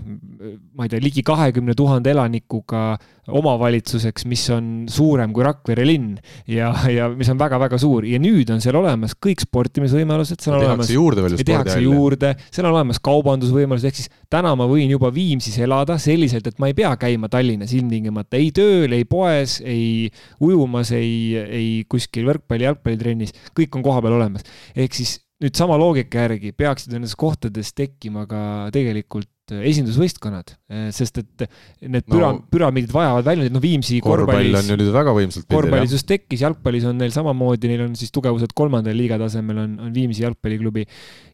ma 0.78 0.86
ei 0.86 0.91
tea, 0.91 1.02
ligi 1.04 1.22
kahekümne 1.28 1.74
tuhande 1.76 2.14
elanikuga 2.14 2.95
omavalitsuseks, 3.32 4.24
mis 4.32 4.45
on 4.54 4.68
suurem 4.91 5.34
kui 5.36 5.43
Rakvere 5.43 5.84
linn 5.88 6.14
ja, 6.49 6.70
ja 6.88 7.10
mis 7.12 7.28
on 7.32 7.39
väga-väga 7.39 7.80
suur 7.82 8.08
ja 8.08 8.20
nüüd 8.22 8.49
on 8.54 8.62
seal 8.64 8.78
olemas 8.80 9.14
kõik 9.20 9.43
sportimisvõimalused, 9.43 10.39
seal 10.39 10.56
on 10.56 10.64
olemas. 10.64 10.91
juurde 10.93 11.26
veel 11.26 11.36
tehakse 11.43 11.82
juurde, 11.84 12.32
seal 12.47 12.70
on 12.70 12.78
olemas 12.78 13.02
kaubandusvõimalused, 13.04 13.89
ehk 13.91 13.99
siis 13.99 14.12
täna 14.32 14.54
ma 14.56 14.68
võin 14.72 14.93
juba 14.93 15.12
Viimsis 15.12 15.58
elada 15.60 15.97
selliselt, 16.02 16.47
et 16.47 16.62
ma 16.64 16.72
ei 16.72 16.78
pea 16.78 16.93
käima 17.02 17.28
Tallinnas 17.32 17.74
ilmtingimata 17.76 18.39
ei 18.39 18.54
tööl, 18.56 18.95
ei 18.95 19.08
poes, 19.10 19.58
ei 19.66 20.08
ujumas, 20.39 20.93
ei, 20.95 21.36
ei 21.43 21.68
kuskil 21.91 22.30
võrkpalli, 22.32 22.70
jalgpallitrennis, 22.70 23.36
kõik 23.58 23.76
on 23.76 23.84
kohapeal 23.84 24.16
olemas. 24.16 24.47
ehk 24.80 24.95
siis 24.95 25.20
nüüd 25.41 25.58
sama 25.58 25.78
loogika 25.80 26.26
järgi 26.28 26.54
peaksid 26.54 26.93
nendes 26.93 27.16
kohtades 27.18 27.74
tekkima 27.78 28.28
ka 28.30 28.41
tegelikult 28.74 29.30
esindusvõistkonnad, 29.60 30.54
sest 30.95 31.20
et 31.22 31.45
need 31.84 32.08
püra 32.08 32.32
no,, 32.32 32.45
püramiidid 32.52 32.93
vajavad 32.95 33.28
väljundit, 33.28 33.56
noh 33.56 33.64
Viimsi 33.64 33.99
korvpallis. 34.04 34.52
korvpall 34.54 34.62
on 34.62 34.72
ju 34.72 34.80
nüüd 34.80 34.93
väga 34.95 35.16
võimsalt 35.18 35.47
korvpallis 35.52 35.95
just 35.97 36.08
tekkis, 36.10 36.45
jalgpallis 36.45 36.88
on 36.89 36.99
neil 37.02 37.14
samamoodi, 37.16 37.72
neil 37.72 37.86
on 37.89 37.95
siis 37.99 38.14
tugevused 38.16 38.56
kolmandal 38.58 38.95
liiga 38.97 39.20
tasemel 39.22 39.64
on, 39.66 39.78
on 39.88 39.93
Viimsi 39.95 40.26
jalgpalliklubi. 40.26 40.88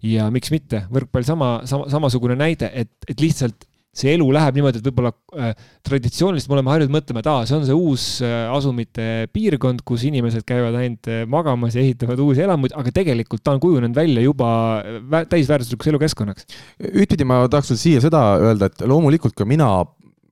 ja 0.09 0.30
miks 0.34 0.53
mitte, 0.53 0.86
võrkpall 0.93 1.28
sama, 1.28 1.51
sama, 1.70 1.89
samasugune 1.93 2.38
näide, 2.39 2.72
et, 2.74 2.93
et 3.07 3.22
lihtsalt 3.22 3.68
see 3.98 4.14
elu 4.16 4.28
läheb 4.36 4.58
niimoodi, 4.58 4.82
et 4.82 4.88
võib-olla 4.89 5.12
äh, 5.38 5.68
traditsiooniliselt 5.88 6.52
me 6.52 6.58
oleme 6.58 6.74
harjunud 6.74 6.95
mõtlema, 6.98 7.24
et 7.24 7.30
aa, 7.32 7.45
see 7.50 7.58
on 7.58 7.66
see 7.68 7.78
uus 7.78 8.08
äh, 8.26 8.38
asumite 8.54 9.28
piirkond, 9.34 9.84
kus 9.88 10.06
inimesed 10.10 10.45
käivad 10.48 10.78
ainult 10.80 11.10
äh, 11.12 11.24
magamas 11.30 11.78
ja 11.78 11.84
ehitavad 11.84 12.22
uusi 12.24 12.45
elamuid, 12.45 12.76
aga 12.78 12.93
tegelikult 12.95 13.43
ta 13.43 13.56
on 13.56 13.64
kujunenud 13.64 13.98
välja 13.98 14.24
juba 14.26 14.50
äh, 14.82 15.28
täisväärtuslikuks 15.32 15.93
elukeskkonnaks. 15.93 16.50
ühtpidi 16.93 17.28
ma 17.28 17.43
tahaks 17.52 17.74
veel 17.74 17.84
siia 17.84 18.04
seda 18.04 18.24
öelda, 18.41 18.72
et 18.72 18.86
loomulikult 18.88 19.38
ka 19.38 19.48
mina 19.50 19.72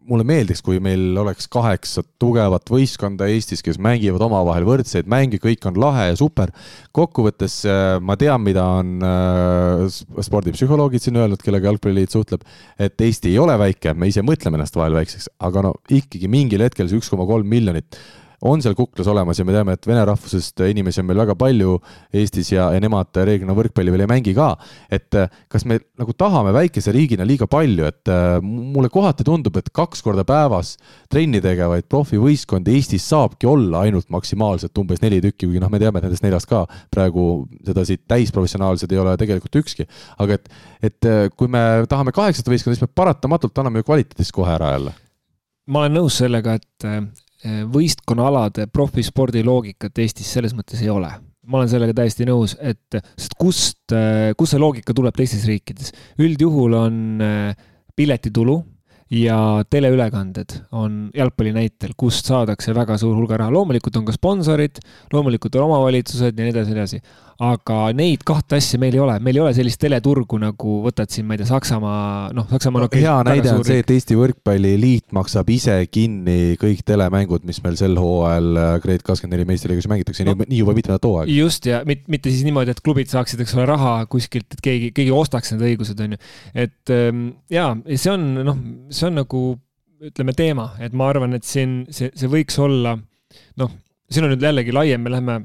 mulle 0.10 0.26
meeldiks, 0.28 0.62
kui 0.66 0.80
meil 0.84 1.16
oleks 1.18 1.48
kaheksa 1.52 2.04
tugevat 2.22 2.70
võistkonda 2.72 3.28
Eestis, 3.32 3.64
kes 3.66 3.80
mängivad 3.82 4.24
omavahel 4.26 4.68
võrdseid 4.68 5.10
mänge, 5.12 5.40
kõik 5.42 5.66
on 5.70 5.80
lahe 5.82 6.10
ja 6.12 6.18
super. 6.20 6.54
kokkuvõttes 6.96 7.58
äh, 7.70 7.86
ma 8.02 8.18
tean, 8.20 8.44
mida 8.46 8.66
on 8.80 9.06
äh, 9.06 9.86
spordipsühholoogid 10.28 11.04
siin 11.04 11.22
öelnud, 11.22 11.42
kellega 11.44 11.72
Jalgpalliliit 11.72 12.14
suhtleb, 12.14 12.46
et 12.80 13.02
Eesti 13.02 13.34
ei 13.34 13.40
ole 13.42 13.58
väike, 13.60 13.94
me 13.94 14.12
ise 14.12 14.24
mõtleme 14.26 14.60
ennast 14.60 14.78
vahel 14.78 14.98
väikseks, 15.00 15.32
aga 15.40 15.66
no 15.70 15.74
ikkagi 15.90 16.30
mingil 16.32 16.66
hetkel 16.66 16.90
see 16.90 17.02
üks 17.02 17.12
koma 17.12 17.28
kolm 17.30 17.50
miljonit 17.50 18.00
on 18.42 18.62
seal 18.64 18.76
kuklas 18.76 19.08
olemas 19.08 19.40
ja 19.40 19.46
me 19.48 19.54
teame, 19.56 19.76
et 19.76 19.88
vene 19.88 20.04
rahvusest 20.08 20.64
inimesi 20.68 21.02
on 21.02 21.08
meil 21.10 21.22
väga 21.24 21.36
palju 21.40 21.78
Eestis 22.16 22.52
ja, 22.52 22.68
ja 22.74 22.82
nemad 22.84 23.16
reeglina 23.16 23.56
võrkpalli 23.56 23.94
veel 23.94 24.06
ei 24.06 24.10
mängi 24.12 24.34
ka. 24.36 24.52
et 24.92 25.16
äh, 25.16 25.30
kas 25.52 25.66
me 25.66 25.80
nagu 26.00 26.14
tahame 26.18 26.54
väikese 26.56 26.94
riigina 26.96 27.26
liiga 27.28 27.48
palju, 27.52 27.88
et 27.88 28.12
äh, 28.12 28.38
mulle 28.42 28.90
kohati 28.94 29.26
tundub, 29.28 29.58
et 29.58 29.72
kaks 29.76 30.04
korda 30.06 30.26
päevas 30.28 30.76
trenni 31.12 31.42
tegevaid 31.44 31.88
profivõistkondi 31.92 32.76
Eestis 32.76 33.08
saabki 33.10 33.48
olla 33.50 33.86
ainult 33.86 34.10
maksimaalselt 34.14 34.78
umbes 34.82 35.04
neli 35.04 35.22
tükki, 35.24 35.48
kuigi 35.48 35.64
noh, 35.64 35.72
me 35.72 35.82
teame, 35.82 36.02
et 36.02 36.10
nendest 36.10 36.26
neljast 36.26 36.50
ka 36.50 36.66
praegu 36.94 37.46
sedasi 37.66 38.00
täisprofessionaalsed 38.08 38.92
ei 38.92 39.02
ole 39.02 39.16
tegelikult 39.22 39.62
ükski. 39.64 39.88
aga 40.20 40.40
et, 40.40 40.50
et 40.92 41.10
äh, 41.10 41.26
kui 41.36 41.52
me 41.52 41.86
tahame 41.90 42.14
kaheksat 42.16 42.48
võistkonda, 42.50 42.78
siis 42.78 42.88
me 42.88 42.94
paratamatult 42.94 43.64
anname 43.64 43.82
ju 43.82 43.90
kvaliteedist 43.92 44.36
kohe 44.36 44.54
ära 44.56 44.76
jälle 44.76 44.96
ma 45.72 45.82
olen 45.82 45.96
nõus 45.98 46.20
sellega, 46.22 46.60
et 46.60 46.86
võistkonnaalade 47.46 48.68
profispordi 48.74 49.44
loogikat 49.46 50.04
Eestis 50.04 50.32
selles 50.34 50.56
mõttes 50.58 50.82
ei 50.84 50.90
ole. 50.90 51.12
ma 51.46 51.60
olen 51.60 51.70
sellega 51.70 51.94
täiesti 51.94 52.26
nõus, 52.26 52.56
et 52.58 52.98
sest 53.14 53.36
kust, 53.38 53.92
eh, 53.94 54.34
kust 54.38 54.56
see 54.56 54.62
loogika 54.62 54.94
tuleb 54.98 55.14
teistes 55.16 55.46
riikides? 55.46 55.92
üldjuhul 56.18 56.74
on 56.74 57.22
eh, 57.22 57.54
piletitulu 57.96 58.64
ja 59.14 59.64
teleülekanded 59.70 60.56
on 60.74 61.12
jalgpalli 61.14 61.54
näitel, 61.54 61.94
kust 61.98 62.26
saadakse 62.26 62.74
väga 62.74 62.98
suur 62.98 63.16
hulga 63.16 63.38
raha. 63.38 63.54
loomulikult 63.54 63.96
on 63.98 64.06
ka 64.06 64.16
sponsorid, 64.16 64.82
loomulikult 65.14 65.56
on 65.56 65.70
omavalitsused 65.70 66.34
ja 66.34 66.44
nii 66.48 66.56
edasi, 66.56 66.74
nii 66.74 66.80
edasi 66.80 67.02
aga 67.44 67.78
neid 67.96 68.22
kahte 68.28 68.56
asja 68.60 68.80
meil 68.80 68.96
ei 68.96 69.02
ole, 69.04 69.16
meil 69.24 69.36
ei 69.36 69.44
ole 69.44 69.52
sellist 69.58 69.80
teleturgu 69.82 70.38
nagu 70.40 70.78
võtad 70.86 71.12
siin, 71.12 71.26
ma 71.28 71.36
ei 71.36 71.42
tea, 71.42 71.50
Saksamaa, 71.50 72.30
noh, 72.36 72.48
Saksamaa 72.52 72.86
no, 72.86 72.90
hea 72.94 73.16
näide 73.28 73.52
on 73.52 73.66
see, 73.68 73.82
et 73.84 73.92
Eesti 73.92 74.16
Võrkpalliliit 74.20 75.12
maksab 75.16 75.52
ise 75.52 75.76
kinni 75.92 76.56
kõik 76.62 76.86
telemängud, 76.88 77.44
mis 77.48 77.60
meil 77.66 77.76
sel 77.80 78.00
hooajal 78.00 78.62
äh, 78.62 78.70
Grade 78.84 79.04
kakskümmend 79.04 79.36
neli 79.36 79.50
meistriliigas 79.50 79.90
mängitakse 79.92 80.28
no,, 80.28 80.38
nii 80.40 80.62
juba 80.62 80.78
mitmendat 80.78 81.10
hooaega. 81.10 81.36
just, 81.36 81.68
ja 81.68 81.82
mitte, 81.88 82.08
mitte 82.12 82.32
siis 82.32 82.48
niimoodi, 82.48 82.72
et 82.72 82.80
klubid 82.86 83.12
saaksid, 83.12 83.44
eks 83.44 83.58
ole, 83.58 83.68
raha 83.68 83.98
kuskilt, 84.12 84.48
et 84.56 84.64
keegi, 84.64 84.94
keegi 84.96 85.12
ostaks 85.16 85.52
need 85.52 85.68
õigused, 85.74 86.00
on 86.08 86.16
ju. 86.16 86.22
et 86.66 86.96
ähm, 86.96 87.28
jaa, 87.52 87.74
see 87.92 88.14
on, 88.14 88.30
noh, 88.48 88.64
see 88.96 89.10
on 89.10 89.20
nagu 89.26 89.44
ütleme, 90.06 90.36
teema, 90.38 90.70
et 90.84 90.96
ma 90.96 91.12
arvan, 91.12 91.36
et 91.36 91.44
siin 91.48 91.82
see, 91.92 92.14
see 92.16 92.32
võiks 92.32 92.56
olla, 92.64 92.96
noh, 93.60 93.78
siin 94.08 94.28
on 94.28 94.36
nüüd 94.36 94.44
jällegi 94.48 94.76
laiem, 94.76 95.04
me 95.04 95.12
läheme 95.12 95.40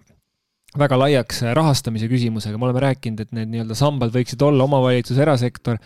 väga 0.78 0.98
laiaks 1.00 1.40
äh, 1.42 1.54
rahastamise 1.56 2.06
küsimusega, 2.10 2.58
me 2.58 2.68
oleme 2.68 2.82
rääkinud, 2.84 3.22
et 3.24 3.32
need 3.34 3.50
nii-öelda 3.54 3.76
sambad 3.78 4.12
võiksid 4.14 4.42
olla 4.46 4.66
omavalitsus, 4.68 5.18
erasektor, 5.22 5.80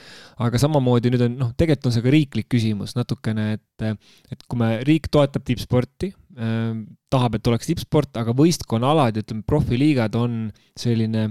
aga 0.45 0.61
samamoodi 0.61 1.13
nüüd 1.15 1.25
on, 1.29 1.39
noh, 1.41 1.55
tegelikult 1.57 1.89
on 1.89 1.97
see 1.97 2.05
ka 2.05 2.13
riiklik 2.13 2.51
küsimus 2.53 2.97
natukene, 2.99 3.55
et, 3.57 4.03
et 4.35 4.45
kui 4.49 4.61
me, 4.61 4.75
riik 4.85 5.09
toetab 5.13 5.47
tippsporti 5.49 6.13
äh,, 6.13 6.75
tahab, 7.15 7.39
et 7.39 7.49
oleks 7.53 7.71
tippsport, 7.71 8.13
aga 8.21 8.35
võistkonnaalad 8.37 9.23
ütleme, 9.23 9.47
profiliigad 9.49 10.19
on 10.19 10.45
selline 10.79 11.31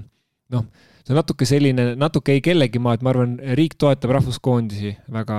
noh, 0.53 0.65
see 1.03 1.11
on 1.11 1.19
natuke 1.19 1.47
selline, 1.47 1.85
natuke 1.99 2.35
ei 2.35 2.41
kellegi 2.43 2.79
maa, 2.79 2.95
et 2.95 3.03
ma 3.03 3.11
arvan, 3.11 3.35
riik 3.59 3.75
toetab 3.79 4.13
rahvuskoondisi 4.15 4.93
väga 5.11 5.37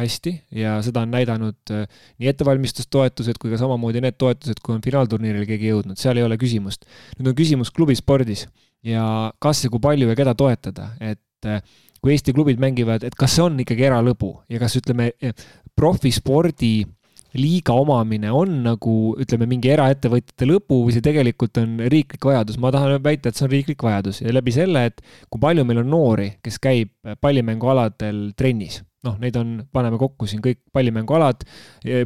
hästi 0.00 0.32
ja 0.58 0.74
seda 0.84 1.04
on 1.06 1.14
näidanud 1.14 1.74
äh, 1.74 1.86
nii 2.18 2.32
ettevalmistustoetused 2.32 3.38
kui 3.42 3.52
ka 3.52 3.60
samamoodi 3.60 4.02
need 4.02 4.18
toetused, 4.18 4.58
kui 4.64 4.74
on 4.74 4.82
finaalturniirile 4.84 5.46
keegi 5.48 5.70
jõudnud, 5.70 6.00
seal 6.00 6.18
ei 6.18 6.26
ole 6.26 6.38
küsimust. 6.40 6.88
nüüd 7.18 7.30
on 7.30 7.38
küsimus 7.38 7.70
klubispordis 7.74 8.48
ja 8.84 9.06
kas 9.42 9.62
ja 9.64 9.70
kui 9.70 9.82
palju 9.82 10.10
ja 10.10 10.18
keda 10.18 10.34
toetada, 10.38 10.90
et 10.98 11.50
äh, 11.50 11.62
kui 12.02 12.12
Eesti 12.12 12.34
klubid 12.36 12.58
mängivad, 12.60 13.06
et 13.06 13.14
kas 13.16 13.38
see 13.38 13.46
on 13.46 13.56
ikkagi 13.62 13.86
eralõbu 13.86 14.34
ja 14.52 14.58
kas 14.60 14.74
ütleme, 14.76 15.12
profispordi 15.78 16.84
liiga 17.34 17.74
omamine 17.76 18.30
on 18.34 18.60
nagu 18.64 18.94
ütleme, 19.20 19.48
mingi 19.50 19.72
eraettevõtjate 19.74 20.48
lõbu 20.48 20.80
või 20.86 20.94
see 20.94 21.04
tegelikult 21.04 21.58
on 21.62 21.76
riiklik 21.90 22.24
vajadus, 22.30 22.58
ma 22.62 22.72
tahan 22.74 22.96
väita, 23.04 23.30
et 23.30 23.38
see 23.38 23.46
on 23.48 23.52
riiklik 23.52 23.84
vajadus. 23.84 24.22
Ja 24.24 24.34
läbi 24.34 24.54
selle, 24.54 24.86
et 24.90 25.02
kui 25.28 25.42
palju 25.42 25.66
meil 25.66 25.82
on 25.82 25.90
noori, 25.90 26.28
kes 26.44 26.60
käib 26.62 26.92
pallimängualadel 27.24 28.26
trennis. 28.38 28.82
Noh, 29.04 29.18
neid 29.20 29.34
on, 29.36 29.58
paneme 29.74 29.98
kokku 30.00 30.24
siin 30.30 30.40
kõik 30.44 30.62
pallimängualad, 30.72 31.42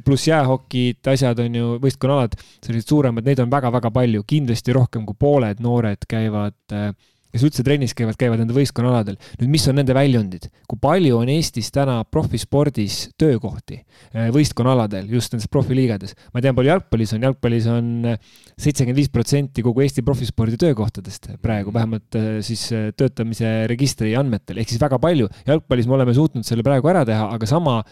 pluss 0.02 0.26
jäähokid, 0.26 0.98
asjad 1.12 1.38
on 1.44 1.54
ju, 1.54 1.68
võistkonnaalad, 1.84 2.34
sellised 2.64 2.90
suuremad, 2.90 3.28
neid 3.28 3.38
on 3.44 3.52
väga-väga 3.52 3.92
palju, 3.94 4.24
kindlasti 4.26 4.74
rohkem 4.74 5.04
kui 5.06 5.14
pooled 5.20 5.62
noored 5.62 6.08
käivad 6.10 6.58
äh, 6.74 6.90
kes 7.32 7.44
üldse 7.44 7.64
trennis 7.66 7.94
käivad, 7.96 8.16
käivad 8.18 8.40
nende 8.40 8.56
võistkonnaaladel. 8.56 9.18
nüüd, 9.40 9.50
mis 9.52 9.66
on 9.68 9.78
nende 9.78 9.96
väljundid, 9.96 10.48
kui 10.68 10.80
palju 10.80 11.20
on 11.20 11.32
Eestis 11.32 11.70
täna 11.74 11.98
profispordis 12.08 13.00
töökohti 13.20 13.78
eh, 13.78 14.28
võistkonnaaladel, 14.34 15.08
just 15.12 15.34
nendes 15.34 15.50
profiliigades? 15.52 16.14
ma 16.32 16.42
tean, 16.44 16.56
palju 16.58 16.72
jalgpallis 16.72 17.14
on, 17.16 17.26
jalgpallis 17.28 17.68
on 17.72 17.90
eh, 18.14 18.20
seitsekümmend 18.56 19.02
viis 19.02 19.12
protsenti 19.12 19.64
kogu 19.66 19.84
Eesti 19.84 20.04
profispordi 20.06 20.60
töökohtadest 20.60 21.32
praegu, 21.44 21.74
vähemalt 21.74 22.18
eh, 22.18 22.30
siis 22.46 22.68
töötamise 22.98 23.66
registri 23.70 24.14
andmetel, 24.18 24.62
ehk 24.62 24.72
siis 24.72 24.80
väga 24.82 25.00
palju. 25.02 25.28
jalgpallis 25.48 25.90
me 25.90 25.98
oleme 25.98 26.16
suutnud 26.16 26.48
selle 26.48 26.64
praegu 26.66 26.88
ära 26.90 27.04
teha, 27.08 27.28
aga 27.36 27.50
sama 27.50 27.82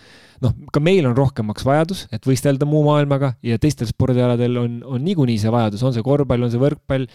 noh, 0.45 0.53
ka 0.73 0.83
meil 0.85 1.07
on 1.09 1.17
rohkemaks 1.17 1.65
vajadus, 1.67 2.05
et 2.15 2.27
võistelda 2.27 2.69
muu 2.69 2.85
maailmaga 2.87 3.35
ja 3.47 3.59
teistel 3.63 3.89
spordialadel 3.91 4.61
on, 4.61 4.79
on 4.97 5.05
niikuinii 5.05 5.39
see 5.41 5.53
vajadus, 5.53 5.85
on 5.87 5.95
see 5.97 6.05
korvpall, 6.07 6.47
on 6.47 6.53
see 6.53 6.61
võrkpall, 6.61 7.07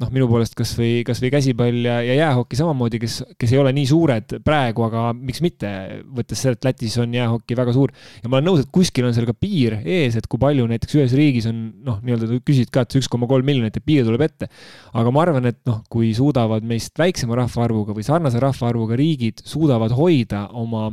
noh, 0.00 0.10
minu 0.14 0.26
poolest 0.30 0.54
kasvõi, 0.56 1.02
kasvõi 1.06 1.30
käsipall 1.34 1.84
ja, 1.84 1.98
ja 2.04 2.16
jäähoki 2.22 2.56
samamoodi, 2.58 3.00
kes, 3.02 3.18
kes 3.40 3.52
ei 3.52 3.60
ole 3.60 3.72
nii 3.76 3.88
suured 3.90 4.36
praegu, 4.46 4.86
aga 4.86 5.10
miks 5.16 5.42
mitte, 5.44 5.70
võttes 6.16 6.40
selle, 6.40 6.56
et 6.56 6.68
Lätis 6.70 6.96
on 7.02 7.12
jäähoki 7.14 7.58
väga 7.58 7.74
suur. 7.76 7.92
ja 8.22 8.30
ma 8.30 8.38
olen 8.38 8.48
nõus, 8.48 8.64
et 8.64 8.72
kuskil 8.72 9.08
on 9.08 9.16
seal 9.16 9.28
ka 9.28 9.36
piir 9.36 9.80
ees, 9.82 10.16
et 10.16 10.28
kui 10.30 10.40
palju 10.40 10.64
näiteks 10.70 10.96
ühes 10.96 11.16
riigis 11.18 11.50
on 11.50 11.60
noh, 11.84 12.00
nii-öelda 12.06 12.40
küsid 12.46 12.72
ka, 12.72 12.86
et 12.86 12.96
üks 13.00 13.10
koma 13.12 13.28
kolm 13.30 13.46
miljonit, 13.46 13.76
et 13.76 13.84
piir 13.84 14.08
tuleb 14.08 14.24
ette. 14.24 14.48
aga 14.96 15.12
ma 15.12 15.24
arvan, 15.26 15.52
et 15.52 15.60
noh, 15.68 15.82
kui 15.92 16.14
suudavad 16.16 16.64
meist 16.64 16.96
väiksema 16.98 17.36
rahvaarvuga 17.42 17.96
või 17.96 18.06
sarnase 18.06 18.40
rahvaarvuga 18.40 18.96
riigid 18.98 19.44
suudavad 19.44 19.92
hoida 19.96 20.46
oma 20.56 20.88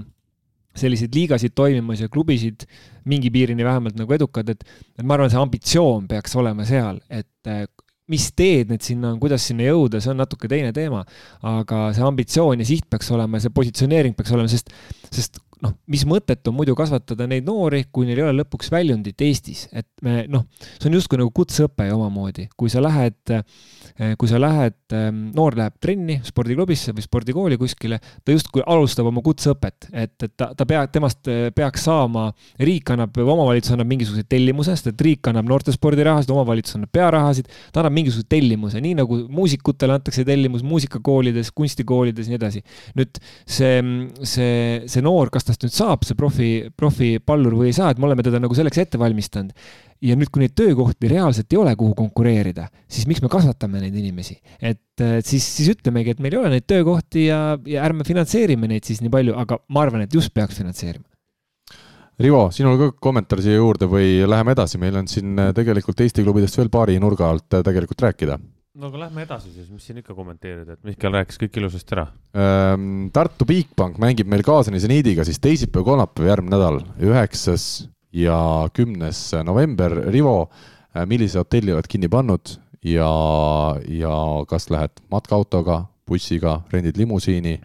selliseid 0.77 1.15
liigasid 1.15 1.55
toimimas 1.57 2.03
ja 2.03 2.11
klubisid 2.11 2.67
mingi 3.07 3.31
piirini 3.33 3.65
vähemalt 3.65 3.97
nagu 3.99 4.13
edukad, 4.13 4.49
et, 4.53 4.63
et 4.97 5.03
ma 5.05 5.17
arvan, 5.17 5.31
see 5.33 5.41
ambitsioon 5.41 6.07
peaks 6.11 6.35
olema 6.39 6.67
seal, 6.67 7.01
et 7.09 7.51
äh, 7.51 7.65
mis 8.11 8.29
teed 8.39 8.71
need 8.71 8.83
sinna 8.85 9.11
on, 9.13 9.19
kuidas 9.19 9.43
sinna 9.49 9.67
jõuda, 9.67 9.99
see 10.03 10.13
on 10.13 10.21
natuke 10.21 10.47
teine 10.51 10.71
teema. 10.75 11.03
aga 11.47 11.89
see 11.95 12.05
ambitsioon 12.07 12.63
ja 12.63 12.67
siht 12.67 12.87
peaks 12.89 13.11
olema 13.11 13.41
see 13.43 13.51
positsioneering 13.53 14.15
peaks 14.15 14.31
olema, 14.35 14.51
sest, 14.51 14.71
sest 15.11 15.41
noh, 15.63 15.73
mis 15.89 16.03
mõtet 16.07 16.45
on 16.49 16.55
muidu 16.57 16.75
kasvatada 16.77 17.25
neid 17.29 17.45
noori, 17.47 17.83
kui 17.93 18.05
neil 18.07 18.21
ei 18.21 18.25
ole 18.27 18.41
lõpuks 18.41 18.69
väljundit 18.73 19.21
Eestis, 19.25 19.65
et 19.73 19.87
me 20.05 20.25
noh, 20.29 20.45
see 20.77 20.89
on 20.89 20.97
justkui 20.97 21.19
nagu 21.19 21.31
kutseõpe 21.35 21.87
omamoodi, 21.93 22.47
kui 22.59 22.69
sa 22.69 22.81
lähed, 22.83 23.17
eh, 23.33 24.13
kui 24.19 24.29
sa 24.29 24.39
lähed, 24.41 24.77
ehm, 24.93 25.23
noor 25.35 25.57
läheb 25.57 25.77
trenni 25.81 26.19
spordiklubisse 26.25 26.93
või 26.95 27.05
spordikooli 27.05 27.57
kuskile, 27.57 27.97
ta 27.97 28.35
justkui 28.35 28.61
alustab 28.69 29.09
oma 29.09 29.23
kutseõpet, 29.25 29.89
et, 29.91 30.13
et 30.27 30.35
ta, 30.37 30.51
ta 30.57 30.67
pea, 30.69 30.83
temast 30.93 31.31
eh, 31.31 31.47
peaks 31.55 31.87
saama, 31.89 32.27
riik 32.61 32.93
annab, 32.93 33.17
omavalitsus 33.17 33.73
annab 33.73 33.89
mingisuguseid 33.89 34.29
tellimuse, 34.29 34.75
sest 34.77 34.91
et 34.93 35.05
riik 35.09 35.31
annab 35.31 35.49
noortespordirahasid, 35.49 36.33
omavalitsus 36.35 36.77
annab 36.77 36.93
pearahasid, 36.93 37.49
ta 37.73 37.81
annab 37.81 37.97
mingisuguse 37.97 38.29
tellimuse, 38.29 38.83
nii 38.83 38.99
nagu 39.01 39.23
muusikutele 39.33 39.97
antakse 39.97 40.25
tellimus 40.27 40.65
muusikakoolides, 40.67 41.49
kunstikoolides 41.57 42.29
ja 42.29 42.35
nii 42.35 42.41
edasi. 42.41 42.63
nüüd 42.97 43.17
see, 43.49 43.81
see, 44.27 44.85
see 44.89 45.01
noor, 45.05 45.31
kas 45.33 45.46
tast 45.47 45.63
nüüd 45.65 45.73
saab 45.75 46.05
see 46.07 46.17
profi, 46.17 46.49
profipallur 46.77 47.57
või 47.59 47.71
ei 47.71 47.75
saa, 47.77 47.91
et 47.91 48.01
me 48.01 48.07
oleme 48.09 48.25
teda 48.25 48.41
nagu 48.43 48.55
selleks 48.57 48.81
ette 48.83 49.01
valmistanud. 49.01 49.53
ja 50.05 50.13
nüüd, 50.13 50.29
kui 50.29 50.43
neid 50.43 50.53
töökohti 50.53 51.09
reaalselt 51.09 51.53
ei 51.53 51.57
ole, 51.57 51.71
kuhu 51.75 51.95
konkureerida, 51.97 52.67
siis 52.85 53.07
miks 53.09 53.23
me 53.23 53.31
kasvatame 53.33 53.79
neid 53.81 53.95
inimesi, 53.97 54.35
et 54.61 55.01
siis, 55.25 55.41
siis 55.41 55.71
ütlemegi, 55.73 56.13
et 56.13 56.21
meil 56.21 56.35
ei 56.35 56.41
ole 56.43 56.51
neid 56.53 56.67
töökohti 56.69 57.25
ja, 57.31 57.39
ja 57.65 57.85
ärme 57.87 58.05
finantseerime 58.05 58.69
neid 58.69 58.85
siis 58.85 59.01
nii 59.01 59.13
palju, 59.13 59.33
aga 59.41 59.57
ma 59.73 59.87
arvan, 59.87 60.05
et 60.05 60.13
just 60.13 60.33
peaks 60.37 60.59
finantseerima. 60.61 61.07
Rivo, 62.21 62.43
sinul 62.53 62.77
ka 62.81 62.91
kommentaar 63.09 63.41
siia 63.45 63.57
juurde 63.57 63.89
või 63.89 64.21
läheme 64.25 64.53
edasi, 64.53 64.77
meil 64.81 64.95
on 65.01 65.09
siin 65.09 65.37
tegelikult 65.57 66.05
Eesti 66.05 66.25
klubidest 66.25 66.57
veel 66.57 66.69
paari 66.73 66.97
nurga 67.01 67.29
alt 67.33 67.59
tegelikult 67.65 68.05
rääkida 68.05 68.37
no 68.77 68.91
aga 68.91 69.01
lähme 69.05 69.23
edasi 69.25 69.51
siis, 69.53 69.69
mis 69.73 69.85
siin 69.87 70.01
ikka 70.01 70.15
kommenteerida, 70.17 70.77
et 70.77 70.85
Mihkel 70.85 71.13
rääkis 71.13 71.39
kõik 71.41 71.59
ilusasti 71.61 71.95
ära. 71.97 72.05
Ehm, 72.37 73.07
Tartu 73.13 73.47
Bigbank 73.49 73.97
mängib 74.01 74.29
meil 74.29 74.45
Kaasani 74.45 74.81
seniidiga 74.83 75.25
siis 75.27 75.41
teisipäev, 75.43 75.85
kolmapäev, 75.87 76.29
järgmine 76.29 76.53
nädal, 76.55 76.81
üheksas 77.01 77.87
ja 78.13 78.37
kümnes 78.77 79.21
november. 79.45 79.97
Rivo, 80.13 80.37
äh, 80.93 81.05
millise 81.09 81.41
hotelli 81.41 81.73
oled 81.73 81.89
kinni 81.89 82.09
pannud 82.11 82.57
ja, 82.85 83.11
ja 83.89 84.15
kas 84.49 84.69
lähed 84.73 85.01
matkaautoga, 85.11 85.83
bussiga, 86.07 86.61
rendid 86.71 86.99
limusiini, 87.01 87.57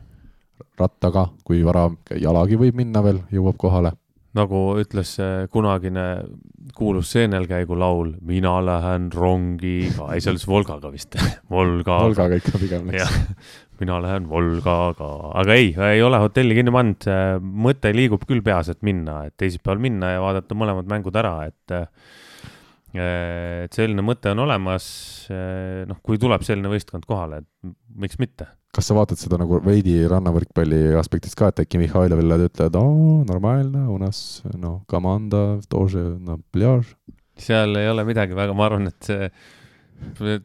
rattaga, 0.81 1.29
kui 1.45 1.61
vara 1.65 1.91
jalagi 2.19 2.59
võib 2.59 2.79
minna 2.81 3.05
veel, 3.05 3.21
jõuab 3.33 3.61
kohale? 3.61 3.93
Nagu 4.37 4.61
ütles 4.81 5.17
kunagine 5.53 6.07
kuulus 6.77 7.11
seenelkäigu 7.13 7.77
laul 7.79 8.15
Mina 8.25 8.55
lähen 8.65 9.11
rongiga, 9.13 10.09
ei 10.15 10.23
see 10.23 10.33
oli 10.33 10.41
siis 10.41 10.49
Volgaga 10.49 10.93
vist. 10.93 11.19
Volgaga. 11.53 11.99
Volgaga 12.07 12.39
ikka 12.41 12.61
pigem 12.63 12.89
läks. 12.91 13.19
mina 13.83 13.99
lähen 14.03 14.29
Volgaga, 14.31 15.11
aga 15.41 15.59
ei, 15.59 15.73
ei 15.91 16.03
ole 16.07 16.21
hotelli 16.23 16.55
kinni 16.55 16.75
pannud, 16.75 17.09
mõte 17.43 17.91
liigub 17.97 18.23
küll 18.29 18.45
peas, 18.47 18.71
et 18.71 18.79
minna, 18.87 19.25
et 19.27 19.35
teisipäeval 19.41 19.83
minna 19.83 20.13
ja 20.15 20.21
vaadata 20.23 20.55
mõlemad 20.55 20.91
mängud 20.91 21.19
ära, 21.19 21.35
et 21.51 21.77
et 22.93 23.73
selline 23.73 24.05
mõte 24.05 24.31
on 24.35 24.45
olemas, 24.45 24.87
noh, 25.89 25.99
kui 26.05 26.21
tuleb 26.21 26.45
selline 26.45 26.71
võistkond 26.71 27.09
kohale, 27.09 27.41
et 27.43 27.73
miks 28.05 28.21
mitte 28.21 28.47
kas 28.73 28.89
sa 28.89 28.97
vaatad 28.97 29.21
seda 29.21 29.39
nagu 29.41 29.61
veidi 29.65 29.99
rannavõrkpalli 30.09 30.95
aspektist 31.01 31.37
ka, 31.39 31.51
et 31.53 31.65
äkki 31.65 31.81
Mihhailovile 31.83 32.39
ütled, 32.47 32.77
aa, 32.79 33.17
normaalne, 33.29 33.87
u 33.93 33.99
nas, 34.01 34.43
noh, 34.49 34.61
no, 34.63 34.75
komanda, 34.91 35.61
tože 35.73 36.03
na 36.23 36.39
pljaž? 36.55 36.95
seal 37.43 37.75
ei 37.81 37.89
ole 37.91 38.05
midagi 38.07 38.37
väga, 38.37 38.55
ma 38.57 38.69
arvan, 38.69 38.91
et 38.93 39.09
see 39.09 40.39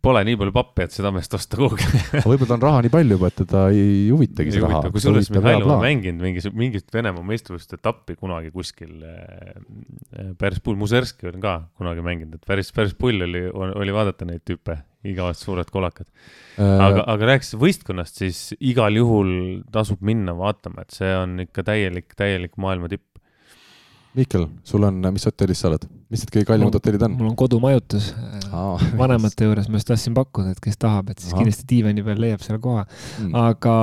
pole 0.00 0.22
nii 0.24 0.36
palju 0.40 0.52
pappi, 0.54 0.84
et 0.86 0.94
seda 0.94 1.10
meest 1.12 1.34
osta 1.36 1.58
kuhugi 1.60 1.84
võib-olla 2.24 2.56
on 2.56 2.62
raha 2.64 2.84
nii 2.86 2.92
palju 2.94 3.16
juba, 3.18 3.30
et 3.30 3.38
teda 3.42 3.64
ei 3.74 4.06
huvitagi 4.08 4.54
see 4.54 4.62
raha. 4.64 4.92
kusjuures 4.94 5.28
Mihhailov 5.34 5.74
on 5.76 5.82
mänginud 5.84 6.24
mingi, 6.24 6.44
mingit 6.56 6.94
Venemaa 6.94 7.24
meistrivõistluste 7.26 7.76
etappi 7.80 8.16
kunagi 8.16 8.52
kuskil 8.54 8.94
eh, 9.04 9.18
eh, 9.20 10.22
äh,. 10.22 10.30
päris 10.40 10.62
pull, 10.64 10.80
Muserski 10.80 11.28
on 11.30 11.40
ka 11.44 11.56
kunagi 11.78 12.04
mänginud, 12.06 12.40
et 12.40 12.48
päris, 12.48 12.72
päris 12.76 12.96
pull 12.96 13.26
oli, 13.26 13.44
oli 13.52 13.96
vaadata 13.96 14.28
neid 14.28 14.44
tüüpe 14.48 14.80
igavesed 15.06 15.46
suured 15.46 15.70
kolakad 15.72 16.06
äh.... 16.06 16.64
aga, 16.64 17.04
aga 17.08 17.30
rääkides 17.32 17.56
võistkonnast, 17.60 18.20
siis 18.22 18.40
igal 18.60 18.96
juhul 19.00 19.30
tasub 19.72 20.02
minna 20.04 20.34
vaatama, 20.36 20.84
et 20.84 20.96
see 20.96 21.12
on 21.16 21.38
ikka 21.46 21.64
täielik, 21.70 22.12
täielik 22.18 22.58
maailma 22.60 22.90
tipp. 22.92 23.06
Mihkel, 24.18 24.48
sul 24.66 24.82
on, 24.88 24.96
mis 25.14 25.24
hotellis 25.28 25.60
sa 25.62 25.68
oled, 25.70 25.84
mis 26.10 26.24
need 26.24 26.32
kõige 26.34 26.48
kallimad 26.48 26.74
hotellid 26.74 27.04
on? 27.06 27.12
mul 27.14 27.28
on 27.30 27.36
kodumajutus 27.38 28.08
Aa, 28.50 28.72
vanemate 28.98 29.46
juures, 29.46 29.68
ma 29.70 29.78
just 29.78 29.86
tahtsin 29.92 30.16
pakkuda, 30.18 30.50
et 30.50 30.62
kes 30.64 30.80
tahab, 30.82 31.12
et 31.12 31.22
siis 31.22 31.30
Aha. 31.30 31.44
kindlasti 31.44 31.68
diivani 31.70 32.02
peal 32.02 32.18
leiab 32.18 32.42
selle 32.42 32.58
koha 32.64 32.82
mm.. 32.88 33.36
aga 33.38 33.76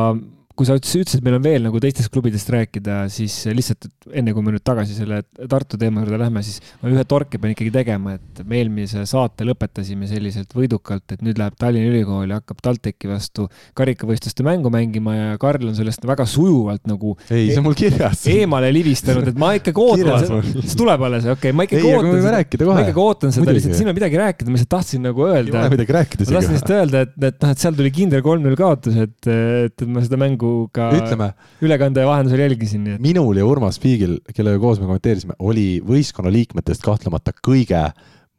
kui 0.57 0.65
sa 0.65 0.75
ütlesid, 0.77 1.19
et 1.19 1.25
meil 1.25 1.37
on 1.37 1.43
veel 1.43 1.65
nagu 1.67 1.79
teistest 1.81 2.09
klubidest 2.13 2.49
rääkida, 2.49 3.03
siis 3.13 3.35
lihtsalt 3.53 3.85
enne 4.17 4.33
kui 4.33 4.45
me 4.45 4.55
nüüd 4.55 4.65
tagasi 4.65 4.95
selle 4.97 5.21
Tartu 5.47 5.77
teema 5.77 6.01
juurde 6.01 6.17
lähme, 6.17 6.41
siis 6.45 6.57
ma 6.81 6.89
ühe 6.89 7.03
torke 7.07 7.37
pean 7.37 7.53
ikkagi 7.53 7.69
tegema, 7.75 8.15
et 8.17 8.41
me 8.47 8.57
eelmise 8.61 9.03
saate 9.09 9.45
lõpetasime 9.45 10.09
selliselt 10.09 10.55
võidukalt, 10.57 11.05
et 11.13 11.21
nüüd 11.25 11.37
läheb 11.37 11.57
Tallinna 11.61 11.91
Ülikool 11.91 12.33
ja 12.33 12.39
hakkab 12.41 12.63
TalTechi 12.65 13.11
vastu 13.11 13.45
karikavõistluste 13.77 14.45
mängu 14.47 14.71
mängima 14.73 15.13
ja 15.13 15.37
Karl 15.41 15.69
on 15.69 15.77
sellest 15.77 16.07
väga 16.09 16.25
sujuvalt 16.29 16.89
nagu 16.89 17.13
ei, 17.29 17.51
see 17.51 17.61
on 17.61 17.67
mul 17.67 17.77
kirjas. 17.77 18.25
eemale 18.33 18.71
livistanud, 18.73 19.29
et 19.29 19.37
ma 19.37 19.53
ikkagi 19.59 19.83
ootan, 19.83 20.41
see 20.57 20.77
tuleb 20.79 21.05
alles, 21.05 21.29
okei 21.29 21.51
okay,, 21.51 21.57
ma 21.57 21.67
ikkagi 21.67 21.83
ei, 21.83 21.93
ootan 21.93 22.25
seda, 22.25 22.73
ma 22.73 22.81
ikkagi 22.81 23.03
ootan 23.05 23.35
seda, 23.35 23.55
lihtsalt 23.59 23.77
siin 23.77 23.93
on 23.93 23.97
midagi 23.99 24.21
rääkida, 24.23 24.49
ma 24.49 24.57
lihtsalt 24.57 24.73
tahtsin 24.73 25.05
nagu 25.05 25.27
öelda. 25.27 25.53
ei 25.53 25.61
ole 25.61 25.75
midagi 25.75 25.97
rääkida. 25.99 26.25
ma 26.25 26.39
tahtsin 26.39 26.57
lihtsalt 26.57 26.75
öelda, 26.79 27.05
et, 27.05 27.15
et 27.29 27.45
noh, 27.45 27.53
et 27.53 27.65
seal 27.65 27.77
tuli 27.77 27.93
kindel 27.93 28.25
kolm-null 28.25 28.57
kaotus, 28.59 28.97
et, 29.05 29.17
et, 29.29 29.75
et 29.77 29.87
ma 29.91 30.03
seda 30.05 30.19
mängu 30.19 30.46
nagu 30.47 30.67
ka 30.73 30.89
Ütleme, 30.95 31.31
ülekande 31.63 32.05
vahendusel 32.07 32.39
jälgisin. 32.39 32.97
minul 32.99 33.37
ja 33.37 33.45
Urmas 33.45 33.79
Piigil, 33.79 34.19
kellega 34.33 34.59
koos 34.59 34.79
me 34.79 34.87
kommenteerisime, 34.87 35.35
oli 35.39 35.81
võistkonna 35.85 36.31
liikmetest 36.31 36.83
kahtlemata 36.85 37.33
kõige 37.33 37.83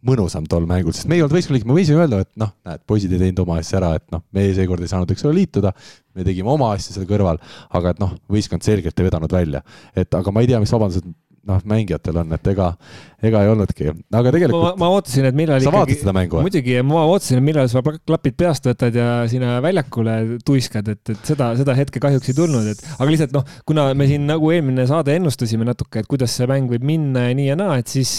mõnusam 0.08 0.46
tol 0.46 0.66
mängul, 0.66 0.94
sest 0.94 1.08
me 1.10 1.16
ei 1.16 1.22
olnud 1.24 1.34
võistkonna 1.34 1.58
liikmed, 1.58 1.72
me 1.72 1.80
võisime 1.80 2.02
öelda, 2.04 2.20
et 2.22 2.30
noh, 2.38 2.52
näed, 2.68 2.82
poisid 2.86 3.12
ei 3.12 3.18
teinud 3.24 3.40
oma 3.42 3.56
asja 3.58 3.80
ära, 3.80 3.94
et 3.98 4.06
noh, 4.14 4.22
meie 4.36 4.52
seekord 4.54 4.84
ei 4.84 4.90
saanud, 4.90 5.10
eks 5.10 5.26
ole, 5.26 5.40
liituda, 5.40 5.72
me 6.14 6.26
tegime 6.26 6.52
oma 6.52 6.70
asja 6.76 6.94
seal 6.94 7.08
kõrval, 7.08 7.40
aga 7.74 7.94
et 7.94 8.02
noh, 8.02 8.12
võistkond 8.30 8.62
selgelt 8.62 9.00
ei 9.00 9.08
vedanud 9.08 9.34
välja. 9.34 9.64
et 9.98 10.14
aga 10.14 10.34
ma 10.34 10.44
ei 10.44 10.50
tea, 10.50 10.60
mis 10.62 10.72
vabandused 10.74 11.08
noh, 11.48 11.60
mängijatel 11.68 12.18
on, 12.22 12.32
et 12.36 12.50
ega, 12.52 12.68
ega 13.24 13.42
ei 13.44 13.50
olnudki, 13.52 13.92
aga 13.92 14.32
tegelikult. 14.34 14.78
ma 14.80 14.90
ootasin, 14.94 15.28
et 15.30 15.38
millal 15.38 15.60
sa 15.60 15.68
ikkagi. 15.68 15.78
vaatasid 15.78 16.02
seda 16.02 16.14
mängu? 16.16 16.42
muidugi, 16.44 16.76
ma 16.86 17.04
ootasin, 17.08 17.42
millal 17.44 17.70
sa 17.72 17.82
klapid 17.84 18.38
peast 18.38 18.68
võtad 18.68 18.98
ja 18.98 19.08
sinna 19.30 19.58
väljakule 19.64 20.16
tuiskad, 20.46 20.90
et, 20.94 21.02
et 21.14 21.30
seda, 21.32 21.52
seda 21.58 21.76
hetke 21.78 22.02
kahjuks 22.02 22.32
ei 22.32 22.38
tulnud, 22.38 22.72
et 22.74 22.82
aga 22.96 23.10
lihtsalt 23.12 23.36
noh, 23.36 23.46
kuna 23.68 23.90
me 23.98 24.08
siin 24.10 24.26
nagu 24.28 24.52
eelmine 24.54 24.88
saade 24.90 25.16
ennustasime 25.18 25.68
natuke, 25.68 26.02
et 26.02 26.10
kuidas 26.10 26.34
see 26.38 26.48
mäng 26.50 26.70
võib 26.72 26.86
minna 26.88 27.28
ja 27.28 27.38
nii 27.38 27.52
ja 27.52 27.58
naa, 27.58 27.78
et 27.82 27.92
siis 27.92 28.14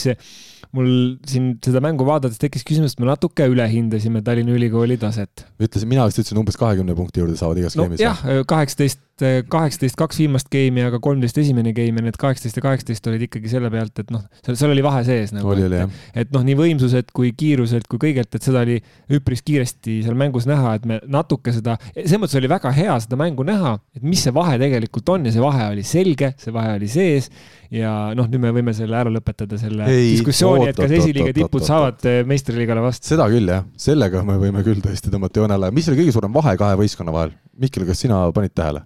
mul 0.75 0.89
siin 1.25 1.55
seda 1.65 1.81
mängu 1.81 2.05
vaadates 2.05 2.37
tekkis 2.41 2.65
küsimus, 2.67 2.93
et 2.93 3.01
me 3.01 3.07
natuke 3.09 3.47
ülehindasime 3.49 4.21
Tallinna 4.25 4.53
Ülikooli 4.53 4.99
taset. 5.01 5.45
ütlesin, 5.57 5.89
mina 5.89 6.05
vist 6.05 6.21
ütlesin 6.21 6.37
umbes 6.41 6.59
kahekümne 6.61 6.93
punkti 6.97 7.23
juurde 7.23 7.37
saavad 7.39 7.61
igas 7.61 7.77
no, 7.77 7.87
game'is. 7.87 8.03
jah, 8.03 8.21
kaheksateist, 8.49 9.01
kaheksateist 9.49 9.97
kaks 9.99 10.21
viimast 10.21 10.51
game'i, 10.53 10.85
aga 10.85 11.01
kolmteist 11.01 11.39
esimene 11.41 11.73
game 11.73 11.97
ja 11.97 12.05
need 12.05 12.19
kaheksateist 12.21 12.61
ja 12.61 12.65
kaheksateist 12.67 13.09
olid 13.09 13.25
ikkagi 13.25 13.49
selle 13.51 13.71
pealt, 13.73 13.97
et 14.03 14.13
noh, 14.13 14.21
seal, 14.45 14.59
seal 14.61 14.75
oli 14.75 14.85
vahe 14.85 15.01
sees 15.07 15.33
nagu. 15.33 15.49
oli 15.55 15.65
jah. 15.65 15.99
et 16.13 16.33
noh, 16.35 16.45
nii 16.45 16.57
võimsuselt 16.61 17.09
kui 17.17 17.33
kiiruselt 17.33 17.89
kui 17.89 18.01
kõigelt, 18.05 18.29
et 18.29 18.45
seda 18.45 18.61
oli 18.67 18.77
üpris 19.17 19.41
kiiresti 19.45 20.03
seal 20.05 20.19
mängus 20.21 20.45
näha, 20.49 20.77
et 20.77 20.85
me 20.89 21.01
natuke 21.09 21.55
seda, 21.55 21.79
selles 21.95 22.21
mõttes 22.21 22.37
oli 22.37 22.51
väga 22.51 22.73
hea 22.77 22.99
seda 23.01 23.17
mängu 23.17 23.47
näha, 23.47 23.79
et 23.97 24.05
mis 24.05 24.21
see 24.21 24.35
vahe 24.37 24.61
tegelikult 24.61 25.15
on 25.17 25.25
ja 25.25 25.33
see 25.33 25.41
vahe 25.41 25.71
oli 25.73 25.87
selge, 25.87 26.35
see 26.37 26.53
vahe 26.53 26.77
oli 26.77 26.91
sees 26.91 27.33
ja 27.73 27.91
noh, 28.17 28.27
nüüd 28.29 28.41
me 28.41 28.51
võime 28.53 28.73
selle 28.73 28.97
ära 28.97 29.11
lõpetada, 29.13 29.57
selle 29.61 29.85
Ei, 29.91 30.13
diskussiooni, 30.15 30.58
et 30.67 30.77
kas 30.77 30.93
esiliiga 30.99 31.33
tipud 31.35 31.65
saavad 31.65 32.05
eh, 32.09 32.21
meistriliigale 32.27 32.83
vastu. 32.83 33.07
seda 33.13 33.27
küll 33.31 33.51
jah, 33.51 33.65
sellega 33.79 34.23
me 34.27 34.37
võime 34.41 34.63
küll 34.65 34.83
tõesti 34.83 35.11
tõmmata 35.13 35.43
joone 35.43 35.55
alla. 35.57 35.71
mis 35.75 35.89
oli 35.89 36.01
kõige 36.03 36.15
suurem 36.15 36.35
vahe 36.35 36.55
kahe 36.59 36.79
võistkonna 36.79 37.15
vahel? 37.15 37.35
Mihkel, 37.59 37.87
kas 37.89 38.05
sina 38.05 38.21
panid 38.35 38.55
tähele? 38.57 38.85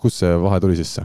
kust 0.00 0.22
see 0.22 0.32
vahe 0.42 0.60
tuli 0.62 0.78
sisse? 0.80 1.04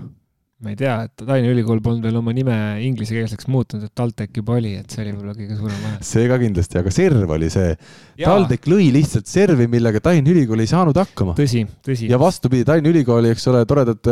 Ma 0.65 0.71
ei 0.73 0.77
tea, 0.79 0.95
et 1.05 1.21
Tallinna 1.21 1.51
Ülikool 1.53 1.79
polnud 1.85 2.05
veel 2.05 2.15
oma 2.17 2.33
nime 2.33 2.55
inglisekeelseks 2.81 3.45
muutnud, 3.53 3.83
et 3.85 3.93
TalTech 3.93 4.39
juba 4.39 4.55
oli, 4.57 4.71
et 4.79 4.89
see 4.89 5.03
oli 5.03 5.11
võib-olla 5.13 5.35
kõige 5.37 5.57
suurem 5.59 5.83
vahe. 5.83 5.99
see 6.11 6.23
ka 6.31 6.39
kindlasti, 6.41 6.79
aga 6.81 6.93
serv 6.95 7.33
oli 7.35 7.49
see. 7.53 7.75
TalTech 8.23 8.69
lõi 8.71 8.87
lihtsalt 8.95 9.29
servi, 9.29 9.67
millega 9.71 10.01
Tallinna 10.01 10.33
Ülikool 10.33 10.63
ei 10.63 10.71
saanud 10.71 10.97
hakkama. 10.97 11.35
tõsi, 11.37 11.61
tõsi. 11.85 12.09
ja 12.09 12.17
vastupidi, 12.21 12.65
Tallinna 12.65 12.89
Ülikooli, 12.95 13.29
eks 13.35 13.45
ole, 13.53 13.61
toredad, 13.69 14.09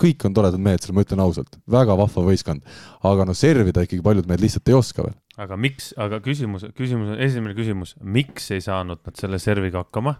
kõik 0.00 0.24
on 0.24 0.38
toredad 0.40 0.64
mehed 0.70 0.86
seal, 0.86 0.96
ma 0.96 1.04
ütlen 1.04 1.20
ausalt, 1.26 1.60
väga 1.70 1.98
vahva 2.00 2.24
võistkond. 2.30 2.64
aga 3.12 3.28
no 3.28 3.36
servida 3.36 3.84
ikkagi 3.84 4.04
paljud 4.04 4.30
mehed 4.30 4.46
lihtsalt 4.46 4.72
ei 4.72 4.78
oska 4.80 5.04
veel. 5.04 5.18
aga 5.40 5.60
miks, 5.60 5.92
aga 6.00 6.22
küsimus, 6.24 6.64
küsimus 6.72 7.12
on, 7.12 7.20
esimene 7.20 7.52
küsimus, 7.58 7.94
miks 8.00 8.48
ei 8.56 8.64
saanud 8.64 9.04
nad 9.04 9.20
selle 9.20 9.42
serviga 9.42 9.84
hakkama? 9.84 10.16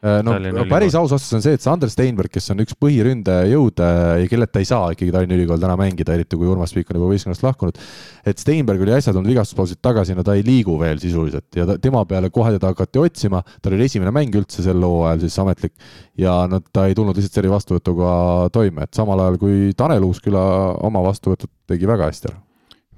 Äh, 0.00 0.22
no 0.24 0.64
päris 0.64 0.94
aus 0.96 1.12
vastus 1.12 1.34
on 1.36 1.42
see, 1.44 1.58
et 1.58 1.64
Sander 1.64 1.90
Steinberg, 1.92 2.32
kes 2.32 2.48
on 2.54 2.62
üks 2.64 2.72
põhiründajõud 2.80 3.82
ja 3.84 4.28
kelleta 4.30 4.62
ei 4.62 4.68
saa 4.68 4.94
ikkagi 4.94 5.12
Tallinna 5.12 5.36
Ülikool 5.36 5.60
täna 5.60 5.76
mängida, 5.76 6.14
eriti 6.16 6.38
kui 6.40 6.48
Urmas 6.48 6.72
Piik 6.72 6.88
on 6.88 6.96
juba 6.96 7.10
võistkonnast 7.10 7.44
lahkunud, 7.44 7.82
et 8.24 8.40
Steinberg 8.40 8.80
oli 8.80 8.96
äsja 8.96 9.12
tulnud 9.12 9.28
vigastuspausilt 9.28 9.82
tagasi, 9.84 10.16
no 10.16 10.24
ta 10.24 10.38
ei 10.38 10.46
liigu 10.46 10.78
veel 10.80 11.02
sisuliselt. 11.02 11.50
Ja 11.58 11.68
ta, 11.68 11.76
tema 11.82 12.06
peale 12.08 12.32
kohe 12.32 12.54
teda 12.56 12.72
hakati 12.72 13.02
otsima, 13.04 13.44
tal 13.60 13.76
oli 13.76 13.90
esimene 13.90 14.14
mäng 14.16 14.40
üldse 14.40 14.64
sel 14.64 14.80
hooajal 14.88 15.26
siis 15.26 15.36
ametlik 15.44 15.76
ja 16.20 16.40
no 16.48 16.62
ta 16.64 16.88
ei 16.88 16.96
tulnud 16.96 17.20
lihtsalt 17.20 17.36
selle 17.36 17.52
vastuvõtuga 17.52 18.12
toime, 18.56 18.88
et 18.88 18.96
samal 18.96 19.20
ajal 19.26 19.36
kui 19.42 19.74
Tanel 19.76 20.08
Uusküla 20.08 20.46
oma 20.80 21.04
vastuvõtud 21.10 21.52
tegi 21.68 21.88
väga 21.90 22.08
hästi 22.08 22.32
ära. 22.32 22.40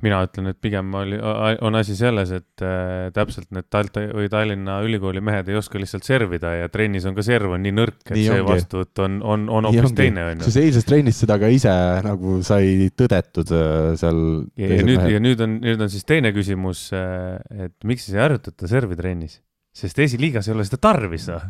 Mina 0.02 0.18
ütlen, 0.26 0.50
et 0.50 0.58
pigem 0.62 0.88
oli, 0.98 1.18
on 1.62 1.78
asi 1.78 1.94
selles, 1.98 2.32
et 2.34 2.64
äh, 2.64 3.10
täpselt 3.14 3.48
need 3.54 3.68
Talta- 3.72 4.04
või 4.10 4.28
Tallinna 4.32 4.80
Ülikooli 4.86 5.22
mehed 5.24 5.50
ei 5.50 5.58
oska 5.58 5.78
lihtsalt 5.80 6.06
servida 6.06 6.54
ja 6.58 6.70
trennis 6.72 7.06
on 7.08 7.14
ka 7.16 7.24
serv 7.26 7.54
on 7.54 7.62
nii 7.62 7.74
nõrk, 7.76 8.00
et 8.08 8.16
Nii 8.16 8.26
see 8.26 8.40
ongi. 8.40 8.48
vastuvõtt 8.50 9.04
on, 9.06 9.20
on, 9.22 9.46
on 9.60 9.70
hoopis 9.70 9.94
teine, 9.98 10.26
on 10.26 10.34
ju. 10.36 10.48
kusjuures 10.48 10.66
eilses 10.66 10.88
trennis 10.88 11.22
seda 11.22 11.38
ka 11.42 11.52
ise 11.54 11.76
nagu 12.08 12.40
sai 12.46 12.90
tõdetud 12.98 13.54
äh, 13.54 13.92
seal 14.00 14.20
ja, 14.58 14.74
ja 14.74 14.88
nüüd, 14.90 15.06
ja 15.14 15.22
nüüd 15.22 15.46
on, 15.46 15.56
nüüd 15.62 15.86
on 15.86 15.92
siis 15.92 16.06
teine 16.08 16.34
küsimus, 16.34 16.88
et 16.92 17.76
miks 17.86 18.08
siis 18.08 18.18
ei 18.18 18.24
harjutata 18.26 18.70
servi 18.70 18.98
trennis? 18.98 19.38
sest 19.72 19.98
esiliigas 20.04 20.48
ei 20.48 20.52
ole 20.52 20.66
seda 20.68 20.78
tarvis, 20.84 21.30
noh. 21.32 21.44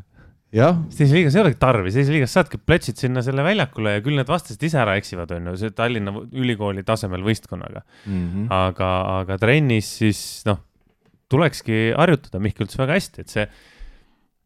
jah, 0.52 0.76
sest 0.90 1.06
esiliigas 1.06 1.36
ei 1.36 1.42
olegi 1.42 1.58
tarvis, 1.62 1.96
esiliigas 1.96 2.34
saadki 2.36 2.58
plätsid 2.60 2.98
sinna 3.00 3.22
selle 3.24 3.44
väljakule 3.46 3.94
ja 3.96 4.02
küll 4.04 4.18
need 4.18 4.28
vastased 4.28 4.62
ise 4.68 4.78
ära 4.82 4.96
eksivad, 5.00 5.30
on 5.36 5.46
ju, 5.52 5.56
see 5.62 5.70
Tallinna 5.76 6.12
Ülikooli 6.28 6.84
tasemel 6.84 7.24
võistkonnaga. 7.26 7.84
Mhm. 8.06 8.48
aga, 8.52 8.90
aga 9.22 9.38
trennis 9.40 9.88
siis 10.02 10.20
noh, 10.48 10.60
tulekski 11.32 11.92
harjutada, 11.96 12.40
Mihkel 12.44 12.66
ütles 12.68 12.76
väga 12.80 12.98
hästi, 12.98 13.24
et 13.24 13.32
see, 13.32 13.46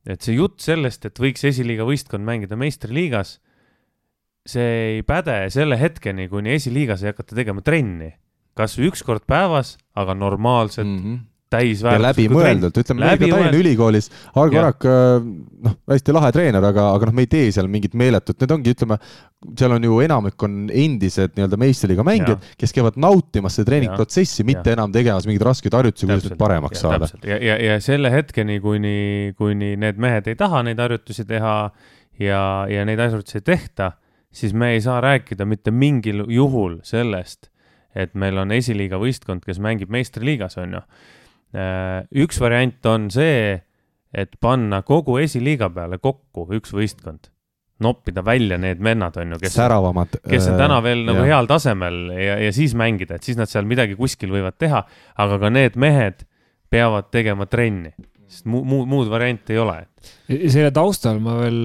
et 0.06 0.22
see 0.22 0.36
jutt 0.36 0.60
sellest, 0.62 1.04
et 1.08 1.18
võiks 1.18 1.42
esiliiga 1.48 1.82
võistkond 1.88 2.22
mängida 2.22 2.54
meistriliigas, 2.60 3.40
see 4.46 4.68
ei 4.98 5.02
päde 5.02 5.40
selle 5.50 5.74
hetkeni, 5.80 6.28
kuni 6.30 6.52
esiliigas 6.54 7.02
ei 7.02 7.10
hakata 7.10 7.34
tegema 7.34 7.64
trenni. 7.66 8.12
kas 8.56 8.78
või 8.78 8.86
üks 8.88 9.02
kord 9.04 9.26
päevas, 9.28 9.74
aga 9.94 10.14
normaalselt 10.14 10.86
mm., 10.86 11.00
Mhm. 11.02 11.16
Ja 11.46 11.58
täisväärtuslikku 11.58 11.92
trenni. 11.92 12.06
läbimõeldult, 12.06 12.78
ütleme 12.82 13.04
meil 13.04 13.18
ka. 13.20 13.28
Tallinna 13.30 13.60
Ülikoolis, 13.60 14.08
Argo. 14.34 14.58
Arak, 14.60 14.86
noh, 15.66 15.76
hästi 15.92 16.14
lahe 16.14 16.30
treener, 16.34 16.64
aga, 16.64 16.88
aga 16.96 17.08
noh, 17.08 17.16
me 17.16 17.26
ei 17.26 17.30
tee 17.30 17.50
seal 17.54 17.68
mingit 17.70 17.94
meeletut, 17.98 18.38
need 18.42 18.54
ongi, 18.56 18.74
ütleme, 18.74 18.98
seal 19.58 19.76
on 19.76 19.86
ju 19.86 19.98
enamik 20.02 20.46
on 20.46 20.56
endised 20.72 21.36
nii-öelda 21.36 21.58
meistriliiga 21.60 22.06
mängijad, 22.06 22.46
kes 22.58 22.74
käivad 22.74 22.98
nautimas 23.00 23.58
seda 23.58 23.70
treeningprotsessi, 23.70 24.46
mitte 24.48 24.74
enam 24.74 24.94
tegemas 24.94 25.28
mingeid 25.28 25.46
raskeid 25.46 25.76
harjutusi, 25.78 26.08
kuidas 26.08 26.26
nüüd 26.26 26.40
paremaks 26.40 26.82
saada. 26.82 27.10
ja, 27.26 27.38
ja, 27.38 27.58
ja 27.62 27.76
selle 27.84 28.10
hetkeni, 28.12 28.58
kuni, 28.64 28.96
kuni 29.38 29.74
need 29.80 30.00
mehed 30.02 30.32
ei 30.32 30.38
taha 30.38 30.64
neid 30.66 30.82
harjutusi 30.82 31.26
teha 31.28 31.56
ja, 32.18 32.40
ja 32.70 32.86
neid 32.88 33.02
harjutusi 33.02 33.40
ei 33.40 33.46
tehta, 33.54 33.92
siis 34.34 34.54
me 34.54 34.74
ei 34.74 34.80
saa 34.84 35.00
rääkida 35.00 35.46
mitte 35.48 35.70
mingil 35.70 36.24
juhul 36.28 36.80
sellest, 36.82 37.50
et 37.96 38.14
meil 38.18 38.36
on 38.38 38.52
esiliiga 38.52 38.98
võistkond, 39.00 39.44
kes 39.46 39.60
mängib 39.62 39.92
meistriliigas, 39.92 40.58
on 40.60 40.80
ju. 40.80 40.82
Üks 41.54 42.40
variant 42.42 42.86
on 42.90 43.08
see, 43.12 43.54
et 44.16 44.36
panna 44.40 44.82
kogu 44.86 45.18
esiliiga 45.22 45.68
peale 45.72 45.98
kokku 46.02 46.46
üks 46.56 46.72
võistkond, 46.74 47.30
noppida 47.84 48.24
välja 48.24 48.58
need 48.60 48.80
vennad, 48.82 49.16
on 49.20 49.36
ju, 49.36 49.40
kes 49.42 49.56
kes 50.24 50.48
on 50.52 50.58
täna 50.60 50.80
veel 50.84 51.04
nagu. 51.06 51.24
heal 51.28 51.48
tasemel 51.50 51.98
ja, 52.16 52.38
ja 52.46 52.52
siis 52.56 52.74
mängida, 52.78 53.18
et 53.18 53.28
siis 53.28 53.38
nad 53.38 53.50
seal 53.52 53.68
midagi 53.68 53.98
kuskil 53.98 54.32
võivad 54.32 54.56
teha, 54.58 54.82
aga 55.16 55.38
ka 55.42 55.52
need 55.52 55.76
mehed 55.80 56.24
peavad 56.72 57.10
tegema 57.14 57.46
trenni, 57.46 57.92
sest 58.26 58.46
muu, 58.50 58.64
muu, 58.66 58.84
muud 58.88 59.10
varianti 59.12 59.54
ei 59.54 59.60
ole. 59.62 59.76
selle 60.26 60.68
taustal 60.74 61.16
ma 61.22 61.32
veel, 61.40 61.56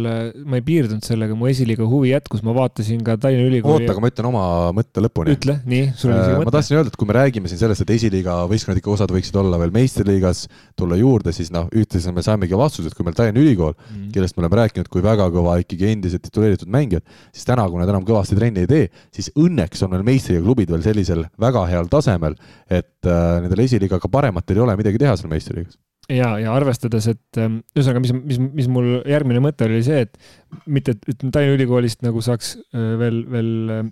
ma 0.50 0.58
ei 0.58 0.64
piirdunud 0.66 1.06
sellega, 1.06 1.36
mu 1.38 1.46
esiliiga 1.50 1.86
huvi 1.86 2.10
jätkus, 2.10 2.42
ma 2.46 2.54
vaatasin 2.58 3.04
ka 3.06 3.14
Tallinna 3.22 3.46
Ülikooli. 3.50 3.86
oota, 3.86 3.94
aga 3.94 4.02
ma 4.02 4.10
ütlen 4.10 4.28
oma 4.30 4.44
mõtte 4.78 5.04
lõpuni. 5.04 5.36
ütle, 5.36 5.58
nii, 5.70 5.92
sul 5.98 6.10
oli 6.10 6.20
isegi 6.24 6.38
ma 6.38 6.44
mõte. 6.46 6.54
tahtsin 6.56 6.78
öelda, 6.80 6.94
et 6.94 6.98
kui 6.98 7.10
me 7.10 7.18
räägime 7.18 7.52
siin 7.52 7.62
sellest, 7.62 7.86
et 7.86 7.94
esiliiga 7.98 8.38
võistkonnad 8.50 8.82
ikka 8.82 8.94
osad 8.96 9.14
võiksid 9.14 9.38
olla 9.42 9.60
veel 9.62 9.74
meistriliigas, 9.76 10.48
tulla 10.80 10.98
juurde, 10.98 11.34
siis 11.38 11.52
noh, 11.54 11.68
ühtlasi 11.70 12.14
me 12.16 12.26
saimegi 12.26 12.58
vastuse, 12.58 12.90
et 12.90 12.98
kui 12.98 13.06
meil 13.06 13.18
Tallinna 13.18 13.44
Ülikool, 13.44 13.76
Mm. 13.92 14.10
kellest 14.14 14.38
me 14.38 14.46
oleme 14.46 14.58
rääkinud 14.62 14.90
kui 14.90 15.02
väga 15.04 15.28
kõva 15.34 15.58
ikkagi 15.62 15.92
endised 15.92 16.22
tituleeritud 16.26 16.70
mängijad, 16.72 17.04
siis 17.34 17.46
täna, 17.46 17.68
kui 17.70 17.80
nad 17.82 17.90
enam 17.90 18.06
kõvasti 18.08 18.38
trenni 18.38 18.66
ei 18.66 18.68
tee, 18.70 18.90
siis 19.14 19.30
õnneks 19.36 19.84
on 19.86 19.92
meil 19.94 20.04
meistriga 20.08 20.42
klubid 20.42 20.70
veel 20.72 20.82
sellisel 20.86 21.26
väga 21.40 21.66
heal 21.70 21.90
tasemel, 21.92 22.36
et 22.70 23.06
äh, 23.06 23.42
nendel 23.42 23.66
esiliigaga 23.66 24.10
parematel 24.12 24.58
ei 24.58 24.66
ole 24.66 24.76
midagi 24.80 24.98
teha 25.02 25.16
seal 25.18 25.30
meistriliigas. 25.32 25.78
ja, 26.10 26.34
ja 26.42 26.54
arvestades, 26.56 27.08
et 27.12 27.40
ähm, 27.42 27.62
ühesõnaga, 27.76 28.02
mis, 28.04 28.14
mis, 28.16 28.40
mis 28.62 28.70
mul 28.72 29.02
järgmine 29.10 29.42
mõte 29.44 29.68
oli 29.68 29.82
see, 29.86 30.06
et 30.08 30.18
mitte, 30.66 30.98
et 31.06 31.26
Tallinna 31.28 31.58
Ülikoolist 31.58 32.02
nagu 32.06 32.24
saaks 32.26 32.56
äh, 32.74 32.94
veel, 33.02 33.24
veel, 33.32 33.52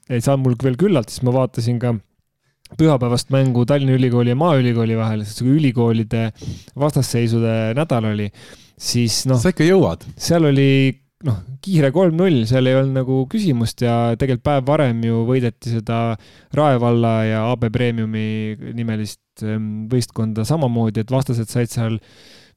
ei 0.09 0.23
saanud 0.23 0.47
mul 0.47 0.57
veel 0.63 0.79
küllalt, 0.79 1.11
siis 1.11 1.25
ma 1.27 1.35
vaatasin 1.35 1.81
ka 1.81 1.95
pühapäevast 2.79 3.31
mängu 3.33 3.65
Tallinna 3.69 3.97
Ülikooli 3.97 4.33
ja 4.33 4.39
Maaülikooli 4.39 4.97
vahel, 4.97 5.25
sest 5.25 5.43
kui 5.43 5.57
ülikoolide 5.57 6.29
vastasseisude 6.79 7.75
nädal 7.77 8.11
oli, 8.11 8.29
siis 8.79 9.23
noh, 9.29 9.39
sa 9.41 9.53
ikka 9.53 9.67
jõuad. 9.67 10.05
seal 10.19 10.49
oli 10.49 10.69
noh, 11.27 11.39
kiire 11.63 11.89
kolm-null, 11.95 12.43
seal 12.49 12.69
ei 12.69 12.77
olnud 12.79 13.01
nagu 13.01 13.23
küsimust 13.31 13.81
ja 13.83 13.95
tegelikult 14.19 14.45
päev 14.45 14.67
varem 14.69 15.01
ju 15.03 15.23
võideti 15.27 15.73
seda 15.73 15.99
Rae 16.55 16.77
valla 16.81 17.15
ja 17.27 17.41
AB 17.51 17.67
Premiumi 17.73 18.55
nimelist 18.77 19.21
ähm, 19.47 19.87
võistkonda 19.91 20.45
samamoodi, 20.47 21.03
et 21.03 21.13
vastased 21.13 21.49
said 21.51 21.71
seal 21.71 21.97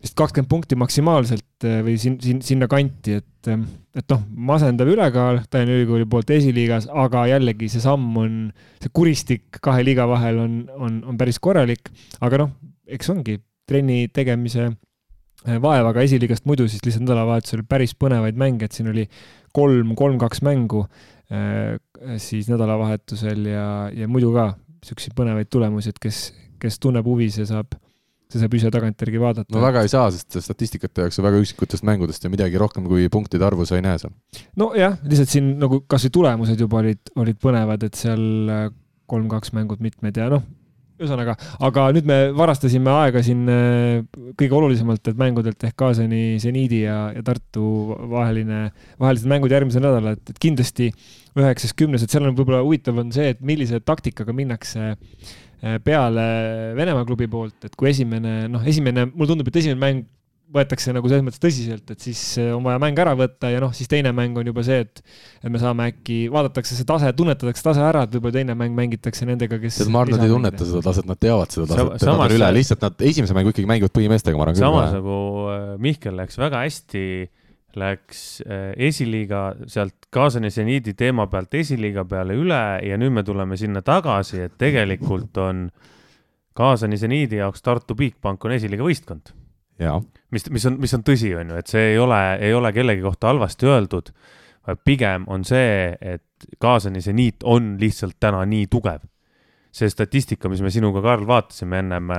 vist 0.03 0.17
kakskümmend 0.19 0.51
punkti 0.51 0.79
maksimaalselt 0.79 1.67
äh, 1.69 1.81
või 1.87 1.97
siin, 2.01 2.19
siin, 2.23 2.43
sinna 2.45 2.69
kanti, 2.71 3.21
et, 3.21 3.51
et 3.99 4.15
noh, 4.15 4.23
masendav 4.51 4.91
ülekaal 4.91 5.43
Tallinna 5.51 5.79
Ülikooli 5.79 6.09
poolt 6.11 6.33
esiliigas, 6.35 6.89
aga 6.91 7.27
jällegi 7.31 7.71
see 7.71 7.83
samm 7.85 8.19
on, 8.19 8.37
see 8.83 8.93
kuristik 8.95 9.61
kahe 9.63 9.85
liiga 9.87 10.09
vahel 10.11 10.43
on, 10.43 10.59
on, 10.75 10.99
on 11.13 11.21
päris 11.21 11.39
korralik, 11.43 11.93
aga 12.21 12.45
noh, 12.45 12.57
eks 12.91 13.13
ongi 13.15 13.39
trenni 13.69 14.09
tegemise 14.15 14.67
äh, 14.69 15.63
vaevaga 15.63 16.03
esiliigast 16.03 16.49
muidu 16.51 16.67
siis 16.71 16.83
lihtsalt 16.85 17.07
nädalavahetusel 17.07 17.63
päris 17.69 17.95
põnevaid 17.95 18.39
mänge, 18.41 18.67
et 18.67 18.75
siin 18.75 18.91
oli 18.91 19.07
kolm, 19.55 19.95
kolm-kaks 19.99 20.43
mängu 20.47 20.83
äh, 21.31 21.79
siis 22.19 22.51
nädalavahetusel 22.51 23.47
ja, 23.53 23.67
ja 23.95 24.11
muidu 24.11 24.33
ka 24.35 24.53
siukseid 24.83 25.15
põnevaid 25.19 25.51
tulemusi, 25.53 25.93
et 25.93 26.01
kes, 26.03 26.33
kes 26.63 26.79
tunneb 26.83 27.09
huvi, 27.09 27.29
see 27.35 27.47
saab, 27.49 27.75
see 28.33 28.41
saab 28.43 28.55
ise 28.59 28.71
tagantjärgi 28.75 29.21
vaadata. 29.23 29.51
no 29.55 29.65
väga 29.65 29.85
ei 29.85 29.93
saa, 29.93 30.07
sest 30.15 30.39
statistikat 30.47 30.95
tehakse 31.01 31.25
väga 31.25 31.43
üksikutest 31.43 31.87
mängudest 31.89 32.25
ja 32.25 32.33
midagi 32.33 32.61
rohkem 32.61 32.87
kui 32.91 33.11
punktide 33.13 33.47
arvu 33.49 33.67
sa 33.69 33.79
ei 33.79 33.85
näe 33.85 34.01
seal. 34.03 34.15
nojah, 34.61 34.99
lihtsalt 35.03 35.35
siin 35.35 35.55
nagu 35.63 35.83
kasvõi 35.91 36.17
tulemused 36.19 36.67
juba 36.67 36.83
olid, 36.83 37.15
olid 37.19 37.39
põnevad, 37.43 37.87
et 37.89 37.99
seal 37.99 38.27
äh, 38.53 38.67
kolm-kaks 39.11 39.55
mängud 39.57 39.83
mitmed 39.85 40.17
ja 40.17 40.31
noh, 40.33 40.45
ühesõnaga, 41.03 41.35
aga 41.67 41.89
nüüd 41.97 42.07
me 42.09 42.19
varastasime 42.37 42.93
aega 42.93 43.23
siin 43.27 43.43
äh, 43.51 44.05
kõige 44.39 44.57
olulisemalt, 44.59 45.03
et 45.11 45.19
mängudelt 45.19 45.67
ehk 45.67 45.77
Kaasani, 45.83 46.39
Zeniidi 46.43 46.85
ja, 46.85 46.99
ja 47.17 47.25
Tartu 47.27 47.65
vaheline, 48.13 48.69
vahelised 49.03 49.29
mängud 49.31 49.53
järgmisel 49.53 49.85
nädalal, 49.85 50.17
et, 50.17 50.35
et 50.35 50.41
kindlasti 50.43 50.93
üheksas, 51.39 51.73
kümnes, 51.77 52.05
et 52.05 52.13
seal 52.13 52.29
on 52.29 52.37
võib-olla 52.37 52.61
huvitav 52.63 53.01
on 53.01 53.13
see, 53.15 53.33
et 53.33 53.41
millise 53.45 53.81
taktikaga 53.81 54.35
minnakse 54.37 54.93
äh, 54.93 55.09
peale 55.85 56.25
Venemaa 56.79 57.07
klubi 57.07 57.29
poolt, 57.31 57.69
et 57.69 57.77
kui 57.79 57.93
esimene, 57.93 58.49
noh, 58.51 58.65
esimene, 58.67 59.07
mulle 59.13 59.31
tundub, 59.31 59.51
et 59.53 59.63
esimene 59.63 59.81
mäng 59.83 60.09
võetakse 60.53 60.93
nagu 60.93 61.09
selles 61.09 61.25
mõttes 61.25 61.41
tõsiselt, 61.41 61.89
et 61.95 62.05
siis 62.05 62.21
äh, 62.41 62.51
on 62.55 62.65
vaja 62.67 62.81
mäng 62.83 62.99
ära 63.01 63.15
võtta 63.17 63.49
ja 63.53 63.61
noh, 63.63 63.73
siis 63.77 63.89
teine 63.91 64.13
mäng 64.17 64.37
on 64.39 64.49
juba 64.49 64.65
see, 64.67 64.83
et 64.85 65.01
et 65.41 65.49
me 65.53 65.61
saame 65.61 65.89
äkki, 65.93 66.27
vaadatakse 66.33 66.77
see 66.77 66.89
tase, 66.89 67.13
tunnetatakse 67.17 67.65
tase 67.65 67.83
ära, 67.85 68.05
et 68.07 68.17
võib-olla 68.17 68.37
teine 68.37 68.57
mäng 68.59 68.77
mängitakse 68.77 69.29
nendega, 69.29 69.59
kes 69.63 69.81
tead, 69.81 69.93
ma 69.93 70.05
arvan, 70.05 70.19
nad 70.19 70.29
ei 70.29 70.35
tunneta 70.35 70.69
seda 70.69 70.83
taset, 70.89 71.09
nad 71.09 71.21
teavad 71.23 71.55
seda 71.55 71.69
taset, 71.71 72.09
nad 72.09 72.25
on 72.27 72.37
üle, 72.37 72.51
lihtsalt 72.59 72.85
nad 72.85 73.07
esimese 73.13 73.37
mängu 73.39 73.55
ikkagi 73.55 73.71
mängivad 73.71 73.95
põhimeestega, 73.97 74.39
ma 74.39 74.49
arvan 74.49 74.61
samas 74.61 74.97
nagu 74.99 75.21
äh, 75.55 75.63
Mihkel 75.83 76.19
läks 76.21 76.41
väga 76.43 76.67
hästi, 76.67 77.07
läks 77.81 78.43
äh, 78.47 78.73
esiliiga 78.77 79.53
sealt 79.67 80.09
Kaasani 80.13 80.51
seniidi 80.51 80.95
teema 80.95 81.27
pealt 81.27 81.55
esiliiga 81.55 82.05
peale 82.05 82.37
üle 82.37 82.63
ja 82.85 82.99
nüüd 83.01 83.15
me 83.17 83.23
tuleme 83.25 83.57
sinna 83.57 83.83
tagasi, 83.83 84.43
et 84.49 84.59
tegelikult 84.61 85.39
on 85.41 85.69
Kaasani 86.55 86.99
seniidi 87.01 87.41
jaoks 87.41 87.63
Tartu 87.65 87.97
Bigbank 87.97 88.45
on 88.45 88.53
esiliiga 88.59 88.85
võistkond 88.85 89.33
mis, 90.31 90.51
mis 90.51 90.67
on, 90.67 90.79
mis 90.81 90.95
on 90.97 91.05
tõsi, 91.07 91.33
on 91.39 91.53
ju, 91.53 91.59
et 91.61 91.71
see 91.71 91.93
ei 91.93 91.99
ole, 92.01 92.21
ei 92.43 92.55
ole 92.55 92.73
kellegi 92.75 93.05
kohta 93.05 93.31
halvasti 93.31 93.69
öeldud, 93.69 94.13
vaid 94.67 94.83
pigem 94.85 95.27
on 95.33 95.47
see, 95.49 95.93
et 96.01 96.25
Kaasani 96.63 97.03
seniit 97.03 97.45
on 97.47 97.77
lihtsalt 97.81 98.19
täna 98.21 98.45
nii 98.49 98.67
tugev. 98.71 99.07
see 99.73 99.89
statistika, 99.89 100.51
mis 100.53 100.61
me 100.61 100.69
sinuga, 100.71 101.01
Karl, 101.01 101.25
vaatasime 101.27 101.79
ennem, 101.81 102.11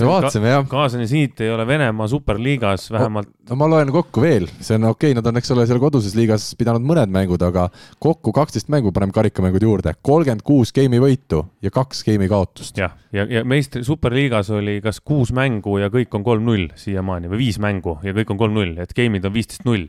me 0.00 0.08
vaatasime 0.08 0.50
jah. 0.50 0.66
kaasani 0.68 1.06
siit 1.10 1.40
ei 1.44 1.50
ole 1.52 1.66
Venemaa 1.66 2.08
superliigas 2.08 2.90
vähemalt. 2.92 3.28
no 3.50 3.56
ma 3.56 3.68
loen 3.70 3.90
kokku 3.94 4.22
veel, 4.24 4.46
see 4.60 4.76
on 4.78 4.88
okei 4.90 5.10
okay,, 5.10 5.16
nad 5.18 5.26
on, 5.30 5.40
eks 5.40 5.52
ole, 5.54 5.66
seal 5.68 5.80
koduses 5.82 6.16
liigas 6.18 6.48
pidanud 6.58 6.84
mõned 6.86 7.12
mängud, 7.12 7.42
aga 7.46 7.68
kokku 8.02 8.32
kaksteist 8.36 8.70
mängu 8.72 8.92
paneme 8.96 9.14
karikamängud 9.16 9.66
juurde, 9.68 9.96
kolmkümmend 10.02 10.44
kuus 10.46 10.74
geimi 10.76 11.00
võitu 11.02 11.42
ja 11.64 11.72
kaks 11.74 12.04
geimi 12.06 12.30
kaotust. 12.32 12.78
jah, 12.78 12.96
ja, 13.12 13.24
ja, 13.24 13.40
ja 13.40 13.44
meistri 13.44 13.84
superliigas 13.86 14.50
oli 14.54 14.78
kas 14.84 15.00
kuus 15.00 15.32
mängu 15.36 15.78
ja 15.82 15.90
kõik 15.92 16.14
on 16.18 16.24
kolm-null 16.26 16.70
siiamaani 16.78 17.32
või 17.32 17.46
viis 17.46 17.60
mängu 17.62 17.98
ja 18.06 18.16
kõik 18.16 18.34
on 18.34 18.42
kolm-null, 18.42 18.76
et 18.82 18.96
game'id 18.96 19.28
on 19.28 19.36
viisteist-null 19.36 19.88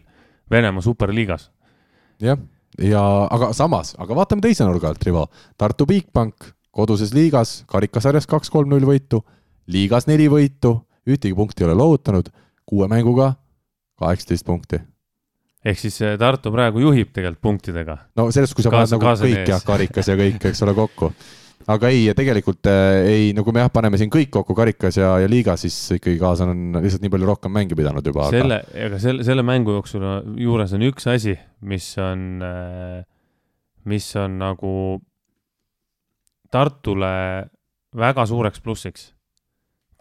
Venemaa 0.52 0.82
superliigas. 0.82 1.50
jah 2.24 2.40
ja 2.82 3.02
aga 3.32 3.52
samas, 3.58 3.96
aga 3.98 4.16
vaatame 4.16 4.44
teise 4.44 4.66
nurga 4.68 4.92
alt, 4.92 5.04
Rivo. 5.08 5.26
Tartu 5.58 5.88
Bigbank 5.90 6.54
koduses 6.78 7.14
liigas, 7.16 7.64
karikasarjas 7.70 8.28
kaks-kolm-null 8.30 8.86
võitu, 8.86 9.24
liigas 9.72 10.08
neli 10.08 10.28
võitu, 10.32 10.74
ühtegi 11.08 11.36
punkti 11.36 11.64
ei 11.64 11.70
ole 11.70 11.78
loovutanud, 11.80 12.30
kuue 12.68 12.88
mänguga 12.92 13.34
kaheksateist 14.00 14.46
punkti. 14.46 14.80
ehk 15.66 15.80
siis 15.80 16.00
eh, 16.02 16.16
Tartu 16.20 16.52
praegu 16.54 16.80
juhib 16.84 17.12
tegelikult 17.14 17.42
punktidega. 17.42 17.98
no 18.16 18.30
selles, 18.32 18.54
kui 18.54 18.64
sa 18.64 18.74
paned 18.74 18.96
nagu 18.96 19.18
kõik 19.24 19.52
jah, 19.52 19.64
karikas 19.66 20.08
ja 20.08 20.18
kõik, 20.24 20.40
eks 20.52 20.64
ole, 20.66 20.76
kokku 20.78 21.12
aga 21.68 21.90
ei, 21.92 22.06
tegelikult 22.16 22.70
äh, 22.72 23.02
ei, 23.10 23.26
no 23.36 23.44
kui 23.44 23.56
me 23.56 23.64
jah, 23.64 23.72
paneme 23.74 24.00
siin 24.00 24.12
kõik 24.14 24.32
kokku 24.34 24.56
karikas 24.58 25.00
ja, 25.00 25.18
ja 25.24 25.28
liigas, 25.30 25.66
siis 25.66 25.98
ikkagi 25.98 26.20
kaaslane 26.22 26.54
on 26.54 26.80
lihtsalt 26.84 27.04
nii 27.04 27.12
palju 27.14 27.28
rohkem 27.28 27.54
mänge 27.54 27.76
pidanud 27.78 28.06
juba. 28.08 28.30
selle, 28.32 28.62
aga 28.88 29.02
selle, 29.04 29.26
selle 29.28 29.44
mängu 29.48 29.76
jooksul 29.76 30.06
juures 30.40 30.76
on 30.78 30.88
üks 30.88 31.10
asi, 31.12 31.36
mis 31.68 31.90
on, 32.02 32.26
äh, 32.46 33.04
mis 33.90 34.10
on 34.20 34.40
nagu 34.42 34.74
Tartule 36.48 37.10
väga 37.98 38.24
suureks 38.24 38.62
plussiks. 38.64 39.10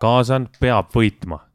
Kaasan 0.03 0.49
peab 0.61 0.93
võitma 0.95 1.47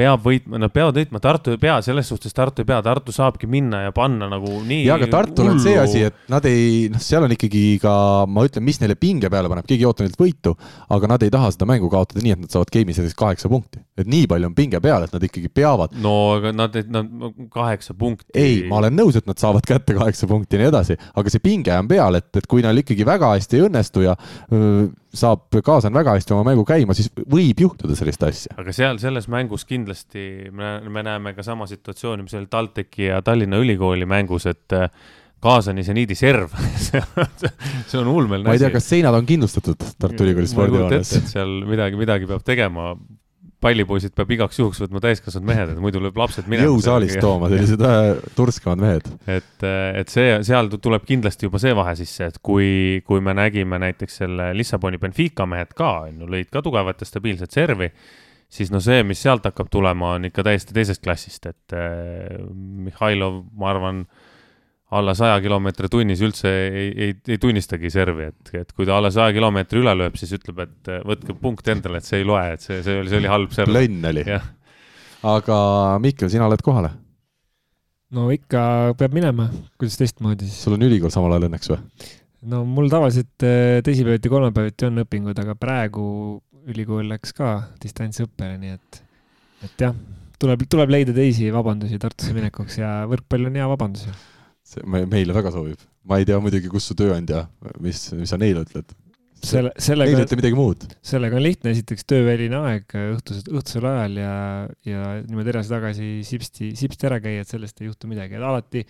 peab 0.00 0.24
võitma, 0.24 0.60
nad 0.60 0.72
peavad 0.72 0.98
võitma, 0.98 1.20
Tartu 1.22 1.54
ei 1.54 1.60
pea, 1.60 1.78
selles 1.84 2.08
suhtes 2.10 2.34
Tartu 2.36 2.62
ei 2.62 2.68
pea, 2.68 2.80
Tartu 2.84 3.12
saabki 3.14 3.48
minna 3.50 3.84
ja 3.86 3.94
panna 3.96 4.28
nagu 4.30 4.60
nii. 4.66 4.84
ja, 4.86 4.96
aga 4.96 5.08
Tartul 5.12 5.50
on 5.52 5.60
see 5.62 5.76
asi, 5.80 6.04
et 6.08 6.30
nad 6.32 6.46
ei, 6.48 6.88
noh, 6.92 7.02
seal 7.02 7.26
on 7.26 7.34
ikkagi 7.34 7.64
ka, 7.82 7.94
ma 8.30 8.44
ütlen, 8.46 8.64
mis 8.66 8.80
neile 8.82 8.96
pinge 9.00 9.30
peale 9.32 9.50
paneb, 9.52 9.66
keegi 9.68 9.84
ei 9.84 9.90
oota 9.90 10.06
neilt 10.06 10.18
võitu, 10.20 10.54
aga 10.96 11.10
nad 11.14 11.26
ei 11.26 11.32
taha 11.32 11.50
seda 11.54 11.68
mängu 11.70 11.90
kaotada 11.92 12.24
nii, 12.24 12.36
et 12.36 12.44
nad 12.46 12.54
saavad 12.54 12.72
game'is 12.74 13.00
näiteks 13.00 13.18
kaheksa 13.18 13.50
punkti. 13.52 13.82
et 14.00 14.08
nii 14.08 14.28
palju 14.30 14.48
on 14.48 14.56
pinge 14.56 14.80
peal, 14.80 15.04
et 15.04 15.12
nad 15.12 15.26
ikkagi 15.26 15.50
peavad. 15.52 15.96
no 16.00 16.14
aga 16.38 16.54
nad, 16.56 16.80
nad 16.88 17.10
kaheksa 17.52 17.96
punkti. 17.98 18.30
ei, 18.34 18.62
ma 18.70 18.80
olen 18.80 18.96
nõus, 18.96 19.18
et 19.20 19.28
nad 19.28 19.40
saavad 19.40 19.66
kätte 19.68 19.98
kaheksa 19.98 20.30
punkti 20.30 20.56
ja 20.56 20.64
nii 20.64 20.72
edasi, 20.72 20.98
aga 21.20 21.34
see 21.34 21.44
pinge 21.44 21.76
on 21.76 21.90
peal, 21.90 22.20
et, 22.20 22.30
et 22.40 22.48
kui 22.50 22.64
neil 22.64 22.84
ikkagi 22.84 23.06
väga 23.08 23.34
hästi 23.34 23.58
ei 23.60 23.68
õnnestu 23.68 24.06
ja 24.06 24.16
öö, 24.16 24.88
saab 25.10 25.60
kaasan 25.64 25.94
väga 25.94 26.14
hästi 26.14 26.34
oma 26.36 26.44
mängu 26.52 26.64
käima, 26.66 26.94
siis 26.94 27.10
võib 27.10 27.60
juhtuda 27.64 27.96
sellist 27.98 28.22
asja. 28.26 28.54
aga 28.60 28.74
seal 28.74 29.00
selles 29.02 29.26
mängus 29.32 29.66
kindlasti 29.68 30.50
me, 30.54 30.76
me 30.86 31.02
näeme 31.06 31.34
ka 31.34 31.44
sama 31.46 31.66
situatsiooni, 31.70 32.26
mis 32.26 32.36
oli 32.38 32.50
TalTechi 32.50 33.08
ja 33.08 33.22
Tallinna 33.26 33.58
Ülikooli 33.62 34.06
mängus, 34.08 34.46
et 34.50 34.76
äh, 34.76 34.86
kaasani 35.42 35.82
seniidi 35.86 36.14
serv 36.18 36.54
see 36.86 37.98
on 37.98 38.10
ulmeline 38.12 38.44
asi. 38.44 38.50
ma 38.50 38.56
ei 38.58 38.62
tea, 38.62 38.72
kas 38.74 38.90
seinad 38.92 39.16
on 39.18 39.26
kindlustatud 39.26 39.88
Tartu 39.98 40.26
Ülikooli 40.26 40.50
spordihoones? 40.50 41.14
seal 41.32 41.58
midagi, 41.66 41.98
midagi 41.98 42.30
peab 42.30 42.46
tegema 42.46 42.92
pallipoisid 43.60 44.14
peab 44.16 44.30
igaks 44.36 44.58
juhuks 44.60 44.80
võtma 44.82 45.02
täiskasvanud 45.04 45.48
mehed, 45.50 45.72
et 45.74 45.82
muidu 45.82 46.00
lööb 46.02 46.16
lapsed 46.20 46.48
minema. 46.50 46.70
jõusaalist 46.70 47.20
tooma 47.22 47.50
sellised 47.52 47.84
turskamad 48.38 48.82
mehed. 48.84 49.10
et, 49.28 49.66
et 50.00 50.12
see, 50.12 50.38
seal 50.46 50.70
tuleb 50.76 51.04
kindlasti 51.08 51.48
juba 51.48 51.60
see 51.62 51.74
vahe 51.76 51.94
sisse, 51.98 52.30
et 52.32 52.40
kui, 52.44 53.02
kui 53.06 53.22
me 53.24 53.36
nägime 53.36 53.80
näiteks 53.82 54.22
selle 54.22 54.50
Lissaboni 54.56 55.00
Benfica 55.02 55.46
mehed 55.48 55.76
ka, 55.76 55.92
on 56.08 56.24
ju, 56.24 56.32
lõid 56.36 56.50
ka 56.52 56.64
tugevat 56.64 57.04
ja 57.04 57.08
stabiilset 57.08 57.56
servi, 57.56 57.90
siis 58.50 58.72
no 58.72 58.80
see, 58.82 59.04
mis 59.06 59.20
sealt 59.22 59.46
hakkab 59.46 59.70
tulema, 59.72 60.16
on 60.16 60.30
ikka 60.30 60.46
täiesti 60.46 60.76
teisest 60.76 61.04
klassist, 61.04 61.46
et 61.50 61.76
äh, 61.76 62.40
Mihhailov, 62.50 63.44
ma 63.60 63.72
arvan 63.74 64.04
äh,, 64.06 64.29
alla 64.90 65.14
saja 65.14 65.38
kilomeetri 65.42 65.88
tunnis 65.90 66.22
üldse 66.24 66.50
ei, 66.50 66.88
ei, 66.90 67.12
ei 67.30 67.38
tunnistagi 67.40 67.90
servi, 67.92 68.30
et, 68.32 68.54
et 68.58 68.72
kui 68.74 68.88
ta 68.88 68.96
alla 68.98 69.12
saja 69.14 69.34
kilomeetri 69.36 69.82
üle 69.82 69.92
lööb, 69.94 70.16
siis 70.18 70.32
ütleb, 70.34 70.64
et 70.64 70.90
võtke 71.06 71.36
punkt 71.38 71.68
endale, 71.70 72.00
et 72.00 72.08
see 72.08 72.22
ei 72.22 72.26
loe, 72.26 72.42
et 72.56 72.64
see, 72.64 72.80
see 72.86 72.98
oli, 72.98 73.12
see 73.12 73.20
oli 73.22 73.30
halb 73.30 73.54
serv. 73.54 73.74
lönn 73.76 74.08
oli. 74.10 74.24
aga 75.30 75.58
Mihkel, 76.02 76.32
sina 76.32 76.48
oled 76.48 76.64
kohal? 76.66 76.90
no 78.16 78.30
ikka 78.34 78.62
peab 78.98 79.14
minema, 79.14 79.46
kuidas 79.78 80.00
teistmoodi 80.00 80.48
siis. 80.48 80.64
sul 80.64 80.74
on 80.74 80.88
ülikool 80.88 81.12
samal 81.14 81.36
ajal 81.36 81.46
õnneks 81.46 81.70
või? 81.70 81.78
no 82.50 82.64
mul 82.66 82.90
tavaliselt 82.90 83.46
äh, 83.46 83.78
teisipäeviti, 83.86 84.32
kolmapäeviti 84.32 84.88
on 84.88 85.04
õpingud, 85.04 85.38
aga 85.38 85.54
praegu 85.58 86.04
ülikool 86.70 87.06
läks 87.12 87.36
ka 87.36 87.52
distantsõppele, 87.82 88.58
nii 88.58 88.74
et, 88.74 89.00
et 89.68 89.86
jah, 89.86 89.94
tuleb, 90.42 90.66
tuleb 90.66 90.90
leida 90.98 91.14
teisi 91.14 91.46
vabandusi 91.54 92.02
Tartusse 92.02 92.34
minekuks 92.34 92.82
ja 92.82 92.92
võrkpall 93.10 93.46
on 93.46 93.62
hea 93.62 93.70
vabandus 93.70 94.10
ju 94.10 94.18
see 94.70 94.86
me, 94.86 95.04
meile 95.10 95.36
väga 95.36 95.52
sobib. 95.54 95.80
ma 96.06 96.18
ei 96.20 96.26
tea 96.28 96.40
muidugi, 96.42 96.70
kus 96.72 96.90
su 96.90 96.96
tööandja, 96.98 97.46
mis, 97.84 98.08
mis 98.16 98.32
sa 98.32 98.38
neile 98.40 98.64
ütled? 98.66 98.92
selle, 99.40 99.72
sellega. 99.80 100.12
Neile 100.12 100.26
ütle 100.26 100.38
midagi 100.40 100.58
muud. 100.58 100.84
sellega 101.06 101.38
on 101.38 101.44
lihtne, 101.44 101.72
esiteks 101.74 102.06
tööväline 102.08 102.60
aeg 102.60 102.96
õhtusel, 103.00 103.50
õhtusel 103.56 103.88
ajal 103.90 104.20
ja, 104.20 104.34
ja 104.86 105.02
niimoodi 105.24 105.54
edasi-tagasi 105.54 106.12
sipsti, 106.28 106.70
sipsti 106.78 107.08
ära 107.08 107.20
käia, 107.24 107.44
et 107.44 107.50
sellest 107.50 107.80
ei 107.80 107.88
juhtu 107.88 108.10
midagi, 108.10 108.36
et 108.36 108.46
alati 108.46 108.84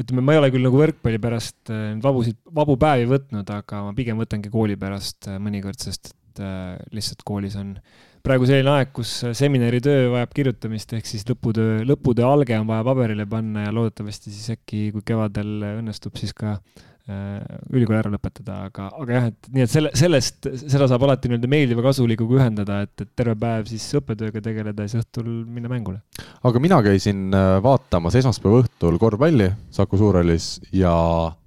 ütleme, 0.00 0.24
ma 0.24 0.36
ei 0.36 0.42
ole 0.42 0.52
küll 0.54 0.66
nagu 0.66 0.80
võrkpalli 0.80 1.20
pärast 1.22 1.72
äh, 1.74 1.92
vabusid, 2.02 2.38
vabu 2.54 2.78
päevi 2.80 3.10
võtnud, 3.10 3.54
aga 3.58 3.84
ma 3.88 3.94
pigem 3.96 4.20
võtangi 4.22 4.52
kooli 4.52 4.78
pärast 4.80 5.30
äh, 5.30 5.40
mõnikord, 5.42 5.80
sest 5.82 6.14
et 6.32 6.42
äh, 6.44 6.78
lihtsalt 6.96 7.24
koolis 7.28 7.58
on 7.60 7.76
praegu 8.22 8.46
selline 8.46 8.70
aeg, 8.76 8.92
kus 8.94 9.16
seminaritöö 9.38 10.06
vajab 10.12 10.36
kirjutamist, 10.36 10.94
ehk 10.96 11.08
siis 11.08 11.26
lõputöö, 11.28 11.82
lõputöö 11.88 12.28
alge 12.28 12.56
on 12.60 12.68
vaja 12.70 12.86
paberile 12.86 13.26
panna 13.30 13.66
ja 13.66 13.74
loodetavasti 13.74 14.30
siis 14.30 14.54
äkki, 14.56 14.88
kui 14.94 15.04
kevadel 15.06 15.64
õnnestub, 15.80 16.14
siis 16.20 16.30
ka 16.36 16.52
äh, 16.54 17.40
ülikooli 17.74 17.98
ära 17.98 18.12
lõpetada, 18.12 18.60
aga, 18.68 18.86
aga 19.02 19.16
jah, 19.16 19.26
et 19.32 19.48
nii 19.56 19.64
et 19.64 19.72
selle, 19.72 19.90
sellest, 19.98 20.46
seda 20.60 20.86
saab 20.90 21.06
alati 21.08 21.32
nii-öelda 21.32 21.50
meeldiva 21.50 21.82
kasulikuga 21.88 22.38
ühendada, 22.38 22.78
et, 22.86 22.94
et 23.02 23.10
terve 23.18 23.34
päev 23.42 23.66
siis 23.72 23.88
õppetööga 23.98 24.44
tegeleda 24.44 24.86
ja 24.86 24.92
siis 24.92 25.02
õhtul 25.02 25.32
minna 25.42 25.72
mängule. 25.72 25.98
aga 26.46 26.62
mina 26.62 26.78
käisin 26.86 27.26
äh, 27.34 27.56
vaatamas 27.64 28.20
esmaspäeva 28.22 28.62
õhtul 28.62 29.00
korvpalli 29.02 29.50
Saku 29.74 29.98
Suurhallis 29.98 30.54
ja 30.70 30.94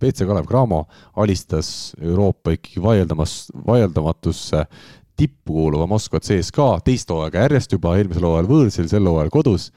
BC 0.01 0.27
Kalev 0.27 0.51
Cramo 0.51 0.83
alistas 1.23 1.95
Euroopa 2.03 2.57
ikkagi 2.57 2.83
vaieldamas, 2.83 3.45
vaieldamatusse 3.63 4.65
tippu 5.17 5.55
kuuluva 5.55 5.87
Moskva 5.89 6.19
CSKA 6.23 6.79
teist 6.85 7.11
hooaega 7.11 7.45
järjest 7.45 7.75
juba, 7.75 7.95
eelmisel 7.99 8.27
hooajal 8.27 8.49
võõrsil, 8.49 8.89
sel 8.91 9.07
hooajal 9.07 9.31
kodus. 9.33 9.71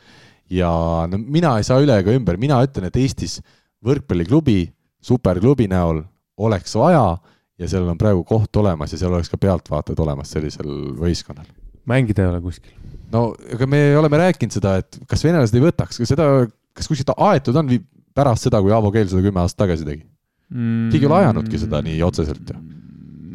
ja 0.50 0.70
no 1.10 1.18
mina 1.20 1.58
ei 1.58 1.66
saa 1.66 1.82
üle 1.84 1.98
ega 2.00 2.14
ümber, 2.16 2.38
mina 2.40 2.60
ütlen, 2.64 2.88
et 2.88 2.96
Eestis 2.96 3.38
võrkpalliklubi, 3.84 4.72
superklubi 5.04 5.68
näol 5.70 6.02
oleks 6.38 6.74
vaja 6.78 7.18
ja 7.58 7.68
sellel 7.68 7.92
on 7.92 8.00
praegu 8.00 8.24
koht 8.26 8.56
olemas 8.56 8.92
ja 8.94 9.00
seal 9.00 9.14
oleks 9.14 9.30
ka 9.30 9.40
pealtvaatajaid 9.40 10.00
olemas 10.02 10.32
sellisel 10.34 10.70
võistkonnal. 10.98 11.46
mängida 11.88 12.24
ei 12.24 12.32
ole 12.32 12.40
kuskil. 12.40 12.72
no 13.12 13.32
aga 13.54 13.66
me 13.66 13.82
oleme 13.98 14.22
rääkinud 14.24 14.54
seda, 14.54 14.78
et 14.82 15.00
kas 15.08 15.24
venelased 15.24 15.54
ei 15.54 15.66
võtaks, 15.68 16.00
kas 16.02 16.14
seda, 16.14 16.46
kas 16.74 16.90
kuskilt 16.90 17.14
aetud 17.16 17.56
on 17.56 17.74
pärast 18.14 18.48
seda, 18.48 18.62
kui 18.62 18.74
Aavo 18.74 18.90
Keel 18.94 19.10
seda 19.10 19.22
kümme 19.22 19.44
aastat 19.44 19.66
tagasi 19.66 19.86
tegi 19.86 20.02
mm.? 20.02 20.90
keegi 20.90 21.04
ei 21.04 21.10
ole 21.10 21.22
ajanudki 21.22 21.62
seda 21.66 21.82
nii 21.84 22.02
otseselt 22.06 22.54
ju 22.54 22.58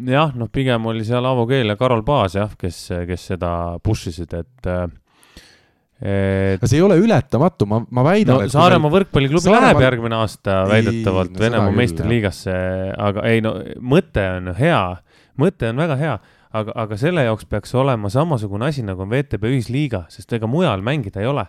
jah, 0.10 0.34
noh, 0.36 0.50
pigem 0.54 0.86
oli 0.92 1.06
seal 1.08 1.26
Avo 1.26 1.46
Keel 1.50 1.74
ja 1.74 1.78
Karol 1.80 2.04
Paas 2.08 2.38
jah, 2.38 2.52
kes, 2.60 2.86
kes 3.08 3.30
seda 3.34 3.54
push 3.84 4.12
isid, 4.12 4.34
et 4.38 4.70
et 6.04 6.64
see 6.68 6.82
ei 6.82 6.84
ole 6.84 6.98
ületamatu, 7.00 7.68
ma, 7.70 7.80
ma 7.96 8.04
väidan 8.04 8.42
no,. 8.42 8.52
Saaremaa 8.52 8.90
meil... 8.90 8.98
võrkpalliklubi 8.98 9.46
Saaremaa... 9.46 9.70
läheb 9.70 9.84
järgmine 9.86 10.18
aasta 10.20 10.58
väidetavalt 10.68 11.32
no, 11.32 11.40
Venemaa 11.46 11.76
meistriliigasse, 11.78 12.56
aga 13.00 13.24
ei 13.30 13.44
no 13.46 13.54
mõte 13.80 14.26
on 14.40 14.52
hea, 14.58 14.82
mõte 15.40 15.72
on 15.72 15.80
väga 15.80 16.00
hea, 16.02 16.18
aga, 16.52 16.76
aga 16.84 17.00
selle 17.00 17.24
jaoks 17.24 17.48
peaks 17.48 17.72
olema 17.80 18.12
samasugune 18.12 18.68
asi, 18.68 18.84
nagu 18.84 19.06
on 19.06 19.14
VTB 19.14 19.54
ühisliiga, 19.54 20.04
sest 20.12 20.36
ega 20.36 20.50
mujal 20.50 20.84
mängida 20.84 21.24
ei 21.24 21.32
ole 21.32 21.48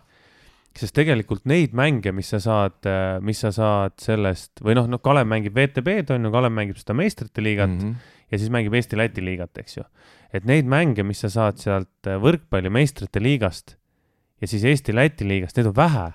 sest 0.74 0.94
tegelikult 0.96 1.44
neid 1.46 1.74
mänge, 1.76 2.10
mis 2.14 2.32
sa 2.34 2.40
saad, 2.42 2.86
mis 3.22 3.38
sa 3.44 3.52
saad 3.54 3.94
sellest 4.02 4.62
või 4.62 4.74
noh, 4.74 4.88
noh, 4.90 5.02
Kalev 5.02 5.28
mängib 5.30 5.54
VTB-d 5.54 6.16
on 6.16 6.26
ju, 6.26 6.32
Kalev 6.34 6.54
mängib 6.54 6.80
seda 6.80 6.96
meistrite 6.98 7.42
liigat 7.42 7.70
mm. 7.70 7.80
-hmm 7.80 8.12
ja 8.30 8.40
siis 8.40 8.52
mängib 8.52 8.74
Eesti-Läti 8.78 9.24
liigat, 9.24 9.54
eks 9.60 9.78
ju. 9.78 9.86
et 10.34 10.48
neid 10.48 10.68
mänge, 10.70 11.06
mis 11.06 11.22
sa 11.24 11.32
saad 11.32 11.60
sealt 11.62 12.10
äh, 12.10 12.18
võrkpalli 12.20 12.72
meistrite 12.72 13.22
liigast 13.22 13.76
ja 14.40 14.50
siis 14.50 14.66
Eesti-Läti 14.72 15.28
liigast, 15.28 15.56
neid 15.58 15.70
on 15.72 15.76
vähe. 15.76 16.10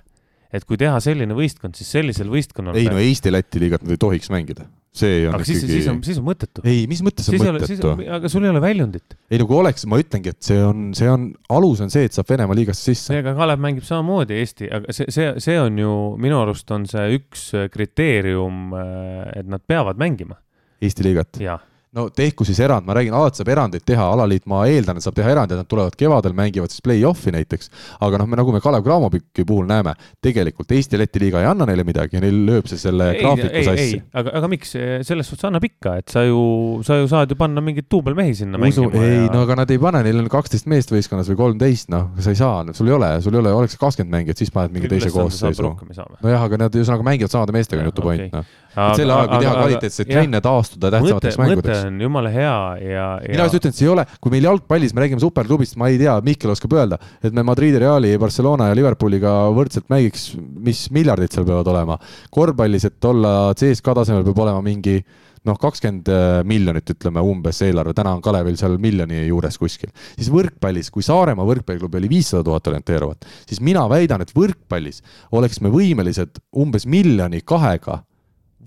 et 0.53 0.65
kui 0.65 0.79
teha 0.81 0.99
selline 1.03 1.37
võistkond, 1.37 1.77
siis 1.77 1.91
sellisel 1.93 2.31
võistkonnal 2.31 2.77
ei 2.79 2.89
no 2.89 3.01
Eesti-Läti 3.01 3.61
liigat 3.61 3.85
nad 3.85 3.95
ei 3.95 4.01
tohiks 4.01 4.31
mängida 4.33 4.67
see 4.89 5.27
on 5.27 5.35
aga 5.35 5.43
ikkagi. 5.43 5.53
siis, 5.59 5.69
siis 5.69 5.87
on, 5.91 5.99
siis 6.05 6.17
on 6.19 6.25
mõttetu. 6.25 6.63
ei, 6.67 6.85
mis 6.89 7.01
mõttes 7.05 7.27
on 7.29 7.35
siis 7.37 7.45
mõttetu? 7.45 7.91
aga 8.17 8.31
sul 8.31 8.45
ei 8.45 8.51
ole 8.51 8.61
väljundit. 8.63 9.15
ei 9.29 9.39
no 9.41 9.45
kui 9.49 9.59
oleks, 9.59 9.85
ma 9.89 9.99
ütlengi, 10.01 10.33
et 10.33 10.41
see 10.45 10.57
on, 10.65 10.89
see 10.97 11.09
on, 11.11 11.29
alus 11.53 11.83
on 11.85 11.93
see, 11.93 12.07
et 12.09 12.17
saab 12.17 12.29
Venemaa 12.33 12.57
liigasse 12.57 12.89
sisse. 12.89 13.19
aga 13.21 13.35
Kalev 13.37 13.61
mängib 13.61 13.85
samamoodi 13.87 14.39
Eesti, 14.41 14.69
aga 14.79 14.95
see, 14.95 15.09
see, 15.13 15.31
see 15.45 15.57
on 15.61 15.77
ju 15.79 15.95
minu 16.21 16.41
arust 16.41 16.73
on 16.75 16.89
see 16.89 17.05
üks 17.19 17.49
kriteerium, 17.73 18.69
äh, 18.73 19.25
et 19.43 19.49
nad 19.49 19.63
peavad 19.69 20.01
mängima. 20.01 20.39
Eesti 20.81 21.05
liigat? 21.05 21.41
jah 21.43 21.61
no 21.97 22.05
tehku 22.13 22.45
siis 22.45 22.59
erand, 22.61 22.85
ma 22.85 22.93
räägin, 22.93 23.13
alati 23.17 23.39
saab 23.41 23.49
erandeid 23.49 23.83
teha, 23.87 24.03
alaliit, 24.13 24.43
ma 24.49 24.61
eeldan, 24.69 24.99
et 24.99 25.05
saab 25.05 25.15
teha 25.17 25.31
erandeid, 25.33 25.57
nad 25.57 25.69
tulevad 25.69 25.95
kevadel, 25.97 26.35
mängivad 26.37 26.69
siis 26.69 26.83
play-off'i 26.85 27.33
näiteks. 27.33 27.71
aga 28.05 28.19
noh, 28.21 28.27
me 28.29 28.37
nagu 28.37 28.53
me 28.53 28.61
Kalev 28.61 28.83
Cramopiki 28.85 29.45
puhul 29.47 29.65
näeme, 29.69 29.95
tegelikult 30.21 30.69
Eesti-Läti 30.77 31.21
liiga 31.23 31.41
ei 31.41 31.49
anna 31.49 31.65
neile 31.69 31.85
midagi 31.87 32.19
ja 32.19 32.21
neil 32.21 32.43
lööb 32.45 32.69
see 32.69 32.77
selle 32.81 33.09
ei, 33.15 33.23
graafiku 33.23 33.63
sassi. 33.65 34.01
aga, 34.21 34.35
aga 34.37 34.51
miks, 34.53 34.75
selles 35.07 35.31
suhtes 35.31 35.49
annab 35.49 35.65
ikka, 35.65 35.95
et 36.03 36.13
sa 36.13 36.23
ju, 36.27 36.43
sa 36.85 36.99
ju 36.99 37.09
saad 37.09 37.33
ju 37.33 37.39
panna 37.39 37.63
mingeid 37.65 37.89
duubelmehi 37.89 38.37
sinna 38.37 38.61
usu, 38.61 38.85
mängima 38.85 39.09
ei 39.09 39.17
ja... 39.23 39.33
no 39.33 39.41
aga 39.47 39.57
nad 39.63 39.73
ei 39.73 39.81
pane, 39.81 40.03
neil 40.05 40.21
on 40.21 40.29
kaksteist 40.29 40.69
meest 40.69 40.93
võistkonnas 40.93 41.33
või 41.33 41.41
kolmteist, 41.41 41.89
noh, 41.93 42.11
sa 42.21 42.35
ei 42.35 42.37
saa, 42.37 42.61
sul 42.77 42.93
ei 42.93 42.97
ole, 42.99 43.11
sul 43.25 43.33
ei 43.33 43.41
ole, 43.41 43.55
oleks 43.63 43.79
kakskümmend 43.81 44.13
mängijat, 44.19 44.45
siis 44.45 44.53
paned 44.53 44.77
mingi 44.77 44.93
teise 44.93 45.09
koosseisu. 45.15 45.73
nojah, 46.21 46.45
aga 46.45 46.65
nad 46.67 46.77
ühesõnaga 46.77 47.09
mängivad 47.09 47.33
samade 47.33 47.57
meestega, 47.57 47.81
on 47.81 47.89
jutu 47.89 48.05
point, 48.05 48.29
noh. 48.37 48.57
Selle 48.97 49.15
ajaga 49.15 49.39
teha 49.43 49.53
kvaliteetseid 49.57 50.09
trenne, 50.09 50.41
taastuda 50.45 50.91
tähtsamateks 50.95 51.39
mängudeks. 51.41 51.69
mõte 51.69 51.91
on 51.91 52.01
jumala 52.05 52.33
hea 52.33 52.57
ja, 52.83 53.05
ja. 53.23 53.35
mina 53.35 53.47
just 53.47 53.59
ütlen, 53.59 53.75
et 53.75 53.79
see 53.79 53.87
ei 53.87 53.93
ole, 53.93 54.05
kui 54.23 54.33
meil 54.33 54.49
jalgpallis, 54.49 54.95
me 54.95 55.05
räägime 55.05 55.23
superklubist, 55.23 55.77
ma 55.81 55.91
ei 55.91 56.01
tea, 56.01 56.17
Mihkel 56.25 56.53
oskab 56.53 56.75
öelda, 56.77 56.99
et 57.23 57.35
me 57.35 57.45
Madridi, 57.47 57.79
Reali, 57.81 58.13
Barcelona 58.21 58.69
ja 58.71 58.77
Liverpooliga 58.77 59.37
võrdselt 59.55 59.89
mängiks, 59.91 60.29
mis 60.37 60.87
miljardid 60.95 61.33
seal 61.35 61.47
peavad 61.47 61.71
olema. 61.71 61.97
korvpallis, 62.33 62.89
et 62.89 63.09
olla 63.09 63.53
CSKA 63.57 63.99
tasemel, 64.01 64.27
peab 64.27 64.45
olema 64.45 64.63
mingi 64.65 64.99
noh, 65.47 65.57
kakskümmend 65.59 66.09
miljonit, 66.47 66.89
ütleme 66.93 67.23
umbes 67.23 67.61
eelarve, 67.65 67.93
täna 67.97 68.13
on 68.17 68.23
Kalevil 68.23 68.57
seal 68.59 68.75
miljoni 68.81 69.23
juures 69.27 69.57
kuskil. 69.61 69.91
siis 70.15 70.29
võrkpallis, 70.33 70.91
kui 70.93 71.05
Saaremaa 71.05 71.47
võrkpalliklubi 71.47 72.01
oli 72.01 72.11
viissada 72.11 72.43
tuhat 72.47 72.67
orienteeruvat, 72.71 73.27
siis 73.47 73.63
mina 73.63 73.85
väidan, 73.91 74.23
et 74.25 74.35
võrkpallis 74.35 75.01
oleks 75.31 75.61
me 75.63 75.71
võimelised 75.73 76.41
umbes 76.59 76.87
miljoni 76.89 77.41
kahega 77.45 78.01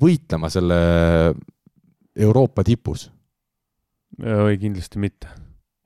võitlema 0.00 0.50
selle 0.52 0.78
Euroopa 2.16 2.64
tipus 2.64 3.08
ei, 4.20 4.58
kindlasti 4.58 4.98
mitte. 4.98 5.28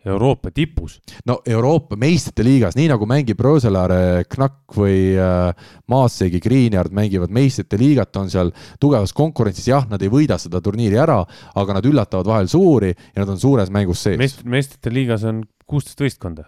Euroopa 0.07 0.53
tipus. 0.55 1.01
no 1.27 1.41
Euroopa 1.47 1.97
meistrite 1.99 2.45
liigas, 2.47 2.77
nii 2.79 2.87
nagu 2.93 3.09
mängib 3.11 3.41
Roselaare, 3.43 4.23
Knack 4.31 4.77
või 4.79 5.17
äh, 5.19 5.73
Maassegi, 5.91 6.39
Greenyard 6.39 6.95
mängivad 6.95 7.33
meistrite 7.35 7.79
liigat, 7.81 8.15
on 8.21 8.31
seal 8.31 8.53
tugevas 8.79 9.11
konkurentsis, 9.17 9.67
jah, 9.67 9.89
nad 9.91 10.03
ei 10.03 10.13
võida 10.13 10.39
seda 10.39 10.61
turniiri 10.63 11.01
ära, 11.03 11.19
aga 11.59 11.79
nad 11.79 11.91
üllatavad 11.91 12.31
vahel 12.31 12.47
suuri 12.47 12.93
ja 12.95 13.25
nad 13.25 13.35
on 13.35 13.43
suures 13.43 13.73
mängus 13.75 14.05
sees 14.07 14.21
Meist,. 14.21 14.47
meistrite 14.47 14.95
liigas 14.95 15.27
on 15.27 15.43
kuusteist 15.67 16.07
võistkonda, 16.07 16.47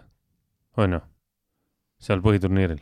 on 0.79 0.95
ju, 0.95 1.03
seal 2.07 2.23
põhiturniiril. 2.23 2.79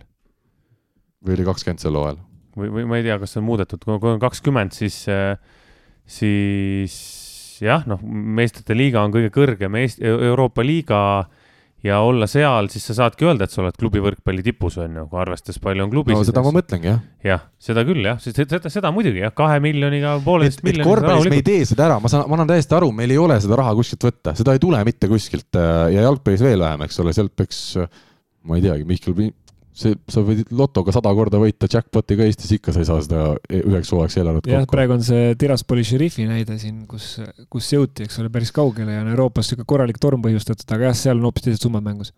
või 1.25 1.39
oli 1.39 1.49
kakskümmend 1.49 1.81
sel 1.81 1.97
hooajal? 1.97 2.21
Või, 2.57 2.71
või 2.73 2.89
ma 2.89 2.99
ei 2.99 3.05
tea, 3.05 3.19
kas 3.21 3.35
see 3.35 3.43
on 3.43 3.47
muudetud, 3.47 3.85
kui 3.87 4.11
on 4.11 4.21
kakskümmend, 4.21 4.75
siis, 4.75 5.03
siis 6.17 6.99
jah, 7.63 7.85
noh, 7.89 8.01
meistrite 8.03 8.77
liiga 8.77 9.03
on 9.05 9.13
kõige 9.13 9.33
kõrgem 9.33 9.77
Eesti, 9.79 10.05
Euroopa 10.07 10.65
liiga 10.65 11.01
ja 11.85 11.99
olla 12.01 12.25
seal, 12.29 12.69
siis 12.73 12.87
sa 12.89 12.95
saadki 12.97 13.27
öelda, 13.27 13.45
et 13.45 13.53
sa 13.53 13.61
oled 13.61 13.77
klubi 13.77 14.01
võrkpalli 14.01 14.43
tipus, 14.45 14.79
on 14.81 14.97
ju, 14.97 15.05
arvestades 15.21 15.59
palju 15.61 15.85
on 15.85 15.91
klubisid. 15.93 16.17
no 16.17 16.27
seda 16.27 16.43
ma 16.45 16.53
mõtlengi, 16.55 16.89
jah. 16.89 17.01
jah, 17.25 17.45
seda 17.61 17.83
küll, 17.87 18.01
jah, 18.05 18.19
seda, 18.23 18.59
seda 18.73 18.91
muidugi, 18.95 19.21
jah, 19.21 19.33
kahe 19.37 19.59
miljoniga, 19.63 20.15
pooleteist 20.25 20.63
miljoniga. 20.65 20.89
korvpallis 20.89 21.31
me 21.31 21.41
ei 21.41 21.45
tee 21.45 21.67
seda 21.69 21.87
ära, 21.89 21.99
ma 22.03 22.11
saan, 22.11 22.25
ma 22.29 22.39
annan 22.39 22.51
täiesti 22.51 22.77
aru, 22.77 22.89
meil 22.97 23.13
ei 23.13 23.21
ole 23.21 23.37
seda 23.43 23.59
raha 23.61 23.75
kuskilt 23.77 24.07
võtta, 24.09 24.33
seda 24.37 24.57
ei 24.57 24.63
tule 24.63 24.81
mitte 24.87 25.09
kuskilt 25.11 25.59
ja 25.93 26.07
jalgpallis 26.07 26.45
veel 26.45 26.65
vähem, 26.65 26.87
eks 26.87 27.03
ole, 27.03 27.13
sealt 27.15 27.35
peaks, 27.37 27.61
ma 28.47 28.57
ei 28.57 28.65
teagi, 28.65 28.87
Mihkel 28.89 29.17
see, 29.77 29.97
sa 30.11 30.23
võid 30.25 30.49
lotoga 30.57 30.93
sada 30.95 31.11
korda 31.17 31.39
võita 31.41 31.69
jackpot'i 31.71 32.17
ka 32.17 32.27
Eestis, 32.27 32.53
ikka 32.57 32.73
sa 32.73 32.81
ei 32.81 32.89
saa 32.89 33.03
seda 33.05 33.25
üheks 33.53 33.91
hooajaks 33.93 34.17
eelarvet 34.19 34.45
kokku. 34.45 34.55
jah, 34.55 34.65
praegu 34.71 34.97
on 34.97 35.05
see 35.05 35.35
Tiraspoli 35.39 35.85
šerifi 35.87 36.27
näide 36.29 36.57
siin, 36.61 36.81
kus, 36.89 37.15
kus 37.53 37.69
jõuti, 37.75 38.07
eks 38.07 38.21
ole, 38.23 38.31
päris 38.33 38.53
kaugele 38.55 38.97
ja 38.97 39.03
on 39.05 39.11
Euroopas 39.13 39.47
niisugune 39.47 39.69
korralik 39.69 40.01
torm 40.01 40.23
põhjustatud, 40.25 40.67
aga 40.73 40.89
jah, 40.89 40.97
seal 40.97 41.21
on 41.21 41.29
hoopis 41.29 41.47
teised 41.47 41.67
summad 41.67 41.85
mängus. 41.85 42.13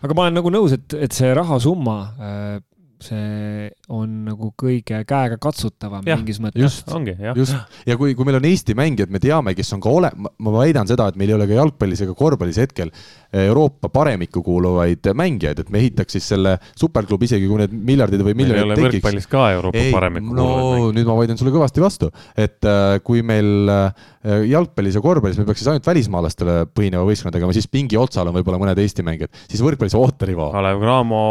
aga 0.00 0.16
ma 0.16 0.26
olen 0.26 0.38
nagu 0.40 0.52
nõus, 0.52 0.76
et, 0.76 0.98
et 1.06 1.16
see 1.16 1.32
rahasumma 1.36 1.98
äh, 2.14 2.62
see 3.04 3.68
on 3.92 4.12
nagu 4.28 4.50
kõige 4.60 5.00
käegakatsutavam 5.08 6.04
mingis 6.06 6.40
mõttes. 6.42 6.62
just, 6.62 6.90
ongi, 6.94 7.14
jah. 7.18 7.36
just, 7.38 7.56
ja 7.88 7.96
kui, 8.00 8.14
kui 8.16 8.28
meil 8.28 8.38
on 8.38 8.48
Eesti 8.48 8.76
mängijad, 8.78 9.12
me 9.12 9.20
teame, 9.22 9.54
kes 9.58 9.72
on 9.76 9.82
ka 9.84 9.92
ole-, 9.92 10.12
ma 10.14 10.54
väidan 10.54 10.88
seda, 10.90 11.08
et 11.10 11.18
meil 11.20 11.32
ei 11.32 11.38
ole 11.38 11.48
ka 11.50 11.58
jalgpallis 11.58 12.04
ega 12.06 12.16
korvpallis 12.18 12.60
hetkel 12.62 12.92
Euroopa 13.34 13.90
paremikku 13.92 14.42
kuuluvaid 14.44 15.10
mängijaid, 15.16 15.64
et 15.64 15.70
me 15.74 15.80
ehitaks 15.82 16.16
siis 16.16 16.28
selle 16.34 16.56
superklubi, 16.78 17.28
isegi 17.28 17.48
kui 17.50 17.60
need 17.60 17.74
miljardid 17.74 18.22
või 18.26 18.36
miljonid 18.38 18.74
tekiks. 18.76 19.00
võrkpallis 19.00 19.28
ka 19.30 19.44
Euroopa 19.56 19.80
ei, 19.80 19.92
paremikku 19.94 20.36
no 20.38 20.48
nüüd 20.94 21.08
ma 21.08 21.18
vaidlen 21.18 21.40
sulle 21.40 21.54
kõvasti 21.54 21.82
vastu, 21.82 22.10
et 22.38 22.64
äh, 22.68 22.96
kui 23.04 23.24
meil 23.26 23.70
äh, 23.72 24.04
jalgpallis 24.50 24.98
ja 24.98 25.04
korvpallis 25.04 25.40
me 25.40 25.48
peaks 25.48 25.62
siis 25.62 25.72
ainult 25.72 25.88
välismaalastele 25.88 26.58
põhineva 26.72 27.06
võistkonna 27.08 27.34
tegema, 27.34 27.56
siis 27.56 27.70
pingi 27.70 27.98
otsal 28.00 28.30
on 28.30 28.38
võib-olla 28.38 28.60
mõned 28.62 28.82
Eesti 28.84 29.06
mängijad, 29.06 29.32
siis 29.48 29.62
võrkpallis 29.64 29.96
ooteriva. 29.98 30.50
Kalev 30.54 30.82
Cramo, 30.82 31.24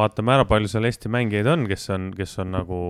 vaatame 0.00 0.38
ära, 0.38 0.48
palju 0.48 0.70
seal 0.70 0.88
Eesti 0.88 1.12
mängijaid 1.12 1.50
on, 1.50 1.66
kes 1.70 1.90
on, 1.94 2.10
kes 2.16 2.38
on 2.42 2.54
nagu 2.56 2.80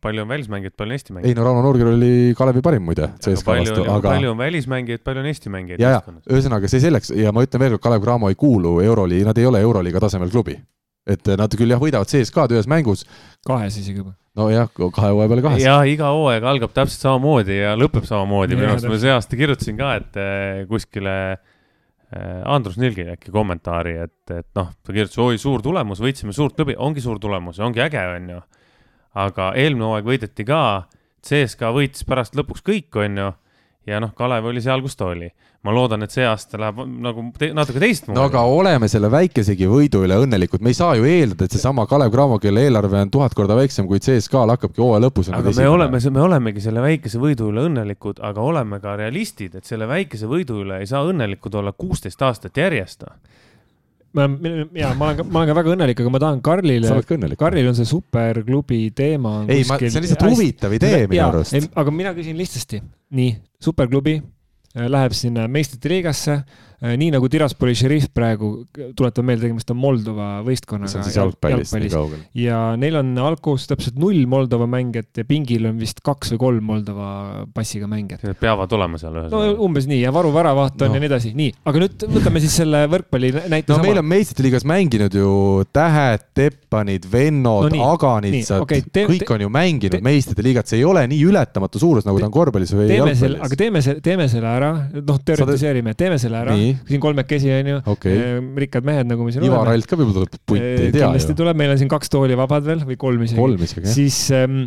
palju 0.00 0.22
on 0.22 0.28
välismängijaid, 0.28 0.74
palju 0.76 0.90
on 0.90 0.96
Eesti 0.96 1.12
mängijaid? 1.12 1.30
ei 1.30 1.38
no 1.38 1.44
Rauno 1.44 1.62
Nurgil 1.64 1.92
oli 1.92 2.34
Kalevi 2.36 2.62
parim 2.64 2.84
muide 2.88 3.10
CSKA 3.20 3.56
vastu, 3.60 3.84
aga 3.84 4.14
palju 4.14 4.32
on 4.32 4.38
välismängijaid, 4.38 5.02
palju 5.04 5.22
on 5.22 5.28
Eesti 5.30 5.52
mängijaid? 5.52 5.82
ja, 5.82 5.98
ja 5.98 6.14
ühesõnaga 6.30 6.70
see 6.70 6.82
selleks 6.82 7.12
ja 7.16 7.32
ma 7.36 7.44
ütlen 7.44 7.64
veel 7.64 7.76
kord, 7.76 7.84
Kalev 7.84 8.04
Cramo 8.04 8.30
ei 8.32 8.38
kuulu 8.40 8.78
Euroliiga, 8.84 9.30
nad 9.30 9.40
ei 9.40 9.48
ole 9.48 9.60
Euroliiga 9.66 10.02
tasemel 10.06 10.32
klubi. 10.32 10.56
et 11.10 11.30
nad 11.40 11.54
küll 11.56 11.72
jah, 11.72 11.80
võidavad 11.80 12.08
CSKA-d 12.08 12.56
ühes 12.56 12.68
mängus. 12.70 13.04
kahes 13.46 13.76
isegi 13.80 14.00
juba. 14.00 14.14
nojah, 14.36 14.68
kahe 14.72 15.12
hooaja 15.12 15.32
peale 15.32 15.46
kahes. 15.48 15.64
jah, 15.64 15.84
iga 15.88 16.12
hooaeg 16.16 16.48
algab 16.54 16.74
täpselt 16.76 17.06
samamoodi 17.06 17.60
ja 17.60 17.76
lõpeb 17.78 18.08
samamoodi, 18.08 18.56
minu 18.56 18.72
arust 18.72 18.88
ma 18.88 19.00
see 19.00 19.14
aasta 19.14 19.40
kirjutasin 19.40 19.80
ka, 19.80 19.94
et 20.00 20.20
eh, 20.20 20.62
kuskile 20.70 21.16
eh, 21.34 22.40
Andrus 22.48 22.80
Nilgi 22.80 23.08
äkki 23.16 23.34
kommentaari, 23.34 23.98
et, 24.06 24.22
et 24.32 24.48
noh, 24.56 24.72
ta 24.80 24.94
kirjutas, 24.94 25.20
oi, 25.20 25.40
suur 25.40 25.64
tulemus, 25.64 26.00
võitsime 26.00 26.36
suurt 26.36 26.56
klubi, 26.56 26.78
ongi 26.78 27.04
suur 27.04 27.20
tulemus 27.20 27.60
ja 27.60 27.68
ongi 27.68 27.84
äge, 27.84 28.06
on 28.16 28.32
ju 28.36 28.40
aga 29.18 29.52
eelmine 29.58 29.88
hooaeg 29.88 30.06
võideti 30.06 30.46
ka, 30.46 30.62
CSKA 31.26 31.72
võitis 31.76 32.06
pärast 32.08 32.36
lõpuks 32.38 32.64
kõik, 32.64 32.88
on 33.02 33.18
ju, 33.20 33.30
ja 33.90 34.00
noh, 34.02 34.12
Kalev 34.16 34.50
oli 34.50 34.62
seal, 34.64 34.82
kus 34.84 34.96
ta 34.96 35.10
oli. 35.10 35.30
ma 35.60 35.74
loodan, 35.76 36.00
et 36.06 36.14
see 36.14 36.24
aasta 36.24 36.56
läheb 36.56 36.78
nagu 37.04 37.22
te 37.36 37.50
natuke 37.52 37.82
teistmoodi. 37.82 38.16
no 38.16 38.22
aga 38.30 38.40
oleme 38.48 38.88
selle 38.88 39.10
väikesegi 39.12 39.66
võidu 39.68 40.00
üle 40.06 40.16
õnnelikud, 40.22 40.62
me 40.64 40.72
ei 40.72 40.78
saa 40.78 40.94
ju 40.96 41.04
eeldada, 41.04 41.44
et 41.44 41.52
seesama 41.52 41.84
Kalev 41.90 42.14
Cramo, 42.14 42.38
kelle 42.40 42.62
eelarve 42.64 43.02
on 43.04 43.10
tuhat 43.12 43.36
korda 43.36 43.58
väiksem 43.58 43.88
kui 43.90 44.00
CSKA-l, 44.00 44.54
hakkabki 44.54 44.80
hooaja 44.80 45.02
lõpus. 45.04 45.28
aga 45.36 45.52
me 45.58 45.68
oleme, 45.68 46.00
me 46.16 46.24
olemegi 46.24 46.64
selle 46.64 46.80
väikese 46.80 47.20
võidu 47.20 47.50
üle 47.52 47.66
õnnelikud, 47.68 48.22
aga 48.24 48.40
oleme 48.40 48.80
ka 48.80 48.96
realistid, 49.02 49.58
et 49.60 49.68
selle 49.68 49.88
väikese 49.90 50.30
võidu 50.30 50.62
üle 50.64 50.80
ei 50.80 50.88
saa 50.88 51.04
õnnelikud 51.10 51.60
olla 51.60 51.76
kuusteist 51.76 52.22
aastat 52.24 52.56
järjest 52.56 53.04
ma, 54.16 54.26
ja 54.76 54.90
ma 54.98 55.10
olen 55.10 55.30
ma 55.30 55.42
olen 55.42 55.50
ka 55.50 55.56
väga 55.60 55.72
õnnelik, 55.74 56.02
aga 56.02 56.12
ma 56.14 56.22
tahan 56.22 56.42
Karlile, 56.44 57.36
Karlil 57.38 57.70
on 57.70 57.78
see 57.78 57.88
superklubi 57.88 58.80
teema. 58.96 59.40
ei, 59.46 59.64
ma, 59.68 59.78
see 59.82 59.92
on 60.00 60.06
lihtsalt 60.06 60.26
huvitav 60.28 60.74
idee 60.76 61.04
minu 61.10 61.26
arust. 61.28 61.70
aga 61.82 61.94
mina 61.94 62.14
küsin 62.16 62.38
lihtsasti, 62.40 62.82
nii, 63.16 63.36
superklubi 63.62 64.18
äh, 64.18 64.88
läheb 64.90 65.14
sinna 65.16 65.46
meistrite 65.50 65.92
liigasse 65.92 66.40
nii 66.80 67.10
nagu 67.12 67.28
Tiraspoli 67.28 67.74
šerif 67.76 68.06
praegu, 68.16 68.64
tuletan 68.96 69.26
meelde, 69.28 69.44
tegemist 69.44 69.68
on 69.72 69.76
Moldova 69.80 70.28
võistkonnaga. 70.46 70.88
see 70.88 71.00
on 71.00 71.04
siis 71.04 71.18
jalgpallist 71.18 71.76
nii 71.76 71.90
kaugel. 71.92 72.22
ja 72.40 72.60
neil 72.80 72.96
on 73.02 73.10
algkoos 73.20 73.66
täpselt 73.68 73.98
null 74.00 74.24
Moldova 74.30 74.64
mängijat 74.70 75.20
ja 75.20 75.26
pingil 75.28 75.68
on 75.68 75.76
vist 75.80 76.00
kaks 76.04 76.32
või 76.34 76.40
kolm 76.40 76.70
Moldova 76.70 77.10
passiga 77.52 77.88
mängijat. 77.90 78.24
Peavad 78.40 78.72
olema 78.72 79.00
seal 79.00 79.12
ühesõnaga. 79.12 79.50
no 79.52 79.66
umbes 79.66 79.88
nii 79.90 79.98
ja 80.00 80.12
Varu 80.14 80.30
väravaht 80.32 80.80
on 80.80 80.88
no. 80.88 80.96
ja 80.96 81.02
nii 81.04 81.10
edasi, 81.10 81.34
nii, 81.36 81.50
aga 81.68 81.82
nüüd 81.84 82.06
võtame 82.16 82.42
siis 82.46 82.56
selle 82.62 82.80
võrkpalli 82.94 83.34
näite 83.36 83.74
no 83.74 83.76
sama. 83.76 83.88
meil 83.90 84.00
on 84.00 84.08
meistrite 84.14 84.46
liigas 84.48 84.64
mänginud 84.72 85.18
ju 85.20 85.34
Tähed, 85.76 86.26
Teppanid, 86.32 87.10
Vennod 87.12 87.76
no,, 87.76 87.90
Aganitsad, 87.92 88.64
okay, 88.64 88.86
kõik 88.88 89.34
on 89.36 89.44
ju 89.44 89.52
mänginud 89.52 90.00
meistrite 90.08 90.48
liigat, 90.48 90.72
see 90.72 90.80
ei 90.80 90.88
ole 90.88 91.04
nii 91.12 91.28
ületamatu 91.28 91.82
suurus, 91.82 92.08
nagu 92.08 92.24
ta 92.24 92.30
on 92.30 92.34
korvpallis 92.40 92.72
või 92.72 92.88
jalgpallis. 92.88 93.44
aga 93.44 93.62
teeme 93.66 93.84
selle, 93.84 94.04
teeme 94.08 94.32
selle 94.32 94.48
ära, 94.48 94.72
noh, 94.96 95.22
teoritiseerime, 95.28 95.92
teeme 95.98 96.16
selle 96.22 96.40
ära 96.40 96.56
siin 96.88 97.02
kolmekesi 97.02 97.52
onju 97.54 97.78
okay., 97.92 98.16
ehm, 98.16 98.50
rikkad 98.64 98.86
mehed, 98.86 99.08
nagu 99.10 99.26
me 99.26 99.34
siin 99.34 99.44
Ivar 99.46 99.62
oleme. 99.62 99.70
Ivar 99.70 99.78
Alt 99.78 99.90
ka 99.90 99.98
võib-olla 99.98 100.16
tuleb 100.18 100.34
putti, 100.38 100.60
ei 100.60 100.90
tea 100.94 101.06
kindlasti 101.06 101.36
tuleb, 101.38 101.60
meil 101.60 101.74
on 101.74 101.80
siin 101.80 101.92
kaks 101.92 102.12
tooli 102.12 102.38
vabad 102.38 102.66
veel 102.66 102.84
või 102.88 102.98
kolm 103.00 103.24
isegi. 103.26 103.38
kolm 103.40 103.64
isegi, 103.66 103.86
jah. 103.86 103.96
siis 103.96 104.18
ähm,, 104.36 104.66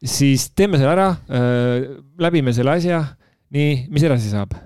siis 0.00 0.50
teeme 0.56 0.80
selle 0.80 0.92
ära 0.94 1.12
äh,, 1.28 1.86
läbime 2.22 2.54
selle 2.56 2.76
asja, 2.76 3.04
nii, 3.54 3.86
mis 3.92 4.06
edasi 4.08 4.32
saab? 4.32 4.56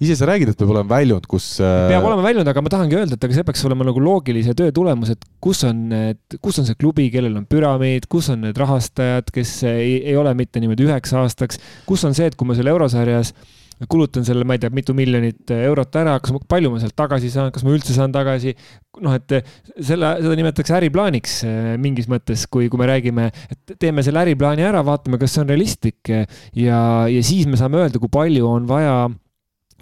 ise 0.00 0.16
sa 0.16 0.24
räägid, 0.30 0.48
et 0.48 0.56
peab 0.56 0.72
olema 0.72 0.94
väljund, 0.94 1.26
kus 1.28 1.52
äh.... 1.60 1.90
peab 1.92 2.06
olema 2.08 2.24
väljund, 2.24 2.48
aga 2.48 2.64
ma 2.64 2.72
tahangi 2.72 2.96
öelda, 2.96 3.18
et 3.18 3.28
aga 3.28 3.36
see 3.36 3.46
peaks 3.50 3.64
olema 3.68 3.84
nagu 3.84 4.00
loogilise 4.00 4.56
töö 4.56 4.72
tulemus, 4.72 5.12
et 5.12 5.26
kus 5.44 5.60
on 5.68 5.86
need, 5.92 6.40
kus 6.40 6.62
on 6.62 6.68
see 6.68 6.78
klubi, 6.80 7.10
kellel 7.12 7.36
on 7.36 7.44
püramiid, 7.50 8.08
kus 8.10 8.30
on 8.32 8.46
need 8.46 8.60
rahastajad, 8.60 9.28
kes 9.34 9.58
ei, 9.68 9.98
ei 10.00 10.16
ole 10.16 10.32
mitte 10.38 10.62
niimoodi 10.62 10.88
üheks 10.88 11.12
aastaks, 11.20 11.60
kus 11.88 12.06
on 12.08 12.16
see, 12.16 12.30
et 12.32 12.38
kui 12.40 12.48
me 12.48 12.56
seal 12.56 12.72
eurosarjas 12.72 13.34
äh, 13.36 13.56
kulutan 13.88 14.26
selle, 14.26 14.44
ma 14.44 14.56
ei 14.56 14.60
tea, 14.60 14.72
mitu 14.74 14.94
miljonit 14.96 15.52
eurot 15.54 15.96
ära, 16.00 16.18
kas 16.20 16.34
ma, 16.34 16.42
palju 16.52 16.72
ma 16.72 16.80
sealt 16.82 16.96
tagasi 16.98 17.30
saan, 17.32 17.52
kas 17.54 17.64
ma 17.64 17.72
üldse 17.72 17.96
saan 17.96 18.12
tagasi. 18.12 18.52
noh, 19.00 19.14
et 19.16 19.32
selle, 19.78 20.10
seda 20.20 20.36
nimetatakse 20.36 20.76
äriplaaniks 20.76 21.38
mingis 21.80 22.10
mõttes, 22.10 22.44
kui, 22.50 22.68
kui 22.68 22.80
me 22.80 22.90
räägime, 22.90 23.30
et 23.54 23.74
teeme 23.80 24.04
selle 24.04 24.20
äriplaani 24.26 24.66
ära, 24.66 24.82
vaatame, 24.84 25.20
kas 25.20 25.36
see 25.36 25.44
on 25.44 25.52
realistlik 25.52 26.12
ja, 26.12 26.82
ja 27.08 27.24
siis 27.24 27.48
me 27.48 27.60
saame 27.60 27.80
öelda, 27.80 28.02
kui 28.02 28.12
palju 28.12 28.48
on 28.50 28.68
vaja 28.68 29.06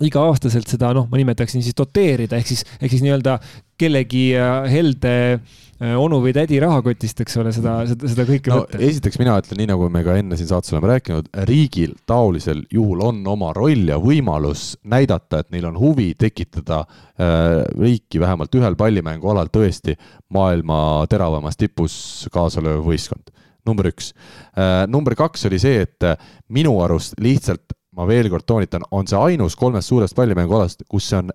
iga-aastaselt 0.04 0.70
seda, 0.70 0.92
noh, 0.94 1.08
ma 1.10 1.18
nimetaksin 1.18 1.64
siis 1.64 1.76
doteerida, 1.78 2.38
ehk 2.38 2.52
siis, 2.52 2.62
ehk 2.78 2.92
siis 2.92 3.02
nii-öelda 3.02 3.38
kellegi 3.78 4.24
äh, 4.36 4.66
helde 4.70 5.14
äh, 5.34 5.94
onu 5.98 6.20
või 6.24 6.32
tädi 6.36 6.58
rahakotist, 6.62 7.22
eks 7.24 7.38
ole, 7.40 7.52
seda, 7.54 7.78
seda, 7.88 8.10
seda 8.10 8.26
kõike 8.28 8.52
no, 8.52 8.60
võtta. 8.64 8.80
esiteks 8.88 9.20
mina 9.20 9.36
ütlen, 9.40 9.60
nii 9.62 9.70
nagu 9.70 9.88
me 9.94 10.02
ka 10.06 10.18
enne 10.20 10.38
siin 10.38 10.50
saates 10.50 10.74
oleme 10.74 10.90
rääkinud, 10.92 11.30
riigil 11.48 11.94
taolisel 12.08 12.64
juhul 12.74 13.02
on 13.08 13.22
oma 13.30 13.52
roll 13.56 13.88
ja 13.92 14.00
võimalus 14.02 14.72
näidata, 14.88 15.42
et 15.42 15.50
neil 15.54 15.68
on 15.70 15.78
huvi 15.80 16.10
tekitada 16.18 16.82
äh, 16.84 17.64
riiki 17.78 18.22
vähemalt 18.22 18.54
ühel 18.58 18.78
pallimängualal 18.78 19.52
tõesti 19.54 19.96
maailma 20.34 21.06
teravamas 21.10 21.58
tipus 21.60 22.28
kaasa 22.34 22.64
lööv 22.64 22.86
võistkond 22.88 23.32
number 23.68 23.90
üks 23.90 24.12
äh,. 24.56 24.86
number 24.88 25.16
kaks 25.18 25.46
oli 25.48 25.60
see, 25.62 25.82
et 25.86 26.06
äh, 26.06 26.16
minu 26.48 26.78
arust 26.84 27.18
lihtsalt 27.22 27.74
ma 27.98 28.06
veel 28.06 28.30
kord 28.30 28.46
toonitan, 28.46 28.84
on 28.94 29.08
see 29.10 29.18
ainus 29.18 29.56
kolmest 29.58 29.90
suurest 29.90 30.14
pallimängualast, 30.16 30.84
kus 30.90 31.08
see 31.10 31.18
on 31.18 31.32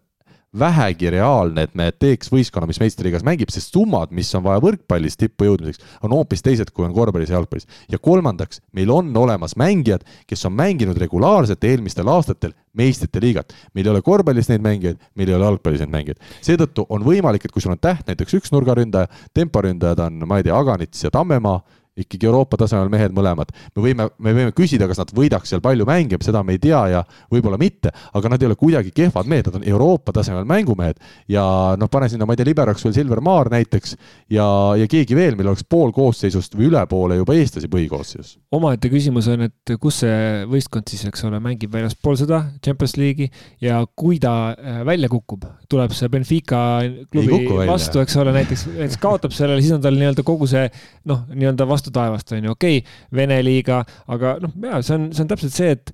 vähegi 0.60 1.10
reaalne, 1.14 1.66
et 1.66 1.76
me 1.76 1.90
teeks 1.92 2.30
võistkonna, 2.32 2.68
mis 2.70 2.80
meistriliigas 2.82 3.26
mängib, 3.26 3.52
sest 3.54 3.74
summad, 3.74 4.12
mis 4.14 4.30
on 4.38 4.44
vaja 4.46 4.62
võrkpallis 4.64 5.18
tippu 5.18 5.48
jõudmiseks, 5.48 5.82
on 6.06 6.14
hoopis 6.14 6.46
teised, 6.46 6.72
kui 6.74 6.86
on 6.86 6.94
korvpallis 6.94 7.32
ja 7.32 7.40
jalgpallis. 7.40 7.68
ja 7.90 8.00
kolmandaks, 8.00 8.62
meil 8.74 8.92
on 8.94 9.10
olemas 9.18 9.58
mängijad, 9.58 10.06
kes 10.28 10.46
on 10.46 10.54
mänginud 10.54 10.98
regulaarselt 10.98 11.64
eelmistel 11.64 12.08
aastatel 12.08 12.54
meistrite 12.74 13.22
liigat. 13.22 13.54
meil 13.74 13.88
ei 13.88 13.92
ole 13.92 14.02
korvpallis 14.02 14.50
neid 14.50 14.62
mängijaid, 14.62 14.98
meil 15.16 15.30
ei 15.30 15.36
ole 15.36 15.46
jalgpallis 15.46 15.80
neid 15.80 15.94
mängijaid. 15.94 16.20
seetõttu 16.42 16.86
on 16.90 17.04
võimalik, 17.04 17.46
et 17.46 17.52
kui 17.52 17.62
sul 17.62 17.74
on 17.74 17.80
täht 17.82 18.08
näiteks 18.08 18.34
üks 18.34 18.52
nurgaründaja, 18.52 19.08
temporündajad 19.34 20.00
on, 20.00 20.28
ma 20.28 20.38
ei 20.38 20.44
tea, 20.44 20.58
Aganits 20.58 21.04
ja 21.04 21.12
Tammemaa 21.12 21.62
ikkagi 22.00 22.26
Euroopa 22.26 22.58
tasemel 22.58 22.90
mehed 22.90 23.14
mõlemad. 23.14 23.52
me 23.76 23.84
võime, 23.86 24.08
me 24.18 24.34
võime 24.34 24.54
küsida, 24.56 24.88
kas 24.90 25.02
nad 25.02 25.12
võidaks 25.14 25.52
seal 25.54 25.62
palju 25.62 25.86
mänge, 25.86 26.18
seda 26.26 26.44
me 26.44 26.56
ei 26.56 26.62
tea 26.62 26.82
ja 26.90 27.04
võib-olla 27.32 27.60
mitte, 27.62 27.92
aga 28.14 28.32
nad 28.34 28.42
ei 28.42 28.50
ole 28.50 28.58
kuidagi 28.58 28.94
kehvad 28.96 29.30
mehed, 29.30 29.50
nad 29.50 29.60
on 29.60 29.68
Euroopa 29.68 30.14
tasemel 30.16 30.46
mängumehed 30.50 30.98
ja 31.30 31.44
noh, 31.80 31.92
pane 31.94 32.10
sinna, 32.10 32.26
ma 32.26 32.34
ei 32.34 32.42
tea, 32.42 32.50
liberaks 32.50 32.86
veel 32.86 32.96
Silver 32.98 33.22
Maar 33.24 33.52
näiteks 33.54 33.96
ja, 34.34 34.46
ja 34.80 34.88
keegi 34.90 35.16
veel, 35.18 35.38
meil 35.38 35.52
oleks 35.52 35.66
pool 35.70 35.94
koosseisust 35.96 36.58
või 36.58 36.72
üle 36.72 36.82
poole 36.90 37.20
juba 37.20 37.38
eestlasi 37.38 37.70
põhikoosseisus. 37.72 38.38
omaette 38.54 38.90
küsimus 38.92 39.30
on, 39.32 39.46
et 39.50 39.76
kus 39.82 40.02
see 40.04 40.44
võistkond 40.50 40.90
siis, 40.90 41.06
eks 41.10 41.28
ole, 41.30 41.40
mängib 41.44 41.74
väljaspool 41.74 42.18
seda 42.20 42.44
Champions 42.64 42.98
League'i 42.98 43.30
ja 43.64 43.84
kui 43.96 44.20
ta 44.24 44.54
äh, 44.54 44.82
välja 44.88 45.10
kukub, 45.12 45.46
tuleb 45.70 45.94
see 45.96 46.10
Benfica 46.14 46.64
klubi 47.12 47.44
vastu, 47.70 48.02
eks 48.04 48.18
ole, 48.22 48.34
näiteks, 48.36 48.66
näiteks 48.74 49.00
kaotab 49.04 49.36
sellele, 49.36 49.62
siis 49.64 49.76
on 49.78 49.84
tal 49.84 49.98
nii-öelda 49.98 50.26
kogu 50.26 50.50
see 50.50 50.66
noh, 51.10 51.24
nii-öelda 51.34 51.68
vastu 51.70 51.83
vastu 51.84 51.94
taevast, 51.94 52.32
on 52.32 52.44
ju, 52.44 52.52
okei 52.52 52.78
okay,, 52.78 52.98
Vene 53.12 53.42
liiga, 53.44 53.84
aga 54.08 54.38
noh, 54.42 54.54
jaa, 54.64 54.82
see 54.82 54.96
on, 54.96 55.12
see 55.14 55.24
on 55.24 55.32
täpselt 55.32 55.54
see, 55.54 55.72
et 55.76 55.92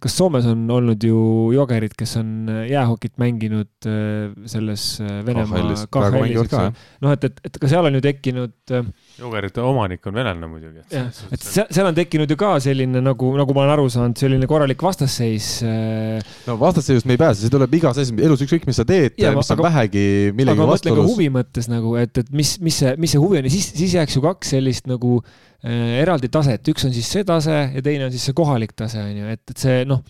kas 0.00 0.14
Soomes 0.16 0.46
on 0.48 0.62
olnud 0.72 1.02
ju 1.04 1.18
jogerid, 1.52 1.92
kes 1.98 2.14
on 2.16 2.48
äh, 2.48 2.62
jäähokit 2.70 3.18
mänginud 3.20 3.68
äh, 3.84 4.30
selles 4.48 4.84
äh, 5.04 5.18
Venemaa 5.26 5.74
KHL-is, 5.92 6.38
eks 6.46 6.54
ole. 6.56 6.70
noh, 7.04 7.12
et, 7.12 7.26
et, 7.28 7.42
et 7.44 7.58
ka 7.60 7.68
seal 7.68 7.84
on 7.84 7.98
ju 7.98 8.00
tekkinud 8.06 8.72
jogerite 9.20 9.60
omanik 9.60 10.08
on 10.08 10.16
venelane 10.16 10.48
muidugi. 10.48 10.80
jah, 10.94 11.10
et 11.28 11.44
seal, 11.44 11.68
seal 11.68 11.90
on 11.90 11.98
tekkinud 11.98 12.32
ju 12.32 12.38
ka 12.40 12.54
selline 12.64 13.02
nagu, 13.04 13.34
nagu 13.36 13.56
ma 13.58 13.66
olen 13.66 13.74
aru 13.74 13.84
saanud, 13.92 14.16
selline 14.22 14.48
korralik 14.48 14.80
vastasseis. 14.80 15.50
no 16.48 16.56
vastasseisust 16.60 17.10
me 17.10 17.18
ei 17.18 17.20
pääse, 17.20 17.44
see 17.44 17.52
tuleb 17.52 17.76
igas 17.82 18.00
asjas, 18.00 18.16
elus 18.16 18.46
ükskõik, 18.46 18.64
mis 18.70 18.80
sa 18.80 18.88
teed, 18.88 19.20
mis 19.20 19.52
on 19.52 19.64
vähegi 19.66 20.06
millegagi 20.40 20.72
vastuolus. 20.72 21.12
huvi 21.12 21.28
mõttes 21.36 21.68
nagu, 21.68 21.98
et, 22.00 22.16
et 22.16 22.32
mis, 22.32 22.56
mis 22.64 22.80
see, 22.80 22.96
mis 22.96 23.12
see 23.12 23.20
huvi 23.20 23.42
on 23.42 23.50
ja 23.50 23.52
siis, 23.52 23.68
siis 23.76 24.00
jääks 24.00 24.16
ju 24.16 24.24
kaks 24.24 24.56
sellist 24.56 24.88
nagu 24.88 25.18
eraldi 25.60 26.30
taset, 26.32 26.64
üks 26.72 26.86
on 26.88 26.94
siis 26.94 27.10
see 27.12 27.26
tase 27.28 27.56
ja 27.74 27.84
teine 27.84 28.06
on 28.06 28.14
siis 28.14 28.24
see 28.30 28.36
kohalik 28.36 28.72
tase, 28.78 29.02
on 29.02 29.12
ju, 29.12 29.28
et, 29.34 29.42
et 29.52 29.60
see 29.60 29.84
noh, 29.88 30.00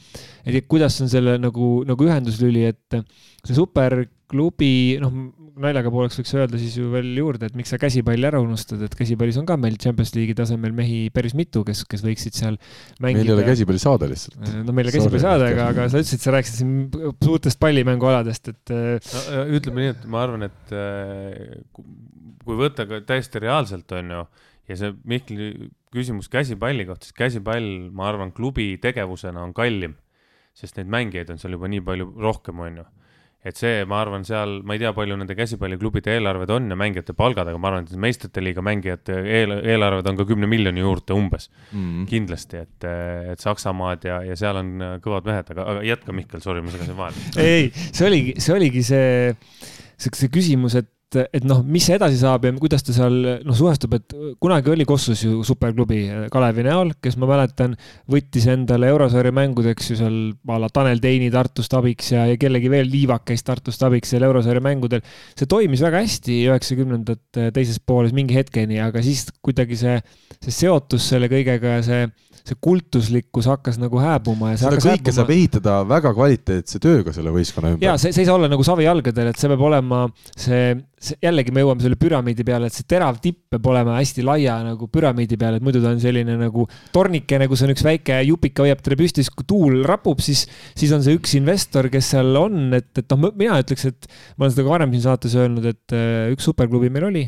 et 0.47 0.69
kuidas 0.71 1.01
on 1.03 1.11
selle 1.11 1.37
nagu, 1.43 1.81
nagu 1.89 2.07
ühenduslüli, 2.07 2.69
et 2.71 3.01
see 3.43 3.57
superklubi, 3.57 4.73
noh, 5.03 5.17
naljaga 5.61 5.91
pooleks 5.93 6.21
võiks 6.21 6.33
öelda 6.37 6.59
siis 6.61 6.77
ju 6.79 6.91
veel 6.93 7.09
juurde, 7.19 7.49
et 7.51 7.57
miks 7.59 7.73
sa 7.73 7.79
käsipalli 7.81 8.29
ära 8.29 8.41
unustad, 8.43 8.81
et 8.87 8.95
käsipallis 8.97 9.39
on 9.41 9.49
ka 9.49 9.57
meil 9.61 9.77
Champions 9.81 10.13
League'i 10.15 10.37
tasemel 10.39 10.75
mehi 10.77 11.01
päris 11.15 11.35
mitu, 11.37 11.65
kes, 11.67 11.83
kes 11.91 12.05
võiksid 12.07 12.37
seal 12.39 12.59
mängida. 13.03 13.25
meil 13.25 13.33
ei 13.33 13.35
ole 13.35 13.47
käsipallisaade 13.49 14.11
lihtsalt. 14.11 14.39
Äh, 14.41 14.61
no 14.65 14.77
meil 14.77 14.87
ei 14.87 14.93
ole 14.93 14.97
käsipallisaade, 15.01 15.49
aga, 15.55 15.67
aga 15.75 15.89
sa 15.91 16.03
ütlesid, 16.03 16.23
sa 16.23 16.35
rääkisid 16.37 16.63
siin 16.63 17.17
suurtest 17.27 17.61
pallimängualadest, 17.63 18.53
et. 18.55 18.75
Äh, 18.77 19.17
no, 19.35 19.49
ütleme 19.59 19.85
nii, 19.85 19.97
et 19.97 20.07
ma 20.15 20.23
arvan, 20.25 20.47
et 20.49 20.77
kui 22.41 22.61
võtta 22.63 22.87
ka 22.89 23.03
täiesti 23.07 23.43
reaalselt, 23.43 23.99
on 23.99 24.15
ju 24.17 24.25
ja 24.71 24.79
see 24.79 24.95
Mihkli 25.11 25.51
küsimus 25.95 26.31
käsipalli 26.31 26.87
kohta, 26.89 27.09
siis 27.09 27.19
käsipall, 27.19 27.67
ma 27.95 28.09
arvan, 28.11 28.33
klubi 28.37 28.73
tegevusena 28.83 29.43
on 29.43 29.55
kallim, 29.57 29.97
sest 30.57 30.79
neid 30.79 30.91
mängijaid 30.93 31.35
on 31.35 31.43
seal 31.43 31.57
juba 31.57 31.71
nii 31.71 31.83
palju 31.87 32.11
rohkem, 32.21 32.63
on 32.63 32.81
ju. 32.83 32.87
et 33.41 33.57
see, 33.57 33.87
ma 33.89 34.03
arvan, 34.03 34.21
seal, 34.29 34.59
ma 34.69 34.75
ei 34.77 34.83
tea, 34.83 34.91
palju 34.93 35.17
nende 35.17 35.33
käsipalliklubide 35.33 36.13
eelarved 36.13 36.51
on 36.53 36.67
ja 36.69 36.77
mängijate 36.77 37.15
palgad, 37.17 37.49
aga 37.49 37.57
ma 37.57 37.71
arvan, 37.71 37.87
et 37.89 38.03
meistrite 38.05 38.43
liiga 38.45 38.61
mängijate 38.61 39.17
eel, 39.39 39.55
eelarved 39.65 40.11
on 40.13 40.19
ka 40.19 40.27
kümne 40.29 40.51
miljoni 40.51 40.85
juurde 40.85 41.17
umbes 41.17 41.49
mm. 41.49 41.79
-hmm. 41.79 42.07
kindlasti, 42.11 42.61
et, 42.67 42.89
et 43.33 43.41
Saksamaad 43.41 44.05
ja, 44.05 44.21
ja 44.29 44.37
seal 44.37 44.61
on 44.61 45.01
kõvad 45.01 45.33
mehed, 45.33 45.55
aga, 45.57 45.67
aga 45.73 45.89
jätka, 45.89 46.13
Mihkel, 46.13 46.45
sorry, 46.45 46.61
ma 46.61 46.75
segasin 46.75 47.01
vahele. 47.01 47.27
ei, 47.41 47.73
see 47.81 48.07
oligi, 48.07 48.37
see 48.39 48.55
oligi 48.55 48.85
see, 48.93 49.35
see, 49.97 50.13
see 50.13 50.35
küsimus, 50.37 50.77
et 50.77 50.93
et, 51.11 51.29
et 51.41 51.47
noh, 51.47 51.63
mis 51.67 51.87
edasi 51.93 52.19
saab 52.21 52.45
ja 52.47 52.53
kuidas 52.59 52.85
ta 52.87 52.95
seal 52.95 53.17
noh, 53.47 53.57
suhestub, 53.57 53.95
et 53.99 54.15
kunagi 54.43 54.73
oli 54.73 54.87
Kossus 54.89 55.25
ju 55.25 55.43
superklubi 55.47 56.29
Kalevi 56.33 56.65
näol, 56.67 56.95
kes 57.03 57.19
ma 57.21 57.29
mäletan, 57.31 57.77
võttis 58.11 58.47
endale 58.53 58.91
eurosarja 58.93 59.35
mängudeks 59.35 59.93
ju 59.93 59.99
seal 60.01 60.19
a 60.51 60.61
la 60.63 60.71
Tanel 60.73 61.03
Teini 61.03 61.31
Tartust 61.35 61.75
abiks 61.79 62.13
ja, 62.15 62.27
ja 62.31 62.39
kellegi 62.41 62.71
veel 62.73 62.91
Liivak 62.91 63.27
käis 63.31 63.45
Tartust 63.47 63.83
abiks 63.87 64.15
seal 64.15 64.27
eurosarja 64.27 64.63
mängudel. 64.65 65.05
see 65.39 65.51
toimis 65.51 65.83
väga 65.85 66.03
hästi 66.05 66.41
üheksakümnendate 66.49 67.51
teises 67.57 67.81
pooles 67.83 68.15
mingi 68.17 68.37
hetkeni, 68.39 68.81
aga 68.83 69.03
siis 69.05 69.27
kuidagi 69.43 69.79
see, 69.81 69.99
see 70.39 70.59
seotus 70.63 71.11
selle 71.13 71.31
kõigega 71.33 71.79
ja 71.79 71.87
see 71.87 72.11
see 72.47 72.57
kultuslikkus 72.61 73.47
hakkas 73.51 73.79
nagu 73.81 74.01
hääbuma 74.01 74.55
ja 74.55 74.61
seda 74.61 74.81
kõike 74.81 75.13
saab 75.15 75.31
ehitada 75.35 75.81
väga 75.89 76.13
kvaliteetse 76.17 76.81
tööga 76.83 77.13
selle 77.15 77.33
võistkonna 77.35 77.75
ümber. 77.75 77.85
ja 77.85 77.97
see, 78.01 78.15
see 78.15 78.25
ei 78.25 78.29
saa 78.29 78.39
olla 78.39 78.49
nagu 78.51 78.65
savijalgadel, 78.67 79.31
et 79.31 79.41
see 79.41 79.51
peab 79.53 79.65
olema 79.69 80.03
see, 80.33 80.39
see, 80.41 80.71
jällegi 81.01 81.53
me 81.55 81.63
jõuame 81.63 81.81
selle 81.81 81.97
püramiidi 82.01 82.45
peale, 82.45 82.69
et 82.69 82.77
see 82.77 82.85
terav 82.89 83.17
tipp 83.25 83.55
peab 83.55 83.67
olema 83.73 83.97
hästi 83.97 84.25
laia 84.27 84.59
nagu 84.67 84.89
püramiidi 84.93 85.39
peal, 85.41 85.57
et 85.57 85.65
muidu 85.65 85.81
ta 85.81 85.95
on 85.95 86.03
selline 86.03 86.37
nagu 86.37 86.67
tornikene, 86.93 87.49
kus 87.49 87.65
on 87.65 87.73
üks 87.73 87.85
väike 87.87 88.19
jupika 88.29 88.67
hoiab 88.67 88.83
teda 88.85 88.99
püstis, 89.01 89.31
kui 89.33 89.49
tuul 89.49 89.81
rapub, 89.89 90.21
siis, 90.25 90.45
siis 90.77 90.93
on 90.97 91.05
see 91.05 91.17
üks 91.17 91.33
investor, 91.41 91.89
kes 91.93 92.13
seal 92.15 92.37
on, 92.37 92.69
et, 92.77 92.91
et 93.01 93.17
noh, 93.17 93.33
mina 93.33 93.57
ütleks, 93.65 93.89
et 93.89 94.11
ma 94.37 94.45
olen 94.45 94.55
seda 94.55 94.67
ka 94.67 94.75
varem 94.75 94.95
siin 94.95 95.07
saates 95.09 95.37
öelnud, 95.41 95.71
et 95.73 95.97
äh, 95.97 96.29
üks 96.35 96.49
superklubi 96.51 96.93
meil 96.93 97.09
oli, 97.09 97.27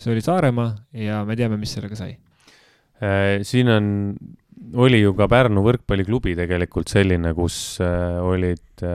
see 0.00 0.14
oli 0.14 0.24
Saaremaa 0.24 0.72
ja 0.96 1.20
me 1.28 1.36
teame, 1.36 1.60
mis 1.60 1.76
sellega 1.76 1.98
sai 1.98 2.14
äh, 3.04 3.44
siin 3.44 3.68
on 3.68 3.90
oli 4.80 5.02
ju 5.02 5.12
ka 5.18 5.28
Pärnu 5.28 5.60
võrkpalliklubi 5.66 6.32
tegelikult 6.38 6.88
selline, 6.88 7.34
kus 7.36 7.76
äh, 7.84 8.16
olid 8.24 8.88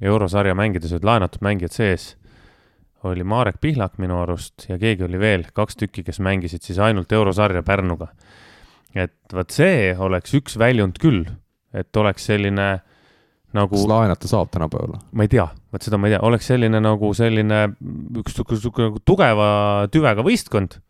eurosarja 0.00 0.56
mängides 0.56 0.94
olid 0.96 1.06
laenatud 1.06 1.42
mängijad 1.44 1.74
sees. 1.76 2.14
Oli 3.04 3.24
Marek 3.24 3.60
Pihlak 3.60 3.98
minu 3.98 4.20
arust 4.22 4.66
ja 4.68 4.78
keegi 4.78 5.06
oli 5.06 5.20
veel, 5.20 5.46
kaks 5.54 5.78
tükki, 5.80 6.04
kes 6.06 6.20
mängisid 6.20 6.64
siis 6.66 6.78
ainult 6.78 7.12
eurosarja 7.12 7.62
Pärnuga. 7.62 8.10
et 8.94 9.32
vot 9.32 9.50
see 9.50 9.94
oleks 9.98 10.34
üks 10.34 10.58
väljund 10.58 10.98
küll, 10.98 11.24
et 11.72 11.96
oleks 11.96 12.26
selline 12.26 12.68
nagu. 13.52 13.76
kas 13.76 13.86
laenata 13.86 14.28
saab 14.28 14.50
tänapäeval? 14.50 14.98
ma 15.12 15.26
ei 15.26 15.32
tea, 15.32 15.48
vot 15.72 15.82
seda 15.82 15.98
ma 15.98 16.10
ei 16.10 16.16
tea, 16.16 16.22
oleks 16.26 16.50
selline 16.52 16.80
nagu 16.80 17.14
selline 17.14 17.64
üks 18.20 18.38
niisugune 18.38 19.02
tugeva 19.04 19.50
tüvega 19.92 20.26
võistkond 20.26 20.80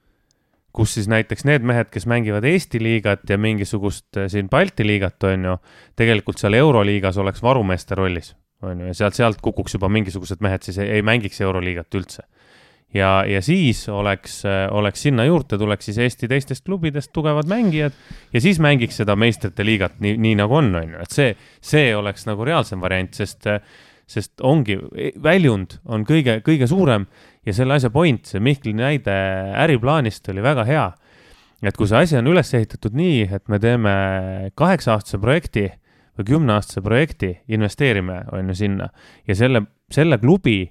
kus 0.72 0.94
siis 0.94 1.08
näiteks 1.10 1.44
need 1.48 1.66
mehed, 1.66 1.90
kes 1.90 2.06
mängivad 2.10 2.44
Eesti 2.46 2.80
liigat 2.82 3.26
ja 3.28 3.38
mingisugust 3.38 4.16
eh, 4.16 4.28
siin 4.30 4.48
Balti 4.50 4.86
liigat, 4.86 5.18
on 5.26 5.48
ju, 5.48 5.56
tegelikult 5.98 6.38
seal 6.38 6.56
Euroliigas 6.58 7.18
oleks 7.18 7.42
varumeeste 7.42 7.98
rollis, 7.98 8.34
on 8.62 8.80
ju, 8.80 8.90
ja 8.90 8.96
sealt, 8.96 9.16
sealt 9.16 9.40
kukuks 9.44 9.76
juba 9.76 9.88
mingisugused 9.92 10.42
mehed 10.44 10.64
siis 10.66 10.78
ei, 10.82 10.98
ei 10.98 11.06
mängiks 11.06 11.40
Euroliigat 11.40 11.98
üldse. 11.98 12.24
ja, 12.94 13.24
ja 13.26 13.42
siis 13.42 13.84
oleks, 13.88 14.40
eh, 14.44 14.64
oleks 14.74 15.02
sinna 15.06 15.24
juurde 15.24 15.58
tuleks 15.58 15.90
siis 15.90 15.98
Eesti 15.98 16.28
teistest 16.28 16.64
klubidest 16.64 17.12
tugevad 17.12 17.48
mängijad 17.48 17.94
ja 18.32 18.40
siis 18.40 18.58
mängiks 18.60 19.00
seda 19.02 19.16
meistrite 19.16 19.64
liigat 19.64 20.00
nii, 20.00 20.16
nii 20.16 20.34
nagu 20.42 20.58
on, 20.58 20.74
on 20.74 20.96
ju, 20.96 21.04
et 21.04 21.14
see, 21.14 21.36
see 21.60 21.94
oleks 21.96 22.26
nagu 22.26 22.44
reaalsem 22.44 22.82
variant, 22.82 23.14
sest, 23.14 23.46
sest 24.10 24.42
ongi, 24.42 24.78
väljund 25.22 25.78
on 25.86 26.04
kõige, 26.08 26.40
kõige 26.46 26.66
suurem 26.70 27.06
ja 27.46 27.54
selle 27.56 27.78
asja 27.78 27.92
point, 27.94 28.26
see 28.26 28.42
Mihkli 28.42 28.74
näide 28.76 29.14
äriplaanist 29.62 30.28
oli 30.32 30.42
väga 30.44 30.66
hea. 30.68 30.90
et 31.62 31.76
kui 31.76 31.86
see 31.86 31.98
asi 31.98 32.16
on 32.16 32.26
üles 32.26 32.54
ehitatud 32.56 32.94
nii, 32.96 33.28
et 33.36 33.48
me 33.48 33.58
teeme 33.60 33.92
kaheksa-aastase 34.56 35.20
projekti 35.20 35.68
või 36.20 36.28
kümneaastase 36.34 36.82
projekti, 36.84 37.32
investeerime, 37.48 38.22
on 38.32 38.52
ju, 38.52 38.58
sinna. 38.62 38.90
ja 39.26 39.36
selle, 39.36 39.64
selle 39.90 40.18
klubi 40.20 40.62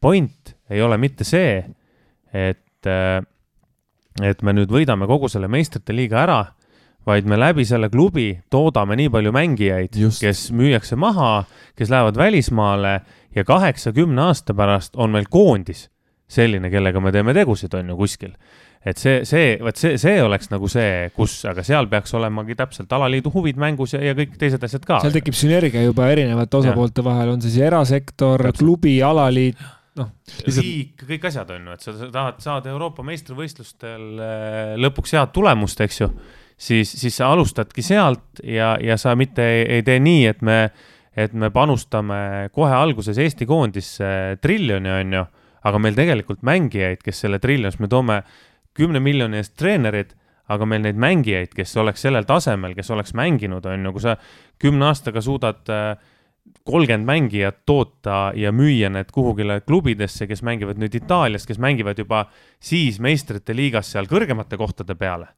point 0.00 0.54
ei 0.70 0.82
ole 0.82 0.98
mitte 1.00 1.24
see, 1.26 1.58
et, 2.32 2.90
et 4.22 4.42
me 4.42 4.54
nüüd 4.54 4.72
võidame 4.72 5.08
kogu 5.10 5.28
selle 5.32 5.48
meistrite 5.50 5.96
liiga 5.96 6.22
ära, 6.22 6.42
vaid 7.04 7.26
me 7.28 7.36
läbi 7.36 7.66
selle 7.68 7.90
klubi 7.92 8.30
toodame 8.50 8.96
nii 8.96 9.10
palju 9.12 9.32
mängijaid, 9.34 9.98
kes 10.20 10.46
müüakse 10.56 10.96
maha, 10.96 11.44
kes 11.76 11.92
lähevad 11.92 12.16
välismaale 12.16 13.00
ja 13.34 13.44
kaheksa-kümne 13.44 14.30
aasta 14.30 14.54
pärast 14.56 14.96
on 14.96 15.12
meil 15.12 15.28
koondis 15.30 15.88
selline, 16.30 16.70
kellega 16.72 17.00
me 17.04 17.12
teeme 17.12 17.34
tegusid, 17.36 17.74
on 17.76 17.92
ju, 17.92 17.98
kuskil 17.98 18.32
et 18.84 19.00
see, 19.00 19.22
see, 19.28 19.54
vot 19.64 19.78
see, 19.80 19.96
see 20.00 20.18
oleks 20.20 20.50
nagu 20.52 20.68
see, 20.68 21.08
kus, 21.16 21.38
aga 21.48 21.64
seal 21.64 21.88
peaks 21.92 22.12
olemagi 22.18 22.56
täpselt 22.58 22.92
alaliidu 22.92 23.32
huvid 23.32 23.60
mängus 23.60 23.96
ja, 23.96 24.02
ja 24.04 24.12
kõik 24.18 24.36
teised 24.40 24.64
asjad 24.66 24.84
ka. 24.84 25.00
seal 25.04 25.14
tekib 25.14 25.36
sünergia 25.38 25.86
juba 25.86 26.10
erinevate 26.12 26.60
osapoolte 26.60 27.00
ja. 27.00 27.08
vahel, 27.08 27.32
on 27.34 27.42
see 27.44 27.54
siis 27.54 27.64
erasektor, 27.70 28.44
klubi, 28.58 28.98
alaliit, 29.04 29.60
noh. 30.00 30.12
riik, 30.44 31.06
kõik 31.08 31.28
asjad 31.30 31.54
on 31.56 31.70
ju, 31.70 31.78
et 31.78 31.86
sa 31.86 31.96
tahad 32.04 32.40
saada 32.44 32.72
Euroopa 32.74 33.06
meistrivõistlustel 33.08 34.08
äh, 34.20 34.74
lõpuks 34.84 35.16
head 35.16 35.32
tulemust, 35.32 35.80
eks 35.84 36.02
ju, 36.02 36.10
siis, 36.56 36.92
siis 36.92 37.20
sa 37.22 37.32
alustadki 37.32 37.84
sealt 37.84 38.44
ja, 38.44 38.74
ja 38.82 39.00
sa 39.00 39.16
mitte 39.16 39.48
ei, 39.48 39.68
ei 39.78 39.86
tee 39.86 39.96
nii, 40.02 40.26
et 40.28 40.44
me, 40.44 40.58
et 41.16 41.32
me 41.32 41.48
panustame 41.54 42.50
kohe 42.52 42.76
alguses 42.76 43.16
Eesti 43.16 43.48
koondisse 43.48 44.36
triljoni, 44.44 44.92
on 45.00 45.22
ju, 45.22 45.28
aga 45.64 45.80
meil 45.80 45.96
tegelikult 45.96 46.44
mängijaid, 46.44 47.00
kes 47.00 47.24
selle 47.24 47.40
triljonis, 47.40 47.80
me 47.80 47.88
toome 47.88 48.20
kümne 48.74 49.00
miljoni 49.00 49.40
eest 49.40 49.54
treenerid, 49.58 50.14
aga 50.52 50.66
meil 50.68 50.82
neid 50.84 50.98
mängijaid, 51.00 51.54
kes 51.56 51.76
oleks 51.80 52.04
sellel 52.04 52.26
tasemel, 52.28 52.74
kes 52.76 52.90
oleks 52.92 53.14
mänginud, 53.16 53.64
on 53.64 53.86
ju, 53.86 53.94
kui 53.94 54.04
sa 54.04 54.16
kümne 54.60 54.90
aastaga 54.90 55.22
suudad 55.24 55.72
äh, 55.72 55.94
kolmkümmend 56.64 57.08
mängijat 57.08 57.62
toota 57.66 58.32
ja 58.36 58.52
müüa 58.52 58.90
need 58.92 59.12
kuhugile 59.12 59.60
klubidesse, 59.64 60.26
kes 60.28 60.42
mängivad 60.44 60.80
nüüd 60.80 60.96
Itaalias, 60.96 61.46
kes 61.48 61.60
mängivad 61.60 61.98
juba 62.00 62.26
siis 62.60 63.00
meistrite 63.00 63.56
liigas 63.56 63.92
seal 63.92 64.08
kõrgemate 64.10 64.58
kohtade 64.60 64.96
peale, 65.00 65.30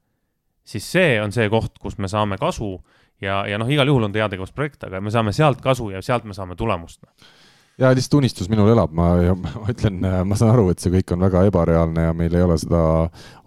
siis 0.66 0.86
see 0.90 1.16
on 1.22 1.34
see 1.34 1.48
koht, 1.50 1.78
kus 1.82 1.98
me 1.98 2.10
saame 2.10 2.38
kasu 2.42 2.76
ja, 3.22 3.44
ja 3.46 3.58
noh, 3.58 3.70
igal 3.70 3.86
juhul 3.86 4.08
on 4.08 4.14
ta 4.14 4.24
heategevusprojekt, 4.24 4.88
aga 4.88 5.00
me 5.00 5.14
saame 5.14 5.34
sealt 5.34 5.62
kasu 5.62 5.92
ja 5.94 6.02
sealt 6.02 6.26
me 6.26 6.34
saame 6.34 6.58
tulemust 6.58 7.02
ja 7.78 7.90
lihtsalt 7.94 8.14
unistus 8.14 8.48
minul 8.48 8.70
elab, 8.72 8.92
ma, 8.96 9.10
ma 9.62 9.68
ütlen, 9.72 10.00
ma 10.00 10.38
saan 10.38 10.54
aru, 10.54 10.70
et 10.72 10.82
see 10.82 10.92
kõik 10.94 11.12
on 11.16 11.26
väga 11.26 11.44
ebareaalne 11.50 12.08
ja 12.08 12.14
meil 12.16 12.34
ei 12.34 12.46
ole 12.46 12.56
seda 12.60 12.80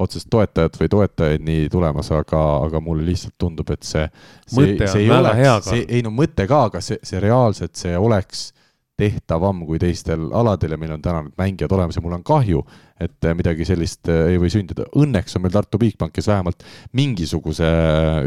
otsest 0.02 0.30
toetajat 0.34 0.78
või 0.82 0.92
toetajaid 0.94 1.46
nii 1.46 1.68
tulemas, 1.74 2.12
aga, 2.16 2.44
aga 2.68 2.84
mulle 2.84 3.08
lihtsalt 3.10 3.38
tundub, 3.42 3.74
et 3.74 3.84
see, 3.88 4.06
see, 4.46 4.78
see 4.86 5.06
ei 5.06 5.12
oleks, 5.16 5.72
see 5.72 5.86
ei 5.88 6.06
no 6.06 6.14
mõte 6.14 6.48
ka, 6.50 6.66
aga 6.70 6.84
see, 6.86 7.02
see 7.04 7.22
reaalselt, 7.24 7.76
see 7.80 7.98
oleks 7.98 8.50
tehtavam 9.00 9.64
kui 9.68 9.80
teistel 9.82 10.28
aladel 10.36 10.76
ja 10.76 10.80
meil 10.80 10.94
on 10.98 11.04
täna 11.04 11.24
need 11.24 11.36
mängijad 11.40 11.74
olemas 11.76 11.98
ja 11.98 12.04
mul 12.04 12.18
on 12.18 12.24
kahju, 12.28 12.64
et 13.00 13.28
midagi 13.38 13.64
sellist 13.68 14.10
äh, 14.12 14.34
ei 14.34 14.40
või 14.42 14.52
sündida. 14.52 14.84
Õnneks 15.00 15.38
on 15.38 15.46
meil 15.46 15.54
Tartu 15.54 15.80
Bigbank, 15.80 16.12
kes 16.16 16.28
vähemalt 16.28 16.66
mingisuguse, 17.00 17.68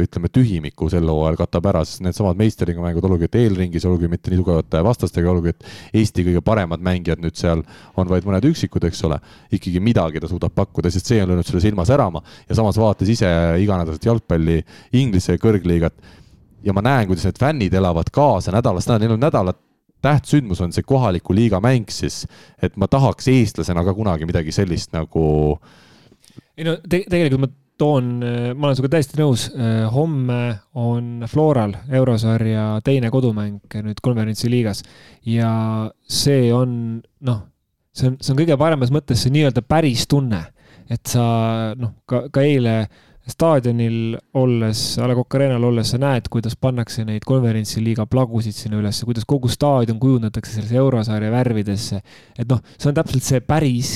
ütleme, 0.01 0.31
tühimiku 0.33 0.89
sel 0.93 1.11
hooajal 1.13 1.37
katab 1.43 1.69
ära, 1.69 1.83
sest 1.89 2.01
needsamad 2.07 2.41
meistriga 2.41 2.81
mängud, 2.81 3.05
olgugi 3.09 3.29
et 3.29 3.37
eelringis, 3.43 3.85
olgugi 3.89 4.09
mitte 4.13 4.33
nii 4.33 4.41
tugevate 4.41 4.81
vastastega, 4.87 5.29
olgugi 5.33 5.53
et 5.53 5.69
Eesti 6.01 6.25
kõige 6.31 6.41
paremad 6.47 6.81
mängijad 6.85 7.21
nüüd 7.21 7.37
seal 7.37 7.65
on 8.01 8.09
vaid 8.09 8.25
mõned 8.29 8.49
üksikud, 8.49 8.87
eks 8.89 9.05
ole, 9.09 9.21
ikkagi 9.53 9.83
midagi 9.85 10.23
ta 10.23 10.31
suudab 10.31 10.57
pakkuda, 10.57 10.93
sest 10.95 11.13
see 11.13 11.21
on 11.21 11.35
löönud 11.35 11.49
selle 11.49 11.61
silma 11.65 11.85
särama 11.89 12.25
ja 12.49 12.57
samas 12.57 12.81
vaadates 12.81 13.13
ise 13.13 13.29
iganädalaselt 13.61 14.09
jalgpalli 14.09 14.63
Inglise 14.97 15.37
kõrgliigat 15.43 16.01
ja 16.65 16.73
ma 16.73 16.85
näen, 16.85 17.07
kuidas 17.11 17.27
need 17.29 17.41
fännid 17.41 17.77
elavad 17.77 18.09
kaasa 18.15 18.55
nädalast 18.55 18.89
nädala, 18.89 19.05
neil 19.05 19.17
on 19.19 19.23
nädalat 19.23 19.61
tähtsündmus 20.03 20.61
on 20.65 20.75
see 20.75 20.87
kohaliku 20.87 21.35
liiga 21.37 21.61
mäng 21.63 21.91
siis, 21.93 22.23
et 22.63 22.77
ma 22.81 22.89
tahaks 22.91 23.29
eestlasena 23.33 23.85
ka 23.87 23.95
kunagi 23.97 24.29
midagi 24.29 24.55
sellist 24.55 24.93
nagu. 24.97 25.59
ei 26.57 26.67
no 26.67 26.77
te 26.83 27.05
tegelikult 27.09 27.45
ma 27.47 27.51
toon, 27.83 28.11
ma 28.55 28.69
olen 28.69 28.77
sinuga 28.79 28.93
täiesti 28.95 29.19
nõus, 29.19 29.47
homme 29.95 30.41
on 30.79 31.25
Floral 31.31 31.75
eurosarja 31.91 32.67
teine 32.85 33.11
kodumäng 33.11 33.79
nüüd 33.87 34.03
konverentsi 34.03 34.51
liigas 34.53 34.85
ja 35.27 35.53
see 36.07 36.53
on 36.55 37.01
noh, 37.27 37.41
see 37.97 38.13
on, 38.13 38.19
see 38.21 38.35
on 38.35 38.43
kõige 38.43 38.59
paremas 38.61 38.93
mõttes 38.95 39.25
see 39.25 39.35
nii-öelda 39.35 39.65
päris 39.67 40.07
tunne, 40.11 40.45
et 40.91 41.03
sa 41.09 41.25
noh, 41.79 41.97
ka, 42.07 42.27
ka 42.33 42.45
eile 42.45 42.77
staadionil 43.29 44.17
olles, 44.35 44.81
A 44.99 45.07
Le 45.07 45.15
Coq 45.15 45.37
Arena'l 45.39 45.65
olles 45.69 45.93
sa 45.93 45.99
näed, 46.03 46.27
kuidas 46.33 46.57
pannakse 46.59 47.05
neid 47.07 47.23
konverentsiliiga 47.27 48.07
plagusid 48.11 48.57
sinna 48.57 48.81
üles, 48.81 48.99
kuidas 49.07 49.27
kogu 49.29 49.51
staadion 49.53 50.01
kujundatakse 50.03 50.57
sellesse 50.57 50.81
eurosarja 50.81 51.31
värvidesse. 51.31 52.01
et 52.39 52.49
noh, 52.51 52.59
see 52.75 52.91
on 52.91 52.97
täpselt 52.99 53.27
see 53.27 53.43
päris 53.47 53.93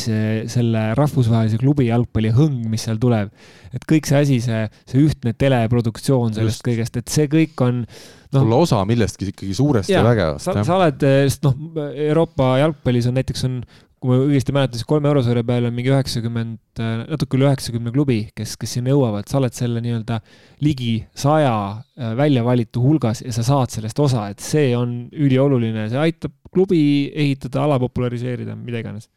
selle 0.53 0.85
rahvusvahelise 0.99 1.59
klubi 1.59 1.89
jalgpalli 1.89 2.31
hõng, 2.37 2.69
mis 2.71 2.87
seal 2.87 3.01
tuleb. 3.03 3.33
et 3.75 3.89
kõik 3.91 4.07
see 4.07 4.23
asi, 4.23 4.39
see, 4.45 4.63
see 4.87 5.03
ühtne 5.03 5.35
teleproduktsioon 5.35 6.37
sellest 6.37 6.63
Just. 6.63 6.69
kõigest, 6.69 7.03
et 7.03 7.11
see 7.11 7.27
kõik 7.33 7.67
on 7.67 7.83
no, 7.83 8.45
olla 8.45 8.63
osa 8.63 8.85
millestki 8.87 9.33
ikkagi 9.33 9.59
suurest 9.59 9.91
ja, 9.91 10.05
ja 10.05 10.07
vägevast. 10.07 10.47
sa, 10.47 10.63
sa 10.63 10.79
oled, 10.79 11.03
sest 11.03 11.47
noh, 11.49 11.59
Euroopa 12.07 12.57
jalgpallis 12.63 13.11
on 13.11 13.19
näiteks 13.19 13.47
on 13.51 13.59
kui 14.03 14.13
ma 14.13 14.19
õigesti 14.27 14.53
mäletan, 14.55 14.79
siis 14.79 14.89
kolme 14.89 15.09
eurosarja 15.09 15.43
peal 15.47 15.69
on 15.69 15.75
mingi 15.77 15.91
üheksakümmend, 15.93 16.81
natuke 17.09 17.39
üle 17.39 17.49
üheksakümne 17.49 17.93
klubi, 17.95 18.19
kes, 18.37 18.55
kes 18.61 18.77
sinna 18.77 18.93
jõuavad, 18.93 19.29
sa 19.31 19.39
oled 19.41 19.57
selle 19.57 19.81
nii-öelda 19.85 20.19
ligi 20.65 20.99
saja 21.17 21.55
äh, 21.73 22.13
välja 22.19 22.45
valitu 22.47 22.85
hulgas 22.85 23.25
ja 23.25 23.33
sa 23.35 23.45
saad 23.47 23.73
sellest 23.73 24.03
osa, 24.05 24.29
et 24.33 24.45
see 24.45 24.75
on 24.77 24.99
ülioluline, 25.13 25.89
see 25.93 26.03
aitab 26.03 26.35
klubi 26.53 26.81
ehitada, 27.13 27.65
ala 27.65 27.81
populariseerida, 27.83 28.57
mida 28.59 28.85
iganes. 28.85 29.09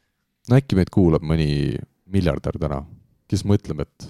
no 0.49 0.59
äkki 0.59 0.79
meid 0.79 0.91
kuulab 0.93 1.27
mõni 1.27 1.75
miljardär 2.09 2.57
täna, 2.61 2.81
kes 3.29 3.43
mõtleb, 3.47 3.83
et 3.83 4.09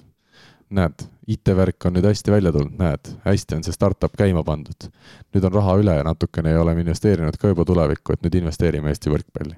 näed, 0.74 1.04
IT-värk 1.30 1.86
on 1.86 1.94
nüüd 1.96 2.06
hästi 2.06 2.32
välja 2.32 2.52
tulnud, 2.54 2.76
näed, 2.78 3.10
hästi 3.24 3.58
on 3.58 3.64
see 3.66 3.74
startup 3.74 4.14
käima 4.18 4.42
pandud. 4.46 4.88
nüüd 5.34 5.46
on 5.46 5.52
raha 5.54 5.76
üle 5.82 5.96
ja 5.98 6.06
natukene 6.06 6.52
ei 6.52 6.58
oleme 6.58 6.84
investeerinud 6.84 7.36
ka 7.38 7.52
juba 7.52 7.64
tulevikku, 7.66 8.14
et 8.14 8.24
nüüd 8.26 8.38
investeerime 8.40 8.90
Eesti 8.90 9.12
võrkpalli. 9.12 9.54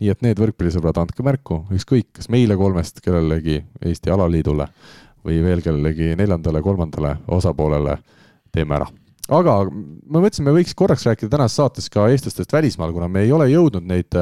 nii 0.00 0.12
et 0.12 0.22
need 0.26 0.42
võrkpallisõbrad, 0.42 1.00
andke 1.02 1.26
märku, 1.26 1.62
ükskõik, 1.74 2.12
kas 2.18 2.30
meile 2.32 2.56
kolmest 2.56 3.00
kellelegi 3.04 3.62
Eesti 3.84 4.10
alaliidule 4.10 4.68
või 5.26 5.40
veel 5.42 5.62
kellelegi 5.62 6.14
neljandale, 6.18 6.62
kolmandale 6.62 7.16
osapoolele, 7.38 7.98
teeme 8.54 8.78
ära 8.78 8.90
aga 9.26 9.56
ma 9.66 10.20
mõtlesin, 10.20 10.44
me 10.46 10.54
võiks 10.54 10.74
korraks 10.78 11.06
rääkida 11.06 11.32
tänases 11.32 11.58
saates 11.58 11.90
ka 11.90 12.06
eestlastest 12.12 12.52
välismaal, 12.52 12.92
kuna 12.94 13.08
me 13.10 13.24
ei 13.26 13.32
ole 13.34 13.48
jõudnud 13.50 13.86
neid 13.86 14.14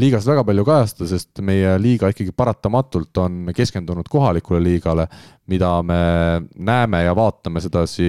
liigas 0.00 0.26
väga 0.26 0.42
palju 0.46 0.64
kajastada, 0.66 1.08
sest 1.10 1.40
meie 1.46 1.74
liiga 1.78 2.08
ikkagi 2.10 2.32
paratamatult 2.36 3.20
on 3.22 3.52
keskendunud 3.54 4.08
kohalikule 4.10 4.58
liigale, 4.62 5.06
mida 5.50 5.70
me 5.86 5.98
näeme 6.56 7.04
ja 7.04 7.14
vaatame 7.14 7.62
sedasi 7.62 8.08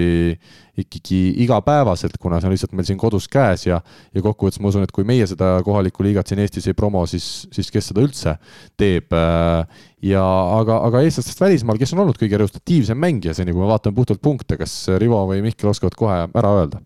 ikkagi 0.82 1.20
igapäevaselt, 1.46 2.18
kuna 2.22 2.40
see 2.40 2.50
on 2.50 2.56
lihtsalt 2.56 2.74
meil 2.76 2.88
siin 2.88 3.00
kodus 3.00 3.30
käes 3.32 3.68
ja, 3.68 3.80
ja 4.16 4.26
kokkuvõttes 4.26 4.60
ma 4.64 4.72
usun, 4.72 4.88
et 4.88 4.96
kui 4.96 5.06
meie 5.08 5.28
seda 5.30 5.56
kohalikku 5.66 6.04
liigat 6.04 6.32
siin 6.32 6.42
Eestis 6.44 6.68
ei 6.72 6.78
promo, 6.78 7.06
siis, 7.10 7.46
siis 7.54 7.72
kes 7.72 7.92
seda 7.92 8.04
üldse 8.04 8.36
teeb. 8.80 9.14
ja 10.06 10.26
aga, 10.58 10.82
aga 10.90 11.06
eestlastest 11.06 11.42
välismaal, 11.42 11.80
kes 11.82 11.94
on 11.96 12.04
olnud 12.04 12.20
kõige 12.20 12.42
resultatiivsem 12.42 13.00
mängija 13.00 13.38
seni, 13.38 13.54
kui 13.54 13.62
me 13.62 13.72
vaatame 13.72 13.96
puhtalt 13.96 14.22
punkte, 14.26 14.58
kas 14.60 14.74
Rivo 15.02 15.22
või 15.30 15.46
Mihkel 15.46 15.72
oskavad 15.72 15.98
kohe 15.98 16.22
ära 16.34 16.60
öelda? 16.60 16.84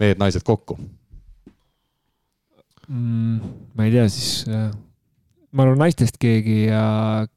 mehed-naised 0.00 0.42
kokku 0.42 0.74
mm,? 2.88 3.52
ma 3.74 3.86
ei 3.86 3.94
tea, 3.94 4.08
siis 4.12 4.44
ma 5.54 5.62
arvan 5.62 5.84
naistest 5.84 6.16
keegi 6.18 6.64
ja 6.66 6.82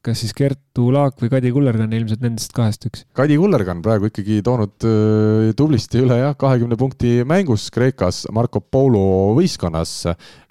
kas 0.02 0.24
siis 0.24 0.34
Kertu 0.34 0.88
Laak 0.94 1.20
või 1.22 1.30
Kadi 1.30 1.52
Kullergann, 1.54 1.92
ilmselt 1.94 2.22
nendest 2.24 2.54
kahest 2.56 2.88
üks. 2.88 3.04
Kadi 3.16 3.36
Kullergann 3.38 3.82
praegu 3.84 4.10
ikkagi 4.10 4.40
toonud 4.46 4.86
äh, 4.88 5.50
tublisti 5.58 6.02
üle 6.02 6.18
jah, 6.18 6.34
kahekümne 6.38 6.78
punkti 6.80 7.20
mängus 7.28 7.68
Kreekas 7.74 8.24
Marco 8.34 8.60
Polo 8.60 9.36
võistkonnas. 9.38 9.94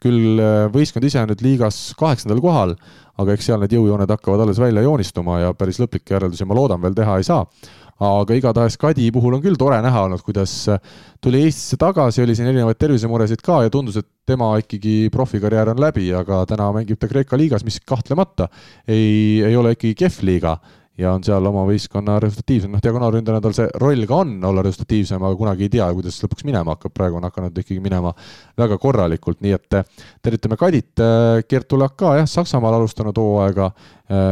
küll 0.04 0.40
äh, 0.40 0.70
võistkond 0.72 1.10
ise 1.10 1.20
on 1.20 1.34
nüüd 1.34 1.44
liigas 1.44 1.82
kaheksandal 2.00 2.40
kohal, 2.44 2.78
aga 3.20 3.36
eks 3.36 3.50
seal 3.50 3.60
need 3.60 3.76
jõujooned 3.76 4.16
hakkavad 4.16 4.46
alles 4.46 4.62
välja 4.64 4.86
joonistuma 4.88 5.42
ja 5.44 5.52
päris 5.58 5.82
lõplikke 5.84 6.16
järeldusi 6.16 6.48
ma 6.48 6.56
loodan 6.56 6.82
veel 6.84 6.96
teha 6.96 7.20
ei 7.20 7.28
saa 7.28 7.44
aga 7.98 8.36
igatahes 8.38 8.78
Kadi 8.80 9.10
puhul 9.12 9.36
on 9.36 9.42
küll 9.44 9.58
tore 9.60 9.82
näha 9.84 10.06
olnud, 10.06 10.22
kuidas 10.24 10.54
tuli 11.20 11.42
Eestisse 11.44 11.80
tagasi, 11.82 12.22
oli 12.24 12.36
siin 12.38 12.48
erinevaid 12.54 12.78
tervisemuresid 12.80 13.42
ka 13.44 13.64
ja 13.66 13.74
tundus, 13.74 13.98
et 13.98 14.08
tema 14.28 14.54
ikkagi 14.62 15.08
profikarjäär 15.14 15.74
on 15.74 15.82
läbi, 15.82 16.10
aga 16.16 16.44
täna 16.50 16.72
mängib 16.76 17.00
ta 17.00 17.10
Kreeka 17.12 17.40
liigas, 17.40 17.66
mis 17.68 17.80
kahtlemata 17.86 18.50
ei, 18.88 19.44
ei 19.48 19.56
ole 19.56 19.76
ikkagi 19.78 19.96
kehv 20.04 20.28
liiga 20.28 20.58
ja 20.98 21.12
on 21.14 21.24
seal 21.26 21.46
oma 21.46 21.62
võistkonna 21.68 22.16
resultatiivsem, 22.24 22.72
noh, 22.74 22.82
diagonaalründajana 22.82 23.42
tal 23.44 23.54
see 23.54 23.68
roll 23.82 24.08
ka 24.10 24.22
on, 24.24 24.32
olla 24.50 24.64
resultatiivsem, 24.66 25.22
aga 25.22 25.38
kunagi 25.38 25.68
ei 25.68 25.74
tea, 25.76 25.86
kuidas 25.94 26.18
lõpuks 26.24 26.48
minema 26.48 26.74
hakkab, 26.74 26.94
praegu 26.96 27.20
on 27.20 27.28
hakanud 27.28 27.60
ikkagi 27.62 27.78
minema 27.84 28.14
väga 28.58 28.80
korralikult, 28.82 29.44
nii 29.46 29.54
et 29.54 29.78
tervitame 30.26 30.58
Kadit, 30.58 31.04
Gert 31.50 31.70
Tulak 31.70 31.94
ka 32.02 32.16
jah, 32.18 32.30
Saksamaal 32.30 32.80
alustanud 32.80 33.22
hooaega, 33.22 33.70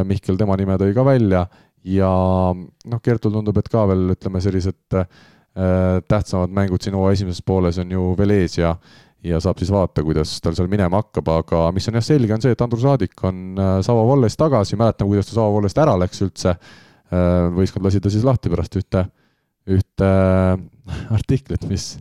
Mihkel 0.10 0.42
tema 0.42 0.58
nime 0.58 0.80
tõi 0.82 0.96
ka 0.98 1.06
välja 1.06 1.46
ja 1.86 2.10
noh, 2.56 3.02
Kertul 3.04 3.38
tundub, 3.38 3.62
et 3.62 3.70
ka 3.70 3.86
veel 3.92 4.16
ütleme, 4.16 4.42
sellised 4.42 4.98
äh, 4.98 5.08
tähtsamad 6.10 6.54
mängud 6.56 6.84
siin 6.84 6.98
hooaja 6.98 7.20
esimeses 7.20 7.46
pooles 7.46 7.78
on 7.82 7.94
ju 7.94 8.14
veel 8.18 8.34
ees 8.40 8.58
ja 8.58 8.74
ja 9.26 9.40
saab 9.44 9.60
siis 9.62 9.72
vaadata, 9.74 10.04
kuidas 10.06 10.38
tal 10.44 10.56
seal 10.58 10.70
minema 10.72 11.02
hakkab, 11.02 11.32
aga 11.34 11.66
mis 11.76 11.90
on 11.90 11.98
jah 12.00 12.06
selge, 12.06 12.34
on 12.36 12.44
see, 12.44 12.54
et 12.54 12.62
Andrus 12.62 12.86
Raadik 12.86 13.24
on 13.26 13.60
Savo 13.86 14.06
Vollest 14.10 14.40
tagasi, 14.40 14.78
mäletan, 14.80 15.10
kuidas 15.10 15.30
ta 15.30 15.40
Savo 15.40 15.56
Vollest 15.58 15.82
ära 15.82 15.98
läks 16.00 16.22
üldse. 16.26 16.56
võistkond 17.56 17.86
lasi 17.86 18.02
ta 18.02 18.10
siis 18.10 18.24
lahti 18.26 18.50
pärast 18.50 18.76
ühte, 18.80 19.06
ühte 19.70 20.14
artiklit, 21.18 21.68
mis 21.70 21.94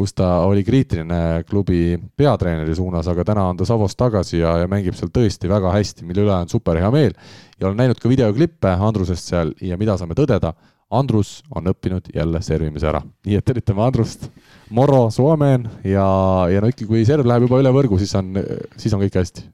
kus 0.00 0.14
ta 0.16 0.28
oli 0.48 0.64
kriitiline 0.64 1.44
klubi 1.48 1.98
peatreeneri 2.16 2.74
suunas, 2.76 3.08
aga 3.10 3.24
täna 3.28 3.44
on 3.50 3.58
ta 3.60 3.66
Savos 3.68 3.96
tagasi 3.98 4.38
ja, 4.40 4.54
ja 4.62 4.68
mängib 4.70 4.96
seal 4.96 5.12
tõesti 5.12 5.50
väga 5.50 5.74
hästi, 5.74 6.06
mille 6.08 6.24
üle 6.24 6.34
on 6.36 6.48
super 6.48 6.78
hea 6.80 6.90
meel. 6.94 7.12
ja 7.60 7.68
olen 7.68 7.82
näinud 7.82 8.00
ka 8.00 8.08
videoklippe 8.08 8.72
Andrusest 8.88 9.28
seal 9.32 9.52
ja 9.60 9.76
mida 9.80 9.98
saame 10.00 10.16
tõdeda, 10.16 10.54
Andrus 10.90 11.40
on 11.54 11.68
õppinud 11.70 12.08
jälle 12.14 12.40
servimise 12.42 12.88
ära. 12.88 13.02
nii 13.26 13.36
et 13.36 13.44
tervitame 13.44 13.84
Andrust, 13.84 14.30
Moro 14.70 15.08
Suomeen 15.10 15.66
ja, 15.84 16.04
ja 16.50 16.60
no 16.62 16.70
ikka, 16.70 16.86
kui 16.88 17.02
serv 17.08 17.26
läheb 17.26 17.48
juba 17.48 17.58
üle 17.62 17.72
võrgu, 17.74 17.98
siis 18.00 18.12
on, 18.18 18.36
siis 18.78 18.94
on 18.94 19.02
kõik 19.02 19.18
hästi. 19.20 19.48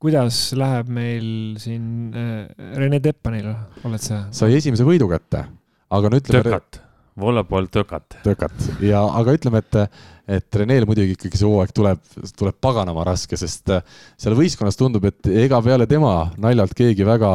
kuidas 0.00 0.42
läheb 0.56 0.92
meil 0.92 1.26
siin 1.60 2.12
äh, 2.16 2.44
Rene 2.76 3.00
Teppanil, 3.00 3.50
oled 3.84 4.04
sa? 4.04 4.26
sai 4.34 4.58
esimese 4.58 4.86
võidu 4.86 5.08
kätte, 5.10 5.46
aga 5.90 6.12
no 6.12 6.20
ütleme. 6.20 6.44
tökat 6.44 6.82
Volla 7.20 7.42
pool 7.44 7.66
tökat. 7.72 8.16
tökat 8.24 8.68
ja, 8.84 9.02
aga 9.02 9.34
ütleme, 9.36 9.60
et, 9.60 9.98
et 10.38 10.60
Reneel 10.60 10.86
muidugi 10.88 11.16
ikkagi 11.16 11.40
see 11.40 11.48
hooaeg 11.48 11.72
tuleb, 11.74 12.00
tuleb 12.38 12.56
paganama 12.62 13.04
raske, 13.08 13.36
sest 13.40 13.72
äh, 13.74 13.82
seal 14.20 14.36
võistkonnas 14.38 14.78
tundub, 14.78 15.04
et 15.10 15.32
ega 15.44 15.60
peale 15.64 15.88
tema 15.90 16.30
naljalt 16.40 16.76
keegi 16.78 17.06
väga 17.08 17.32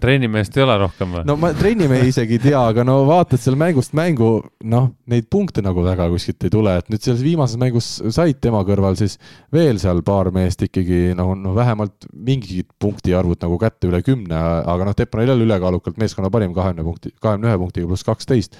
trennimeest 0.00 0.56
ei 0.56 0.64
ole 0.64 0.76
rohkem 0.82 1.14
või? 1.16 1.24
no 1.28 1.36
ma 1.40 1.52
trennimehi 1.56 2.10
isegi 2.12 2.38
ei 2.38 2.42
tea, 2.48 2.62
aga 2.72 2.84
no 2.86 2.98
vaatad 3.08 3.42
seal 3.42 3.58
mängust 3.60 3.94
mängu, 3.96 4.30
noh, 4.64 4.90
neid 5.10 5.28
punkte 5.32 5.64
nagu 5.64 5.84
väga 5.84 6.08
kuskilt 6.12 6.48
ei 6.48 6.52
tule, 6.52 6.76
et 6.80 6.90
nüüd 6.92 7.04
selles 7.04 7.24
viimases 7.24 7.60
mängus 7.60 7.90
said 8.14 8.40
tema 8.44 8.62
kõrval 8.68 8.98
siis 8.98 9.18
veel 9.54 9.80
seal 9.82 10.02
paar 10.06 10.32
meest 10.34 10.66
ikkagi 10.66 11.14
noh, 11.18 11.34
no 11.38 11.54
vähemalt 11.56 12.08
mingid 12.12 12.68
punktiarvud 12.82 13.40
nagu 13.44 13.60
kätte 13.62 13.90
üle 13.90 14.02
kümne, 14.06 14.42
aga 14.64 14.88
noh, 14.88 14.96
Teppan 14.96 15.22
oli 15.22 15.34
jälle 15.34 15.48
ülekaalukalt 15.48 16.00
meeskonna 16.00 16.32
parim 16.32 16.54
kahekümne 16.56 16.84
punkti, 16.86 17.14
kahekümne 17.20 17.52
ühe 17.52 17.62
punktiga 17.64 17.90
pluss 17.90 18.06
kaksteist 18.06 18.56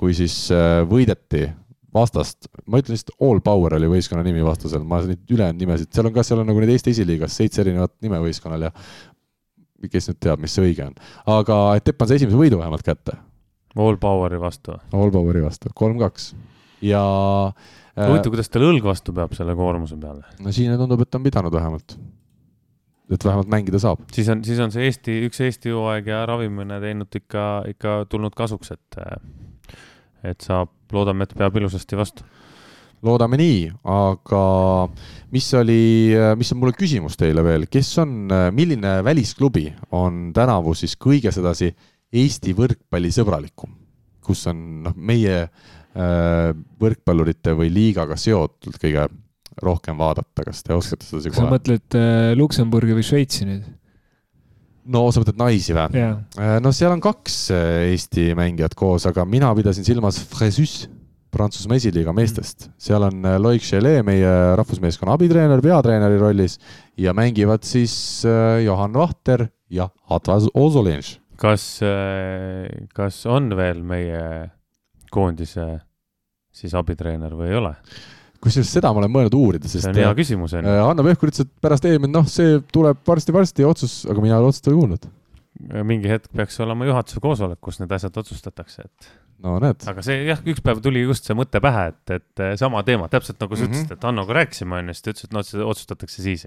kui 0.00 0.16
siis 0.16 0.46
äh, 0.54 0.80
võideti 0.88 1.48
vastast, 1.94 2.46
ma 2.70 2.78
ütlen 2.80 2.94
lihtsalt 2.94 3.16
All 3.26 3.40
Power 3.44 3.74
oli 3.76 3.88
võistkonna 3.90 4.22
nimi 4.22 4.44
vastasel, 4.46 4.84
ma 4.86 5.00
neid 5.02 5.32
ülejäänud 5.32 5.60
nimesid, 5.60 5.90
seal 5.94 6.06
on 6.06 6.14
ka, 6.14 6.22
seal 6.26 6.42
on 6.42 6.46
nagu 6.50 6.62
neid 6.62 6.70
Eesti 6.76 6.94
esiliigas 6.94 7.34
seitse 7.40 7.64
erinevat 7.64 7.96
nime 8.04 8.20
võistkonnal 8.22 8.68
ja 8.68 8.70
kes 9.88 10.10
nüüd 10.10 10.20
teab, 10.20 10.42
mis 10.42 10.52
see 10.52 10.66
õige 10.68 10.84
on. 10.90 10.94
aga 11.38 11.58
et 11.78 11.88
Teppan 11.88 12.10
sai 12.10 12.20
esimese 12.20 12.36
võidu 12.36 12.60
vähemalt 12.60 12.84
kätte. 12.84 13.16
All 13.78 13.96
Poweri 14.02 14.40
vastu. 14.42 14.74
All 14.92 15.12
Poweri 15.14 15.40
vastu, 15.44 15.70
kolm-kaks 15.74 16.32
ja 16.84 17.02
äh, 17.98 18.08
huvitav, 18.08 18.32
kuidas 18.32 18.50
tal 18.52 18.64
õlg 18.68 18.86
vastu 18.86 19.14
peab 19.16 19.34
selle 19.36 19.54
koormuse 19.58 19.98
peale? 20.00 20.24
no 20.40 20.52
siin 20.54 20.72
tundub, 20.80 21.04
et 21.04 21.18
on 21.18 21.26
pidanud 21.26 21.54
vähemalt. 21.54 21.96
et 23.10 23.24
vähemalt 23.24 23.52
mängida 23.52 23.80
saab. 23.82 24.02
siis 24.12 24.28
on, 24.32 24.44
siis 24.44 24.60
on 24.62 24.72
see 24.74 24.88
Eesti, 24.88 25.20
üks 25.28 25.42
Eesti 25.44 25.74
hooaeg 25.74 26.08
ja 26.12 26.24
ravimine 26.28 26.80
teinud 26.82 27.20
ikka, 27.20 27.46
ikka 27.74 27.96
tulnud 28.10 28.36
kasuks, 28.36 28.72
et 28.76 29.00
et 30.24 30.44
saab, 30.44 30.72
loodame, 30.92 31.24
et 31.24 31.32
peab 31.36 31.54
ilusasti 31.56 31.96
vastu. 31.96 32.26
Loodame 33.06 33.38
nii, 33.40 33.60
aga 33.88 34.42
mis 35.32 35.46
oli, 35.56 36.12
mis 36.36 36.52
on 36.52 36.60
mul 36.60 36.74
küsimus 36.76 37.16
teile 37.20 37.44
veel, 37.46 37.64
kes 37.70 37.92
on, 38.02 38.28
milline 38.52 38.98
välisklubi 39.06 39.68
on 39.96 40.28
tänavu 40.36 40.74
siis 40.76 40.98
kõige 41.00 41.32
sedasi 41.34 41.70
Eesti 42.10 42.52
võrkpallisõbralikum, 42.58 43.70
kus 44.26 44.42
on 44.50 44.62
noh, 44.84 44.94
meie 44.98 45.36
äh, 45.46 46.50
võrkpallurite 46.82 47.54
või 47.54 47.70
liigaga 47.70 48.18
seotud 48.18 48.78
kõige 48.82 49.06
rohkem 49.62 49.98
vaadata, 49.98 50.44
kas 50.46 50.64
te 50.64 50.74
oskate 50.74 51.06
seda 51.06 51.30
kohe? 51.30 51.38
sa 51.38 51.50
mõtled 51.50 51.98
äh, 51.98 52.32
Luksemburgi 52.38 52.96
või 52.96 53.06
Šveitsi 53.06 53.46
nüüd? 53.46 53.68
no 54.90 55.04
sa 55.12 55.22
mõtled 55.22 55.40
naisi 55.40 55.76
või? 55.76 56.02
Äh, 56.02 56.56
no 56.62 56.72
seal 56.74 56.94
on 56.94 57.02
kaks 57.04 57.38
äh, 57.54 57.66
Eesti 57.92 58.30
mängijat 58.38 58.76
koos, 58.78 59.06
aga 59.10 59.26
mina 59.28 59.52
pidasin 59.56 59.86
silmas 59.86 60.20
Fresus, 60.30 60.84
Prantsusmaa 61.30 61.78
esiliiga 61.78 62.14
meestest. 62.16 62.68
Seal 62.80 63.06
on 63.06 63.24
äh, 63.24 63.38
Loic 63.42 63.64
Chelet, 63.66 64.04
meie 64.06 64.30
rahvusmeeskonna 64.58 65.16
abitreener 65.18 65.62
peatreeneri 65.64 66.18
rollis 66.20 66.58
ja 66.98 67.14
mängivad 67.16 67.64
siis 67.66 67.94
Johan 68.64 68.94
Vahter 68.94 69.46
ja 69.70 69.88
Atlas 70.10 70.48
Ozolinš. 70.54 71.18
kas, 71.40 71.80
kas 72.94 73.20
on 73.26 73.54
veel 73.56 73.80
meie 73.82 74.50
koondise 75.10 75.78
siis 76.52 76.74
abitreener 76.76 77.32
või 77.38 77.52
ei 77.52 77.60
ole? 77.60 77.74
kusjuures 78.40 78.72
seda 78.72 78.90
ma 78.92 79.02
olen 79.02 79.12
mõelnud 79.12 79.36
uurida, 79.36 79.68
sest. 79.68 79.84
see 79.84 79.92
on 79.92 80.00
hea 80.00 80.12
küsimus, 80.16 80.54
on 80.56 80.64
ju. 80.64 80.72
Äh, 80.72 80.82
Hanno 80.86 81.04
Pevkur 81.06 81.32
ütles, 81.32 81.46
et 81.46 81.50
pärast 81.64 81.86
EM-i, 81.88 82.10
noh, 82.10 82.28
see 82.30 82.60
tuleb 82.72 83.02
varsti-varsti 83.06 83.66
otsus, 83.68 83.96
aga 84.10 84.24
mina 84.24 84.38
ei 84.38 84.48
otsust 84.48 84.70
veel 84.70 84.78
kuulnud. 84.78 85.08
mingi 85.84 86.08
hetk 86.08 86.30
peaks 86.32 86.56
olema 86.64 86.88
juhatuse 86.88 87.20
koosolek, 87.20 87.58
kus 87.60 87.82
need 87.82 87.92
asjad 87.92 88.16
otsustatakse, 88.22 88.86
et. 88.88 89.10
No 89.44 89.56
näed. 89.62 89.84
aga 89.92 90.04
see 90.04 90.22
jah, 90.28 90.40
üks 90.52 90.62
päev 90.64 90.82
tuli 90.84 91.04
just 91.04 91.28
see 91.28 91.36
mõte 91.38 91.62
pähe, 91.64 91.90
et, 91.94 92.14
et 92.18 92.44
sama 92.60 92.82
teema, 92.86 93.08
täpselt 93.12 93.40
nagu 93.40 93.56
sa 93.56 93.64
mm 93.64 93.66
-hmm. 93.66 93.84
ütlesid, 93.84 93.98
et 93.98 94.08
Hannoga 94.08 94.38
rääkisime, 94.40 94.78
on 94.78 94.90
ju, 94.90 94.96
siis 94.96 95.06
ta 95.06 95.14
ütles, 95.14 95.28
et 95.28 95.36
noh, 95.36 95.46
see 95.46 95.68
otsustatakse 95.72 96.22
siis. 96.22 96.46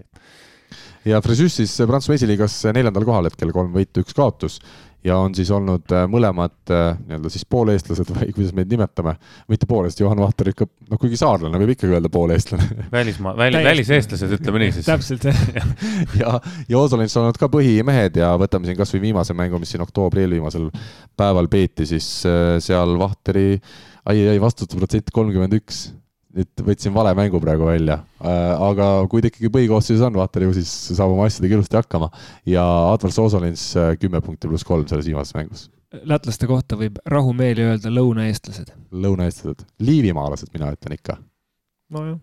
ja 1.05 1.21
Fresus 1.21 1.55
siis 1.55 1.75
Prantsusmaa 1.77 2.15
esiliigas 2.21 2.57
neljandal 2.73 3.05
kohal 3.05 3.29
hetkel, 3.29 3.51
kolm 3.51 3.73
võitu, 3.73 4.05
üks 4.05 4.13
kaotus 4.17 4.59
ja 5.03 5.17
on 5.19 5.35
siis 5.35 5.51
olnud 5.51 5.91
äh, 5.91 6.05
mõlemad 6.09 6.55
äh, 6.71 6.97
nii-öelda 7.07 7.31
siis 7.31 7.45
pooleestlased 7.49 8.09
või 8.13 8.29
kuidas 8.35 8.53
me 8.53 8.63
neid 8.63 8.73
nimetame, 8.75 9.15
mitte 9.51 9.67
pooleeestlased, 9.69 10.03
Johan 10.05 10.21
Vahter 10.23 10.51
ikka, 10.53 10.67
noh 10.89 11.01
kuigi 11.01 11.19
saarlane 11.19 11.59
võib 11.61 11.73
ikkagi 11.75 11.95
öelda 11.97 12.11
pooleestlane. 12.13 12.87
välismaa, 12.91 13.35
väli, 13.37 13.63
väliseestlased, 13.65 14.35
ütleme 14.39 14.63
nii 14.63 14.75
siis. 14.77 14.87
täpselt, 14.87 15.27
jah 15.27 15.41
ja, 16.21 16.35
ja 16.69 16.79
Osolins 16.79 17.15
on 17.17 17.27
olnud 17.27 17.39
ka 17.41 17.51
põhimehed 17.51 18.21
ja 18.21 18.33
võtame 18.39 18.69
siin 18.69 18.79
kasvõi 18.79 19.03
viimase 19.09 19.35
mängu, 19.37 19.59
mis 19.61 19.73
siin 19.75 19.83
oktoobri 19.83 20.23
eelviimasel 20.25 20.69
päeval 21.19 21.51
peeti, 21.51 21.87
siis 21.89 22.07
äh, 22.29 22.55
seal 22.63 22.95
Vahteri 22.99 23.49
ai, 23.57 24.23
ai, 24.27 24.39
vastutusprotsent 24.41 25.11
kolmkümmend 25.15 25.59
üks 25.59 25.85
nüüd 26.33 26.63
võtsin 26.65 26.93
vale 26.95 27.13
mängu 27.17 27.39
praegu 27.41 27.67
välja, 27.67 27.99
äh, 28.23 28.63
aga 28.67 28.89
kui 29.11 29.21
ta 29.21 29.29
ikkagi 29.29 29.51
põhikoosseisus 29.53 30.03
on, 30.07 30.17
vaata 30.17 30.41
ju 30.41 30.53
siis 30.57 30.71
saab 30.97 31.13
oma 31.13 31.27
asjadega 31.29 31.59
ilusti 31.59 31.77
hakkama 31.77 32.09
ja 32.49 32.63
Advar 32.89 33.13
Soosolins 33.13 33.67
äh, 33.77 33.93
kümme 34.01 34.21
punkti 34.25 34.49
pluss 34.49 34.65
kolm 34.67 34.87
selles 34.89 35.09
viimases 35.09 35.35
mängus. 35.37 35.67
lätlaste 35.93 36.49
kohta 36.49 36.77
võib 36.79 36.97
rahumeeli 37.09 37.67
öelda 37.67 37.93
lõunaeestlased. 37.93 38.73
lõunaeestlased, 39.05 39.67
liivimaalased, 39.85 40.49
mina 40.55 40.71
ütlen 40.73 40.97
ikka. 40.97 41.19
nojah, 41.93 42.17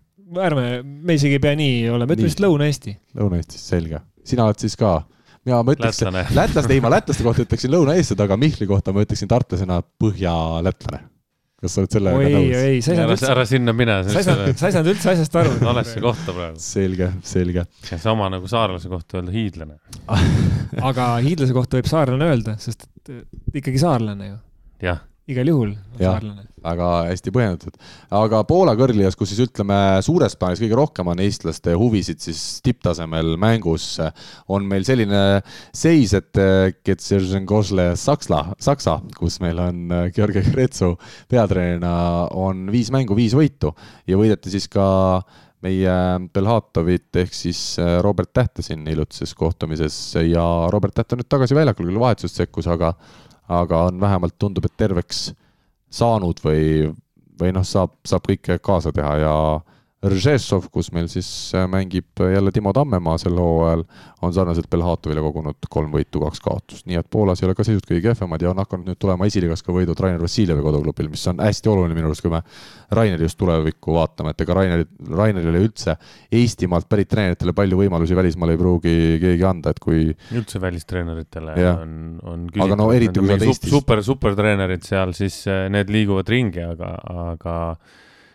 ärme, 0.48 0.66
me 0.82 1.18
isegi 1.18 1.38
ei 1.38 1.44
pea 1.46 1.54
nii 1.58 1.86
olema, 1.94 2.16
ütle 2.16 2.26
lihtsalt 2.26 2.46
Lõuna-Eesti. 2.48 2.96
Lõuna-Eesti, 3.20 3.62
selge. 3.62 4.02
sina 4.26 4.50
oled 4.50 4.58
siis 4.62 4.74
ka 4.80 4.98
mina, 5.46 5.62
ma 5.62 5.78
ütleks, 5.78 6.02
lätlaste, 6.34 6.74
ei 6.74 6.82
ma 6.82 6.90
lätlaste 6.96 7.26
kohta 7.26 7.46
ütleksin 7.46 7.70
lõunaeestlased, 7.76 8.26
aga 8.26 8.40
Mihkli 8.42 8.66
kohta 8.70 8.96
ma 8.96 9.06
ütleksin 9.06 9.30
tartlasena 9.30 9.84
põhjalätlane 10.02 11.04
kas 11.60 11.74
sa 11.74 11.82
oled 11.82 11.96
sellega 11.96 12.20
nõus? 12.20 12.30
ei, 12.30 12.76
ei, 12.76 12.78
sa 12.84 12.92
ei 12.94 13.00
saanud 13.00 13.14
üldse. 13.16 13.30
ära 13.34 13.44
sinna 13.48 13.74
mine. 13.76 13.98
sa 14.06 14.22
ei 14.22 14.28
saanud, 14.28 14.60
sa 14.60 14.70
ei 14.70 14.76
saanud 14.76 14.92
üldse 14.94 15.12
asjast 15.14 15.38
aru. 15.42 15.56
valesse 15.70 16.04
kohta 16.04 16.36
praegu. 16.36 16.62
selge, 16.64 17.10
selge. 17.26 17.66
sama 17.90 18.30
nagu 18.32 18.50
saarlase 18.50 18.92
kohta 18.92 19.20
öelda 19.20 19.36
hiidlane 19.36 19.76
aga 20.90 21.12
hiidlase 21.24 21.56
kohta 21.56 21.80
võib 21.80 21.90
saarlane 21.90 22.32
öelda, 22.32 22.56
sest 22.62 22.88
ikkagi 23.52 23.82
saarlane 23.82 24.32
ju. 24.32 24.40
jah 24.88 25.04
igal 25.30 25.50
juhul 25.50 25.74
saarlane. 25.98 26.46
väga 26.60 26.88
hästi 27.08 27.32
põhjendatud. 27.32 27.76
aga 28.20 28.42
Poola 28.48 28.74
kõrgligas, 28.78 29.16
kus 29.16 29.32
siis 29.32 29.42
ütleme, 29.46 29.76
suures 30.04 30.36
plaanis 30.36 30.60
kõige 30.62 30.78
rohkem 30.78 31.10
on 31.12 31.22
eestlaste 31.24 31.74
huvisid 31.78 32.20
siis 32.22 32.42
tipptasemel 32.64 33.34
mängus, 33.40 33.94
on 34.48 34.68
meil 34.68 34.84
selline 34.88 35.40
seis, 35.72 36.14
et 36.18 36.42
Saksa, 38.00 38.42
Saksa, 38.60 38.98
kus 39.16 39.40
meil 39.44 39.60
on 39.62 39.94
Georgi 40.16 40.44
Kretsu 40.50 40.94
peatreenerina, 41.30 41.94
on 42.36 42.66
viis 42.72 42.92
mängu, 42.94 43.16
viis 43.18 43.36
võitu 43.36 43.72
ja 44.10 44.20
võideti 44.20 44.52
siis 44.52 44.68
ka 44.70 44.88
meie 45.64 45.94
Belhatovit 46.32 47.16
ehk 47.20 47.34
siis 47.36 47.60
Robert 48.04 48.32
Tähte 48.32 48.64
siin 48.64 48.86
hiljutises 48.88 49.34
kohtumises 49.36 49.96
ja 50.24 50.44
Robert 50.72 50.96
Täht 50.96 51.12
on 51.12 51.20
nüüd 51.20 51.28
tagasi 51.30 51.56
väljakul, 51.56 51.90
küll 51.90 52.00
vahetusest 52.00 52.40
sekkus, 52.40 52.68
aga 52.70 52.94
aga 53.50 53.84
on 53.90 54.00
vähemalt, 54.00 54.36
tundub, 54.38 54.66
et 54.66 54.76
terveks 54.78 55.30
saanud 55.90 56.38
või, 56.44 56.90
või 57.40 57.52
noh, 57.56 57.66
saab, 57.66 57.96
saab 58.06 58.28
kõike 58.30 58.60
kaasa 58.62 58.92
teha 58.94 59.16
ja 59.18 59.34
Ržešov, 60.00 60.70
kus 60.72 60.88
meil 60.96 61.10
siis 61.12 61.28
äh, 61.52 61.66
mängib 61.68 62.16
jälle 62.24 62.48
Timo 62.56 62.72
Tammemaa 62.72 63.18
sel 63.20 63.36
hooajal, 63.36 63.82
on 64.24 64.32
sarnaselt 64.32 64.70
Belhatovile 64.72 65.20
kogunud 65.20 65.68
kolm 65.68 65.92
võitu, 65.92 66.22
kaks 66.22 66.40
kaotust, 66.40 66.86
nii 66.88 66.96
et 66.96 67.08
Poolas 67.12 67.42
ei 67.42 67.48
ole 67.50 67.56
ka 67.58 67.66
seisud 67.68 67.84
kõige 67.84 68.06
kehvemad 68.06 68.40
ja 68.40 68.54
on 68.54 68.62
hakanud 68.62 68.88
nüüd 68.88 69.00
tulema 69.00 69.28
esiliigas 69.28 69.60
ka 69.66 69.74
võidud 69.76 70.00
Rainer 70.00 70.24
Vassiljevi 70.24 70.64
koduklubil, 70.64 71.12
mis 71.12 71.26
on 71.28 71.44
hästi 71.44 71.72
oluline 71.74 71.98
minu 71.98 72.08
arust, 72.08 72.24
kui 72.24 72.32
me 72.32 72.40
Raineri 72.96 73.28
just 73.28 73.40
tulevikku 73.44 73.98
vaatame, 73.98 74.32
et 74.32 74.40
ega 74.46 74.56
Raineri, 74.56 74.88
Rainerile 75.20 75.64
üldse 75.68 75.98
Eestimaalt 76.32 76.88
pärit 76.88 77.12
treeneritele 77.12 77.52
palju 77.60 77.84
võimalusi 77.84 78.16
välismaal 78.16 78.56
ei 78.56 78.64
pruugi 78.64 78.98
keegi 79.20 79.48
anda, 79.52 79.76
et 79.76 79.84
kui 79.84 80.06
üldse 80.08 80.64
välistreeneritele 80.64 81.60
Jah. 81.60 81.84
on, 81.84 82.20
on 82.24 82.48
Aga 82.56 82.80
no 82.80 82.88
eriti, 82.96 83.20
kui 83.20 83.28
sa 83.28 83.36
oled 83.36 83.50
Eestis. 83.52 83.76
super, 83.76 84.00
supertreenerid 84.06 84.86
seal, 84.86 85.12
siis 85.12 85.42
äh, 85.44 85.66
need 85.68 85.92
liiguvad 85.92 86.32
ringi, 86.32 86.64
aga, 86.72 86.96
aga 87.28 87.58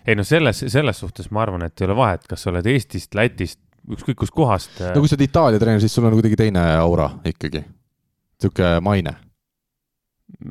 ei 0.08 0.16
no 0.16 0.24
selles, 0.28 0.64
selles 0.70 1.00
suhtes 1.02 1.32
ma 1.34 1.42
arvan, 1.46 1.66
et 1.68 1.82
ei 1.82 1.88
ole 1.90 1.96
vahet, 1.98 2.26
kas 2.30 2.46
sa 2.46 2.52
oled 2.54 2.68
Eestist, 2.70 3.16
Lätist, 3.18 3.60
ükskõik 3.92 4.18
kustkohast 4.24 4.82
äh, 4.82 4.94
no 4.96 5.04
kui 5.04 5.10
sa 5.12 5.18
oled 5.18 5.28
Itaalia 5.28 5.62
treener, 5.62 5.84
siis 5.84 5.94
sul 5.94 6.08
on 6.10 6.18
kuidagi 6.18 6.40
teine 6.46 6.64
aura 6.80 7.12
ikkagi. 7.26 7.62
niisugune 8.42 8.80
maine. 8.86 9.16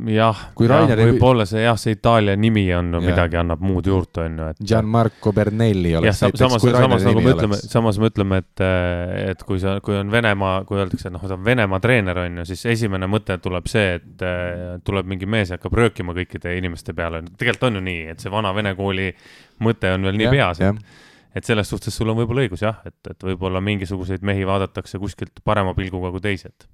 jah, 0.08 0.38
Rainer 0.70 1.00
võib-olla 1.10 1.44
see 1.50 1.64
jah, 1.64 1.74
see 1.78 1.96
Itaalia 1.96 2.36
nimi 2.38 2.62
on 2.72 2.92
no, 2.94 3.00
Jah. 3.02 3.10
midagi 3.10 3.36
annab 3.36 3.60
muud 3.66 3.88
juurde, 3.90 4.22
on 4.22 4.38
ju, 4.38 4.46
et 4.54 4.60
Gianmarco 4.70 5.32
Bernelli 5.34 5.96
oleks 5.98 6.20
sa- 6.22 6.28
näiteks, 6.30 6.40
samas, 6.44 6.62
kui 6.62 6.72
Raineri 6.72 7.04
nagu 7.04 7.18
nimi 7.18 7.26
me 7.26 7.34
ütleme, 7.34 7.58
oleks. 7.58 7.72
samas 7.74 7.98
me 8.00 8.08
ütleme, 8.12 8.38
et, 8.40 8.62
et 9.32 9.42
kui 9.44 9.58
sa, 9.60 9.74
kui 9.84 9.98
on 9.98 10.12
Venemaa, 10.14 10.62
kui 10.68 10.78
öeldakse, 10.78 11.10
et 11.10 11.14
noh, 11.16 11.26
ta 11.26 11.34
on 11.36 11.44
Venemaa 11.44 11.82
treener, 11.84 12.22
on 12.22 12.40
ju, 12.40 12.46
siis 12.52 12.64
esimene 12.76 13.10
mõte 13.10 13.36
tuleb 13.42 13.66
see, 13.70 13.98
et 13.98 14.24
eh, 14.24 14.62
tuleb 14.86 15.10
mingi 15.10 15.28
mees 15.28 15.50
ja 15.52 15.58
hakkab 15.58 15.76
röökima 15.82 16.14
kõikide 16.16 16.54
inimeste 16.58 16.94
peale. 16.94 17.24
tegelikult 17.34 17.68
on 17.72 17.80
ju 17.82 17.84
nii, 17.90 18.06
et 18.14 18.24
see 18.24 18.32
vana 18.32 18.54
vene 18.56 18.76
kooli 18.78 19.10
mõte 19.62 19.94
on 19.94 20.06
veel 20.08 20.20
nii 20.20 20.28
Jah, 20.28 20.36
peas, 20.36 20.62
et, 20.62 21.02
et 21.38 21.48
selles 21.48 21.68
suhtes 21.70 21.94
sul 21.94 22.10
on 22.10 22.18
võib-olla 22.20 22.46
õigus 22.46 22.64
jah, 22.64 22.80
et, 22.86 22.96
et 23.10 23.28
võib-olla 23.30 23.62
mingisuguseid 23.64 24.24
mehi 24.26 24.46
vaadatakse 24.48 25.00
kuskilt 25.02 25.44
parema 25.44 25.74
pilguga 25.76 26.12
kui 26.14 26.24
teised. 26.24 26.66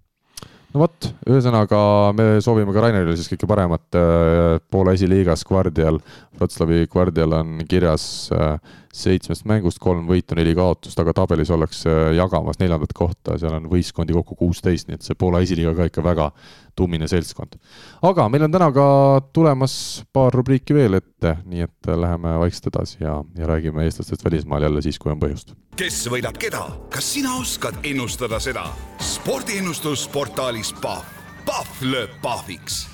no 0.73 0.85
vot, 0.85 1.11
ühesõnaga 1.28 1.81
me 2.16 2.28
soovime 2.44 2.74
ka 2.77 2.85
Rainerile 2.86 3.16
siis 3.19 3.31
kõike 3.32 3.48
paremat 3.51 3.98
äh, 3.98 4.59
Poola 4.70 4.94
esiliigas, 4.97 5.44
Guardial, 5.48 6.01
Wroclawi 6.39 6.86
Guardial 6.93 7.36
on 7.40 7.59
kirjas 7.69 8.05
äh, 8.36 8.57
seitsmest 8.90 9.47
mängust 9.47 9.78
kolm 9.82 10.09
võitu, 10.11 10.35
neli 10.39 10.55
kaotust, 10.59 10.98
aga 10.98 11.15
tabelis 11.15 11.51
ollakse 11.55 11.93
jagamas 12.16 12.59
neljandat 12.59 12.94
kohta, 12.97 13.36
seal 13.39 13.55
on 13.55 13.69
võistkondi 13.70 14.16
kokku 14.16 14.35
kuusteist, 14.39 14.89
nii 14.89 14.98
et 14.98 15.07
see 15.07 15.19
Poola 15.19 15.44
esiliiga 15.44 15.77
ka 15.78 15.90
ikka 15.90 16.05
väga 16.05 16.31
tummine 16.76 17.09
seltskond. 17.09 17.56
aga 18.02 18.28
meil 18.28 18.47
on 18.47 18.52
täna 18.52 18.70
ka 18.72 18.86
tulemas 19.32 19.74
paar 20.12 20.34
rubriiki 20.34 20.74
veel 20.74 20.98
ette, 21.01 21.36
nii 21.47 21.66
et 21.66 21.90
läheme 22.05 22.36
vaikselt 22.42 22.70
edasi 22.72 23.02
ja, 23.05 23.18
ja 23.38 23.51
räägime 23.51 23.84
eestlastest 23.84 24.24
välismaal 24.24 24.68
jälle 24.68 24.82
siis, 24.82 24.98
kui 24.98 25.12
on 25.12 25.20
põhjust. 25.22 25.55
kes 25.76 26.02
võidab 26.12 26.38
keda, 26.40 26.66
kas 26.92 27.12
sina 27.14 27.34
oskad 27.40 27.82
ennustada 27.82 28.40
seda? 28.40 28.68
spordiennustus 29.01 30.09
portaalis 30.12 30.74
Pahv. 30.82 31.18
Pahv 31.47 31.84
lööb 31.88 32.12
pahviks 32.22 32.84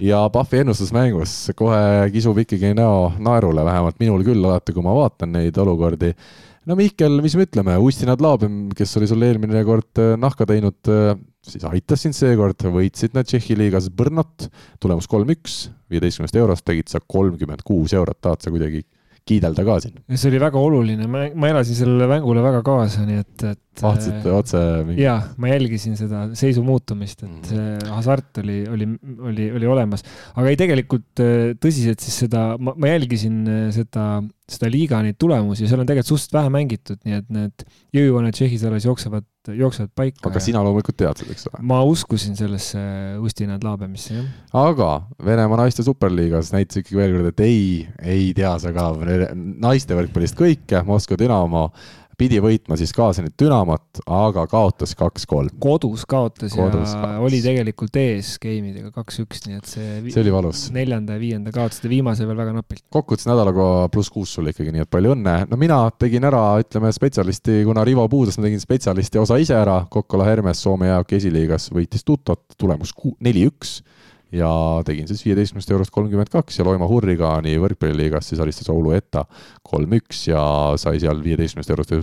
ja 0.00 0.26
Pahvi 0.32 0.60
ennustusmängus 0.62 1.36
kohe 1.56 2.10
kisub 2.12 2.38
ikkagi 2.42 2.74
näo 2.76 3.12
naerule, 3.22 3.64
vähemalt 3.64 3.98
minul 4.02 4.24
küll 4.26 4.44
alati, 4.44 4.74
kui 4.76 4.84
ma 4.84 4.94
vaatan 4.96 5.32
neid 5.36 5.56
olukordi. 5.56 6.12
no 6.66 6.76
Mihkel, 6.76 7.20
mis 7.24 7.36
me 7.36 7.46
ütleme, 7.46 7.76
Ustinad 7.80 8.20
Laabem, 8.22 8.66
kes 8.76 8.96
oli 9.00 9.08
sul 9.08 9.22
eelmine 9.24 9.64
kord 9.64 10.02
nahka 10.20 10.46
teinud, 10.48 10.80
siis 11.46 11.64
aitas 11.68 12.02
sind 12.06 12.16
seekord, 12.16 12.66
võitsid 12.74 13.14
nad 13.16 13.28
Tšehhi 13.28 13.56
liigas 13.58 13.88
Brnot, 13.94 14.48
tulemus 14.82 15.08
kolm-üks, 15.10 15.66
viieteistkümnest 15.92 16.36
eurost 16.40 16.66
tegid 16.66 16.90
sa 16.92 17.00
kolmkümmend 17.00 17.64
kuus 17.66 17.94
eurot, 17.96 18.20
tahad 18.20 18.42
sa 18.44 18.52
kuidagi 18.54 18.84
kiidelda 19.26 19.64
ka 19.66 19.76
siin? 19.82 19.96
see 20.14 20.28
oli 20.30 20.38
väga 20.38 20.60
oluline, 20.62 21.06
ma, 21.10 21.24
ma 21.34 21.48
elasin 21.50 21.74
sellele 21.80 22.06
mängule 22.10 22.42
väga 22.44 22.60
kaasa, 22.66 23.02
nii 23.08 23.22
et, 23.24 23.44
et 23.50 23.82
vaatasite 23.82 24.30
otse 24.30 24.60
mingi... 24.86 25.02
jaa, 25.02 25.16
ma 25.42 25.50
jälgisin 25.50 25.98
seda 25.98 26.20
seisu 26.38 26.62
muutumist, 26.66 27.24
et 27.24 27.30
Mhm. 27.32 27.48
see 27.50 27.90
hasart 27.96 28.38
oli, 28.44 28.60
oli, 28.70 28.86
oli, 29.30 29.48
oli 29.58 29.66
olemas. 29.74 30.06
aga 30.34 30.52
ei, 30.52 30.58
tegelikult 30.60 31.22
äh, 31.24 31.56
tõsiselt 31.58 32.06
siis 32.06 32.20
seda, 32.26 32.52
ma, 32.58 32.76
ma 32.78 32.92
jälgisin 32.94 33.42
äh, 33.50 33.66
seda, 33.74 34.06
seda 34.46 34.68
liiga 34.70 35.00
neid 35.02 35.16
tulemusi 35.18 35.64
ja 35.64 35.70
seal 35.70 35.82
on 35.82 35.88
tegelikult 35.88 36.12
suhteliselt 36.12 36.36
vähe 36.36 36.50
mängitud, 36.54 37.00
nii 37.02 37.16
et 37.18 37.26
need 37.34 37.64
jõujooned 37.96 38.36
Tšehhis 38.36 38.62
alles 38.68 38.86
jooksevad, 38.86 39.26
jooksevad 39.50 39.90
paika. 39.98 40.22
aga 40.30 40.42
sina 40.42 40.62
loomulikult 40.62 40.98
tead 41.02 41.22
seda, 41.22 41.34
eks 41.34 41.48
ole? 41.50 41.62
ma 41.66 41.80
uskusin 41.86 42.38
sellesse 42.38 42.80
Ustinad 43.26 43.66
Laabemisse, 43.66 44.14
jah. 44.14 44.30
aga 44.62 44.90
Venemaa 45.26 45.64
naiste 45.64 45.82
superliigas 45.86 46.52
näitas 46.54 46.82
ikkagi 46.82 47.00
veel 47.00 47.16
kord, 47.18 47.32
et 47.34 47.44
ei, 47.46 47.62
ei 48.14 48.30
tea 48.38 48.54
sa 48.62 48.74
ka 48.76 48.92
naiste 49.34 49.98
võrkpallist 49.98 50.38
kõike, 50.38 50.84
Moskva 50.86 51.18
Dünamo 51.18 51.66
pidi 52.16 52.38
võitma 52.42 52.78
siis 52.80 52.92
kaasa 52.96 53.24
nüüd 53.24 53.34
Dünamot, 53.40 54.00
aga 54.08 54.46
kaotas 54.50 54.94
kaks-kolm. 54.98 55.58
kodus 55.62 56.06
kaotas 56.08 56.54
Kodus 56.54 56.94
ja 56.94 57.00
kaotas. 57.02 57.24
oli 57.26 57.40
tegelikult 57.44 57.98
ees 58.00 58.34
game'idega 58.42 58.92
kaks-üks, 58.94 59.44
nii 59.46 59.58
et 59.58 59.70
see, 59.70 59.88
see 60.08 60.22
oli 60.22 60.32
valus. 60.34 60.66
neljanda 60.74 61.16
ja 61.16 61.22
viienda 61.22 61.52
kaotasid 61.54 61.88
ja 61.88 61.92
viimase 61.92 62.28
veel 62.28 62.40
väga 62.40 62.56
napilt. 62.56 62.84
kokkuvõttes 62.92 63.28
nädalaga 63.28 63.68
pluss 63.92 64.12
kuus 64.12 64.32
sulle 64.36 64.54
ikkagi, 64.54 64.72
nii 64.74 64.86
et 64.86 64.92
palju 64.92 65.12
õnne. 65.16 65.36
no 65.50 65.60
mina 65.60 65.82
tegin 65.98 66.24
ära, 66.28 66.42
ütleme 66.62 66.92
spetsialisti, 66.96 67.60
kuna 67.68 67.84
Rivo 67.86 68.08
puudus, 68.12 68.40
ma 68.40 68.48
tegin 68.48 68.62
spetsialisti 68.62 69.20
osa 69.20 69.38
ise 69.42 69.56
ära. 69.58 69.82
Kokkola 69.90 70.26
Hermes 70.26 70.62
Soome 70.62 70.88
jäähoki 70.88 71.20
esiliigas 71.20 71.70
võitis 71.74 72.04
Tutot, 72.06 72.42
tulemus 72.58 72.94
neli-üks 73.20 73.80
ja 74.34 74.48
tegin 74.86 75.06
siis 75.08 75.22
viieteistkümnest 75.24 75.70
eurost 75.70 75.92
kolmkümmend 75.94 76.30
kaks 76.32 76.58
ja 76.58 76.64
Loima 76.66 76.88
Hurrikaani 76.90 77.52
võrkpalliliigas 77.62 78.32
siis 78.32 78.40
alistas 78.42 78.68
Oulu 78.72 78.90
Etta 78.96 79.22
kolm-üks 79.66 80.24
ja 80.32 80.40
sai 80.80 80.98
seal 81.02 81.22
viieteistkümnest 81.22 81.70
eurost 81.70 81.94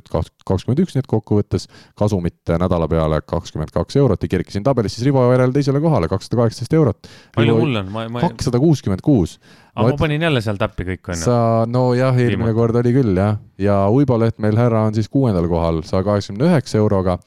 kakskümmend 0.48 0.84
üks, 0.86 0.96
nii 0.96 1.04
et 1.04 1.10
kokkuvõttes 1.12 1.68
kasumit 2.00 2.54
nädala 2.64 2.88
peale 2.92 3.20
kakskümmend 3.28 3.74
kaks 3.76 4.00
eurot 4.00 4.24
ja 4.24 4.32
kerkisin 4.32 4.64
tabelis 4.64 4.96
siis 4.96 5.10
Rivo 5.10 5.26
järel 5.34 5.52
teisele 5.56 5.84
kohale, 5.84 6.08
kakssada 6.12 6.40
kaheksateist 6.42 6.80
eurot. 6.80 7.12
palju 7.36 7.58
mul 7.60 7.82
on, 7.84 7.92
ma, 7.92 8.08
ma, 8.08 8.24
kakssada 8.24 8.62
kuuskümmend 8.64 9.04
kuus 9.04 9.38
aga 9.76 9.88
ma 9.90 9.94
et- 9.94 10.00
panin 10.00 10.22
jälle 10.22 10.42
seal 10.46 10.60
täppi 10.62 10.88
kõik, 10.94 11.08
on 11.10 11.18
ju. 11.18 11.24
sa, 11.26 11.40
nojah, 11.68 12.16
eelmine 12.16 12.54
Viimati. 12.54 12.60
kord 12.60 12.80
oli 12.84 12.94
küll 12.96 13.18
jah, 13.20 13.40
ja 13.58 13.82
Uibo 13.92 14.20
Lehtmeel 14.20 14.58
härra 14.58 14.86
on 14.88 14.96
siis 14.96 15.10
kuuendal 15.12 15.50
kohal 15.52 15.84
saja 15.84 16.06
kaheksakümne 16.08 16.48
üheksa 16.48 16.80
euroga 16.80 17.18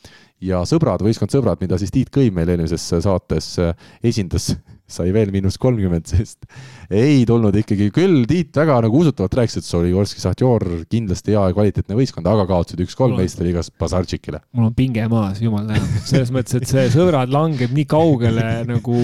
ja 0.41 0.63
sõbrad, 0.69 1.05
võistkond 1.05 1.33
Sõbrad, 1.33 1.61
mida 1.61 1.79
siis 1.81 1.93
Tiit 1.93 2.11
Kõim 2.13 2.37
meil 2.37 2.49
eelmises 2.53 2.83
saates 3.05 3.55
esindas, 4.05 4.55
sai 4.87 5.11
veel 5.15 5.33
miinus 5.35 5.59
kolmkümmend, 5.59 6.07
sest 6.07 6.47
ei 6.91 7.25
tulnud 7.27 7.57
ikkagi, 7.59 7.91
küll 7.95 8.25
Tiit 8.27 8.55
väga 8.57 8.79
nagu 8.85 9.01
usutavalt 9.03 9.35
rääkis, 9.35 9.59
et 9.61 9.67
Soligorski 9.67 10.23
Sahtjor 10.23 10.65
kindlasti 10.91 11.35
hea 11.35 11.43
ja 11.51 11.55
kvaliteetne 11.57 11.97
võistkond, 11.99 12.27
aga 12.31 12.47
kaotasid 12.49 12.83
üks-kolm 12.85 13.17
meistriliigas 13.19 13.73
Bazartšikile. 13.81 14.41
mul 14.57 14.69
on 14.69 14.77
pinge 14.77 15.07
maas, 15.11 15.41
jumal 15.43 15.67
tänatud, 15.67 16.05
selles 16.07 16.31
mõttes, 16.35 16.61
et 16.61 16.71
see 16.71 16.87
sõbrad 16.95 17.33
langeb 17.35 17.75
nii 17.75 17.87
kaugele 17.91 18.47
nagu 18.69 19.01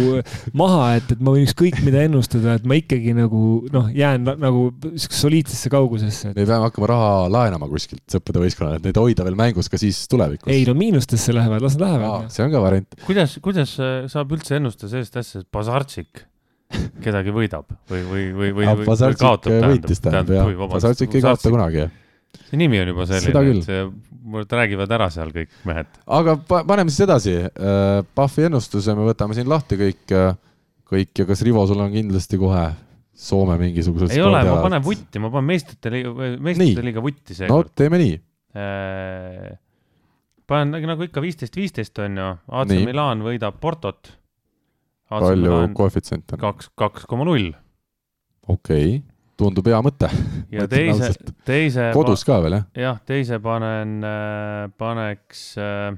maha, 0.59 0.93
et, 1.01 1.15
et 1.15 1.23
ma 1.23 1.35
võin 1.35 1.47
ükskõik 1.49 1.83
mida 1.87 2.05
ennustada, 2.07 2.57
et 2.59 2.69
ma 2.69 2.79
ikkagi 2.79 3.15
nagu 3.19 3.43
noh, 3.75 3.91
jään 3.95 4.27
na- 4.27 4.37
nagu 4.41 4.69
soliidsesse 4.95 5.71
kaugusesse 5.73 6.31
et.... 6.31 6.37
me 6.39 6.47
peame 6.47 6.69
hakkama 6.69 6.91
raha 6.93 7.11
laenama 7.33 7.69
kuskilt 7.71 8.05
sõprade 8.13 8.43
võistkonnale, 8.43 8.81
et 8.81 8.89
neid 8.89 9.01
hoida 9.03 9.27
veel 9.27 9.39
mängus 9.39 9.71
ka 9.73 9.81
siis 9.81 10.05
tulevikus. 10.11 10.51
ei 10.53 10.67
no 10.69 10.77
miinustesse 10.79 11.35
lähevad, 11.35 11.63
las 11.65 11.77
nad 11.79 11.87
lähevad. 11.89 12.31
see 12.33 12.47
on 12.47 12.55
ka 12.55 12.63
variant. 12.63 12.99
kuidas, 13.07 13.37
kuidas 13.45 13.75
äh, 13.83 14.07
saab 14.13 14.35
üldse 14.37 14.59
ennustada 14.59 14.93
sellist 14.95 15.19
asja, 15.19 15.43
et 15.43 15.51
Bazartšik 15.73 16.27
kedagi 17.05 17.33
võidab 17.33 17.73
või, 17.89 18.03
või, 18.05 18.23
või, 18.37 18.53
või, 18.53 18.69
või, 18.69 18.87
või 18.87 19.17
kaotab? 19.21 19.59
võitis 19.73 20.05
tähendab 20.05 20.37
jah, 20.37 20.69
Bazartšik 20.73 21.17
ei 21.17 21.25
kaota 21.25 21.53
kunagi 21.53 21.83
jah. 21.83 21.95
see 22.49 22.61
nimi 22.61 22.81
on 22.83 22.93
juba 22.93 23.09
selline, 23.09 23.43
et 23.57 23.67
see, 23.67 23.83
mul 24.33 24.47
räägivad 24.49 24.93
ära 24.99 25.09
seal 25.13 25.33
kõik 25.35 25.53
mehed. 25.69 25.91
aga 26.21 26.37
pa- 26.49 26.63
paneme 26.69 26.93
siis 26.93 27.07
edasi. 27.07 27.35
Pahvi 28.17 28.49
ennustuse 28.49 28.97
me 28.99 29.09
võtame 29.09 29.37
siin 29.37 29.49
lahti 29.51 29.81
kõik, 29.81 30.17
kõik 30.93 31.23
ja 31.23 31.29
kas 31.29 31.45
Rivo, 31.49 31.65
sul 31.69 31.81
on 31.85 31.93
kindlasti 31.95 32.41
kohe 32.41 32.67
Soome 33.23 33.59
mingisugused 33.61 34.15
ei 34.17 34.23
ole, 34.25 34.41
ma 34.49 34.55
panen 34.65 34.81
vutti, 34.83 35.21
ma 35.21 35.29
panen 35.31 35.51
meistrite 35.51 35.91
liiga, 35.93 36.13
meistrite 36.41 36.85
liiga 36.87 37.03
vutti 37.05 37.35
no 37.35 37.39
seekord 37.43 37.75
teeme 37.77 38.01
nii. 38.01 38.15
no.. 38.57 39.59
panen 40.49 40.89
nagu- 40.89 41.07
ikka 41.07 41.23
viisteist, 41.25 41.57
viisteist 41.61 42.01
on 42.03 42.17
ju, 42.19 42.31
AC. 42.63 42.73
Milan 42.89 43.25
võidab 43.27 43.61
Portot. 43.61 44.15
Palju 45.21 45.59
koefitsient 45.77 46.37
on? 46.37 46.43
kaks, 46.49 46.71
kaks 46.79 47.09
koma 47.11 47.27
null 47.29 47.51
okei 48.49 48.97
okay., 48.97 49.01
tundub 49.39 49.69
hea 49.71 49.81
mõte. 49.85 50.09
ja 50.53 50.69
teise 50.71 51.13
teise. 51.49 51.91
kodus 51.97 52.25
ka 52.29 52.41
veel 52.45 52.59
jah? 52.59 52.67
jah, 52.87 53.03
teise 53.09 53.41
panen, 53.43 54.01
paneks 54.79 55.47
äh, 55.61 55.91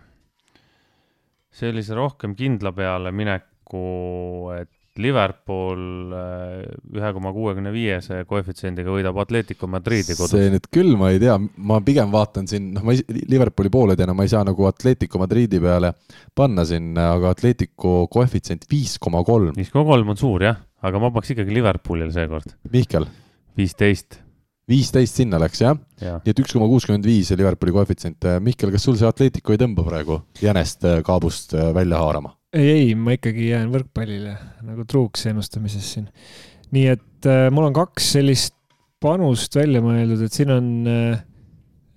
sellise 1.55 1.95
rohkem 1.95 2.35
kindla 2.39 2.73
peale 2.75 3.13
mineku, 3.15 3.85
et 4.57 4.73
Liverpool 5.03 6.13
äh, 6.15 6.67
ühe 6.95 7.09
koma 7.17 7.33
kuuekümne 7.35 7.73
viiese 7.75 8.21
koefitsiendiga 8.31 8.93
võidab 8.95 9.17
Atletico 9.25 9.67
Madridi 9.71 10.15
kodus 10.15 10.37
see. 10.37 10.53
nüüd 10.53 10.69
küll 10.75 10.93
ma 11.01 11.11
ei 11.11 11.19
tea, 11.23 11.35
ma 11.67 11.81
pigem 11.83 12.13
vaatan 12.15 12.47
siin, 12.51 12.69
noh, 12.77 12.85
ma 12.87 12.95
Liverpooli 12.95 13.73
poolelidena 13.75 14.15
ma 14.15 14.27
ei 14.27 14.31
saa 14.31 14.45
nagu 14.47 14.69
Atletico 14.71 15.19
Madridi 15.19 15.59
peale 15.63 15.91
panna 16.37 16.63
siin, 16.69 16.93
aga 16.95 17.33
Atletico 17.35 18.05
koefitsient 18.13 18.69
viis 18.71 18.95
koma 19.03 19.25
kolm. 19.27 19.51
viis 19.59 19.73
koma 19.75 19.89
kolm 19.89 20.15
on 20.15 20.21
suur 20.21 20.47
jah, 20.47 20.63
aga 20.87 21.03
ma 21.03 21.11
paneks 21.11 21.35
ikkagi 21.35 21.59
Liverpoolile 21.59 22.15
seekord, 22.15 22.55
Mihkel, 22.71 23.09
viisteist. 23.59 24.21
viisteist 24.71 25.19
sinna 25.19 25.43
läks 25.43 25.65
jah 25.65 25.75
ja. 25.99 26.21
nii 26.23 26.37
et 26.37 26.45
üks 26.45 26.55
koma 26.55 26.71
kuuskümmend 26.71 27.11
viis 27.11 27.35
oli 27.35 27.43
Liverpooli 27.43 27.75
koefitsient. 27.81 28.31
Mihkel, 28.47 28.71
kas 28.71 28.87
sul 28.87 28.95
see 29.01 29.11
Atletico 29.11 29.51
ei 29.51 29.59
tõmba 29.59 29.83
praegu 29.91 30.23
jänest 30.39 30.87
kaabust 31.03 31.59
välja 31.75 31.99
haarama? 31.99 32.37
Ei, 32.55 32.69
ei, 32.71 32.91
ma 32.95 33.17
ikkagi 33.17 33.51
jään 33.51 33.71
võrkpallile 33.75 34.35
nagu 34.65 34.85
truuks 34.89 35.27
ennustamises 35.31 35.93
siin. 35.97 36.09
nii 36.75 36.89
et 36.95 37.31
äh, 37.31 37.47
mul 37.55 37.69
on 37.69 37.77
kaks 37.77 38.15
sellist 38.17 38.55
panust 39.03 39.57
välja 39.57 39.83
mõeldud, 39.85 40.25
et 40.25 40.33
siin 40.33 40.53
on 40.55 40.69
äh, 40.89 41.25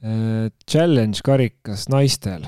äh 0.04 0.48
challenge 0.70 1.24
karikas 1.26 1.88
naistel 1.94 2.46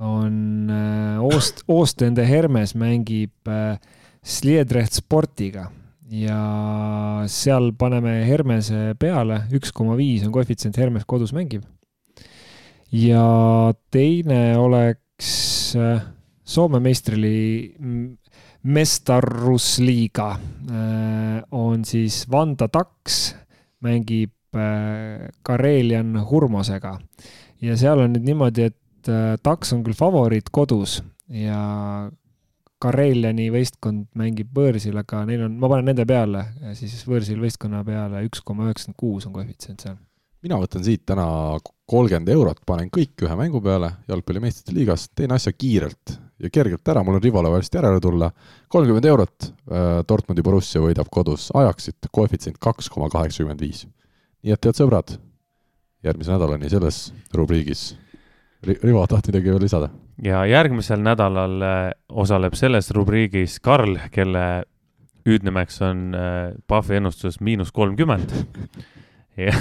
on 0.00 0.70
äh, 0.70 1.20
Oost, 1.20 1.62
Oostende 1.68 2.24
Hermes 2.26 2.74
mängib 2.74 3.48
äh, 3.48 3.76
Sliedrecht 4.24 4.96
Sportiga 4.96 5.68
ja 6.10 7.24
seal 7.30 7.70
paneme 7.78 8.16
Hermese 8.26 8.96
peale, 8.98 9.44
üks 9.54 9.70
koma 9.72 9.94
viis 9.98 10.24
on 10.26 10.32
koefitsient, 10.34 10.78
Hermes 10.80 11.06
kodus 11.06 11.32
mängib. 11.36 11.62
ja 12.90 13.72
teine 13.94 14.58
oleks 14.58 15.76
äh, 15.78 16.00
Soome 16.50 16.80
meistrili 16.82 17.70
Mestarusliiga 18.62 20.30
äh, 20.30 21.42
on 21.54 21.84
siis 21.86 22.24
Vanda 22.30 22.66
Taks, 22.68 23.36
mängib 23.86 24.58
äh, 24.58 25.28
Karelian 25.46 26.16
Hurmosega 26.26 26.96
ja 27.62 27.76
seal 27.78 28.02
on 28.02 28.16
nüüd 28.16 28.26
niimoodi, 28.26 28.70
et 28.70 28.76
Taks 29.42 29.72
on 29.72 29.84
küll 29.86 29.96
favoriit 29.96 30.50
kodus 30.52 30.98
ja 31.32 31.60
Kareliani 32.80 33.50
võistkond 33.52 34.08
mängib 34.16 34.50
võõrsil, 34.56 34.96
aga 34.96 35.22
neil 35.28 35.44
on, 35.46 35.56
ma 35.60 35.68
panen 35.68 35.92
nende 35.92 36.06
peale, 36.08 36.46
siis 36.76 37.02
võõrsil 37.08 37.40
võistkonna 37.40 37.82
peale 37.84 38.24
üks 38.26 38.40
koma 38.44 38.66
üheksakümmend 38.68 38.98
kuus 39.00 39.28
on 39.28 39.34
koefitsient 39.36 39.84
seal. 39.84 39.98
mina 40.42 40.56
võtan 40.60 40.84
siit 40.84 41.04
täna 41.06 41.26
kolmkümmend 41.90 42.32
eurot, 42.32 42.64
panen 42.66 42.88
kõik 42.92 43.26
ühe 43.26 43.36
mängu 43.36 43.60
peale 43.64 43.92
jalgpalli 44.08 44.42
meistrite 44.42 44.76
liigas, 44.76 45.08
teen 45.14 45.32
asja 45.36 45.52
kiirelt 45.52 46.16
ja 46.40 46.50
kergelt 46.52 46.88
ära, 46.88 47.02
mul 47.04 47.18
on 47.18 47.22
Rivale 47.22 47.50
varsti 47.52 47.78
järele 47.78 48.00
tulla. 48.00 48.30
kolmkümmend 48.68 49.04
eurot 49.04 49.46
äh,, 49.46 50.02
Dortmundi 50.08 50.42
Borussia 50.42 50.82
võidab 50.82 51.10
kodus, 51.10 51.50
ajaksid 51.54 52.10
koefitsient 52.12 52.58
kaks 52.58 52.88
koma 52.90 53.08
kaheksakümmend 53.12 53.60
viis. 53.60 53.86
nii 54.42 54.52
et 54.56 54.64
head 54.64 54.76
sõbrad, 54.76 55.16
järgmise 56.04 56.32
nädalani 56.32 56.70
selles 56.70 57.10
rubriigis 57.34 57.90
Rivo, 58.60 59.06
tahtsid 59.08 59.32
midagi 59.32 59.52
veel 59.52 59.62
lisada? 59.64 59.88
ja 60.22 60.44
järgmisel 60.46 61.00
nädalal 61.00 61.62
äh, 61.64 61.78
osaleb 62.08 62.54
selles 62.54 62.90
rubriigis 62.96 63.60
Karl, 63.60 63.96
kelle 64.12 64.64
hüüdnimeks 65.28 65.80
on 65.84 66.16
Pahvi 66.66 66.94
äh, 66.94 67.00
ennustus 67.00 67.40
miinus 67.40 67.72
kolmkümmend. 67.72 68.32
Ja, 69.40 69.54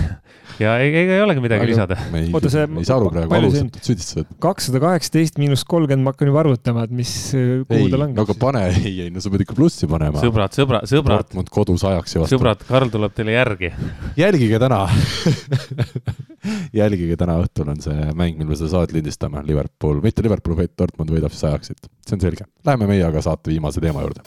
ja 0.60 0.74
ega 0.84 1.16
ei 1.16 1.22
olegi 1.24 1.44
midagi 1.44 1.64
Aga 1.64 1.70
lisada. 1.70 1.98
oota, 2.36 2.52
see. 2.52 2.66
ei 2.82 2.88
saa 2.88 2.98
aru 3.00 3.12
praegu, 3.14 3.36
alusetult 3.38 3.80
süüdistused. 3.86 4.30
kakssada 4.44 4.82
kaheksateist 4.84 5.40
miinus 5.42 5.64
kolmkümmend, 5.70 6.06
ma 6.06 6.14
hakkan 6.14 6.32
juba 6.32 6.42
arvutama, 6.44 6.86
et 6.88 6.96
mis, 6.96 7.14
äh, 7.38 7.62
kuhu 7.70 7.92
ta 7.92 8.02
langeb. 8.02 8.20
no 8.20 8.26
aga 8.28 8.36
pane, 8.42 8.64
ei, 8.82 8.96
ei, 9.06 9.14
no 9.14 9.24
sa 9.24 9.32
pead 9.34 9.46
ikka 9.46 9.58
plussi 9.58 9.90
panema. 9.92 10.24
sõbrad, 10.24 10.56
sõbra, 10.58 10.82
sõbrad. 10.90 11.24
Dortmund 11.24 11.54
kodus 11.54 11.86
ajaks 11.90 12.18
ja 12.18 12.24
vastu. 12.24 12.38
sõbrad, 12.38 12.66
Karl 12.70 12.94
tuleb 12.94 13.16
teile 13.18 13.38
järgi. 13.38 13.72
jälgige 14.20 14.60
täna 14.62 14.84
jälgige 16.82 17.18
täna 17.20 17.40
õhtul 17.44 17.74
on 17.76 17.82
see 17.84 18.12
mäng, 18.18 18.38
mil 18.40 18.52
me 18.52 18.60
seda 18.60 18.74
saadet 18.76 18.96
lindistame, 18.98 19.44
Liverpool, 19.48 20.04
mitte 20.04 20.26
Liverpool, 20.26 20.58
vaid 20.60 20.76
Dortmund 20.78 21.16
võidab 21.16 21.36
siis 21.36 21.48
ajaksid, 21.52 21.90
see 22.06 22.20
on 22.20 22.28
selge. 22.28 22.48
Läheme 22.68 22.92
meie 22.92 23.08
aga 23.08 23.24
saate 23.24 23.52
viimase 23.54 23.84
teema 23.84 24.04
juurde 24.06 24.26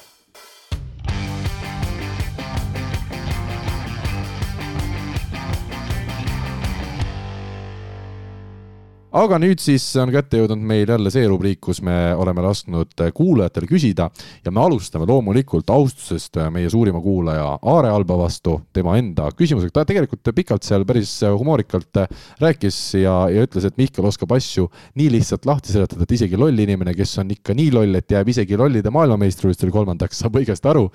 aga 9.13 9.37
nüüd 9.41 9.61
siis 9.61 9.85
on 10.01 10.09
kätte 10.13 10.39
jõudnud 10.41 10.63
meil 10.65 10.89
jälle 10.89 11.11
see 11.13 11.27
rubriik, 11.29 11.59
kus 11.61 11.83
me 11.85 12.15
oleme 12.17 12.41
lasknud 12.45 12.95
kuulajatel 13.13 13.67
küsida 13.69 14.07
ja 14.45 14.53
me 14.55 14.63
alustame 14.63 15.05
loomulikult 15.09 15.69
austusest 15.73 16.39
meie 16.53 16.71
suurima 16.73 17.01
kuulaja 17.05 17.45
Aare 17.61 17.91
Alba 17.93 18.17
vastu, 18.23 18.57
tema 18.73 18.97
enda 18.97 19.29
küsimusega. 19.37 19.75
ta 19.75 19.85
tegelikult 19.89 20.33
pikalt 20.35 20.65
seal 20.65 20.87
päris 20.89 21.13
humoorikalt 21.27 22.01
rääkis 22.41 22.79
ja, 23.03 23.17
ja 23.29 23.45
ütles, 23.45 23.67
et 23.69 23.77
Mihkel 23.77 24.09
oskab 24.09 24.33
asju 24.33 24.71
nii 24.97 25.11
lihtsalt 25.19 25.45
lahti 25.47 25.75
seletada, 25.75 26.07
et 26.07 26.15
isegi 26.17 26.41
loll 26.41 26.65
inimene, 26.65 26.95
kes 26.97 27.13
on 27.21 27.35
ikka 27.35 27.57
nii 27.59 27.69
loll, 27.75 27.99
et 28.01 28.17
jääb 28.17 28.31
isegi 28.33 28.57
lollide 28.57 28.93
maailmameistrivõistlustel 28.97 29.75
kolmandaks, 29.75 30.23
saab 30.25 30.41
õigesti 30.41 30.73
aru. 30.73 30.87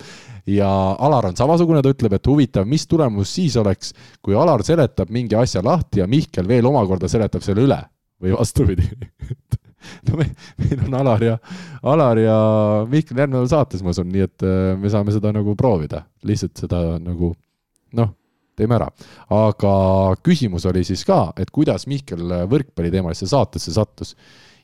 ja 0.49 0.69
Alar 0.97 1.29
on 1.29 1.37
samasugune, 1.37 1.83
ta 1.85 1.93
ütleb, 1.93 2.17
et 2.17 2.27
huvitav, 2.27 2.65
mis 2.65 2.87
tulemus 2.89 3.35
siis 3.37 3.59
oleks, 3.61 3.93
kui 4.25 4.33
Alar 4.33 4.65
seletab 4.65 5.13
mingi 5.13 5.37
asja 5.37 5.61
lahti 5.61 6.01
ja 6.01 6.09
Mihkel 6.09 6.47
veel 6.49 6.65
omakorda 6.65 7.11
seletab 7.11 7.45
selle 7.45 7.67
üle 7.67 7.77
või 8.21 8.33
vastupidi 8.37 8.87
no 10.09 10.17
me, 10.19 10.27
meil 10.61 10.85
on 10.87 10.95
Alar 11.01 11.23
ja, 11.23 11.35
Alar 11.87 12.21
ja 12.21 12.37
Mihkel 12.89 13.19
järgneval 13.21 13.49
saates, 13.51 13.83
ma 13.85 13.93
usun, 13.93 14.09
nii 14.11 14.25
et 14.25 14.45
äh, 14.45 14.71
me 14.79 14.91
saame 14.91 15.13
seda 15.15 15.33
nagu 15.35 15.55
proovida, 15.59 16.03
lihtsalt 16.27 16.65
seda 16.65 16.81
nagu 17.01 17.33
noh, 17.97 18.11
teeme 18.57 18.77
ära. 18.79 18.89
aga 19.33 19.71
küsimus 20.25 20.65
oli 20.69 20.83
siis 20.87 21.05
ka, 21.07 21.31
et 21.37 21.51
kuidas 21.53 21.87
Mihkel 21.89 22.25
võrkpalliteemalisse 22.51 23.29
saatesse 23.29 23.73
sattus. 23.75 24.15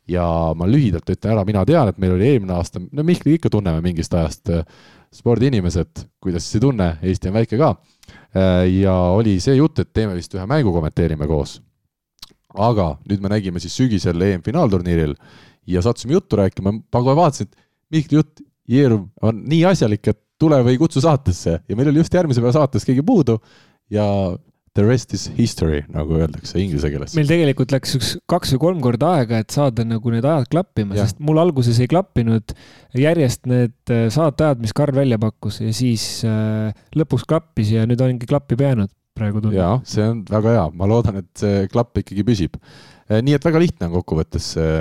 ja 0.07 0.25
ma 0.59 0.67
lühidalt 0.67 1.07
ütlen 1.07 1.31
ära, 1.31 1.45
mina 1.47 1.61
tean, 1.65 1.87
et 1.87 1.99
meil 2.01 2.17
oli 2.17 2.27
eelmine 2.33 2.57
aasta, 2.57 2.81
no 2.91 3.03
Mihkli 3.07 3.37
ikka 3.37 3.53
tunneme 3.53 3.79
mingist 3.81 4.13
ajast, 4.13 4.49
äh, 4.49 4.65
spordiinimesed, 5.13 6.07
kuidas 6.19 6.43
siis 6.43 6.57
ei 6.57 6.65
tunne, 6.65 6.87
Eesti 7.05 7.29
on 7.29 7.35
väike 7.37 7.59
ka. 7.61 7.75
Äh, 8.35 8.65
ja 8.81 8.95
oli 9.13 9.37
see 9.39 9.55
jutt, 9.55 9.79
et 9.79 9.93
teeme 9.93 10.17
vist 10.17 10.33
ühe 10.35 10.47
mängu 10.49 10.73
kommenteerime 10.73 11.29
koos 11.29 11.61
aga 12.53 12.93
nüüd 13.09 13.23
me 13.23 13.31
nägime 13.33 13.61
siis 13.63 13.75
sügisel 13.77 14.21
EM-finaalturniiril 14.21 15.15
ja 15.67 15.83
sattusime 15.83 16.17
juttu 16.17 16.39
rääkima, 16.39 16.73
ma 16.73 17.01
kohe 17.01 17.15
vaatasin, 17.17 17.49
et 17.49 17.61
Mihkli 17.93 18.17
jutt, 18.17 18.41
Jeerum 18.69 19.09
on 19.21 19.43
nii 19.49 19.65
asjalik, 19.69 20.07
et 20.09 20.19
tule 20.41 20.57
või 20.65 20.79
kutsu 20.81 21.03
saatesse. 21.03 21.59
Ja 21.69 21.77
meil 21.77 21.91
oli 21.91 22.01
just 22.01 22.15
järgmise 22.15 22.41
päeva 22.41 22.55
saates 22.55 22.87
keegi 22.87 23.03
puudu. 23.05 23.37
Ja 23.91 24.05
the 24.73 24.85
rest 24.85 25.13
is 25.13 25.27
history, 25.37 25.83
nagu 25.93 26.15
öeldakse 26.17 26.57
inglise 26.57 26.89
keeles. 26.89 27.13
meil 27.13 27.29
tegelikult 27.29 27.75
läks 27.75 27.93
üks 27.99 28.13
kaks 28.31 28.55
või 28.55 28.61
kolm 28.63 28.79
korda 28.81 29.11
aega, 29.19 29.43
et 29.43 29.53
saada 29.53 29.85
nagu 29.85 30.13
need 30.13 30.25
ajad 30.25 30.49
klappima, 30.49 30.97
sest 30.97 31.21
mul 31.21 31.37
alguses 31.43 31.77
ei 31.83 31.91
klappinud 31.91 32.55
järjest 32.97 33.45
need 33.49 33.93
äh, 33.93 34.07
saateajad, 34.13 34.63
mis 34.63 34.73
Karl 34.73 34.97
välja 34.97 35.19
pakkus. 35.21 35.61
Ja 35.61 35.75
siis 35.77 36.07
äh, 36.25 36.73
lõpuks 36.97 37.27
klappis 37.29 37.75
ja 37.75 37.85
nüüd 37.89 38.01
ongi 38.01 38.29
klappib 38.29 38.65
jäänud 38.65 38.89
praegu 39.17 39.41
tundub. 39.41 39.57
jaa, 39.57 39.77
see 39.87 40.05
on 40.09 40.23
väga 40.29 40.55
hea, 40.57 40.65
ma 40.79 40.89
loodan, 40.89 41.21
et 41.23 41.43
see 41.43 41.67
klapp 41.73 41.99
ikkagi 42.01 42.25
püsib. 42.27 42.57
Eh, 43.09 43.19
nii 43.21 43.37
et 43.37 43.45
väga 43.45 43.61
lihtne 43.61 43.89
on 43.89 43.97
kokkuvõttes 43.99 44.53
see 44.55 44.77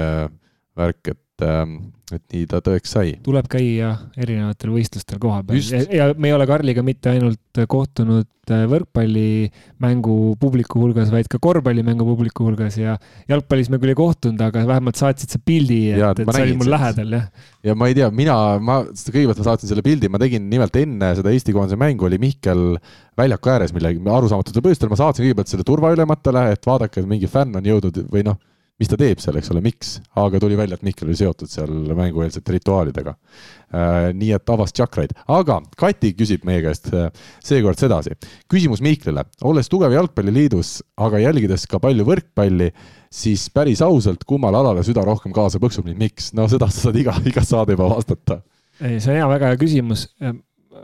värk, 0.78 1.12
et, 1.12 1.20
ähm, 1.44 1.78
et 2.12 2.23
nii 2.35 2.48
ta 2.51 2.60
tõeks 2.64 2.93
sai. 2.97 3.14
tuleb 3.24 3.48
käia 3.51 3.94
erinevatel 4.20 4.73
võistlustel 4.74 5.20
kohapeal 5.23 5.59
ja, 5.60 5.81
ja 5.89 6.09
me 6.16 6.31
ei 6.31 6.36
ole 6.36 6.47
Karliga 6.48 6.85
mitte 6.85 7.12
ainult 7.12 7.62
kohtunud 7.70 8.52
äh, 8.52 8.64
võrkpallimängu 8.70 10.16
publiku 10.40 10.82
hulgas, 10.82 11.12
vaid 11.14 11.31
ka 11.32 11.40
korvpallimängu 11.43 12.06
publiku 12.06 12.47
hulgas 12.48 12.77
ja 12.81 12.98
jalgpallis 13.31 13.70
me 13.73 13.81
küll 13.82 13.94
ei 13.94 13.98
kohtunud, 13.98 14.40
aga 14.44 14.66
vähemalt 14.69 15.01
saatsid 15.01 15.32
sa 15.32 15.40
pildi, 15.40 15.81
et, 15.94 16.23
et 16.24 16.35
see 16.36 16.47
oli 16.48 16.59
mul 16.60 16.73
lähedal, 16.74 17.16
jah. 17.19 17.48
ja 17.70 17.77
ma 17.78 17.90
ei 17.90 17.98
tea, 17.98 18.10
mina, 18.23 18.36
ma, 18.62 18.82
kõigepealt 18.93 19.43
ma 19.43 19.48
saatsin 19.51 19.73
selle 19.73 19.86
pildi, 19.86 20.12
ma 20.12 20.20
tegin 20.23 20.48
nimelt 20.52 20.77
enne 20.82 21.14
seda 21.19 21.32
Eesti 21.32 21.56
koondise 21.56 21.81
mängu 21.81 22.09
oli 22.09 22.20
Mihkel 22.23 22.77
väljaku 23.19 23.52
ääres 23.52 23.74
millegi 23.77 24.02
arusaamatutel 24.05 24.64
põhjustel, 24.64 24.93
ma 24.93 25.01
saatsin 25.01 25.28
kõigepealt 25.28 25.52
selle 25.52 25.69
turvaülematele, 25.69 26.48
et 26.56 26.66
vaadake, 26.69 27.02
et 27.02 27.09
mingi 27.09 27.31
fänn 27.31 27.56
on 27.60 27.73
jõudnud 27.73 28.05
või 28.12 28.27
noh 28.28 28.40
mis 28.81 28.90
ta 28.90 28.99
teeb 28.99 29.20
seal, 29.23 29.36
eks 29.39 29.51
ole, 29.53 29.62
miks, 29.65 29.93
aga 30.19 30.40
tuli 30.43 30.57
välja, 30.59 30.78
et 30.78 30.86
Mihkel 30.86 31.11
oli 31.11 31.19
seotud 31.19 31.51
seal 31.51 31.73
mängueelsete 31.97 32.55
rituaalidega 32.57 33.15
äh,. 33.15 34.11
nii 34.16 34.32
et 34.36 34.55
avas 34.55 34.74
tšakraid, 34.74 35.15
aga 35.31 35.61
Kati 35.78 36.12
küsib 36.19 36.47
meie 36.49 36.62
käest 36.65 36.90
äh, 36.94 37.11
seekord 37.44 37.81
sedasi. 37.81 38.16
küsimus 38.51 38.82
Mihklile, 38.85 39.27
olles 39.49 39.70
tugev 39.73 39.94
jalgpalliliidus, 39.97 40.74
aga 41.05 41.20
jälgides 41.23 41.66
ka 41.70 41.81
palju 41.82 42.07
võrkpalli, 42.09 42.73
siis 43.12 43.49
päris 43.55 43.85
ausalt, 43.85 44.24
kummale 44.28 44.62
alale 44.62 44.85
süda 44.86 45.05
rohkem 45.07 45.35
kaasa 45.36 45.61
põksub 45.62 45.86
ning 45.89 46.01
miks? 46.01 46.32
no 46.36 46.49
seda 46.51 46.70
sa 46.73 46.89
saad 46.89 46.99
iga, 46.99 47.19
iga 47.28 47.44
saade 47.47 47.77
juba 47.77 47.93
vastata. 47.93 48.40
ei, 48.81 48.99
see 48.99 49.12
on 49.12 49.20
hea, 49.20 49.28
väga 49.36 49.53
hea 49.53 49.62
küsimus 49.62 50.09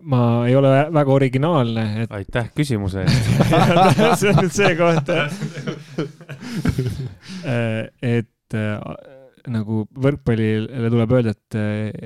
ma 0.03 0.47
ei 0.47 0.57
ole 0.57 0.89
väga 0.93 1.13
originaalne 1.13 2.03
et.... 2.03 2.13
aitäh 2.13 2.51
küsimuse 2.55 3.03
eest 3.03 3.27
see 4.21 4.31
on 4.31 4.37
nüüd 4.43 4.53
see 4.55 4.77
koht 4.79 5.11
et 7.49 8.59
äh, 8.59 8.81
nagu 9.53 9.83
võrkpallile 9.99 10.91
tuleb 10.93 11.13
öelda, 11.17 11.33
et, 11.35 11.57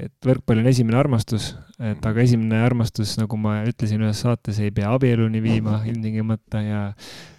et 0.07 0.27
võrkpall 0.27 0.63
on 0.63 0.69
esimene 0.71 0.99
armastus, 0.99 1.53
et 1.83 2.05
aga 2.07 2.23
esimene 2.25 2.61
armastus, 2.65 3.15
nagu 3.21 3.39
ma 3.41 3.59
ütlesin 3.69 4.03
ühes 4.03 4.23
saates, 4.25 4.61
ei 4.63 4.73
pea 4.75 4.93
abieluni 4.95 5.43
viima 5.45 5.81
ilmtingimata 5.89 6.63
ja, 6.65 6.83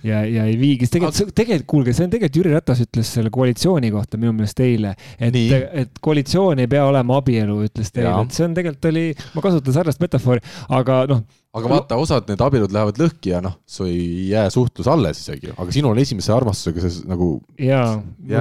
ja, 0.05 0.23
ja 0.27 0.47
ei 0.49 0.57
viigi, 0.59 0.89
tegelikult, 0.91 1.35
tegelikult 1.38 1.69
kuulge, 1.75 1.95
see 1.95 2.07
on 2.07 2.13
tegelikult 2.13 2.41
Jüri 2.41 2.55
Ratas 2.55 2.84
ütles 2.84 3.13
selle 3.17 3.31
koalitsiooni 3.34 3.93
kohta 3.93 4.19
minu 4.21 4.34
meelest 4.38 4.63
eile, 4.65 4.95
et, 5.19 5.38
et 5.84 6.03
koalitsioon 6.03 6.63
ei 6.63 6.71
pea 6.71 6.85
olema 6.89 7.21
abielu, 7.21 7.61
ütles 7.69 7.93
teile, 7.93 8.15
et 8.23 8.35
see 8.35 8.47
on 8.47 8.57
tegelikult 8.57 8.91
oli, 8.91 9.07
ma 9.38 9.45
kasutan 9.45 9.80
sarnast 9.80 10.03
metafoori, 10.03 10.43
aga 10.73 11.03
noh 11.11 11.23
aga 11.53 11.69
vaata, 11.69 11.97
osad 12.01 12.30
need 12.31 12.41
abielud 12.41 12.73
lähevad 12.73 12.99
lõhki 13.01 13.34
ja 13.34 13.41
noh, 13.43 13.59
su 13.69 13.85
ei 13.89 14.30
jää 14.31 14.47
suhtlus 14.53 14.89
alles 14.89 15.21
isegi, 15.21 15.51
aga 15.53 15.75
sinul 15.75 15.93
on 15.93 16.01
esimese 16.01 16.34
armastusega 16.35 16.85
see 16.85 17.07
nagu. 17.09 17.35
jaa, 17.61 17.97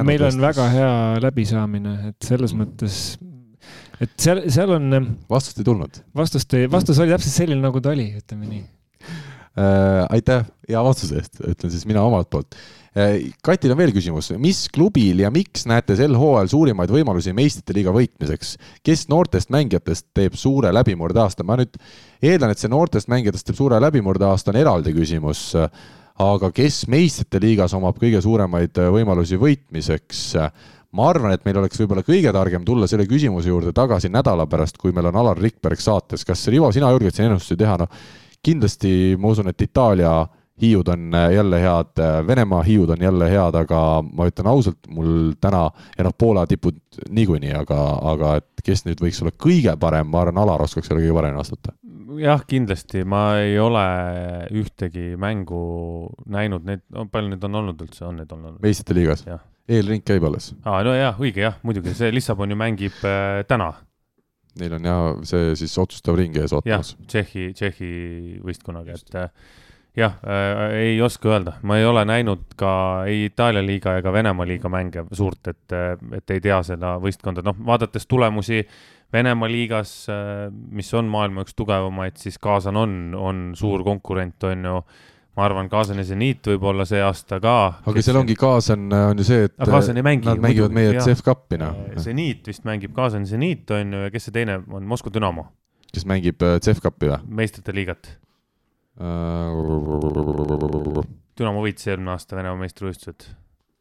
meil 0.08 0.24
on 0.28 0.40
väga 0.42 0.68
hea 0.72 0.92
läbisaamine, 1.24 1.96
et 2.12 2.28
selles 2.28 2.54
mõttes, 2.56 3.00
et 4.00 4.14
seal, 4.16 4.44
seal 4.52 4.76
on. 4.78 5.00
vastust 5.30 5.60
ei 5.60 5.68
tulnud? 5.68 6.02
vastust 6.16 6.56
ei, 6.58 6.70
vastus 6.72 7.02
oli 7.02 7.12
täpselt 7.12 7.36
selline, 7.42 7.60
nagu 7.64 7.84
ta 7.84 7.92
oli, 7.92 8.08
ütleme 8.22 8.48
nii 8.48 8.62
äh,. 8.62 10.06
aitäh 10.08 10.46
hea 10.70 10.84
vastuse 10.84 11.20
eest, 11.20 11.42
ütlen 11.44 11.74
siis 11.74 11.84
mina 11.88 12.04
omalt 12.08 12.32
poolt 12.32 12.56
äh,. 12.56 12.81
Katil 12.92 13.72
on 13.72 13.78
veel 13.80 13.92
küsimus, 13.96 14.26
mis 14.36 14.66
klubil 14.68 15.22
ja 15.22 15.30
miks 15.32 15.62
näete 15.64 15.94
sel 15.96 16.12
hooajal 16.20 16.50
suurimaid 16.52 16.90
võimalusi 16.92 17.32
meistrite 17.32 17.72
liiga 17.72 17.94
võitmiseks? 17.94 18.50
kes 18.84 19.06
noortest 19.08 19.48
mängijatest 19.54 20.10
teeb 20.12 20.36
suure 20.36 20.68
läbimurdeaasta? 20.76 21.46
ma 21.48 21.56
nüüd 21.56 21.78
eeldan, 22.20 22.52
et 22.52 22.60
see 22.60 22.68
noortest 22.68 23.08
mängijatest 23.08 23.48
teeb 23.48 23.56
suure 23.56 23.78
läbimurdeaasta 23.80 24.52
on 24.52 24.58
eraldi 24.60 24.92
küsimus, 24.92 25.54
aga 26.20 26.52
kes 26.52 26.82
meistrite 26.92 27.40
liigas 27.40 27.72
omab 27.78 27.96
kõige 27.96 28.20
suuremaid 28.20 28.82
võimalusi 28.92 29.40
võitmiseks? 29.40 30.26
ma 30.92 31.08
arvan, 31.08 31.32
et 31.32 31.48
meil 31.48 31.62
oleks 31.62 31.80
võib-olla 31.80 32.04
kõige 32.04 32.28
targem 32.36 32.68
tulla 32.68 32.84
selle 32.90 33.08
küsimuse 33.08 33.48
juurde 33.48 33.72
tagasi 33.72 34.12
nädala 34.12 34.44
pärast, 34.44 34.76
kui 34.76 34.92
meil 34.92 35.08
on 35.08 35.16
Alar 35.16 35.40
Rikberg 35.40 35.80
saates. 35.80 36.28
kas 36.28 36.44
Rivo, 36.52 36.68
sina 36.76 36.92
julged 36.92 37.16
siin 37.16 37.30
ennustusi 37.30 37.56
teha? 37.56 37.80
no 37.80 37.88
kindlasti 38.44 39.16
ma 39.16 39.32
usun, 39.32 39.48
et 39.48 39.64
Itaalia 39.64 40.12
hiiud 40.62 40.88
on 40.92 41.18
jälle 41.34 41.60
head, 41.62 42.02
Venemaa 42.26 42.62
hiiud 42.66 42.94
on 42.94 43.02
jälle 43.02 43.30
head, 43.30 43.58
aga 43.58 43.82
ma 44.06 44.28
ütlen 44.30 44.50
ausalt, 44.52 44.80
mul 44.88 45.32
täna 45.40 45.66
ja 45.98 46.06
noh, 46.06 46.14
Poola 46.18 46.46
tipud 46.46 46.78
niikuinii, 47.10 47.54
aga, 47.58 47.80
aga 48.14 48.36
et 48.40 48.64
kes 48.64 48.86
nüüd 48.86 49.02
võiks 49.02 49.22
olla 49.24 49.34
kõige 49.34 49.76
parem, 49.80 50.10
ma 50.10 50.22
arvan, 50.22 50.42
Alar 50.44 50.62
oskaks 50.62 50.90
selle 50.90 51.02
kõige 51.02 51.18
paremini 51.18 51.42
vastata 51.42 51.74
jah, 52.20 52.42
kindlasti, 52.48 53.04
ma 53.08 53.22
ei 53.40 53.56
ole 53.60 53.84
ühtegi 54.58 55.12
mängu 55.20 55.62
näinud, 56.32 56.66
neid, 56.66 56.82
palju 57.12 57.32
neid 57.32 57.46
on 57.48 57.60
olnud 57.62 57.80
üldse, 57.84 58.04
on 58.08 58.20
neid 58.20 58.32
olnud? 58.34 58.58
meistrite 58.62 58.96
liigas? 58.96 59.24
eelring 59.70 60.04
käib 60.06 60.26
alles. 60.28 60.52
aa, 60.64 60.82
no 60.86 60.94
jah, 60.96 61.18
õige 61.20 61.44
jah, 61.44 61.58
muidugi, 61.66 61.94
see 61.96 62.12
Lissabon 62.12 62.52
ju 62.52 62.58
mängib 62.58 62.98
äh, 63.06 63.42
täna. 63.48 63.72
Neil 64.60 64.76
on 64.76 64.84
jah, 64.84 65.04
see 65.28 65.54
siis 65.56 65.74
otsustav 65.80 66.18
ring 66.18 66.36
ees 66.36 66.52
ootamas. 66.52 66.92
Tšehhi, 67.08 67.52
Tšehhi 67.56 67.92
võistkonnaga, 68.44 68.98
et 68.98 69.16
äh, 69.16 69.30
jah 69.96 70.16
äh,, 70.24 70.72
ei 70.88 71.02
oska 71.04 71.28
öelda, 71.28 71.58
ma 71.62 71.76
ei 71.76 71.84
ole 71.84 72.04
näinud 72.08 72.54
ka 72.56 72.72
ei 73.08 73.26
Itaalia 73.28 73.62
liiga 73.66 73.96
ega 74.00 74.12
Venemaa 74.12 74.46
liiga 74.48 74.70
mänge 74.72 75.04
suurt, 75.12 75.52
et, 75.52 75.76
et 76.16 76.32
ei 76.32 76.40
tea 76.40 76.62
seda 76.64 76.96
võistkonda, 77.02 77.44
noh, 77.44 77.58
vaadates 77.66 78.08
tulemusi 78.08 78.62
Venemaa 79.12 79.50
liigas, 79.52 79.92
äh, 80.08 80.46
mis 80.50 80.88
on 80.96 81.10
maailma 81.12 81.44
üks 81.44 81.56
tugevamaid, 81.56 82.16
siis 82.16 82.38
Kaasan 82.40 82.78
on, 82.80 82.92
on 83.18 83.42
suur 83.58 83.84
konkurent, 83.84 84.40
on 84.48 84.70
ju. 84.70 84.82
ma 85.36 85.44
arvan, 85.46 85.68
Kaasani 85.72 86.04
seniit 86.04 86.44
võib 86.48 86.64
olla 86.68 86.84
see 86.88 87.00
aasta 87.00 87.38
ka. 87.40 87.56
aga 87.88 88.02
seal 88.04 88.18
ongi 88.20 88.36
Kaasan 88.36 88.88
äh, 88.92 89.10
on 89.12 89.20
ju 89.20 89.28
see, 89.28 89.44
et 89.48 90.02
mängi, 90.04 90.28
nad 90.28 90.40
mängivad 90.40 90.72
meie 90.76 90.96
CEF 91.00 91.20
Cupi 91.24 91.60
noh. 91.60 91.76
seniit 92.00 92.48
vist 92.48 92.64
mängib 92.68 92.96
Kaasani 92.96 93.28
seniit 93.28 93.70
on 93.76 93.92
ju 93.92 94.02
ja 94.06 94.12
kes 94.12 94.28
see 94.28 94.40
teine 94.40 94.62
on, 94.68 94.88
Moskva 94.88 95.12
Dünamo. 95.12 95.50
kes 95.92 96.08
mängib 96.08 96.40
CEF 96.64 96.80
Cupi 96.80 97.12
või? 97.12 97.20
meistrite 97.40 97.76
liigat. 97.76 98.14
Dünamo 101.38 101.62
võitis 101.64 101.88
eelmine 101.88 102.12
aasta 102.12 102.36
Venemaa 102.36 102.60
meistrivõistlused, 102.60 103.24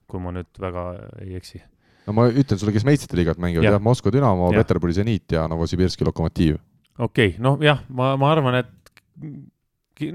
kui 0.08 0.24
ma 0.24 0.32
nüüd 0.36 0.52
väga 0.62 0.86
ei 1.20 1.36
eksi 1.40 1.60
no 2.08 2.16
ma 2.18 2.28
ütlen 2.32 2.60
sulle, 2.60 2.74
kes 2.76 2.86
meistrite 2.88 3.18
liigat 3.20 3.42
mängivad, 3.42 3.68
jah 3.68 3.78
ja,, 3.78 3.82
Moskva 3.84 4.14
Dünamo, 4.14 4.52
Peterburi 4.56 4.96
Zeniit 4.98 5.36
ja 5.36 5.48
Novosibirski 5.52 6.08
Lokomotiiv. 6.08 6.60
okei 6.98 7.34
okay,, 7.34 7.42
noh 7.44 7.60
jah, 7.64 7.84
ma, 7.90 8.14
ma 8.20 8.32
arvan, 8.34 8.62
et 8.62 8.72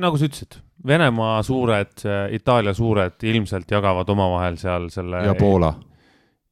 nagu 0.00 0.18
sa 0.18 0.28
ütlesid, 0.28 0.58
Venemaa 0.86 1.40
suured, 1.46 2.02
Itaalia 2.36 2.74
suured 2.76 3.22
ilmselt 3.26 3.70
jagavad 3.70 4.08
omavahel 4.12 4.58
seal 4.60 4.90
selle. 4.92 5.22
ja 5.26 5.34
Poola. 5.38 5.72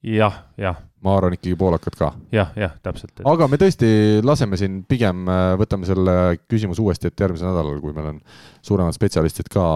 Jah, 0.05 0.37
jah. 0.61 0.77
ma 1.05 1.15
arvan 1.19 1.37
ikkagi 1.37 1.57
poolakad 1.59 1.97
ka. 1.99 2.11
jah, 2.35 2.51
jah, 2.59 2.75
täpselt 2.85 3.13
et.... 3.17 3.25
aga 3.29 3.49
me 3.51 3.59
tõesti 3.61 3.89
laseme 4.25 4.59
siin 4.61 4.83
pigem, 4.89 5.25
võtame 5.61 5.89
selle 5.89 6.37
küsimuse 6.51 6.83
uuesti 6.85 7.09
ette 7.09 7.25
järgmisel 7.25 7.51
nädalal, 7.51 7.81
kui 7.83 7.97
meil 7.97 8.13
on 8.13 8.21
suuremad 8.65 8.97
spetsialistid 8.97 9.49
ka 9.53 9.67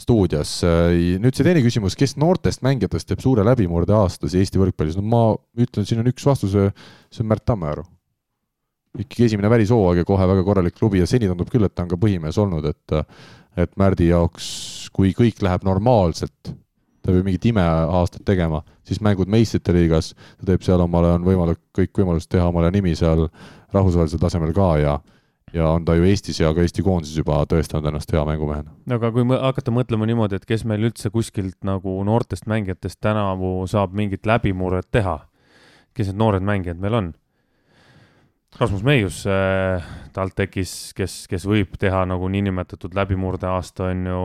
stuudios. 0.00 0.58
nüüd 1.22 1.36
see 1.36 1.46
teine 1.46 1.64
küsimus, 1.64 1.96
kes 1.98 2.16
noortest 2.20 2.62
mängijatest 2.66 3.10
teeb 3.10 3.22
suure 3.24 3.44
läbimurde 3.46 3.96
aastas 3.96 4.36
Eesti 4.36 4.60
võrkpallis, 4.60 4.98
no 4.98 5.04
ma 5.06 5.22
ütlen, 5.62 5.88
siin 5.88 6.02
on 6.02 6.10
üks 6.12 6.26
vastus, 6.26 6.54
see 6.54 7.24
on 7.24 7.30
Märt 7.32 7.46
Tammearu. 7.48 7.86
ikkagi 8.96 9.26
esimene 9.26 9.50
välishooaeg 9.52 10.02
ja 10.02 10.08
kohe 10.08 10.28
väga 10.28 10.44
korralik 10.44 10.76
klubi 10.76 11.02
ja 11.02 11.08
seni 11.08 11.28
tundub 11.28 11.50
küll, 11.52 11.66
et 11.66 11.74
ta 11.74 11.84
on 11.84 11.90
ka 11.90 11.98
põhimees 12.00 12.38
olnud, 12.40 12.70
et 12.70 13.02
et 13.56 13.72
Märdi 13.80 14.10
jaoks, 14.10 14.46
kui 14.92 15.14
kõik 15.16 15.40
läheb 15.40 15.62
normaalselt, 15.64 16.50
ta 17.06 17.14
peab 17.14 17.26
mingit 17.26 17.44
imeaastat 17.52 18.24
tegema, 18.26 18.62
siis 18.86 18.98
mängud 19.04 19.30
meistrite 19.30 19.74
liigas, 19.76 20.12
ta 20.40 20.50
teeb 20.50 20.64
seal 20.66 20.82
omale, 20.82 21.14
on 21.16 21.26
võimalik 21.26 21.60
kõik 21.76 21.94
võimalused 22.02 22.30
teha 22.32 22.48
omale 22.50 22.72
nimi 22.74 22.96
seal 22.98 23.28
rahvusvahelisel 23.74 24.22
tasemel 24.22 24.54
ka 24.56 24.72
ja 24.82 24.96
ja 25.54 25.68
on 25.70 25.84
ta 25.86 25.94
ju 25.94 26.04
Eestis 26.04 26.40
ja 26.40 26.50
ka 26.54 26.64
Eesti 26.64 26.82
koondises 26.82 27.16
juba 27.16 27.38
tõestanud 27.48 27.86
ennast 27.88 28.10
hea 28.12 28.24
mängumehena. 28.26 28.72
no 28.86 28.98
aga 28.98 29.12
kui 29.14 29.24
hakata 29.30 29.74
mõtlema 29.74 30.08
niimoodi, 30.10 30.40
et 30.40 30.48
kes 30.48 30.66
meil 30.66 30.88
üldse 30.88 31.10
kuskilt 31.14 31.56
nagu 31.64 31.94
noortest 32.04 32.48
mängijatest 32.50 33.00
tänavu 33.00 33.60
saab 33.70 33.94
mingit 33.94 34.26
läbimurret 34.26 34.90
teha, 34.90 35.20
kes 35.94 36.10
need 36.10 36.20
noored 36.20 36.42
mängijad 36.42 36.82
meil 36.82 36.98
on? 36.98 37.14
Rasmus 38.56 38.82
Meius 38.82 39.20
äh, 39.28 39.84
TalTechis, 40.16 40.94
kes, 40.96 41.26
kes 41.28 41.44
võib 41.44 41.74
teha 41.78 42.06
nagu 42.08 42.28
niinimetatud 42.32 42.94
läbimurdeaasta, 42.96 43.90
on 43.92 44.06
ju 44.08 44.20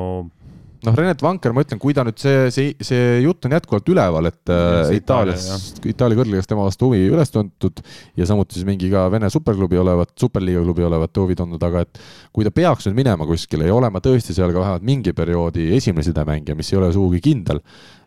noh, 0.85 0.95
Renet 0.97 1.21
Vanker, 1.21 1.53
ma 1.53 1.63
ütlen, 1.65 1.79
kui 1.81 1.93
ta 1.95 2.03
nüüd 2.07 2.17
see, 2.21 2.49
see, 2.53 2.73
see 2.83 3.21
jutt 3.23 3.45
on 3.47 3.55
jätkuvalt 3.55 3.91
üleval, 3.93 4.29
et 4.31 4.51
äh, 4.53 4.93
Itaalias, 4.97 5.45
Itaalia 5.87 6.19
kõrgliigas 6.19 6.49
tema 6.49 6.65
vastu 6.65 6.89
huvi 6.89 7.03
üles 7.11 7.33
tuntud 7.33 7.83
ja 8.17 8.27
samuti 8.29 8.57
siis 8.57 8.67
mingi 8.67 8.89
ka 8.91 9.05
Vene 9.13 9.29
superklubi 9.33 9.79
olevat, 9.81 10.13
superliiga 10.19 10.63
klubi 10.65 10.85
olevat 10.87 11.21
huvi 11.21 11.37
tundnud, 11.37 11.61
aga 11.67 11.85
et 11.85 12.01
kui 12.33 12.47
ta 12.47 12.53
peaks 12.55 12.89
nüüd 12.89 12.97
minema 13.03 13.27
kuskile 13.29 13.69
ja 13.69 13.77
olema 13.77 14.01
tõesti 14.03 14.35
seal 14.37 14.53
ka 14.53 14.63
vähemalt 14.63 14.87
mingi 14.87 15.15
perioodi 15.17 15.69
esimene 15.77 16.05
sidemängija, 16.07 16.57
mis 16.57 16.73
ei 16.73 16.81
ole 16.81 16.91
sugugi 16.95 17.21
kindel, 17.29 17.61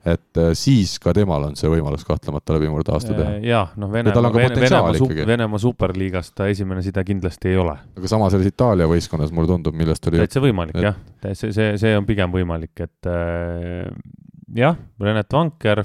et 0.04 0.40
äh, 0.40 0.50
siis 0.58 0.98
ka 1.02 1.14
temal 1.16 1.46
on 1.48 1.56
see 1.56 1.70
võimalus 1.72 2.04
kahtlemata 2.04 2.58
läbimurde 2.58 2.92
aasta 2.92 3.14
teha. 3.14 3.36
Äh, 3.38 3.48
jaa, 3.48 3.64
noh, 3.80 3.90
Venemaa, 3.92 4.32
Venemaa, 4.36 4.92
Venemaa 5.30 5.60
superliigas 5.62 6.32
ta 6.36 6.48
esimene 6.52 6.84
side 6.84 7.04
kindlasti 7.08 7.54
ei 7.54 7.58
ole. 7.60 7.76
aga 7.96 8.12
sama 8.12 8.28
selles 8.32 8.52
Itaalia 8.52 8.88
võistkonnas 8.90 9.32
mulle 9.34 9.54
tundub, 9.54 9.76
millest 9.78 10.10
oli 10.10 10.20
täitsa 10.20 10.44
võimalik 10.44 10.76
et... 10.76 10.88
jah, 10.90 11.00
see, 11.32 11.52
see, 11.56 11.74
see 11.80 11.96
on 11.96 12.08
pigem 12.08 12.32
võimalik, 12.34 12.74
et 12.84 13.10
äh, 13.10 13.88
jah, 14.60 14.80
Renet 15.00 15.32
Vanker 15.32 15.84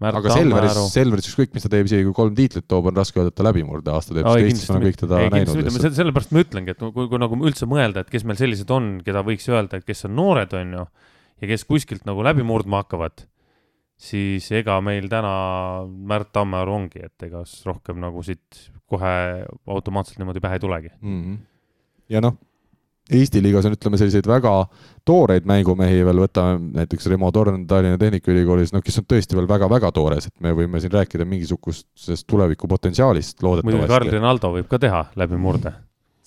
Märt 0.00 0.16
aga 0.16 0.32
Selveris, 0.32 0.78
Selveris 0.94 1.26
ükskõik, 1.28 1.50
mis 1.52 1.64
ta 1.64 1.68
teeb, 1.68 1.84
isegi 1.84 2.06
kui 2.06 2.14
kolm 2.16 2.32
tiitlit 2.32 2.64
toob, 2.64 2.86
on 2.88 2.96
raske 2.96 3.20
öelda, 3.20 3.34
et 3.34 3.36
ta 3.36 3.44
läbimurde 3.44 3.92
aasta 3.92 4.14
teeb, 4.16 4.24
sest 4.24 4.46
Eestis 4.48 4.70
on 4.72 4.80
kõik 4.86 4.96
teda 4.96 5.18
ei, 5.20 5.28
näinud. 5.34 5.68
sellepärast 5.92 6.32
ma 6.32 6.40
ütlengi, 6.40 6.72
et 6.72 6.80
kui, 6.80 7.04
kui 7.10 7.20
nagu 7.20 7.36
üldse 7.36 7.68
mõelda, 7.68 8.00
et 8.00 8.12
kes 8.12 8.24
meil 8.24 8.38
sellised 8.40 8.72
on, 8.72 8.94
keda 9.04 9.20
võiks 9.26 9.44
öelda, 9.52 9.76
et 9.76 9.84
kes 9.84 10.08
on 10.08 10.16
noored, 10.16 10.56
on 10.56 10.72
ju 10.78 10.86
ja 11.40 11.50
kes 11.50 11.64
kuskilt 11.68 12.06
nagu 12.08 12.24
läbi 12.24 12.44
murdma 12.46 12.82
hakkavad, 12.84 13.24
siis 14.00 14.46
ega 14.56 14.78
meil 14.84 15.08
täna 15.12 15.32
Märt 15.86 16.32
Tammearu 16.36 16.76
ongi, 16.76 17.02
et 17.04 17.28
ega 17.28 17.42
rohkem 17.66 18.00
nagu 18.02 18.22
siit 18.26 18.68
kohe 18.90 19.16
automaatselt 19.70 20.20
niimoodi 20.20 20.42
pähe 20.42 20.58
ei 20.58 20.62
tulegi 20.62 20.88
mm. 21.00 21.18
-hmm. 21.20 21.36
ja 22.08 22.22
noh, 22.24 22.38
Eesti 23.10 23.42
liigas 23.42 23.66
on, 23.66 23.74
ütleme, 23.74 23.98
selliseid 23.98 24.26
väga 24.30 24.52
tooreid 25.08 25.46
mängumehi 25.48 26.04
veel, 26.06 26.20
võtame 26.22 26.60
näiteks 26.76 27.08
Remo 27.10 27.32
Torn 27.34 27.64
Tallinna 27.66 27.98
Tehnikaülikoolis, 27.98 28.70
noh, 28.74 28.84
kes 28.86 29.00
on 29.00 29.06
tõesti 29.10 29.34
veel 29.34 29.48
väga-väga 29.50 29.90
toores, 29.96 30.28
et 30.30 30.34
me 30.44 30.52
võime 30.54 30.78
siin 30.80 30.92
rääkida 30.94 31.26
mingisugusest 31.26 32.26
tulevikupotentsiaalist 32.30 33.42
loodetavasti. 33.42 33.70
muidugi 33.72 33.90
Karl 33.90 34.12
Rinaldo 34.14 34.52
võib 34.54 34.68
ka 34.70 34.78
teha 34.78 35.04
läbimurde 35.18 35.74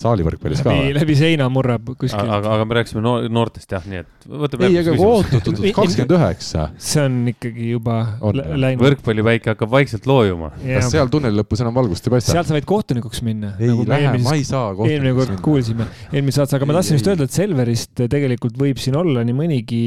saalivõrkpallis 0.04 0.62
ka. 0.66 0.74
läbi 0.98 1.16
seina 1.18 1.48
murrab 1.54 1.94
kuskil. 1.96 2.20
aga, 2.22 2.56
aga 2.58 2.68
me 2.68 2.78
rääkisime 2.80 3.04
noor, 3.04 3.28
noortest 3.34 3.76
jah, 3.76 3.86
nii 3.90 4.02
et 4.04 4.28
võtame. 4.44 4.70
ei, 4.70 4.80
aga 4.82 4.96
oot-oot-oot, 4.98 5.62
kakskümmend 5.80 6.16
üheksa. 6.18 6.68
see 6.90 7.06
on 7.08 7.20
ikkagi 7.34 7.70
juba 7.74 7.98
on, 8.22 8.42
läinud. 8.66 8.86
võrkpallipäike 8.86 9.54
hakkab 9.54 9.74
vaikselt 9.74 10.08
loojuma. 10.10 10.54
kas 10.62 10.92
seal 10.94 11.12
tunneli 11.14 11.42
lõpus 11.42 11.64
enam 11.66 11.78
valgust 11.78 12.10
ei 12.10 12.16
paista? 12.16 12.36
sealt 12.36 12.50
sa 12.50 12.58
võid 12.58 12.70
kohtunikuks 12.70 13.24
minna. 13.26 13.54
ei 13.60 13.72
nagu 13.72 13.88
lähe, 13.90 14.16
ma 14.24 14.36
ei 14.38 14.48
saa 14.48 14.72
kohtunikuks 14.72 14.96
eelmine 14.96 15.16
kord 15.20 15.36
minna. 15.36 15.46
kuulsime, 15.50 15.90
eelmises 16.12 16.42
saates, 16.42 16.58
aga 16.60 16.70
ma 16.70 16.78
tahtsin 16.80 17.00
just 17.00 17.12
öelda, 17.12 17.30
et 17.30 17.38
Selverist 17.38 18.04
tegelikult 18.12 18.60
võib 18.60 18.82
siin 18.82 18.98
olla 19.00 19.24
nii 19.26 19.38
mõnigi 19.38 19.86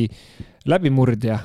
läbimurdja, 0.67 1.39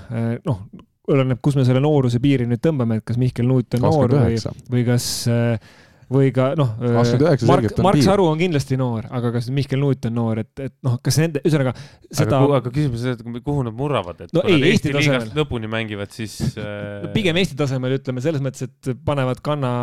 noh 0.48 0.64
oleneb, 1.12 1.40
kus 1.44 1.58
me 1.58 1.66
selle 1.68 1.82
nooruse 1.84 2.22
piiri 2.24 2.48
nüüd 2.50 2.62
tõmbame, 2.64 3.00
et 3.00 3.06
kas 3.08 3.18
Mihkel 3.22 3.48
Nuut 3.50 3.78
on 3.78 3.84
29. 3.84 3.88
noor 3.88 4.14
või, 4.16 4.68
või 4.72 4.84
kas 4.88 5.08
äh, 5.32 5.72
või 6.12 6.32
ka 6.36 6.52
noh, 6.60 6.74
29 6.82 7.48
Mark, 7.50 7.82
Mark. 7.86 8.04
Saru 8.06 8.28
on 8.30 8.40
kindlasti 8.42 8.78
noor, 8.80 9.08
aga 9.10 9.32
kas 9.36 9.50
Mihkel 9.54 9.82
Nuut 9.82 10.06
on 10.10 10.16
noor, 10.18 10.44
et, 10.44 10.52
et 10.60 10.74
noh, 10.86 10.98
kas 11.04 11.18
nende, 11.22 11.42
ühesõnaga 11.46 11.74
seda 12.12 12.42
aga, 12.44 12.72
küsimus 12.74 13.06
on, 13.08 13.18
et 13.18 13.46
kuhu 13.46 13.66
nad 13.68 13.76
murravad, 13.78 14.24
et 14.26 14.36
No 14.36 14.44
kui 14.46 14.56
ei, 14.56 14.62
nad 14.62 14.70
Eesti 14.70 14.92
Eesti 14.92 14.96
liigast 14.98 15.26
tasemel. 15.26 15.42
lõpuni 15.42 15.70
mängivad, 15.72 16.12
siis 16.16 16.36
äh, 16.60 17.04
no, 17.06 17.12
pigem 17.16 17.40
Eesti 17.42 17.58
tasemel 17.60 17.98
ütleme 17.98 18.24
selles 18.24 18.44
mõttes, 18.44 18.68
et 18.68 18.92
panevad 19.08 19.42
kanna 19.46 19.74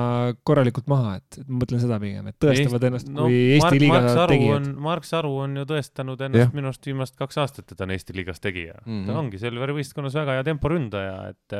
korralikult 0.48 0.88
maha, 0.90 1.16
et 1.22 1.40
ma 1.46 1.62
mõtlen 1.62 1.82
seda 1.82 2.00
pigem, 2.02 2.32
et 2.32 2.38
tõestavad 2.42 2.88
ennast 2.90 3.12
no, 3.12 3.28
kui 3.28 3.38
Eesti 3.54 3.64
Mark, 3.64 3.78
liiga 3.84 4.02
Mark 4.02 4.32
tegijad 4.34 4.58
on, 4.58 4.68
Mark 4.88 5.08
Saru 5.08 5.34
on 5.44 5.62
ju 5.62 5.68
tõestanud 5.68 6.26
ennast 6.28 6.56
minu 6.56 6.72
arust 6.72 6.90
viimased 6.90 7.16
kaks 7.20 7.40
aastat, 7.44 7.70
et 7.70 7.78
ta 7.78 7.86
on 7.86 7.94
Eesti 7.96 8.16
liigas 8.16 8.42
tegija 8.44 8.76
mm. 8.80 8.88
Mhm. 8.88 8.98
-hmm. 8.98 9.06
ta 9.12 9.22
ongi 9.22 9.40
Selveri 9.40 9.78
võistkonnas 9.80 10.18
väga 10.18 10.38
hea 10.38 10.46
temporündaja, 10.50 11.16
et 11.32 11.58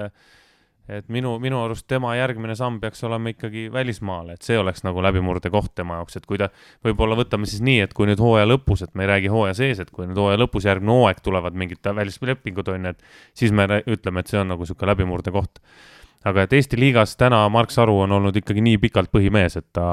et 0.89 1.09
minu, 1.13 1.35
minu 1.43 1.61
arust 1.63 1.87
tema 1.91 2.15
järgmine 2.17 2.57
samm 2.59 2.81
peaks 2.81 3.05
olema 3.05 3.33
ikkagi 3.35 3.67
välismaale, 3.73 4.39
et 4.39 4.47
see 4.47 4.59
oleks 4.59 4.85
nagu 4.87 5.03
läbimurdekoht 5.05 5.75
tema 5.79 6.01
jaoks, 6.01 6.19
et 6.21 6.27
kui 6.29 6.41
ta, 6.41 6.51
võib-olla 6.85 7.19
võtame 7.19 7.49
siis 7.51 7.63
nii, 7.65 7.83
et 7.85 7.95
kui 7.97 8.09
nüüd 8.09 8.23
hooaja 8.23 8.49
lõpus, 8.49 8.87
et 8.87 8.95
me 8.95 9.05
ei 9.05 9.13
räägi 9.13 9.33
hooaja 9.33 9.59
sees, 9.61 9.83
et 9.85 9.93
kui 9.95 10.09
nüüd 10.09 10.19
hooaja 10.19 10.41
lõpus 10.41 10.69
järgmine 10.69 10.97
hooaeg 10.97 11.23
tulevad 11.25 11.59
mingid 11.59 11.93
välislepingud 12.01 12.73
on 12.75 12.91
ju, 12.91 12.97
et 12.97 13.39
siis 13.39 13.55
me 13.55 13.69
ütleme, 13.87 14.25
et 14.25 14.33
see 14.33 14.41
on 14.41 14.53
nagu 14.55 14.65
niisugune 14.65 14.93
läbimurdekoht 14.95 15.63
aga 16.27 16.45
et 16.45 16.55
Eesti 16.59 16.79
liigas 16.79 17.15
täna 17.19 17.41
Mark 17.53 17.73
Saru 17.75 17.95
on 18.03 18.13
olnud 18.17 18.37
ikkagi 18.41 18.63
nii 18.65 18.79
pikalt 18.83 19.11
põhimees, 19.15 19.59
et 19.61 19.69
ta 19.77 19.85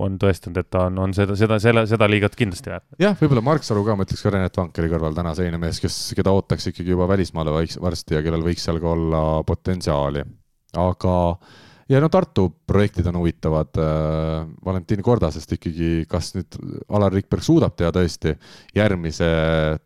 on 0.00 0.16
tõestanud, 0.20 0.60
et 0.62 0.70
ta 0.72 0.86
on, 0.88 1.00
on 1.06 1.16
seda, 1.16 1.36
seda, 1.38 1.58
selle, 1.62 1.84
seda 1.90 2.08
liigat 2.10 2.36
kindlasti 2.38 2.72
väärt. 2.72 2.86
jah, 3.00 3.16
võib-olla 3.20 3.44
Mark 3.44 3.66
Saru 3.66 3.84
ka, 3.86 3.96
ma 3.98 4.06
ütleks 4.06 4.24
ka 4.24 4.32
Renet 4.32 4.56
Vankeri 4.60 4.90
kõrval 4.92 5.16
täna 5.16 5.34
selline 5.36 5.60
mees, 5.60 5.80
kes, 5.82 5.98
keda 6.16 6.32
ootaks 6.34 6.70
ikkagi 6.72 6.94
juba 6.94 7.08
välismaale 7.10 7.52
varsti 7.54 8.18
ja 8.18 8.24
kellel 8.24 8.46
võiks 8.46 8.64
seal 8.64 8.80
ka 8.82 8.94
olla 8.94 9.20
potentsiaali. 9.46 10.24
aga, 10.80 11.14
ja 11.90 12.00
no 12.02 12.08
Tartu 12.12 12.48
projektid 12.66 13.06
on 13.10 13.20
huvitavad 13.22 13.80
äh,. 13.80 14.48
Valentin 14.64 15.02
Kordasest 15.04 15.52
ikkagi, 15.56 16.06
kas 16.08 16.32
nüüd 16.36 16.58
Alar 16.88 17.12
Rikberg 17.12 17.44
suudab 17.44 17.76
teha 17.76 17.92
tõesti 17.94 18.34
järgmise 18.76 19.28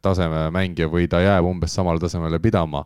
taseme 0.02 0.48
mängija 0.54 0.88
või 0.90 1.08
ta 1.10 1.22
jääb 1.24 1.48
umbes 1.48 1.74
samale 1.74 2.02
tasemele 2.02 2.40
pidama 2.42 2.84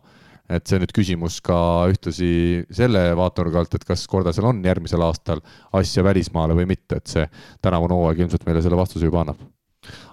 et 0.51 0.67
see 0.67 0.79
nüüd 0.81 0.91
küsimus 0.95 1.39
ka 1.43 1.55
ühtlasi 1.91 2.29
selle 2.73 3.03
vaatenurga 3.17 3.63
alt, 3.63 3.75
et 3.77 3.85
kas 3.87 4.05
Kordasel 4.11 4.47
on 4.49 4.59
järgmisel 4.65 5.03
aastal 5.05 5.41
asja 5.79 6.03
välismaale 6.03 6.55
või 6.57 6.67
mitte, 6.73 6.99
et 6.99 7.11
see 7.11 7.27
tänavune 7.63 7.95
hooaeg 7.95 8.23
ilmselt 8.25 8.43
meile 8.47 8.63
selle 8.63 8.79
vastuse 8.79 9.07
juba 9.07 9.23
annab. 9.23 9.43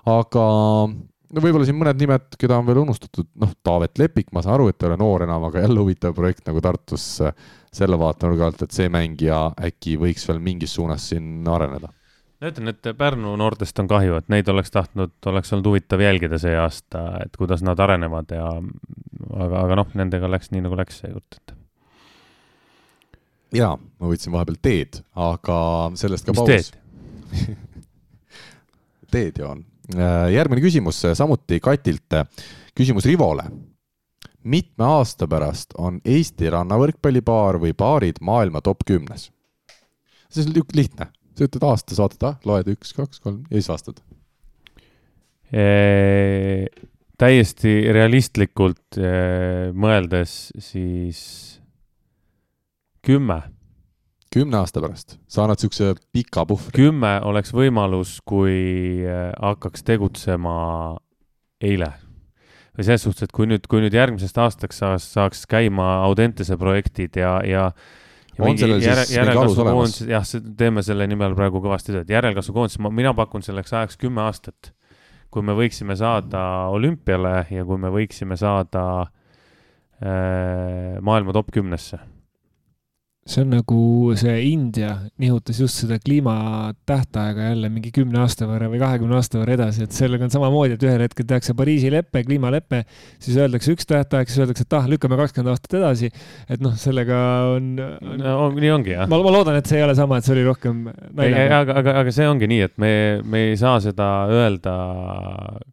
aga 0.06 0.44
no 1.30 1.42
võib-olla 1.44 1.66
siin 1.66 1.78
mõned 1.78 1.98
nimed, 2.00 2.28
keda 2.38 2.58
on 2.58 2.68
veel 2.68 2.82
unustatud, 2.84 3.28
noh, 3.42 3.54
Taavet 3.66 3.98
Lepik, 3.98 4.30
ma 4.34 4.42
saan 4.44 4.56
aru, 4.58 4.70
et 4.70 4.82
ei 4.82 4.90
ole 4.90 4.98
noor 5.00 5.26
enam, 5.26 5.48
aga 5.50 5.64
jälle 5.64 5.82
huvitav 5.82 6.14
projekt 6.16 6.46
nagu 6.48 6.62
Tartus 6.62 7.06
äh, 7.26 7.34
selle 7.72 7.98
vaatenurga 7.98 8.51
alt, 8.51 8.62
et 8.66 8.74
see 8.74 8.90
mängija 8.92 9.52
äkki 9.68 9.97
võiks 10.01 10.26
veel 10.28 10.40
mingis 10.42 10.74
suunas 10.74 11.09
siin 11.12 11.47
areneda. 11.48 11.92
ma 12.40 12.51
ütlen, 12.51 12.72
et 12.72 12.90
Pärnu 12.98 13.36
noortest 13.36 13.78
on 13.82 13.88
kahju, 13.90 14.16
et 14.18 14.28
neid 14.32 14.48
oleks 14.48 14.72
tahtnud, 14.74 15.14
oleks 15.26 15.52
olnud 15.52 15.70
huvitav 15.70 16.02
jälgida 16.02 16.38
see 16.40 16.56
aasta, 16.56 17.06
et 17.24 17.36
kuidas 17.36 17.62
nad 17.62 17.78
arenevad 17.78 18.34
ja 18.34 18.48
aga, 18.56 19.64
aga 19.64 19.80
noh, 19.82 19.90
nendega 19.94 20.30
läks 20.30 20.51
nii 20.55 20.64
nagu 20.66 20.78
läks 20.80 21.02
seekord, 21.05 21.36
et 21.38 21.55
jaa, 23.60 23.74
ma 23.76 24.10
võtsin 24.10 24.34
vahepeal 24.34 24.59
teed, 24.62 25.01
aga 25.18 25.59
sellest 25.98 26.26
ka 26.26 26.34
mis 26.34 26.42
paus 26.42 26.51
teed?. 26.51 26.78
teed 29.14 29.40
ju 29.42 29.48
on. 29.48 29.64
järgmine 30.30 30.62
küsimus 30.62 31.02
samuti 31.18 31.60
Katilt, 31.62 32.14
küsimus 32.78 33.06
Rivole. 33.10 33.47
Mitme 34.42 34.84
aasta 34.84 35.28
pärast 35.28 35.74
on 35.78 36.00
Eesti 36.04 36.50
rannavõrkpallipaar 36.50 37.60
või 37.62 37.74
paarid 37.76 38.22
maailma 38.24 38.62
top 38.64 38.86
kümnes? 38.88 39.30
see 40.30 40.46
on 40.46 40.54
liht- 40.54 40.76
lihtne, 40.76 41.08
sa 41.34 41.46
ütled 41.46 41.64
aasta, 41.66 41.94
saadad, 41.96 42.22
ah, 42.28 42.36
loed 42.46 42.68
üks, 42.70 42.92
kaks, 42.94 43.18
kolm 43.20 43.42
ja 43.50 43.58
siis 43.58 43.70
vastad. 43.72 44.02
täiesti 47.18 47.72
realistlikult 47.92 49.00
eh, 49.02 49.72
mõeldes 49.74 50.52
siis 50.62 51.22
kümme 53.02 53.42
kümne 54.30 54.60
aasta 54.62 54.78
pärast, 54.82 55.16
sa 55.26 55.42
annad 55.44 55.58
siukse 55.58 55.94
pika 56.14 56.44
puhvri. 56.46 56.70
kümme 56.76 57.16
oleks 57.26 57.50
võimalus, 57.54 58.20
kui 58.22 59.02
hakkaks 59.42 59.82
tegutsema 59.82 60.96
eile. 61.60 61.90
Või 62.81 62.89
selles 62.89 63.05
suhtes, 63.05 63.28
et 63.28 63.32
kui 63.36 63.48
nüüd, 63.51 63.66
kui 63.70 63.82
nüüd 63.85 63.94
järgmisest 63.94 64.39
aastaks 64.40 64.81
saaks, 64.81 65.09
saaks 65.15 65.44
käima 65.51 66.01
Audentese 66.07 66.57
projektid 66.61 67.20
ja, 67.20 67.39
ja 67.44 67.70
ja 68.40 68.47
On 68.47 68.57
sellel 68.57 68.81
siis 68.81 69.11
mingi 69.12 69.36
alus 69.36 69.59
olemas? 69.61 69.97
jah, 70.09 70.24
teeme 70.57 70.85
selle 70.86 71.05
nimel 71.11 71.35
praegu 71.36 71.61
kõvasti 71.61 71.93
tööd, 71.93 72.12
järelkasvukoondis, 72.12 72.78
mina 72.97 73.12
pakun 73.16 73.44
selleks 73.44 73.74
ajaks 73.74 74.01
kümme 74.01 74.23
aastat. 74.24 74.73
kui 75.31 75.44
me 75.47 75.55
võiksime 75.55 75.94
saada 75.94 76.40
olümpiale 76.74 77.44
ja 77.55 77.65
kui 77.66 77.78
me 77.78 77.90
võiksime 77.94 78.39
saada 78.40 78.85
äh, 79.02 80.97
maailma 81.05 81.36
top 81.36 81.52
kümnesse 81.55 82.01
see 83.28 83.42
on 83.44 83.51
nagu 83.52 83.78
see 84.16 84.36
India 84.48 84.94
nihutas 85.20 85.59
just 85.60 85.82
seda 85.82 85.98
kliimatähtaega 86.01 87.51
jälle 87.51 87.68
mingi 87.68 87.92
kümne 87.92 88.22
aasta 88.22 88.47
võrra 88.48 88.70
või 88.72 88.80
kahekümne 88.80 89.18
aasta 89.18 89.42
võrra 89.42 89.59
edasi, 89.59 89.84
et 89.84 89.94
sellega 89.94 90.24
on 90.24 90.32
samamoodi, 90.32 90.78
et 90.78 90.86
ühel 90.86 91.05
hetkel 91.05 91.28
tehakse 91.28 91.55
Pariisi 91.59 91.92
lepe, 91.92 92.24
kliimalepe, 92.24 92.82
siis 93.20 93.36
öeldakse 93.36 93.76
üks 93.76 93.88
tähtaeg, 93.90 94.32
siis 94.32 94.40
öeldakse, 94.40 94.64
et 94.64 94.78
ah, 94.78 94.88
lükkame 94.88 95.20
kakskümmend 95.20 95.52
aastat 95.52 95.76
edasi. 95.82 96.10
et 96.48 96.64
noh, 96.64 96.74
sellega 96.80 97.20
on, 97.59 97.68
on..., 97.84 98.16
no,. 98.24 98.48
nii 98.56 98.74
ongi 98.78 98.97
jah. 98.97 99.06
ma, 99.10 99.20
ma 99.20 99.36
loodan, 99.36 99.60
et 99.60 99.68
see 99.68 99.82
ei 99.82 99.86
ole 99.86 99.98
sama, 100.01 100.18
et 100.18 100.26
see 100.26 100.38
oli 100.38 100.48
rohkem 100.48 100.82
ei, 100.88 101.12
naljaga. 101.20 101.60
aga, 101.60 101.78
aga, 101.84 101.97
aga 102.02 102.18
see 102.18 102.32
ongi 102.32 102.51
nii, 102.51 102.66
et 102.70 102.76
me, 102.80 102.92
me 103.20 103.47
ei 103.52 103.60
saa 103.60 103.76
seda 103.84 104.10
öelda, 104.32 104.74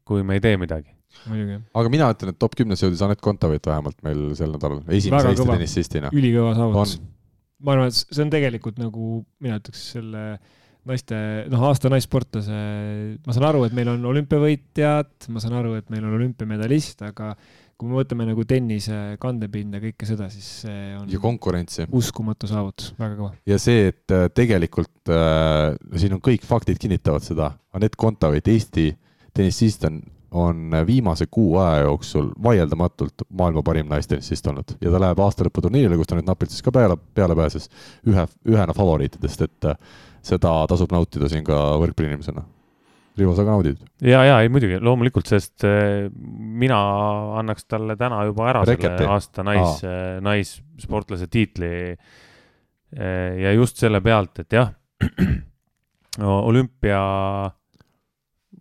kui 0.04 0.28
me 0.28 0.36
ei 0.36 0.44
tee 0.44 0.60
midagi. 0.60 0.92
muidugi, 1.32 1.62
aga 1.80 1.96
mina 1.96 2.12
ütlen, 2.12 2.36
et 2.36 2.44
top 2.44 2.60
kümnes 2.60 2.84
jõudis 2.84 3.08
Anett 3.08 3.24
Kontaveit 3.24 3.66
vähemalt 3.72 4.04
meil 4.06 4.34
sel 4.36 4.52
nädalal, 4.52 4.84
esimese 4.92 5.32
Eesti 5.32 5.54
tennisistina. 5.56 6.12
ülikõva 6.12 6.58
saavutus 6.60 7.00
on.. 7.00 7.14
Ma 7.66 7.74
arvan, 7.74 7.92
et 7.92 7.98
see 7.98 8.24
on 8.24 8.32
tegelikult 8.34 8.80
nagu, 8.82 9.22
mina 9.44 9.60
ütleks 9.62 9.92
selle 9.96 10.24
naiste, 10.88 11.20
noh, 11.52 11.64
aasta 11.68 11.92
naissportlase, 11.92 12.58
ma 13.26 13.36
saan 13.36 13.48
aru, 13.50 13.66
et 13.68 13.76
meil 13.76 13.92
on 13.92 14.04
olümpiavõitjad, 14.12 15.30
ma 15.34 15.44
saan 15.44 15.58
aru, 15.60 15.76
et 15.80 15.90
meil 15.94 16.06
on 16.08 16.16
olümpiamedalist, 16.16 17.04
aga 17.08 17.34
kui 17.78 17.92
me 17.92 18.00
võtame 18.00 18.26
nagu 18.26 18.42
tennise 18.50 19.18
kandepinda, 19.22 19.82
kõike 19.84 20.08
seda, 20.10 20.32
siis 20.34 20.48
see 20.64 20.86
on 20.98 21.10
ja 21.12 21.20
konkurentsi. 21.22 21.86
uskumatu 21.94 22.50
saavutus, 22.50 22.94
väga 22.98 23.18
kõva. 23.20 23.32
ja 23.50 23.60
see, 23.62 23.92
et 23.92 24.16
äh, 24.16 24.26
tegelikult 24.34 25.12
äh, 25.14 25.76
siin 26.02 26.18
on 26.18 26.24
kõik 26.26 26.48
faktid 26.48 26.82
kinnitavad 26.82 27.26
seda, 27.26 27.52
Anett 27.78 28.00
Kontaveit, 28.00 28.50
Eesti 28.50 28.90
tennisist 29.36 29.86
on, 29.90 30.02
on 30.32 30.72
viimase 30.88 31.26
kuu 31.32 31.58
aja 31.58 31.86
jooksul 31.86 32.30
vaieldamatult 32.44 33.24
maailma 33.30 33.64
parim 33.64 33.88
naistennisist 33.88 34.48
olnud 34.48 34.76
ja 34.82 34.92
ta 34.92 35.00
läheb 35.00 35.20
aastalõputurniirile, 35.24 35.98
kus 35.98 36.10
ta 36.10 36.18
nüüd 36.18 36.28
napilt 36.28 36.52
siis 36.52 36.66
ka 36.66 36.74
peale, 36.76 36.98
peale 37.16 37.36
pääses 37.38 37.70
ühe, 38.08 38.28
ühena 38.50 38.76
favoriitidest, 38.76 39.46
et 39.48 39.70
äh, 39.72 39.80
seda 40.26 40.54
tasub 40.70 40.92
nautida 40.92 41.30
siin 41.32 41.46
ka 41.48 41.58
võrkpalliinimesena. 41.82 42.44
Rivo, 43.18 43.34
sa 43.34 43.42
ka 43.48 43.56
naudid? 43.56 43.80
ja, 44.04 44.22
ja 44.28 44.42
ei 44.46 44.50
muidugi 44.54 44.78
loomulikult, 44.84 45.26
sest 45.32 45.66
eh, 45.66 46.06
mina 46.62 46.78
annaks 47.40 47.66
talle 47.66 47.96
täna 47.98 48.22
juba 48.28 48.52
ära 48.52 48.62
Reketi? 48.68 48.92
selle 48.92 49.14
aasta 49.16 49.46
nais, 49.48 49.80
naissportlase 50.22 51.28
tiitli. 51.32 51.72
ja 53.42 53.52
just 53.56 53.82
selle 53.82 54.02
pealt, 54.02 54.44
et 54.44 54.54
jah, 54.54 54.70
olümpia 56.48 57.02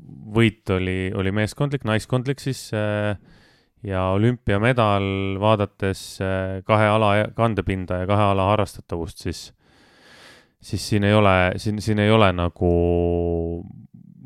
võit 0.06 0.70
oli, 0.70 1.10
oli 1.14 1.32
meeskondlik, 1.34 1.84
naiskondlik 1.88 2.40
siis 2.42 2.68
eh, 2.76 3.16
ja 3.86 4.08
olümpiamedal 4.14 5.36
vaadates 5.42 6.02
eh, 6.22 6.62
kahe 6.66 6.88
ala 6.94 7.12
kandepinda 7.36 8.02
ja 8.02 8.10
kahe 8.10 8.30
ala 8.32 8.50
harrastatavust, 8.52 9.24
siis 9.26 9.50
siis 10.66 10.88
siin 10.88 11.04
ei 11.04 11.14
ole, 11.14 11.52
siin, 11.56 11.82
siin 11.82 11.98
ei 12.02 12.10
ole 12.10 12.30
nagu 12.34 12.70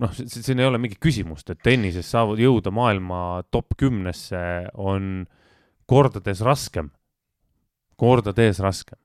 noh, 0.01 0.15
siin 0.16 0.61
ei 0.61 0.69
ole 0.69 0.81
mingit 0.81 1.01
küsimust, 1.02 1.51
et 1.52 1.61
tennises 1.65 2.09
saavad 2.11 2.40
jõuda 2.40 2.73
maailma 2.74 3.43
top 3.52 3.77
kümnesse 3.81 4.40
on 4.81 5.27
kordades 5.90 6.43
raskem, 6.47 6.90
kordades 8.01 8.62
raskem. 8.62 8.98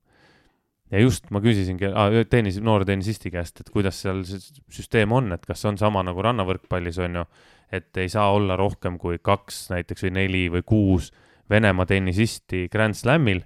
Ja 0.94 1.02
just 1.02 1.32
ma 1.34 1.42
küsisingi 1.44 1.90
ah, 1.92 2.14
tennis, 2.30 2.60
noore 2.62 2.86
tennisisti 2.88 3.32
käest, 3.34 3.62
et 3.62 3.72
kuidas 3.74 4.00
seal 4.04 4.24
see 4.28 4.42
süsteem 4.74 5.14
on, 5.16 5.34
et 5.36 5.46
kas 5.46 5.66
on 5.66 5.80
sama 5.82 6.04
nagu 6.06 6.22
rannavõrkpallis 6.26 7.00
on 7.06 7.22
ju, 7.22 7.26
et 7.74 7.98
ei 8.02 8.12
saa 8.12 8.30
olla 8.36 8.58
rohkem 8.60 9.00
kui 9.02 9.18
kaks 9.24 9.70
näiteks 9.74 10.06
või 10.08 10.16
neli 10.22 10.46
või 10.54 10.66
kuus 10.66 11.12
Venemaa 11.50 11.86
tennisisti 11.86 12.64
Grand 12.74 12.98
Slamil 12.98 13.44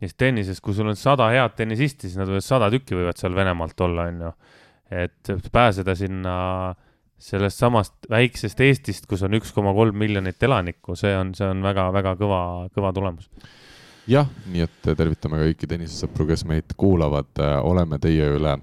ja 0.00 0.08
siis 0.08 0.16
tennises, 0.16 0.60
kui 0.64 0.76
sul 0.76 0.88
on 0.88 0.96
sada 0.96 1.26
head 1.32 1.56
tennisisti, 1.58 2.08
siis 2.08 2.16
nad 2.20 2.28
võivad 2.30 2.44
sada 2.44 2.70
tükki 2.72 2.96
võivad 2.96 3.20
seal 3.20 3.36
Venemaalt 3.36 3.82
olla, 3.84 4.06
on 4.08 4.22
ju. 4.24 4.30
et 5.04 5.32
pääseda 5.52 5.94
sinna 5.94 6.36
sellest 7.20 7.60
samast 7.60 8.08
väiksest 8.10 8.60
Eestist, 8.64 9.06
kus 9.08 9.22
on 9.26 9.36
üks 9.36 9.52
koma 9.52 9.74
kolm 9.76 9.98
miljonit 10.00 10.40
elanikku, 10.42 10.96
see 10.96 11.12
on, 11.16 11.34
see 11.36 11.48
on 11.52 11.60
väga-väga 11.64 12.14
kõva, 12.20 12.42
kõva 12.72 12.94
tulemus. 12.96 13.28
Jah, 14.08 14.28
nii 14.50 14.64
et 14.64 14.88
tervitame 14.96 15.40
kõiki 15.42 15.68
tennisesõpru, 15.68 16.26
kes 16.30 16.44
meid 16.48 16.72
kuulavad, 16.78 17.30
oleme 17.66 17.98
teie 18.02 18.30
üle 18.36 18.54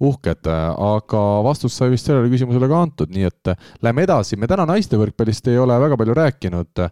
uhked, 0.00 0.48
aga 0.48 1.22
vastus 1.44 1.76
sai 1.76 1.90
vist 1.92 2.08
sellele 2.08 2.30
küsimusele 2.32 2.68
ka 2.70 2.80
antud, 2.86 3.12
nii 3.12 3.28
et 3.28 3.52
lähme 3.84 4.06
edasi, 4.06 4.38
me 4.40 4.48
täna 4.50 4.64
naiste 4.68 4.98
võrkpallist 5.00 5.50
ei 5.52 5.60
ole 5.60 5.76
väga 5.82 5.98
palju 6.00 6.16
rääkinud. 6.16 6.84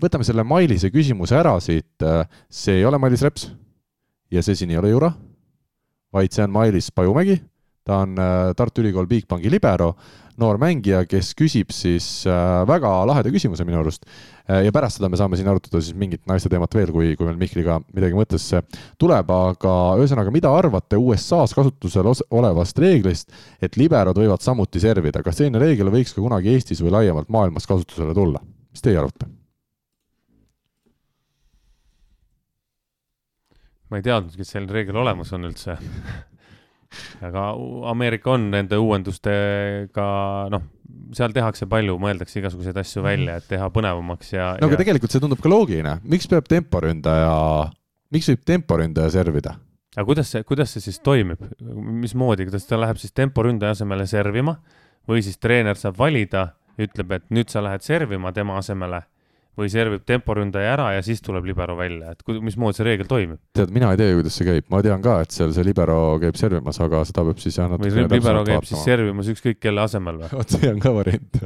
võtame 0.00 0.26
selle 0.26 0.46
Mailise 0.48 0.90
küsimuse 0.94 1.36
ära 1.38 1.58
siit, 1.60 2.06
see 2.48 2.80
ei 2.80 2.88
ole 2.88 2.98
Mailis 2.98 3.24
Reps 3.26 3.50
ja 4.32 4.42
see 4.42 4.56
siin 4.56 4.72
ei 4.72 4.80
ole 4.80 4.94
Jura, 4.94 5.12
vaid 6.14 6.32
see 6.32 6.44
on 6.46 6.54
Mailis 6.56 6.90
Pajumägi, 6.90 7.36
ta 7.84 8.00
on 8.06 8.16
Tartu 8.56 8.80
Ülikool 8.80 9.06
Bigbanki 9.06 9.52
libero 9.52 9.92
noor 10.40 10.58
mängija, 10.58 11.04
kes 11.08 11.32
küsib 11.38 11.70
siis 11.74 12.06
äh, 12.26 12.62
väga 12.68 12.90
laheda 13.08 13.30
küsimuse 13.34 13.66
minu 13.66 13.80
arust. 13.80 14.06
Äh, 14.48 14.64
ja 14.66 14.72
pärast 14.74 14.98
seda 14.98 15.10
me 15.12 15.18
saame 15.20 15.38
siin 15.38 15.48
arutada 15.50 15.80
siis 15.82 15.96
mingit 15.98 16.24
naiste 16.30 16.50
teemat 16.52 16.74
veel, 16.74 16.90
kui, 16.94 17.12
kui 17.18 17.28
meil 17.28 17.38
Mihkliga 17.40 17.78
midagi 17.94 18.18
mõttesse 18.18 18.64
tuleb, 19.00 19.30
aga 19.30 19.76
ühesõnaga, 20.00 20.34
mida 20.34 20.50
arvate 20.54 20.98
USA-s 21.00 21.54
kasutusel 21.56 22.10
olevast 22.34 22.82
reeglist, 22.82 23.30
et 23.62 23.78
liberod 23.80 24.18
võivad 24.18 24.44
samuti 24.44 24.82
servida, 24.82 25.22
kas 25.24 25.38
selline 25.40 25.62
reegel 25.62 25.92
võiks 25.94 26.16
ka 26.16 26.24
kunagi 26.24 26.54
Eestis 26.54 26.82
või 26.84 26.96
laiemalt 26.98 27.30
maailmas 27.32 27.70
kasutusele 27.70 28.16
tulla? 28.16 28.42
mis 28.74 28.82
teie 28.82 28.98
arvate? 28.98 29.30
ma 33.90 34.00
ei 34.00 34.02
teadnudki, 34.02 34.42
et 34.42 34.50
selline 34.50 34.74
reegel 34.74 34.96
olemas 34.98 35.30
on 35.36 35.46
üldse 35.46 35.78
aga 37.24 37.50
Ameerika 37.90 38.34
on 38.34 38.48
nende 38.52 38.78
uuendustega, 38.80 40.06
noh, 40.52 40.64
seal 41.16 41.34
tehakse 41.34 41.68
palju, 41.70 41.96
mõeldakse 42.02 42.40
igasuguseid 42.40 42.78
asju 42.80 43.02
mhm. 43.02 43.08
välja, 43.08 43.36
et 43.40 43.48
teha 43.50 43.68
põnevamaks 43.74 44.34
ja. 44.34 44.54
no 44.60 44.68
aga 44.68 44.78
ja... 44.78 44.82
tegelikult 44.84 45.14
see 45.14 45.22
tundub 45.22 45.42
ka 45.42 45.52
loogiline, 45.52 45.98
miks 46.08 46.28
peab 46.30 46.48
temporündaja, 46.50 47.30
miks 48.14 48.32
võib 48.32 48.44
temporündaja 48.54 49.14
servida? 49.18 49.56
aga 49.94 50.06
kuidas 50.08 50.32
see, 50.34 50.42
kuidas 50.46 50.74
see 50.74 50.82
siis 50.88 51.00
toimib, 51.04 51.42
mismoodi, 52.04 52.48
kuidas 52.48 52.66
ta 52.66 52.80
läheb 52.80 52.98
siis 52.98 53.14
temporündaja 53.14 53.76
asemele 53.76 54.06
servima 54.10 54.58
või 55.08 55.22
siis 55.22 55.38
treener 55.38 55.78
saab 55.78 55.98
valida, 56.00 56.48
ütleb, 56.80 57.12
et 57.14 57.26
nüüd 57.30 57.52
sa 57.52 57.62
lähed 57.62 57.84
servima 57.86 58.32
tema 58.34 58.56
asemele 58.58 59.04
või 59.58 59.70
servib 59.72 60.04
temporündaja 60.06 60.72
ära 60.74 60.88
ja 60.96 61.02
siis 61.06 61.22
tuleb 61.24 61.46
libero 61.48 61.76
välja, 61.78 62.14
et 62.14 62.40
mismoodi 62.42 62.78
see 62.78 62.88
reegel 62.88 63.10
toimib? 63.10 63.40
tead, 63.56 63.70
mina 63.74 63.92
ei 63.94 64.00
tea, 64.00 64.16
kuidas 64.18 64.38
see 64.38 64.48
käib, 64.48 64.66
ma 64.72 64.80
tean 64.84 65.04
ka, 65.04 65.20
et 65.24 65.34
seal 65.34 65.52
see 65.54 65.66
libero 65.66 65.98
käib 66.22 66.38
servimas, 66.38 66.80
aga 66.82 67.04
seda 67.08 67.26
peab 67.28 67.42
siis 67.42 67.60
jah 67.60 67.70
natuke 67.70 67.92
või 67.92 68.08
libero 68.08 68.42
käib 68.42 68.58
vaatama. 68.58 68.70
siis 68.72 68.88
servimas 68.90 69.30
ükskõik 69.34 69.62
kelle 69.62 69.84
asemel 69.84 70.24
või? 70.24 70.32
vot 70.40 70.56
see 70.56 70.72
on 70.72 70.82
ka 70.82 70.94
variant 70.96 71.40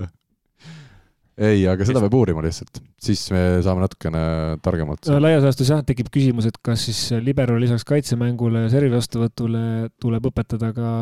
ei, 1.38 1.62
aga 1.70 1.86
seda 1.86 2.02
peab 2.02 2.16
uurima 2.18 2.42
lihtsalt, 2.42 2.80
siis 3.02 3.28
me 3.34 3.42
saame 3.64 3.84
natukene 3.84 4.24
targemalt 4.64 5.06
no,. 5.12 5.20
laias 5.22 5.44
laastus 5.44 5.70
jah, 5.74 5.84
tekib 5.86 6.08
küsimus, 6.14 6.48
et 6.48 6.56
kas 6.64 6.88
siis 6.88 7.04
libero 7.22 7.60
lisaks 7.60 7.86
kaitsemängule 7.88 8.66
ja 8.66 8.72
servi 8.72 8.94
vastuvõtule 8.96 9.62
tuleb 10.00 10.32
õpetada 10.32 10.72
ka 10.76 10.92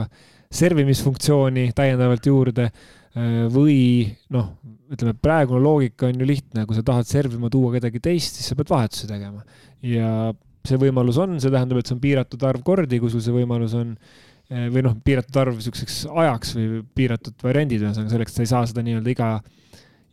servimisfunktsiooni 0.57 1.71
täiendavalt 1.75 2.27
juurde 2.29 2.71
Äh, 2.71 3.06
või 3.17 4.05
noh, 4.35 4.51
ütleme 4.93 5.15
praegune 5.17 5.63
loogika 5.65 6.11
on 6.11 6.21
ju 6.21 6.29
lihtne, 6.29 6.67
kui 6.69 6.77
sa 6.77 6.85
tahad 6.85 7.09
servima 7.09 7.49
tuua 7.53 7.73
kedagi 7.77 8.03
teist, 8.05 8.37
siis 8.37 8.51
sa 8.51 8.57
pead 8.59 8.71
vahetusi 8.71 9.09
tegema. 9.09 9.45
ja 9.87 10.33
see 10.67 10.81
võimalus 10.83 11.19
on, 11.23 11.37
see 11.41 11.53
tähendab, 11.53 11.81
et 11.81 11.89
see 11.89 11.97
on 11.97 12.03
piiratud 12.03 12.43
arv 12.45 12.65
kordi, 12.67 12.99
kui 13.01 13.13
sul 13.13 13.23
see 13.25 13.35
võimalus 13.35 13.77
on 13.79 13.95
äh, 13.95 14.67
või 14.73 14.85
noh, 14.85 14.97
piiratud 15.07 15.39
arv 15.41 15.57
niisuguseks 15.57 16.03
ajaks 16.11 16.53
või 16.59 16.83
piiratud 16.99 17.47
variandid, 17.47 17.87
ühesõnaga 17.87 18.13
selleks, 18.13 18.35
et 18.35 18.41
sa 18.41 18.45
ei 18.45 18.53
saa 18.53 18.69
seda 18.69 18.85
nii-öelda 18.85 19.15
iga, 19.15 19.31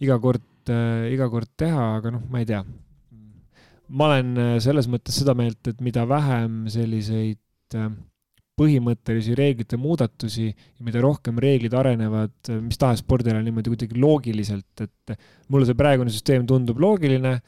iga 0.05 0.19
kord, 0.23 0.47
äh, 0.71 1.09
iga 1.15 1.27
kord 1.33 1.51
teha, 1.59 1.89
aga 1.99 2.15
noh, 2.15 2.23
ma 2.31 2.43
ei 2.43 2.49
tea. 2.53 2.63
ma 3.93 4.07
olen 4.09 4.59
selles 4.63 4.87
mõttes 4.89 5.19
seda 5.19 5.35
meelt, 5.37 5.67
et 5.69 5.81
mida 5.83 6.05
vähem 6.09 6.63
selliseid 6.71 7.41
põhimõttelisi 8.59 9.35
reeglite 9.37 9.79
muudatusi 9.81 10.47
ja 10.51 10.85
mida 10.85 11.01
rohkem 11.01 11.39
reeglid 11.41 11.73
arenevad 11.77 12.53
mis 12.61 12.79
tahes 12.81 13.01
spordialal 13.01 13.43
niimoodi 13.45 13.73
kuidagi 13.73 13.99
loogiliselt, 13.99 14.85
et 14.85 15.15
mulle 15.49 15.67
see 15.69 15.77
praegune 15.77 16.13
süsteem 16.13 16.47
tundub 16.49 16.81
loogiline. 16.81 17.39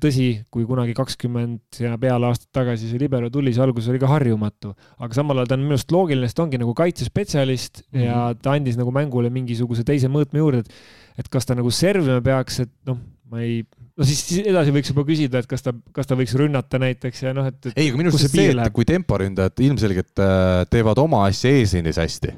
tõsi, 0.00 0.30
kui 0.48 0.62
kunagi 0.64 0.94
kakskümmend 0.96 1.76
ja 1.76 1.98
peale 2.00 2.30
aastat 2.30 2.48
tagasi 2.56 2.86
see 2.88 2.96
libero 3.02 3.28
tuli, 3.28 3.52
see 3.52 3.60
alguses 3.60 3.90
oli 3.92 3.98
ka 4.00 4.08
harjumatu, 4.08 4.70
aga 4.96 5.12
samal 5.18 5.42
ajal 5.42 5.50
ta 5.50 5.58
on 5.58 5.66
minu 5.66 5.76
arust 5.76 5.92
loogiline, 5.92 6.30
sest 6.30 6.38
ta 6.38 6.46
ongi 6.46 6.60
nagu 6.62 6.72
kaitsespetsialist 6.78 7.82
mm 7.82 7.98
-hmm. 7.98 8.04
ja 8.06 8.34
ta 8.40 8.54
andis 8.56 8.78
nagu 8.80 8.94
mängule 8.94 9.28
mingisuguse 9.28 9.84
teise 9.84 10.08
mõõtme 10.08 10.40
juurde, 10.40 10.62
et 10.64 10.72
et 11.18 11.28
kas 11.28 11.44
ta 11.46 11.54
nagu 11.54 11.70
servima 11.70 12.22
peaks, 12.24 12.60
et 12.64 12.72
noh, 12.86 12.98
ma 13.32 13.42
ei 13.44 13.62
no 13.64 14.06
siis, 14.06 14.22
siis 14.28 14.48
edasi 14.50 14.74
võiks 14.74 14.90
juba 14.92 15.04
küsida, 15.08 15.42
et 15.42 15.50
kas 15.50 15.64
ta, 15.64 15.74
kas 15.96 16.08
ta 16.10 16.18
võiks 16.18 16.34
rünnata 16.38 16.80
näiteks 16.82 17.24
ja 17.24 17.34
noh, 17.36 17.48
et, 17.50 17.70
ei, 17.74 17.88
aga 17.90 18.00
minu 18.00 18.12
arust 18.12 18.28
see, 18.30 18.50
et 18.52 18.74
kui 18.74 18.88
temporündajad 18.88 19.64
ilmselgelt 19.68 20.24
äh, 20.24 20.64
teevad 20.72 21.00
oma 21.02 21.24
asja 21.28 21.52
eesliinis 21.54 22.00
hästi, 22.02 22.34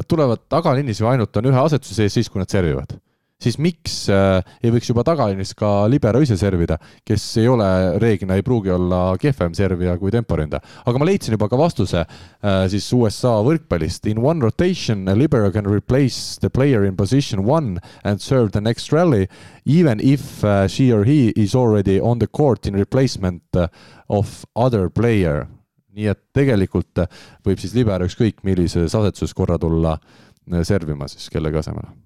nad 0.00 0.08
tulevad 0.10 0.46
tagaliinis 0.52 1.02
ju 1.02 1.10
ainult 1.10 1.40
on 1.40 1.50
ühe 1.52 1.64
asetuse 1.66 1.98
sees 1.98 2.16
siis, 2.20 2.30
kui 2.32 2.42
nad 2.42 2.52
servivad 2.52 2.96
siis 3.44 3.58
miks 3.60 3.96
äh, 4.12 4.40
ei 4.64 4.72
võiks 4.74 4.88
juba 4.90 5.04
tagaliinis 5.06 5.54
ka 5.58 5.84
libero 5.90 6.22
ise 6.24 6.36
servida, 6.40 6.78
kes 7.06 7.24
ei 7.42 7.48
ole, 7.50 7.68
reeglina 8.02 8.38
ei 8.38 8.44
pruugi 8.46 8.72
olla 8.74 9.02
kehvem 9.20 9.54
servija 9.56 9.96
kui 10.00 10.12
temporündaja. 10.14 10.64
aga 10.84 11.00
ma 11.00 11.08
leidsin 11.08 11.36
juba 11.36 11.48
ka 11.52 11.60
vastuse 11.60 12.04
äh, 12.04 12.64
siis 12.72 12.88
USA 12.96 13.36
võrkpallist. 13.44 14.08
In 14.10 14.22
one 14.24 14.42
rotation, 14.44 15.08
a 15.08 15.16
libero 15.16 15.50
can 15.52 15.68
replace 15.68 16.38
the 16.40 16.50
player 16.50 16.84
in 16.84 16.96
position 16.96 17.44
one 17.46 17.80
and 18.04 18.20
serve 18.20 18.52
the 18.52 18.60
next 18.60 18.92
rally 18.92 19.28
even 19.64 20.00
if 20.00 20.44
uh, 20.44 20.68
she 20.68 20.92
or 20.92 21.04
he 21.04 21.32
is 21.36 21.54
already 21.54 22.00
on 22.00 22.18
the 22.18 22.26
court 22.26 22.66
in 22.66 22.74
replacement 22.74 23.42
of 24.08 24.44
other 24.54 24.88
player 24.90 25.46
nii 25.94 26.10
et 26.10 26.20
tegelikult 26.34 27.04
võib 27.46 27.60
siis 27.62 27.74
libero 27.76 28.08
ükskõik 28.08 28.42
millises 28.46 28.96
asetuses 28.98 29.34
korra 29.36 29.60
tulla 29.62 29.94
servima 30.66 31.06
siis 31.08 31.30
kellegi 31.32 31.62
asemele 31.62 32.03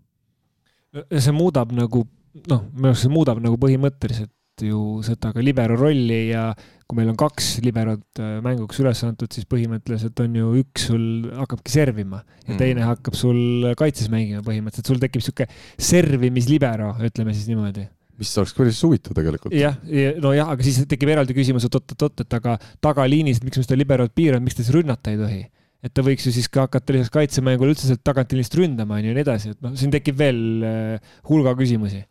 see 0.94 1.34
muudab 1.36 1.72
nagu 1.76 2.04
noh, 2.48 2.64
minu 2.72 2.92
arust 2.92 3.06
see 3.06 3.12
muudab 3.12 3.40
nagu 3.44 3.58
põhimõtteliselt 3.60 4.34
ju 4.64 4.98
seda 5.06 5.30
ka 5.34 5.42
libero 5.44 5.76
rolli 5.78 6.30
ja 6.32 6.48
kui 6.88 6.98
meil 6.98 7.12
on 7.12 7.18
kaks 7.20 7.58
liberot 7.62 8.22
äh, 8.22 8.38
mänguks 8.42 8.80
üles 8.82 9.02
antud, 9.06 9.30
siis 9.34 9.46
põhimõtteliselt 9.50 10.18
on 10.24 10.34
ju 10.34 10.48
üks 10.62 10.88
sul 10.88 11.04
hakkabki 11.36 11.74
servima 11.74 12.22
ja 12.24 12.54
mm. 12.54 12.58
teine 12.58 12.88
hakkab 12.88 13.18
sul 13.18 13.68
kaitses 13.78 14.10
mängima 14.10 14.42
põhimõtteliselt, 14.46 14.90
sul 14.90 15.02
tekib 15.02 15.22
sihuke 15.24 15.46
servimislibero, 15.76 16.96
ütleme 17.06 17.36
siis 17.36 17.46
niimoodi 17.52 17.86
mis 18.18 18.32
oleks 18.40 18.54
päris 18.56 18.80
huvitav 18.82 19.14
tegelikult. 19.14 19.54
jah, 19.54 19.76
nojah, 20.22 20.50
aga 20.54 20.64
siis 20.66 20.80
tekib 20.90 21.12
eraldi 21.12 21.36
küsimus, 21.36 21.68
et 21.68 21.78
oot-oot-oot, 21.78 22.24
et 22.24 22.36
aga 22.40 22.56
tagaliinis, 22.82 23.38
miks 23.44 23.60
me 23.60 23.66
seda 23.66 23.78
liberot 23.78 24.10
piirame, 24.16 24.48
miks 24.48 24.58
ta 24.58 24.64
siis 24.64 24.74
rünnata 24.74 25.14
ei 25.14 25.20
tohi? 25.20 25.44
Et 25.84 25.94
ta 25.94 26.02
võiks 26.04 26.26
ju 26.26 26.34
siis 26.34 26.48
ka 26.50 26.66
hakata 26.66 26.94
lisaks 26.94 27.12
kaitsemängule 27.14 27.72
üldse 27.74 27.86
sealt 27.86 28.02
tagantliinist 28.06 28.54
ründama, 28.58 28.98
on 28.98 29.06
ju, 29.06 29.12
ja 29.12 29.18
nii 29.18 29.24
edasi, 29.24 29.54
et 29.54 29.60
noh, 29.64 29.74
siin 29.78 29.92
tekib 29.94 30.18
veel 30.18 30.40
äh, 30.66 31.10
hulga 31.30 31.54
küsimusi. 31.58 32.02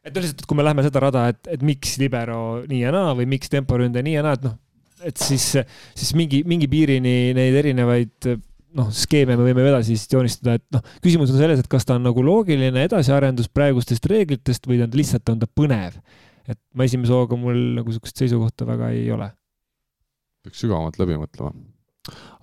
et 0.00 0.14
no 0.14 0.22
lihtsalt, 0.24 0.42
et 0.42 0.48
kui 0.48 0.56
me 0.56 0.64
läheme 0.64 0.84
seda 0.86 1.02
rada, 1.04 1.26
et, 1.34 1.40
et 1.56 1.64
miks 1.66 1.98
libero 2.00 2.40
nii 2.68 2.84
ja 2.86 2.92
naa 2.94 3.12
või 3.18 3.28
miks 3.28 3.52
temporündaja 3.52 4.06
nii 4.06 4.16
ja 4.16 4.24
naa, 4.24 4.38
et 4.38 4.46
noh, 4.48 4.54
et 5.04 5.20
siis, 5.20 5.50
siis 5.96 6.14
mingi, 6.16 6.42
mingi 6.48 6.68
piirini 6.72 7.34
neid 7.36 7.58
erinevaid 7.60 8.30
noh, 8.78 8.88
skeeme 8.94 9.36
me 9.36 9.44
võime 9.48 9.66
edasi 9.66 9.96
siis 9.96 10.08
joonistada, 10.12 10.56
et 10.56 10.64
noh, 10.76 10.84
küsimus 11.04 11.32
on 11.32 11.40
selles, 11.40 11.60
et 11.60 11.68
kas 11.70 11.84
ta 11.88 11.98
on 11.98 12.06
nagu 12.06 12.24
loogiline 12.24 12.86
edasiarendus 12.86 13.50
praegustest 13.52 14.06
reeglitest 14.10 14.68
või 14.70 14.80
ta 14.80 14.88
on 14.88 14.96
lihtsalt, 15.00 15.32
on 15.32 15.42
ta 15.42 15.50
põnev. 15.60 16.00
et 16.50 16.58
ma 16.74 16.86
esimese 16.88 17.12
hooga 17.14 17.36
mul 17.38 17.58
nagu 17.76 17.92
sihukest 17.92 18.24
seisukohta 18.24 18.66
väga 18.66 18.90
ei 18.96 19.10
ole. 19.12 19.28
peaks 20.40 20.64
sügavamalt 20.64 20.96
läbi 21.02 21.18
mõtlema 21.20 21.52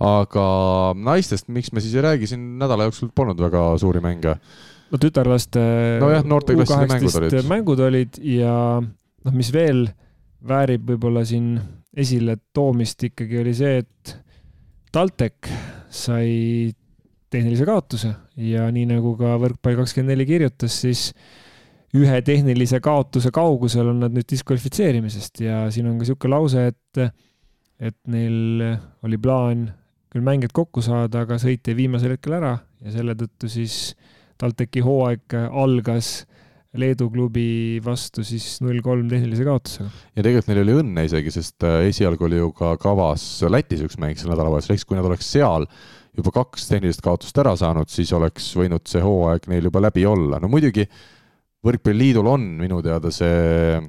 aga 0.04 0.48
naistest, 0.96 1.48
miks 1.54 1.72
me 1.74 1.84
siis 1.84 1.96
ei 1.98 2.06
räägi, 2.06 2.30
siin 2.32 2.58
nädala 2.62 2.88
jooksul 2.90 3.12
polnud 3.16 3.40
väga 3.42 3.70
suuri 3.82 4.02
mänge. 4.04 4.38
no 4.92 5.00
tütarlaste 5.02 5.64
nojah, 6.02 6.26
noorteklasside 6.26 6.88
mängud 6.94 7.18
olid. 7.22 7.40
mängud 7.50 7.84
olid 7.88 8.22
ja 8.24 8.54
noh, 8.82 9.34
mis 9.36 9.52
veel 9.54 9.88
väärib 10.48 10.86
võib-olla 10.92 11.26
siin 11.28 11.56
esile 11.98 12.38
toomist 12.54 13.04
ikkagi 13.10 13.42
oli 13.42 13.54
see, 13.58 13.82
et 13.82 14.18
TalTech 14.94 15.50
sai 15.94 16.72
tehnilise 17.34 17.66
kaotuse 17.68 18.14
ja 18.40 18.68
nii 18.72 18.88
nagu 18.94 19.16
ka 19.20 19.36
Võrkpall 19.42 19.82
kakskümmend 19.82 20.14
neli 20.14 20.28
kirjutas, 20.30 20.78
siis 20.86 21.10
ühe 21.98 22.20
tehnilise 22.26 22.80
kaotuse 22.84 23.32
kaugusel 23.36 23.92
on 23.92 24.04
nad 24.06 24.16
nüüd 24.16 24.28
diskvalifitseerimisest 24.30 25.42
ja 25.44 25.66
siin 25.74 25.90
on 25.90 25.98
ka 25.98 26.06
niisugune 26.06 26.34
lause, 26.36 26.68
et 26.72 27.02
et 27.80 27.98
neil 28.10 28.64
oli 29.06 29.20
plaan 29.22 29.68
küll 30.12 30.26
mängijad 30.26 30.54
kokku 30.56 30.82
saada, 30.86 31.26
aga 31.26 31.38
sõit 31.42 31.68
jäi 31.68 31.78
viimasel 31.78 32.16
hetkel 32.16 32.38
ära 32.40 32.56
ja 32.82 32.94
selle 32.96 33.16
tõttu 33.18 33.50
siis 33.52 33.94
TalTechi 34.42 34.84
hooaeg 34.86 35.38
algas 35.52 36.26
Leedu 36.78 37.08
klubi 37.10 37.80
vastu 37.82 38.22
siis 38.28 38.60
null 38.62 38.82
kolm 38.86 39.08
tehnilise 39.10 39.46
kaotusega. 39.48 39.88
ja 40.14 40.24
tegelikult 40.24 40.50
neil 40.52 40.62
oli 40.62 40.76
õnne 40.82 41.06
isegi, 41.08 41.32
sest 41.34 41.66
äh, 41.66 41.88
esialgu 41.90 42.28
oli 42.28 42.42
ju 42.42 42.52
ka 42.56 42.76
kavas 42.82 43.24
Lätis 43.50 43.82
üks 43.86 43.98
mäng 44.02 44.20
sel 44.20 44.30
nädalavahetusel, 44.34 44.76
eks 44.76 44.86
kui 44.86 45.00
nad 45.00 45.08
oleks 45.08 45.30
seal 45.32 45.66
juba 46.18 46.34
kaks 46.36 46.68
tehnilist 46.70 47.02
kaotust 47.06 47.38
ära 47.42 47.56
saanud, 47.58 47.90
siis 47.94 48.12
oleks 48.14 48.50
võinud 48.58 48.86
see 48.90 49.02
hooaeg 49.02 49.48
neil 49.50 49.70
juba 49.70 49.82
läbi 49.88 50.06
olla. 50.10 50.42
no 50.44 50.52
muidugi 50.52 50.88
Võrkpalliliidul 51.66 52.28
on 52.30 52.44
minu 52.60 52.78
teada 52.86 53.10
see 53.12 53.80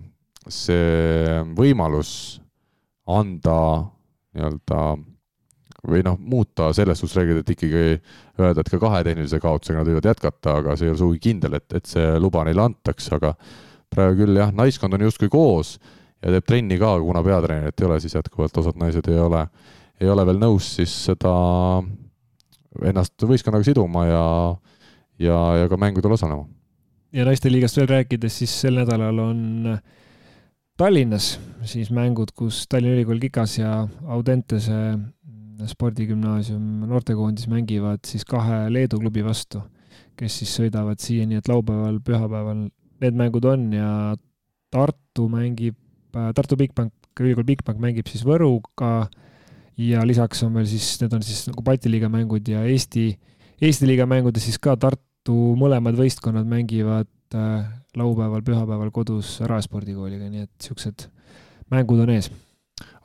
see 0.49 1.43
võimalus 1.59 2.11
anda 3.09 3.61
nii-öelda 4.37 4.83
või 5.89 6.03
noh, 6.05 6.19
muuta 6.19 6.73
selles 6.75 6.99
suhtes 7.01 7.17
reeglid, 7.21 7.43
et 7.43 7.53
ikkagi 7.55 7.83
öelda, 8.41 8.61
et 8.61 8.71
ka 8.73 8.81
kahe 8.83 9.05
tehnilise 9.07 9.39
kaotusega 9.43 9.81
nad 9.81 9.89
võivad 9.89 10.09
jätkata, 10.11 10.57
aga 10.61 10.75
see 10.77 10.89
ei 10.89 10.93
ole 10.93 11.01
sugugi 11.01 11.23
kindel, 11.29 11.55
et, 11.61 11.69
et 11.79 11.87
see 11.87 12.17
luba 12.19 12.43
neile 12.49 12.65
antakse, 12.65 13.13
aga 13.15 13.33
praegu 13.95 14.25
küll 14.25 14.41
jah, 14.41 14.51
naiskond 14.55 14.99
on 14.99 15.07
justkui 15.07 15.31
koos 15.33 15.77
ja 16.19 16.35
teeb 16.35 16.49
trenni 16.49 16.81
ka, 16.81 16.97
kuna 17.05 17.23
peatreenerit 17.25 17.81
ei 17.81 17.89
ole, 17.89 18.01
siis 18.03 18.19
jätkuvalt 18.19 18.59
osad 18.61 18.79
naised 18.81 19.07
ei 19.09 19.21
ole, 19.23 19.45
ei 20.03 20.11
ole 20.11 20.27
veel 20.27 20.43
nõus 20.43 20.73
siis 20.81 20.95
seda 21.09 21.33
ennast 22.85 23.27
võistkonnaga 23.27 23.67
siduma 23.67 24.05
ja, 24.09 24.25
ja, 25.23 25.39
ja 25.63 25.71
ka 25.71 25.79
mängudel 25.81 26.19
osalema. 26.19 26.45
ja 27.15 27.25
naisteliigast 27.29 27.79
veel 27.79 27.91
rääkides, 27.95 28.43
siis 28.43 28.61
sel 28.67 28.83
nädalal 28.83 29.23
on 29.23 29.47
Tallinnas 30.79 31.33
siis 31.67 31.89
mängud, 31.91 32.31
kus 32.39 32.61
Tallinna 32.71 32.95
Ülikool 32.95 33.19
Kikas 33.19 33.57
ja 33.59 33.73
Audentese 34.07 34.77
spordigümnaasium 35.67 36.85
noortekoondis 36.87 37.49
mängivad 37.51 38.05
siis 38.07 38.23
kahe 38.29 38.69
Leedu 38.71 39.01
klubi 39.03 39.25
vastu, 39.27 39.65
kes 40.15 40.37
siis 40.39 40.53
sõidavad 40.55 41.03
siia, 41.03 41.27
nii 41.27 41.41
et 41.41 41.51
laupäeval, 41.51 41.99
pühapäeval 42.07 42.69
need 43.03 43.19
mängud 43.19 43.49
on 43.51 43.65
ja 43.75 43.91
Tartu 44.71 45.27
mängib, 45.33 45.75
Tartu 46.15 46.59
Bigbank, 46.61 46.95
ülikool 47.19 47.49
Bigbank 47.49 47.83
mängib 47.83 48.07
siis 48.07 48.23
Võruga 48.29 49.09
ja 49.83 50.07
lisaks 50.07 50.45
on 50.47 50.55
veel 50.61 50.71
siis, 50.71 50.93
need 51.03 51.19
on 51.19 51.27
siis 51.27 51.43
nagu 51.51 51.65
Balti 51.67 51.91
liiga 51.91 52.07
mängud 52.13 52.47
ja 52.55 52.63
Eesti, 52.71 53.11
Eesti 53.59 53.91
liiga 53.91 54.07
mängudes 54.07 54.47
siis 54.47 54.63
ka 54.63 54.79
Tartu 54.79 55.57
mõlemad 55.59 55.99
võistkonnad 55.99 56.47
mängivad 56.47 57.11
äh, 57.95 58.01
laupäeval, 58.03 58.43
pühapäeval 58.47 58.93
kodus 58.95 59.39
Raespordi 59.41 59.97
kooliga, 59.97 60.29
nii 60.29 60.47
et 60.47 60.53
niisugused 60.53 61.09
mängud 61.73 62.05
on 62.05 62.15
ees 62.15 62.31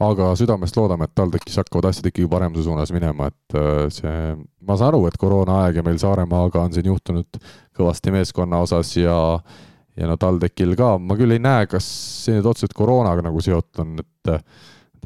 aga 0.04 0.34
südamest 0.38 0.78
loodame, 0.78 1.08
et 1.08 1.16
TalTechis 1.18 1.58
hakkavad 1.62 1.90
asjad 1.90 2.10
ikkagi 2.10 2.30
paremuse 2.30 2.66
suunas 2.68 2.92
minema, 2.94 3.30
et 3.32 3.58
äh, 3.58 3.86
see, 3.94 4.18
ma 4.62 4.78
saan 4.78 4.94
aru, 4.94 5.06
et 5.10 5.18
koroonaaeg 5.22 5.80
ja 5.80 5.86
meil 5.86 6.00
Saaremaaga 6.02 6.62
on 6.62 6.76
siin 6.76 6.90
juhtunud 6.92 7.40
kõvasti 7.78 8.14
meeskonna 8.14 8.62
osas 8.66 8.96
ja 8.98 9.16
ja 9.94 10.10
no 10.10 10.18
TalTechil 10.18 10.74
ka, 10.78 10.96
ma 10.98 11.18
küll 11.18 11.36
ei 11.36 11.42
näe, 11.42 11.68
kas 11.70 11.86
see 12.26 12.38
nüüd 12.38 12.48
otseselt 12.50 12.74
koroonaga 12.78 13.22
nagu 13.26 13.42
seotud 13.46 13.84
on, 13.84 14.00
et 14.02 14.32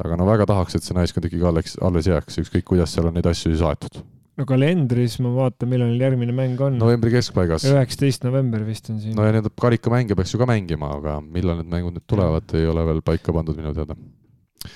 aga 0.04 0.20
no 0.20 0.28
väga 0.28 0.46
tahaks, 0.48 0.78
et 0.78 0.86
see 0.86 0.96
naiskond 0.96 1.28
ikkagi 1.28 1.48
alles, 1.50 1.76
alles 1.84 2.08
jääks, 2.08 2.40
ükskõik 2.44 2.68
kuidas 2.70 2.94
seal 2.96 3.10
on 3.10 3.18
neid 3.18 3.28
asju 3.28 3.52
siis 3.52 3.66
aetud. 3.68 4.00
No 4.38 4.46
kalendris 4.50 5.18
ma 5.24 5.32
vaatan, 5.34 5.72
millal 5.72 5.90
neil 5.92 6.06
järgmine 6.06 6.36
mäng 6.36 6.62
on. 6.62 6.78
novembri 6.82 7.14
keskpaigas. 7.16 7.66
üheksateist 7.72 8.28
november 8.28 8.64
vist 8.68 8.92
on 8.94 9.02
siin. 9.02 9.18
no 9.18 9.26
ja 9.26 9.34
need 9.36 9.50
karikamänge 9.58 10.18
peaks 10.18 10.36
ju 10.36 10.42
ka 10.42 10.50
mängima, 10.50 10.94
aga 11.00 11.18
millal 11.22 11.62
need 11.62 11.72
mängud 11.74 11.98
nüüd 11.98 12.08
tulevad, 12.10 12.56
ei 12.58 12.70
ole 12.70 12.86
veel 12.92 13.04
paika 13.06 13.36
pandud 13.36 13.58
minu 13.58 13.74
teada 13.78 13.98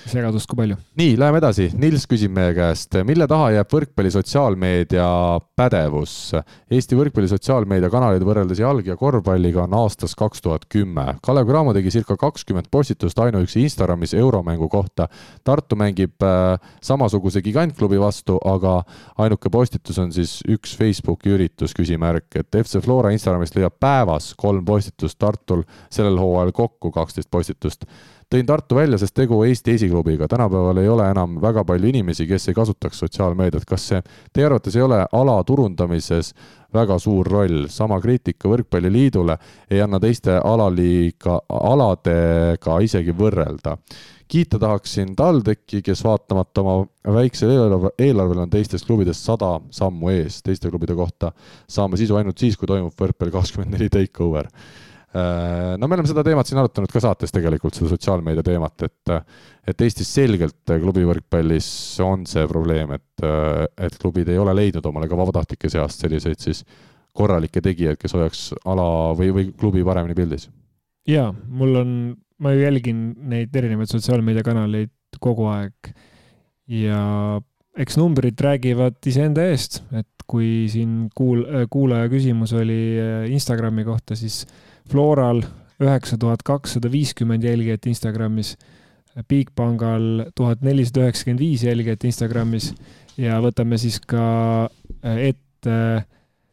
segadust 0.08 0.48
kui 0.50 0.58
palju. 0.58 0.76
nii, 0.98 1.14
läheme 1.18 1.40
edasi. 1.40 1.68
Nils 1.78 2.04
küsib 2.10 2.32
meie 2.34 2.54
käest, 2.56 2.94
mille 3.06 3.26
taha 3.30 3.50
jääb 3.56 3.72
võrkpalli 3.72 4.12
sotsiaalmeedia 4.14 5.06
pädevus? 5.58 6.14
Eesti 6.72 6.98
võrkpalli 6.98 7.30
sotsiaalmeedia 7.30 7.90
kanalid 7.92 8.24
võrreldes 8.26 8.62
jalg- 8.62 8.88
ja 8.88 8.96
korvpalliga 8.96 9.64
on 9.64 9.76
aastast 9.82 10.16
kaks 10.18 10.42
tuhat 10.44 10.66
kümme. 10.72 11.16
Kalev 11.22 11.48
Cramo 11.48 11.74
tegi 11.76 11.92
circa 11.94 12.16
kakskümmend 12.16 12.70
postitust 12.70 13.18
ainuüksi 13.18 13.62
Instagramis 13.66 14.14
euromängu 14.14 14.68
kohta. 14.72 15.08
Tartu 15.44 15.76
mängib 15.76 16.22
äh, 16.22 16.58
samasuguse 16.82 17.42
gigantklubi 17.42 18.00
vastu, 18.00 18.38
aga 18.44 18.80
ainuke 19.18 19.50
postitus 19.50 19.98
on 20.02 20.12
siis 20.12 20.40
üks 20.48 20.76
Facebooki 20.78 21.34
üritus, 21.36 21.74
küsimärk, 21.76 22.30
et 22.36 22.62
FC 22.62 22.82
Flora 22.84 23.12
Instagramist 23.14 23.56
leiab 23.58 23.78
päevas 23.80 24.32
kolm 24.38 24.64
postitust, 24.64 25.18
Tartul 25.22 25.62
sellel 25.92 26.18
hooajal 26.18 26.52
kokku 26.56 26.90
kaksteist 26.90 27.30
postitust 27.30 27.86
tõin 28.32 28.46
Tartu 28.48 28.76
välja, 28.78 28.96
sest 28.98 29.14
tegu 29.16 29.42
Eesti 29.44 29.74
esiklubiga, 29.76 30.28
tänapäeval 30.28 30.80
ei 30.80 30.88
ole 30.88 31.04
enam 31.10 31.36
väga 31.40 31.64
palju 31.68 31.90
inimesi, 31.90 32.26
kes 32.26 32.48
ei 32.48 32.56
kasutaks 32.56 33.02
sotsiaalmeediat, 33.04 33.66
kas 33.68 33.88
see 33.90 34.00
teie 34.32 34.46
arvates 34.48 34.76
ei 34.76 34.84
ole 34.84 35.02
ala 35.12 35.34
turundamises 35.44 36.32
väga 36.72 36.96
suur 37.02 37.28
roll, 37.28 37.66
sama 37.68 37.98
kriitika 38.00 38.48
Võrkpalliliidule 38.48 39.36
ei 39.70 39.82
anna 39.84 40.00
teiste 40.00 40.38
alaliiga, 40.38 41.42
aladega 41.48 42.78
isegi 42.80 43.12
võrrelda. 43.16 43.76
kiita 44.32 44.58
tahaksin 44.58 45.10
TalTechi, 45.16 45.82
kes 45.84 46.04
vaatamata 46.04 46.60
oma 46.62 46.86
väiksele 47.04 47.52
eelarve, 47.52 47.90
eelarvele 47.98 48.46
on 48.46 48.50
teistest 48.50 48.86
klubidest 48.86 49.20
sada 49.28 49.58
sammu 49.70 50.08
ees, 50.08 50.40
teiste 50.42 50.70
klubide 50.70 50.94
kohta 50.96 51.32
saame 51.68 52.00
sisu 52.00 52.16
ainult 52.16 52.38
siis, 52.38 52.56
kui 52.56 52.66
toimub 52.66 52.96
võrkpalli 52.96 53.32
kakskümmend 53.32 53.76
neli 53.76 53.90
take-over 53.92 54.48
no 55.12 55.88
me 55.88 55.96
oleme 55.96 56.08
seda 56.08 56.22
teemat 56.24 56.48
siin 56.48 56.60
arutanud 56.62 56.92
ka 56.92 57.00
saates 57.04 57.34
tegelikult, 57.34 57.76
seda 57.76 57.90
sotsiaalmeedia 57.92 58.44
teemat, 58.46 58.86
et 58.86 59.12
et 59.68 59.84
Eestis 59.84 60.08
selgelt 60.16 60.72
klubi 60.82 61.04
võrkpallis 61.06 61.66
on 62.02 62.24
see 62.26 62.46
probleem, 62.50 62.94
et, 62.96 63.26
et 63.76 63.98
klubid 64.00 64.32
ei 64.32 64.40
ole 64.40 64.54
leidnud 64.56 64.86
omale 64.88 65.10
ka 65.10 65.18
vabatahtlike 65.20 65.70
seast 65.70 66.02
selliseid 66.02 66.40
siis 66.42 66.64
korralikke 67.12 67.60
tegijaid, 67.62 68.00
kes 68.00 68.16
hoiaks 68.16 68.42
ala 68.64 68.86
või, 69.18 69.30
või 69.36 69.52
klubi 69.58 69.84
paremini 69.84 70.16
pildis. 70.16 70.48
jaa, 71.08 71.28
mul 71.30 71.76
on, 71.82 71.92
ma 72.40 72.54
ju 72.54 72.64
jälgin 72.64 73.04
neid 73.28 73.54
erinevaid 73.56 73.92
sotsiaalmeediakanaleid 73.92 75.20
kogu 75.20 75.46
aeg 75.52 75.92
ja 76.72 77.02
eks 77.78 77.96
numbrid 78.00 78.40
räägivad 78.40 78.98
iseenda 79.08 79.44
eest, 79.50 79.82
et 79.92 80.26
kui 80.28 80.68
siin 80.72 81.08
kuul-, 81.18 81.46
kuulaja 81.72 82.08
küsimus 82.12 82.52
oli 82.56 82.80
Instagrami 83.32 83.84
kohta, 83.84 84.16
siis 84.16 84.42
Floral 84.92 85.42
üheksa 85.82 86.18
tuhat 86.20 86.44
kakssada 86.46 86.90
viiskümmend 86.92 87.44
jälgijat 87.46 87.88
Instagramis, 87.90 88.54
Bigpangal 89.28 90.28
tuhat 90.36 90.62
nelisada 90.64 91.06
üheksakümmend 91.06 91.40
viis 91.42 91.64
jälgijat 91.66 92.04
Instagramis 92.08 92.70
ja 93.20 93.38
võtame 93.44 93.76
siis 93.80 93.98
ka 94.08 94.24
äh, 95.04 95.32
ette 95.32 95.76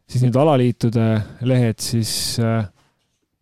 siis 0.10 0.26
nüüd 0.26 0.40
alaliitude 0.40 1.07
lehed, 1.48 1.80
siis 1.84 2.11
äh, 2.44 2.66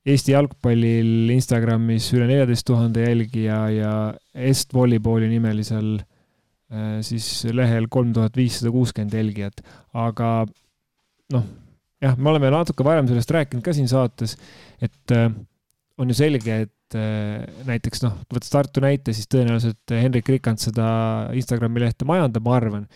Eesti 0.08 0.32
jalgpallil 0.32 1.34
Instagramis 1.34 2.12
üle 2.16 2.30
neljateist 2.30 2.66
tuhande 2.68 3.04
jälgija 3.04 3.58
ja 3.74 3.94
Est 4.34 4.74
Volleyballi 4.74 5.28
nimelisel 5.28 5.98
siis 7.04 7.28
lehel 7.56 7.86
kolm 7.92 8.14
tuhat 8.16 8.36
viissada 8.36 8.72
kuuskümmend 8.72 9.14
jälgijat, 9.16 9.62
aga 9.96 10.32
noh 11.32 11.46
jah, 12.04 12.18
me 12.18 12.32
oleme 12.34 12.52
natuke 12.54 12.86
varem 12.86 13.08
sellest 13.10 13.32
rääkinud 13.34 13.66
ka 13.66 13.76
siin 13.76 13.90
saates, 13.92 14.36
et 14.84 15.16
äh, 15.16 15.30
on 15.98 16.12
ju 16.12 16.18
selge, 16.18 16.60
et 16.68 16.98
äh, 16.98 17.46
näiteks 17.68 18.04
noh, 18.06 18.20
võttes 18.34 18.54
Tartu 18.54 18.84
näite, 18.84 19.16
siis 19.18 19.30
tõenäoliselt 19.32 19.96
Hendrik 19.98 20.30
Rikand 20.32 20.62
seda 20.62 20.88
Instagrami 21.38 21.84
lehte 21.84 22.08
majandab, 22.10 22.46
ma 22.46 22.56
arvan. 22.60 22.88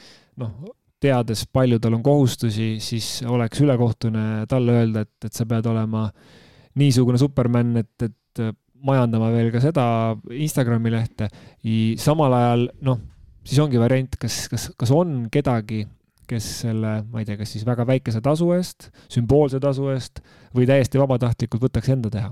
noh, 0.42 0.54
teades, 1.02 1.48
palju 1.50 1.80
tal 1.82 1.98
on 1.98 2.04
kohustusi, 2.06 2.76
siis 2.84 3.24
oleks 3.26 3.62
ülekohtune 3.64 4.46
talle 4.50 4.78
öelda, 4.80 5.06
et, 5.08 5.26
et 5.26 5.34
sa 5.34 5.48
pead 5.50 5.66
olema 5.70 6.06
niisugune 6.78 7.18
superman, 7.20 7.74
et, 7.82 8.06
et 8.06 8.44
majandama 8.86 9.32
veel 9.34 9.50
ka 9.54 9.62
seda 9.64 9.86
Instagrami 10.34 10.94
lehte. 10.94 11.28
samal 12.02 12.34
ajal 12.38 12.68
noh, 12.86 13.02
siis 13.44 13.60
ongi 13.64 13.82
variant, 13.82 14.16
kas, 14.22 14.46
kas, 14.52 14.70
kas 14.78 14.94
on 14.94 15.26
kedagi 15.34 15.84
kes 16.32 16.48
selle, 16.64 17.02
ma 17.12 17.22
ei 17.22 17.28
tea, 17.28 17.38
kas 17.40 17.52
siis 17.56 17.66
väga 17.68 17.86
väikese 17.88 18.22
tasu 18.24 18.52
eest, 18.56 18.90
sümboolse 19.12 19.60
tasu 19.64 19.90
eest 19.92 20.24
või 20.56 20.68
täiesti 20.70 21.02
vabatahtlikult 21.02 21.68
võtaks 21.68 21.92
enda 21.94 22.12
teha. 22.14 22.32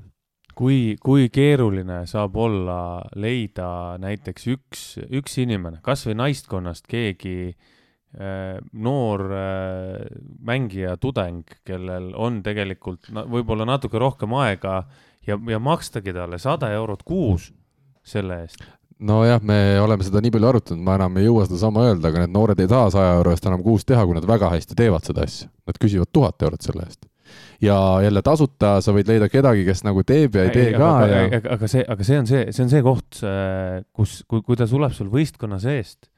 Kui, 0.59 0.97
kui 0.99 1.29
keeruline 1.31 2.01
saab 2.09 2.35
olla 2.39 2.79
leida 3.15 3.97
näiteks 4.01 4.47
üks, 4.51 4.87
üks 5.07 5.37
inimene, 5.39 5.79
kasvõi 5.85 6.17
naistkonnast 6.19 6.87
keegi 6.89 7.51
äh, 7.53 8.57
noor 8.73 9.23
äh, 9.29 10.09
mängija, 10.43 10.97
tudeng, 10.99 11.45
kellel 11.67 12.11
on 12.15 12.41
tegelikult 12.43 13.11
võib-olla 13.31 13.67
natuke 13.69 14.01
rohkem 14.01 14.35
aega 14.41 14.81
ja, 15.27 15.39
ja 15.39 15.61
makstagi 15.63 16.15
talle 16.15 16.41
sada 16.43 16.73
eurot 16.75 17.07
kuus 17.07 17.53
selle 18.03 18.43
eest 18.43 18.67
nojah, 18.99 19.41
me 19.43 19.79
oleme 19.81 20.03
seda 20.03 20.21
nii 20.23 20.31
palju 20.33 20.49
arutanud, 20.49 20.83
ma 20.83 20.97
enam 20.99 21.19
ei 21.19 21.27
jõua 21.27 21.45
sedasama 21.47 21.85
öelda, 21.87 22.11
aga 22.11 22.23
need 22.23 22.33
noored 22.35 22.59
ei 22.59 22.69
taha 22.69 22.89
saja 22.93 23.15
euro 23.19 23.31
eest 23.33 23.47
enam 23.47 23.63
kuus 23.63 23.87
teha, 23.87 24.03
kui 24.05 24.17
nad 24.17 24.27
väga 24.27 24.51
hästi 24.55 24.77
teevad 24.79 25.07
seda 25.07 25.23
asja. 25.27 25.47
Nad 25.69 25.79
küsivad 25.79 26.11
tuhat 26.15 26.47
eurot 26.47 26.67
selle 26.67 26.85
eest. 26.87 27.07
ja 27.61 27.75
jälle 28.01 28.21
tasuta 28.25 28.79
sa 28.81 28.93
võid 28.95 29.09
leida 29.11 29.27
kedagi, 29.29 29.63
kes 29.67 29.83
nagu 29.85 30.01
teeb 30.03 30.35
ja 30.35 30.47
ei, 30.47 30.53
tee 30.53 30.71
ka 30.73 30.87
aga, 31.03 31.09
ja. 31.09 31.25
aga, 31.27 31.51
aga 31.55 31.67
see, 31.69 31.83
aga 31.95 32.07
see 32.07 32.17
on 32.19 32.29
see, 32.29 32.45
see 32.55 32.63
on 32.63 32.71
see 32.71 32.81
koht, 32.81 33.19
kus, 33.93 34.15
kui, 34.27 34.41
kui 34.47 34.57
ta 34.57 34.67
tuleb 34.67 34.95
sul 34.97 35.11
võistkonna 35.13 35.59
seest, 35.61 36.09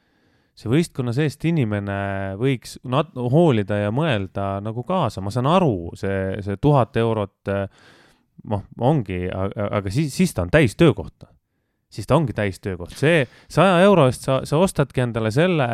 see 0.55 0.71
võistkonna 0.71 1.11
seest 1.13 1.43
inimene 1.49 1.97
võiks 2.39 2.77
nat-, 2.87 3.11
hoolida 3.33 3.81
ja 3.81 3.91
mõelda 3.91 4.61
nagu 4.63 4.85
kaasa, 4.87 5.21
ma 5.21 5.33
saan 5.35 5.49
aru, 5.51 5.91
see, 5.99 6.39
see 6.45 6.61
tuhat 6.63 6.95
eurot, 7.01 7.51
noh, 8.47 8.65
ongi, 8.79 9.25
aga 9.27 9.91
siis, 9.91 10.15
siis 10.15 10.33
ta 10.33 10.47
on 10.47 10.53
täis 10.53 10.79
töökohta 10.79 11.27
siis 11.91 12.07
ta 12.07 12.15
ongi 12.15 12.33
täistöökoht, 12.33 12.95
see 12.97 13.25
saja 13.51 13.81
euro 13.85 14.07
eest 14.09 14.27
sa, 14.27 14.41
sa 14.47 14.61
ostadki 14.61 15.03
endale 15.03 15.31
selle 15.31 15.67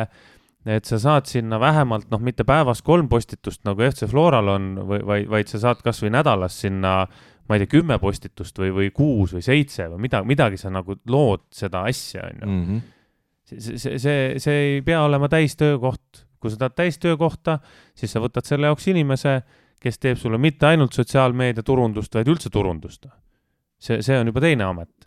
et 0.68 0.84
sa 0.84 0.98
saad 1.00 1.28
sinna 1.30 1.60
vähemalt 1.62 2.10
noh, 2.10 2.20
mitte 2.20 2.44
päevas 2.44 2.82
kolm 2.84 3.08
postitust 3.08 3.62
nagu 3.64 3.82
FC 3.86 4.08
Floral 4.10 4.50
on 4.52 4.70
vaid, 4.88 5.28
vaid 5.30 5.50
sa 5.50 5.60
saad 5.62 5.82
kasvõi 5.84 6.10
nädalas 6.12 6.58
sinna 6.60 7.00
ma 7.48 7.56
ei 7.56 7.64
tea, 7.64 7.72
kümme 7.78 7.96
postitust 8.02 8.58
või, 8.60 8.70
või 8.76 8.90
kuus 8.94 9.32
või 9.36 9.42
seitse 9.44 9.88
või 9.88 10.04
midagi, 10.04 10.28
midagi 10.28 10.60
sa 10.60 10.72
nagu 10.72 10.98
lood 11.08 11.46
seda 11.54 11.86
asja, 11.88 12.28
on 12.28 12.42
ju. 12.42 12.48
Mhm. 12.48 12.80
see, 13.48 13.78
see, 13.78 13.98
see, 13.98 14.24
see 14.42 14.58
ei 14.64 14.82
pea 14.84 15.02
olema 15.02 15.28
täistöökoht. 15.32 16.24
kui 16.38 16.52
sa 16.52 16.56
tahad 16.56 16.76
täistöökohta, 16.78 17.56
siis 17.98 18.12
sa 18.14 18.20
võtad 18.22 18.46
selle 18.46 18.68
jaoks 18.68 18.84
inimese, 18.86 19.40
kes 19.82 19.96
teeb 19.98 20.18
sulle 20.20 20.38
mitte 20.38 20.68
ainult 20.68 20.94
sotsiaalmeedia 20.94 21.64
turundust, 21.66 22.14
vaid 22.14 22.28
üldse 22.28 22.50
turundust. 22.50 23.06
see, 23.78 24.02
see 24.02 24.18
on 24.18 24.26
juba 24.26 24.40
teine 24.40 24.64
amet. 24.64 24.97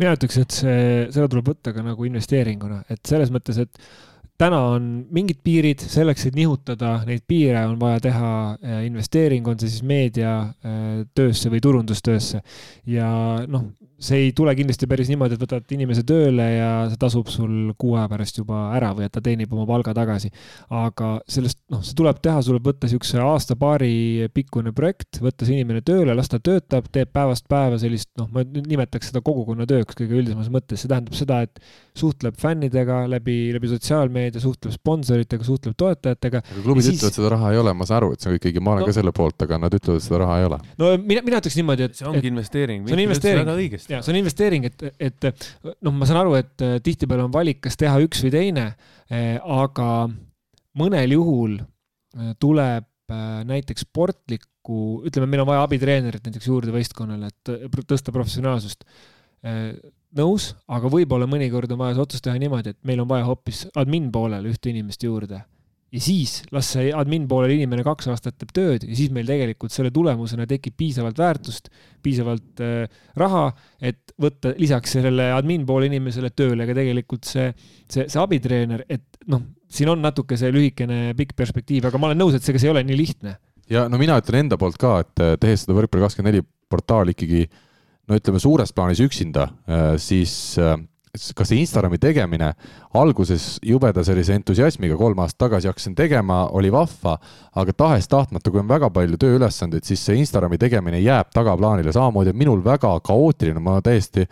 Mina 0.00 0.16
ütleks, 0.16 0.40
et 0.42 0.58
see, 0.60 0.82
seda 1.14 1.28
tuleb 1.32 1.54
võtta 1.54 1.72
ka 1.74 1.84
nagu 1.84 2.08
investeeringuna, 2.08 2.82
et 2.92 3.00
selles 3.08 3.32
mõttes, 3.34 3.60
et 3.62 3.88
täna 4.40 4.58
on 4.74 4.88
mingid 5.14 5.40
piirid, 5.44 5.80
selleks, 5.80 6.26
et 6.28 6.36
nihutada 6.36 6.98
neid 7.08 7.24
piire, 7.28 7.62
on 7.70 7.78
vaja 7.80 8.02
teha 8.08 8.32
äh, 8.52 8.82
investeering, 8.88 9.46
on 9.48 9.58
see 9.60 9.72
siis 9.72 9.86
meediatöösse 9.86 11.48
äh, 11.48 11.54
või 11.54 11.62
turundustöösse. 11.64 12.42
ja 12.92 13.08
noh, 13.48 13.70
see 13.98 14.26
ei 14.26 14.32
tule 14.36 14.52
kindlasti 14.56 14.86
päris 14.90 15.08
niimoodi, 15.08 15.36
et 15.36 15.42
võtad 15.42 15.72
inimese 15.72 16.02
tööle 16.06 16.46
ja 16.52 16.70
see 16.90 16.98
tasub 17.00 17.30
sul 17.32 17.72
kuu 17.80 17.94
aja 17.96 18.06
pärast 18.10 18.40
juba 18.40 18.66
ära 18.76 18.90
või 18.96 19.06
et 19.06 19.14
ta 19.14 19.22
teenib 19.24 19.52
oma 19.56 19.64
palga 19.68 19.94
tagasi. 19.96 20.28
aga 20.68 21.16
sellest, 21.30 21.62
noh, 21.72 21.80
see 21.86 21.96
tuleb 21.96 22.20
teha, 22.24 22.42
tuleb 22.44 22.68
võtta 22.68 22.86
niisuguse 22.86 23.22
aasta-paari 23.24 24.28
pikkune 24.36 24.74
projekt, 24.76 25.20
võtta 25.24 25.48
see 25.48 25.56
inimene 25.56 25.80
tööle, 25.86 26.14
las 26.16 26.28
ta 26.32 26.40
töötab, 26.42 26.90
teeb 26.92 27.12
päevast 27.14 27.46
päeva 27.48 27.80
sellist, 27.80 28.10
noh, 28.20 28.28
ma 28.34 28.44
nimetaks 28.44 29.12
seda 29.12 29.22
kogukonnatööks 29.24 29.96
kõige 29.96 30.20
üldisemas 30.20 30.52
mõttes, 30.52 30.82
see 30.82 30.92
tähendab 30.92 31.16
seda, 31.16 31.40
et 31.48 31.62
suhtleb 31.96 32.36
fännidega 32.40 33.04
läbi, 33.08 33.38
läbi 33.56 33.72
sotsiaalmeedia, 33.72 34.42
suhtleb 34.44 34.76
sponsoritega, 34.76 35.46
suhtleb 35.46 35.76
toetajatega. 35.80 36.44
aga 36.44 36.66
klubid 36.66 36.84
siis... 36.84 37.00
ütlevad, 37.00 37.16
seda 37.16 37.32
raha 37.32 37.54
ei 37.54 37.62
ole, 37.62 37.72
ma 37.72 37.88
saan 37.88 38.02
aru, 38.02 38.12
et 38.12 38.20
see 38.20 38.34
on 38.34 38.36
ikkagi, 38.36 38.60
ma 38.60 38.76
olen 38.76 38.84
no. 38.84 38.90
ka 38.92 38.98
selle 38.98 39.16
poolt, 39.16 39.40
aga 39.46 39.62
nad 39.64 39.80
ütlevad, 39.80 40.04
seda 40.04 40.20
raha 40.26 40.38
ei 40.42 40.48
ole. 40.50 40.60
no 40.82 40.92
mina, 41.00 41.24
mina 41.24 41.40
ütleks 41.40 41.56
niimoodi, 41.56 41.88
et 41.88 41.96
see 41.96 42.08
ongi 42.10 42.20
et, 42.20 42.30
investeering. 42.34 42.84
see 42.84 42.98
on 42.98 43.04
investeering 43.06 43.85
ja 43.90 44.02
see 44.02 44.12
on 44.12 44.18
investeering, 44.20 44.66
et, 44.68 44.84
et 44.98 45.26
noh, 45.84 45.94
ma 45.94 46.08
saan 46.08 46.22
aru, 46.22 46.36
et 46.38 46.64
äh, 46.64 46.76
tihtipeale 46.84 47.26
on 47.26 47.34
valik, 47.34 47.62
kas 47.66 47.78
teha 47.80 47.96
üks 48.04 48.22
või 48.26 48.32
teine, 48.34 48.66
äh, 49.10 49.36
aga 49.40 50.08
mõnel 50.80 51.16
juhul 51.16 51.58
äh, 51.60 52.36
tuleb 52.42 52.88
näiteks 53.46 53.84
sportlikku, 53.86 55.04
ütleme, 55.06 55.28
meil 55.30 55.44
on 55.44 55.46
vaja 55.52 55.62
abitreenerit 55.62 56.24
näiteks 56.26 56.48
juurde 56.48 56.72
võistkonnale, 56.74 57.28
et 57.30 57.76
tõsta 57.86 58.10
professionaalsust. 58.10 58.82
nõus, 60.18 60.48
aga 60.66 60.90
võib-olla 60.90 61.28
mõnikord 61.30 61.70
on 61.70 61.78
vaja 61.84 61.94
see 61.94 62.02
otsus 62.02 62.24
teha 62.24 62.34
niimoodi, 62.42 62.74
et 62.74 62.80
meil 62.82 62.98
on 63.04 63.06
vaja 63.06 63.28
hoopis 63.28 63.68
admin 63.78 64.10
poolele 64.10 64.50
ühte 64.50 64.72
inimest 64.74 65.06
juurde 65.06 65.44
ja 65.94 66.02
siis 66.02 66.40
las 66.54 66.72
see 66.74 66.90
admin 66.94 67.26
poolel 67.30 67.54
inimene 67.54 67.84
kaks 67.86 68.08
aastat 68.10 68.36
teeb 68.40 68.52
tööd 68.56 68.86
ja 68.88 68.96
siis 68.98 69.12
meil 69.14 69.28
tegelikult 69.28 69.74
selle 69.74 69.92
tulemusena 69.94 70.46
tekib 70.50 70.74
piisavalt 70.78 71.18
väärtust, 71.20 71.70
piisavalt 72.02 72.62
äh, 72.64 72.98
raha, 73.20 73.44
et 73.78 74.14
võtta 74.22 74.52
lisaks 74.58 74.96
sellele 74.98 75.30
admin 75.34 75.66
poole 75.68 75.90
inimesele 75.90 76.32
tööle 76.34 76.66
ka 76.66 76.74
tegelikult 76.76 77.28
see, 77.28 77.52
see, 77.86 78.08
see 78.10 78.22
abitreener, 78.22 78.82
et 78.90 79.22
noh, 79.30 79.44
siin 79.70 79.92
on 79.92 80.02
natuke 80.02 80.38
see 80.40 80.50
lühikene 80.54 81.14
pikk 81.18 81.36
perspektiiv, 81.38 81.86
aga 81.88 82.02
ma 82.02 82.10
olen 82.10 82.22
nõus, 82.24 82.36
et 82.36 82.46
see, 82.46 82.58
see 82.58 82.70
ei 82.70 82.74
ole 82.74 82.82
nii 82.86 82.98
lihtne. 82.98 83.36
ja 83.70 83.86
no 83.90 84.00
mina 84.02 84.18
ütlen 84.20 84.44
enda 84.44 84.58
poolt 84.58 84.80
ka, 84.82 84.98
et 85.06 85.22
äh, 85.22 85.36
tehes 85.40 85.64
seda 85.64 85.78
Võrkpalli 85.78 86.06
kakskümmend 86.08 86.34
neli 86.34 86.46
portaali 86.66 87.14
ikkagi 87.14 87.46
no 88.10 88.18
ütleme, 88.18 88.42
suures 88.42 88.74
plaanis 88.74 89.02
üksinda, 89.06 89.48
äh, 89.70 89.88
siis 90.02 90.34
äh, 90.62 90.74
kas 91.36 91.50
see 91.50 91.62
Instagrami 91.62 91.98
tegemine 92.02 92.52
alguses 92.96 93.56
jubeda 93.64 94.04
sellise 94.06 94.36
entusiasmiga 94.36 94.98
kolm 95.00 95.22
aastat 95.24 95.46
tagasi 95.46 95.70
hakkasin 95.70 95.96
tegema, 95.98 96.44
oli 96.56 96.72
vahva, 96.72 97.16
aga 97.56 97.74
tahes-tahtmata, 97.84 98.52
kui 98.52 98.62
on 98.62 98.68
väga 98.70 98.90
palju 98.94 99.18
tööülesandeid, 99.20 99.86
siis 99.86 100.04
see 100.06 100.20
Instagrami 100.22 100.58
tegemine 100.60 101.00
jääb 101.02 101.32
tagaplaanile, 101.34 101.94
samamoodi 101.94 102.34
on 102.34 102.40
minul 102.44 102.62
väga 102.64 102.94
kaootiline, 103.06 103.62
ma 103.62 103.80
täiesti 103.84 104.26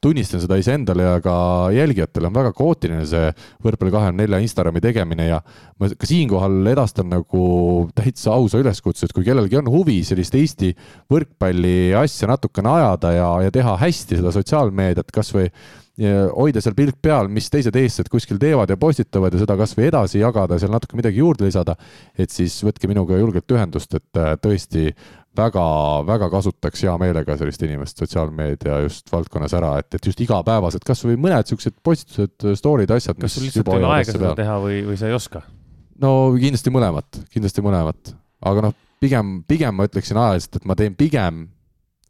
tunnistan 0.00 0.40
seda 0.40 0.56
iseendale 0.56 1.04
ja 1.04 1.16
ka 1.20 1.34
jälgijatele, 1.74 2.30
on 2.30 2.36
väga 2.36 2.52
kaootiline 2.56 3.02
see 3.08 3.26
võrkpalli 3.64 3.92
kahekümne 3.92 4.24
nelja 4.24 4.40
Instagrami 4.40 4.80
tegemine 4.80 5.26
ja 5.28 5.40
ma 5.80 5.90
ka 5.92 6.08
siinkohal 6.08 6.70
edastan 6.72 7.10
nagu 7.12 7.42
täitsa 7.96 8.32
ausa 8.36 8.62
üleskutse, 8.62 9.06
et 9.06 9.14
kui 9.16 9.26
kellelgi 9.26 9.60
on 9.60 9.68
huvi 9.72 10.00
sellist 10.08 10.36
Eesti 10.40 10.72
võrkpalli 11.12 11.92
asja 12.00 12.30
natukene 12.32 12.72
ajada 12.78 13.12
ja, 13.12 13.28
ja 13.44 13.52
teha 13.52 13.76
hästi 13.80 14.22
seda 14.22 14.32
sotsiaalmeediat, 14.36 15.12
kasvõi 15.12 15.50
hoida 16.08 16.62
seal 16.64 16.76
pilk 16.76 16.96
peal, 17.02 17.28
mis 17.32 17.50
teised 17.52 17.76
eestlased 17.76 18.08
kuskil 18.12 18.38
teevad 18.40 18.70
ja 18.72 18.76
postitavad 18.80 19.34
ja 19.34 19.42
seda 19.42 19.56
kasvõi 19.60 19.88
edasi 19.90 20.22
jagada, 20.22 20.58
seal 20.60 20.72
natuke 20.72 20.96
midagi 20.96 21.20
juurde 21.20 21.48
lisada, 21.48 21.76
et 22.16 22.32
siis 22.32 22.56
võtke 22.64 22.88
minuga 22.88 23.18
julgelt 23.20 23.52
ühendust, 23.52 23.94
et 23.98 24.20
äh, 24.20 24.32
tõesti 24.40 24.94
väga-väga 25.36 26.26
kasutaks 26.32 26.82
hea 26.86 26.96
meelega 26.98 27.36
sellist 27.38 27.62
inimest 27.62 28.02
sotsiaalmeedia 28.02 28.80
just 28.86 29.12
valdkonnas 29.12 29.54
ära, 29.56 29.76
et, 29.82 29.94
et 29.94 30.10
just 30.10 30.20
igapäevased, 30.24 30.82
kasvõi 30.86 31.16
mõned 31.20 31.52
siuksed 31.52 31.76
postitused, 31.86 32.48
story'd, 32.58 32.90
asjad. 32.96 33.18
kas 33.20 33.36
sul 33.36 33.46
lihtsalt 33.46 33.70
ei 33.70 33.78
ole 33.78 33.92
aega 33.94 34.16
seda 34.16 34.34
teha 34.38 34.58
või, 34.62 34.80
või 34.88 34.98
sa 34.98 35.10
ei 35.10 35.16
oska? 35.16 35.44
no 36.00 36.32
kindlasti 36.40 36.74
mõlemat, 36.74 37.22
kindlasti 37.30 37.64
mõlemat, 37.64 38.14
aga 38.50 38.66
noh, 38.66 38.76
pigem, 39.02 39.40
pigem 39.48 39.76
ma 39.76 39.86
ütleksin 39.88 40.18
ajaliselt, 40.18 40.60
et 40.60 40.68
ma 40.68 40.76
teen 40.78 40.96
pigem 40.98 41.44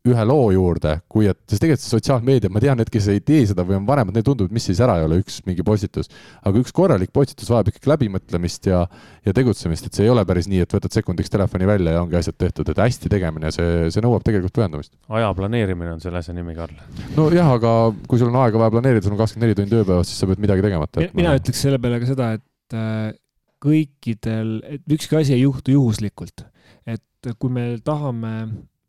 ühe 0.09 0.23
loo 0.25 0.47
juurde, 0.55 0.95
kui 1.13 1.27
et, 1.29 1.37
sest 1.45 1.61
tegelikult 1.61 1.83
see 1.83 1.93
sotsiaalmeedia, 1.93 2.51
ma 2.53 2.61
tean, 2.63 2.79
need, 2.81 2.89
kes 2.93 3.09
ei 3.13 3.21
tee 3.25 3.43
seda 3.51 3.67
või 3.69 3.77
on 3.77 3.89
vanemad, 3.89 4.15
neile 4.17 4.25
tundub, 4.25 4.49
et 4.49 4.57
mis 4.57 4.65
siis 4.71 4.81
ära 4.81 4.95
ei 4.97 5.05
ole 5.05 5.19
üks 5.21 5.41
mingi 5.45 5.65
postitus. 5.67 6.09
aga 6.41 6.63
üks 6.63 6.73
korralik 6.73 7.13
postitus 7.13 7.51
vajab 7.53 7.69
ikkagi 7.69 7.91
läbimõtlemist 7.93 8.71
ja, 8.71 8.81
ja 9.27 9.35
tegutsemist, 9.37 9.91
et 9.91 9.99
see 9.99 10.07
ei 10.07 10.13
ole 10.13 10.25
päris 10.29 10.49
nii, 10.49 10.63
et 10.65 10.77
võtad 10.77 10.97
sekundiks 10.97 11.33
telefoni 11.33 11.69
välja 11.69 11.99
ja 11.99 12.05
ongi 12.05 12.17
asjad 12.17 12.39
tehtud, 12.41 12.73
et 12.73 12.81
hästi 12.81 13.13
tegemine, 13.13 13.53
see, 13.53 13.91
see 13.93 14.05
nõuab 14.05 14.25
tegelikult 14.25 14.57
pühendumist. 14.57 14.95
aja 15.21 15.29
planeerimine 15.37 15.93
on 15.99 16.01
selle 16.01 16.25
asja 16.25 16.33
nimi, 16.37 16.57
Karl. 16.57 16.81
nojah, 17.19 17.53
aga 17.59 17.75
kui 18.09 18.23
sul 18.23 18.33
on 18.33 18.41
aega 18.41 18.65
vaja 18.65 18.77
planeerida, 18.79 19.05
sul 19.05 19.19
on 19.19 19.21
kakskümmend 19.21 19.51
neli 19.51 19.61
tundi 19.61 19.83
ööpäevas, 19.83 20.09
siis 20.09 20.25
sa 20.25 20.31
pead 20.31 20.41
midagi 20.41 20.65
tegemata 20.65 21.05
jätma. 21.05 21.21
mina 21.21 21.37
ütleks 21.37 21.61
selle 21.67 21.83
peale 21.83 22.01
ka 22.01 22.09
seda, 22.09 22.33
et 22.41 22.79
äh, 22.79 23.13
kõikidel, 23.61 24.57
et 24.65 24.97
ükski 24.97 25.21
asi 25.21 25.37
ei 25.37 25.45
juhtu 25.45 25.77
juhuslikult. 25.77 26.49
et 26.89 27.35
kui 27.37 27.53
me 27.53 27.75
tahame 27.85 28.33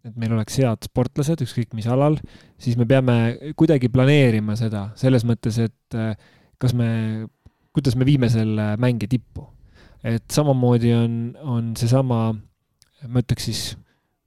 et 0.05 0.15
meil 0.17 0.33
oleks 0.33 0.57
head 0.61 0.87
sportlased, 0.87 1.43
ükskõik 1.45 1.75
mis 1.77 1.87
alal, 1.91 2.17
siis 2.61 2.77
me 2.79 2.87
peame 2.89 3.53
kuidagi 3.57 3.91
planeerima 3.93 4.55
seda 4.59 4.87
selles 4.99 5.25
mõttes, 5.27 5.59
et 5.61 5.97
äh, 5.97 6.15
kas 6.61 6.73
me, 6.77 6.89
kuidas 7.75 7.97
me 7.97 8.07
viime 8.07 8.29
selle 8.31 8.73
mängi 8.81 9.09
tippu. 9.11 9.47
et 10.01 10.23
samamoodi 10.33 10.95
on, 10.97 11.17
on 11.45 11.73
seesama, 11.77 12.31
ma 13.05 13.21
ütleks 13.21 13.45
siis 13.45 13.59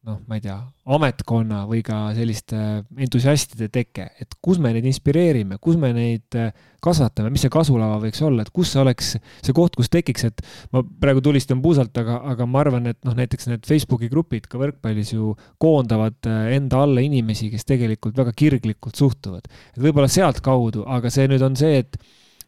noh, 0.04 0.18
ma 0.28 0.36
ei 0.36 0.42
tea, 0.44 0.56
ametkonna 0.94 1.62
või 1.68 1.80
ka 1.84 1.98
selliste 2.16 2.58
entusiastide 3.06 3.70
teke, 3.72 4.10
et 4.20 4.36
kus 4.44 4.60
me 4.60 4.74
neid 4.74 4.84
inspireerime, 4.88 5.56
kus 5.62 5.78
me 5.80 5.90
neid 5.96 6.36
äh, 6.36 6.50
kasvatame, 6.84 7.30
mis 7.32 7.44
see 7.46 7.52
kasulava 7.52 7.96
võiks 8.02 8.20
olla, 8.24 8.44
et 8.44 8.52
kus 8.54 8.74
see 8.74 8.82
oleks 8.82 9.14
see 9.16 9.56
koht, 9.56 9.78
kus 9.78 9.88
tekiks, 9.92 10.26
et 10.28 10.42
ma 10.76 10.84
praegu 10.84 11.24
tulistan 11.24 11.62
puusalt, 11.64 11.96
aga, 12.00 12.18
aga 12.34 12.48
ma 12.48 12.60
arvan, 12.60 12.90
et 12.92 13.00
noh, 13.06 13.16
näiteks 13.16 13.48
need 13.48 13.64
Facebooki 13.68 14.10
grupid 14.12 14.48
ka 14.50 14.60
võrkpallis 14.60 15.14
ju 15.14 15.32
koondavad 15.62 16.28
äh, 16.28 16.50
enda 16.58 16.84
alla 16.84 17.04
inimesi, 17.04 17.48
kes 17.54 17.64
tegelikult 17.70 18.20
väga 18.20 18.36
kirglikult 18.36 19.00
suhtuvad. 19.00 19.48
et 19.72 19.80
võib-olla 19.80 20.10
sealtkaudu, 20.12 20.84
aga 20.84 21.12
see 21.12 21.30
nüüd 21.32 21.44
on 21.48 21.56
see, 21.56 21.80
et 21.80 21.96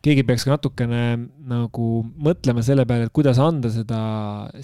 keegi 0.04 0.22
peaks 0.26 0.44
ka 0.46 0.52
natukene 0.54 1.00
nagu 1.48 1.86
mõtlema 2.22 2.62
selle 2.64 2.84
peale, 2.88 3.08
et 3.08 3.14
kuidas 3.14 3.40
anda 3.42 3.70
seda 3.72 3.98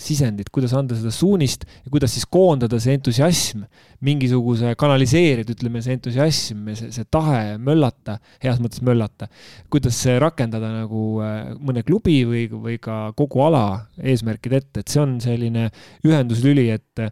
sisendit, 0.00 0.50
kuidas 0.54 0.74
anda 0.78 0.96
seda 0.98 1.12
suunist 1.14 1.66
ja 1.66 1.92
kuidas 1.92 2.14
siis 2.14 2.26
koondada 2.30 2.78
see 2.82 2.94
entusiasm, 2.98 3.64
mingisuguse 4.04 4.74
kanaliseerida, 4.78 5.56
ütleme, 5.56 5.82
see 5.82 5.96
entusiasm, 5.98 6.70
see, 6.78 6.92
see 6.94 7.08
tahe 7.12 7.58
möllata, 7.62 8.18
heas 8.44 8.62
mõttes 8.62 8.84
möllata, 8.86 9.28
kuidas 9.72 9.98
see 10.04 10.18
rakendada 10.22 10.70
nagu 10.82 11.04
äh, 11.24 11.52
mõne 11.58 11.84
klubi 11.86 12.22
või, 12.28 12.46
või 12.52 12.78
ka 12.82 13.04
kogu 13.18 13.44
ala 13.48 13.66
eesmärkide 13.98 14.62
ette, 14.62 14.82
et 14.82 14.94
see 14.94 15.02
on 15.02 15.18
selline 15.22 15.68
ühenduslüli, 16.06 16.68
et 16.76 17.06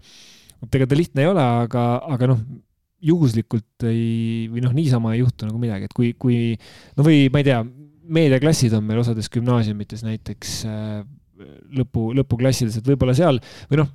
ega 0.70 0.86
ta 0.86 0.98
lihtne 0.98 1.24
ei 1.24 1.30
ole, 1.30 1.44
aga, 1.64 1.86
aga 2.14 2.34
noh, 2.34 2.42
juhuslikult 3.00 3.88
ei, 3.88 4.48
või 4.52 4.62
noh, 4.64 4.74
niisama 4.76 5.14
ei 5.14 5.22
juhtu 5.22 5.48
nagu 5.48 5.60
midagi, 5.60 5.88
et 5.88 5.94
kui, 5.96 6.12
kui 6.20 6.40
no 6.98 7.06
või 7.06 7.28
ma 7.32 7.40
ei 7.40 7.46
tea, 7.48 7.62
meediaklassid 8.10 8.74
on 8.76 8.86
meil 8.86 9.00
osades 9.02 9.30
gümnaasiumites 9.32 10.04
näiteks 10.06 10.60
äh, 10.68 11.00
lõpu, 11.78 12.10
lõpuklassides, 12.18 12.80
et 12.80 12.92
võib-olla 12.92 13.16
seal 13.16 13.40
või 13.70 13.82
noh, 13.82 13.90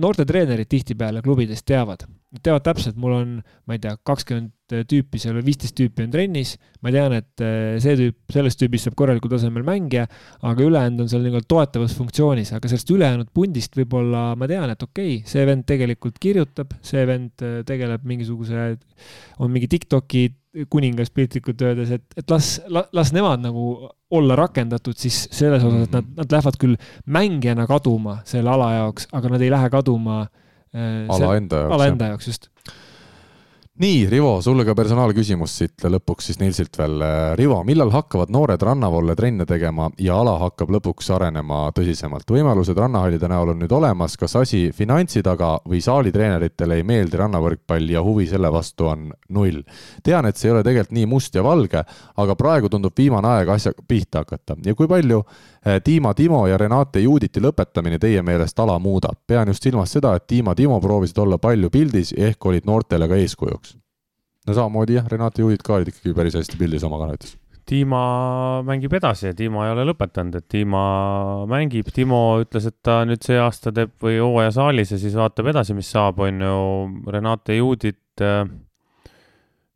noortetreenerid 0.00 0.68
tihtipeale 0.70 1.20
klubides 1.24 1.64
teavad, 1.66 2.04
teavad 2.44 2.62
täpselt, 2.64 2.96
mul 3.00 3.14
on, 3.16 3.30
ma 3.66 3.76
ei 3.76 3.82
tea, 3.82 3.96
kakskümmend 4.06 4.86
tüüpi 4.88 5.18
seal 5.18 5.34
või 5.34 5.48
viisteist 5.48 5.74
tüüpi 5.78 6.04
on 6.06 6.12
trennis. 6.12 6.54
ma 6.80 6.92
tean, 6.94 7.14
et 7.18 7.42
äh, 7.42 7.74
see 7.82 7.96
tüüp, 7.98 8.18
sellest 8.32 8.60
tüübist 8.60 8.86
saab 8.86 8.96
korralikul 8.98 9.32
tasemel 9.32 9.66
mängija, 9.66 10.06
aga 10.46 10.66
ülejäänud 10.66 11.04
on 11.04 11.10
seal 11.10 11.24
nii-öelda 11.26 11.50
toetavas 11.50 11.96
funktsioonis, 11.98 12.52
aga 12.56 12.70
sellest 12.70 12.92
ülejäänud 12.94 13.32
pundist 13.34 13.74
võib-olla 13.76 14.30
ma 14.38 14.48
tean, 14.50 14.70
et 14.70 14.86
okei 14.86 15.16
okay,, 15.18 15.30
see 15.32 15.46
vend 15.48 15.66
tegelikult 15.68 16.20
kirjutab, 16.22 16.76
see 16.86 17.02
vend 17.08 17.46
äh, 17.46 17.60
tegeleb 17.66 18.06
mingisuguse, 18.06 18.70
on 19.42 19.50
mingi 19.50 19.68
Tiktoki 19.70 20.28
kuningas 20.70 21.12
piltlikult 21.14 21.62
öeldes, 21.62 21.92
et, 21.94 22.04
et 22.18 22.32
las, 22.32 22.56
las 22.68 23.12
nemad 23.14 23.42
nagu 23.44 23.64
olla 24.10 24.36
rakendatud 24.38 24.98
siis 24.98 25.22
selles 25.30 25.62
osas, 25.62 25.86
et 25.86 25.94
nad, 25.94 26.04
mhm. 26.04 26.16
nad 26.18 26.34
lähevad 26.34 26.58
küll 26.60 26.78
mängijana 27.06 27.66
kaduma 27.70 28.20
selle 28.28 28.50
ala 28.50 28.72
jaoks, 28.80 29.06
aga 29.14 29.34
nad 29.34 29.44
ei 29.46 29.50
lähe 29.52 29.70
kaduma 29.70 30.20
äh, 30.74 31.06
ala 31.06 31.36
enda 31.38 31.64
jaoks. 31.64 31.74
ala 31.76 31.90
enda 31.92 32.10
jaoks, 32.12 32.30
just 32.32 32.50
nii, 33.80 34.08
Rivo, 34.08 34.42
sulle 34.44 34.64
ka 34.68 34.74
personaalküsimus 34.76 35.52
siit 35.56 35.84
lõpuks 35.88 36.26
siis 36.28 36.38
Nilsilt 36.40 36.74
veel. 36.76 37.00
Rivo, 37.38 37.62
millal 37.64 37.88
hakkavad 37.94 38.28
noored 38.32 38.60
rannavolle 38.60 39.14
trenne 39.16 39.46
tegema 39.48 39.86
ja 40.04 40.18
ala 40.20 40.34
hakkab 40.42 40.74
lõpuks 40.76 41.08
arenema 41.16 41.62
tõsisemalt? 41.76 42.28
võimalused 42.28 42.76
rannahallide 42.76 43.30
näol 43.32 43.54
on 43.54 43.62
nüüd 43.62 43.72
olemas, 43.72 44.18
kas 44.20 44.36
asi 44.36 44.66
finantsi 44.76 45.22
taga 45.24 45.54
või 45.64 45.80
saalitreeneritele 45.84 46.76
ei 46.76 46.84
meeldi 46.84 47.22
rannavõrkpall 47.22 47.88
ja 47.94 48.04
huvi 48.04 48.28
selle 48.28 48.52
vastu 48.52 48.90
on 48.92 49.08
null? 49.32 49.62
tean, 50.04 50.28
et 50.28 50.36
see 50.36 50.50
ei 50.50 50.58
ole 50.58 50.64
tegelikult 50.66 50.98
nii 50.98 51.08
must 51.08 51.40
ja 51.40 51.44
valge, 51.46 51.80
aga 52.20 52.36
praegu 52.36 52.68
tundub 52.68 52.92
viimane 52.96 53.32
aeg 53.32 53.54
asjaga 53.56 53.86
pihta 53.88 54.26
hakata 54.26 54.58
ja 54.66 54.76
kui 54.76 54.92
palju 54.92 55.22
Dima 55.86 56.14
Timo 56.16 56.46
ja 56.48 56.56
Renate 56.56 57.02
Juuditi 57.04 57.40
lõpetamine 57.40 57.98
teie 58.00 58.22
meelest 58.24 58.58
ala 58.58 58.78
muudab? 58.78 59.18
pean 59.26 59.48
just 59.52 59.62
silmas 59.62 59.92
seda, 59.92 60.14
et 60.16 60.24
Dima 60.30 60.54
Timo 60.54 60.80
proovisid 60.80 61.18
olla 61.20 61.38
palju 61.38 61.68
pildis 61.70 62.14
ja 62.16 62.30
ehk 62.30 62.46
olid 62.46 62.64
noortele 62.64 63.08
ka 63.08 63.18
eeskujuks 63.20 63.76
no 64.46 64.56
samamoodi 64.56 64.98
jah, 64.98 65.06
Renate 65.10 65.44
juhid 65.44 65.62
ka 65.64 65.78
olid 65.78 65.92
ikkagi 65.92 66.16
päris 66.16 66.36
hästi 66.38 66.58
pildis 66.60 66.84
oma 66.86 67.00
kanalis. 67.02 67.36
Dima 67.70 68.00
mängib 68.66 68.94
edasi 68.98 69.28
ja 69.28 69.36
Dima 69.36 69.66
ei 69.66 69.74
ole 69.74 69.84
lõpetanud, 69.90 70.40
et 70.40 70.46
Dima 70.50 70.80
mängib, 71.50 71.92
Timo 71.94 72.22
ütles, 72.42 72.66
et 72.66 72.78
ta 72.82 73.02
nüüd 73.06 73.22
see 73.22 73.38
aasta 73.38 73.70
teeb 73.74 73.92
või 74.02 74.16
hooaja 74.18 74.56
saalis 74.56 74.94
ja 74.94 74.98
siis 74.98 75.14
vaatab 75.18 75.52
edasi, 75.52 75.76
mis 75.76 75.90
saab, 75.92 76.18
on 76.24 76.42
ju, 76.42 76.56
Renate 77.14 77.60
juudid 77.60 78.24
äh, 78.24 78.42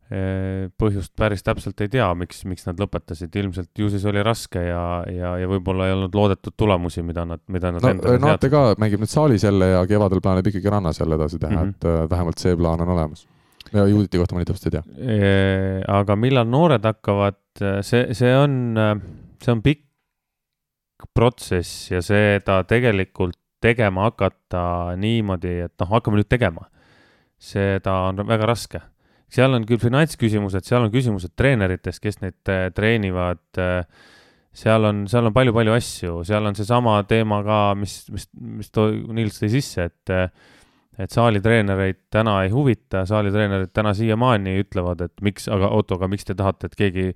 põhjust 0.05 1.15
päris 1.17 1.41
täpselt 1.41 1.81
ei 1.81 1.89
tea, 1.89 2.05
miks, 2.13 2.43
miks 2.45 2.67
nad 2.67 2.77
lõpetasid, 2.77 3.33
ilmselt 3.41 3.71
ju 3.81 3.87
siis 3.89 4.03
oli 4.05 4.21
raske 4.25 4.61
ja, 4.61 4.81
ja, 5.09 5.31
ja 5.41 5.47
võib-olla 5.49 5.87
ei 5.87 5.95
olnud 5.95 6.13
loodetud 6.13 6.53
tulemusi, 6.57 7.01
mida 7.01 7.23
nad, 7.25 7.41
mida 7.49 7.71
nad 7.73 7.81
no, 7.81 7.93
endale 7.95 8.19
Renate 8.19 8.51
ka 8.53 8.65
mängib 8.81 9.01
nüüd 9.01 9.09
saalis 9.09 9.47
jälle 9.47 9.71
ja 9.71 9.79
kevadel 9.89 10.21
plaanib 10.21 10.51
ikkagi 10.51 10.69
rannas 10.69 11.01
jälle 11.01 11.17
edasi 11.17 11.41
teha 11.41 11.55
mm, 11.55 11.71
-hmm. 11.71 11.73
et 11.73 11.89
äh, 11.89 12.09
vähemalt 12.11 12.43
see 12.43 12.53
plaan 12.59 12.85
on 12.85 12.93
olemas 12.97 13.25
ja 13.73 13.87
Juditi 13.87 14.21
kohta 14.21 14.35
ma 14.35 14.43
nii 14.43 14.49
täpselt 14.51 14.69
ei 14.69 14.75
tea. 14.77 14.83
aga 15.97 16.15
millal 16.15 16.47
noored 16.49 16.85
hakkavad, 16.85 17.41
see, 17.81 18.13
see 18.13 18.35
on, 18.37 18.77
see 19.41 19.51
on 19.51 19.63
pikk 19.65 19.85
protsess 21.13 21.91
ja 21.91 22.01
seda 22.05 22.61
tegelikult 22.67 23.37
tegema 23.61 24.09
hakata 24.09 24.95
niimoodi, 24.99 25.59
et 25.65 25.73
noh, 25.81 25.89
hakkame 25.95 26.21
nüüd 26.21 26.29
tegema. 26.29 26.69
seda 27.41 27.93
on 28.09 28.21
väga 28.27 28.45
raske. 28.47 28.79
Seal 29.31 29.55
on 29.57 29.65
küll 29.67 29.81
finantsküsimused, 29.81 30.67
seal 30.67 30.85
on 30.85 30.91
küsimused 30.93 31.33
treeneritest, 31.37 32.01
kes 32.03 32.21
neid 32.23 32.51
äh, 32.51 32.67
treenivad. 32.75 33.43
Äh, 33.61 33.85
seal 34.55 34.87
on, 34.87 35.03
seal 35.11 35.27
on 35.27 35.33
palju-palju 35.35 35.73
asju, 35.75 36.19
seal 36.27 36.45
on 36.47 36.55
seesama 36.55 36.99
teema 37.09 37.41
ka, 37.43 37.61
mis, 37.75 37.97
mis, 38.13 38.29
mis 38.61 38.69
Nils 39.17 39.41
tõi 39.41 39.49
sisse, 39.57 39.89
et 39.89 40.13
äh, 40.13 40.29
et 40.95 41.11
saalitreenereid 41.11 42.05
täna 42.13 42.37
ei 42.45 42.51
huvita, 42.53 43.01
saalitreenerid 43.03 43.73
täna 43.75 43.91
siiamaani 43.97 44.53
ütlevad, 44.61 45.01
et 45.03 45.23
miks, 45.25 45.49
aga 45.51 45.67
oot, 45.75 45.89
aga 45.91 46.07
miks 46.07 46.23
te 46.23 46.37
tahate, 46.39 46.69
et 46.69 46.77
keegi 46.79 47.09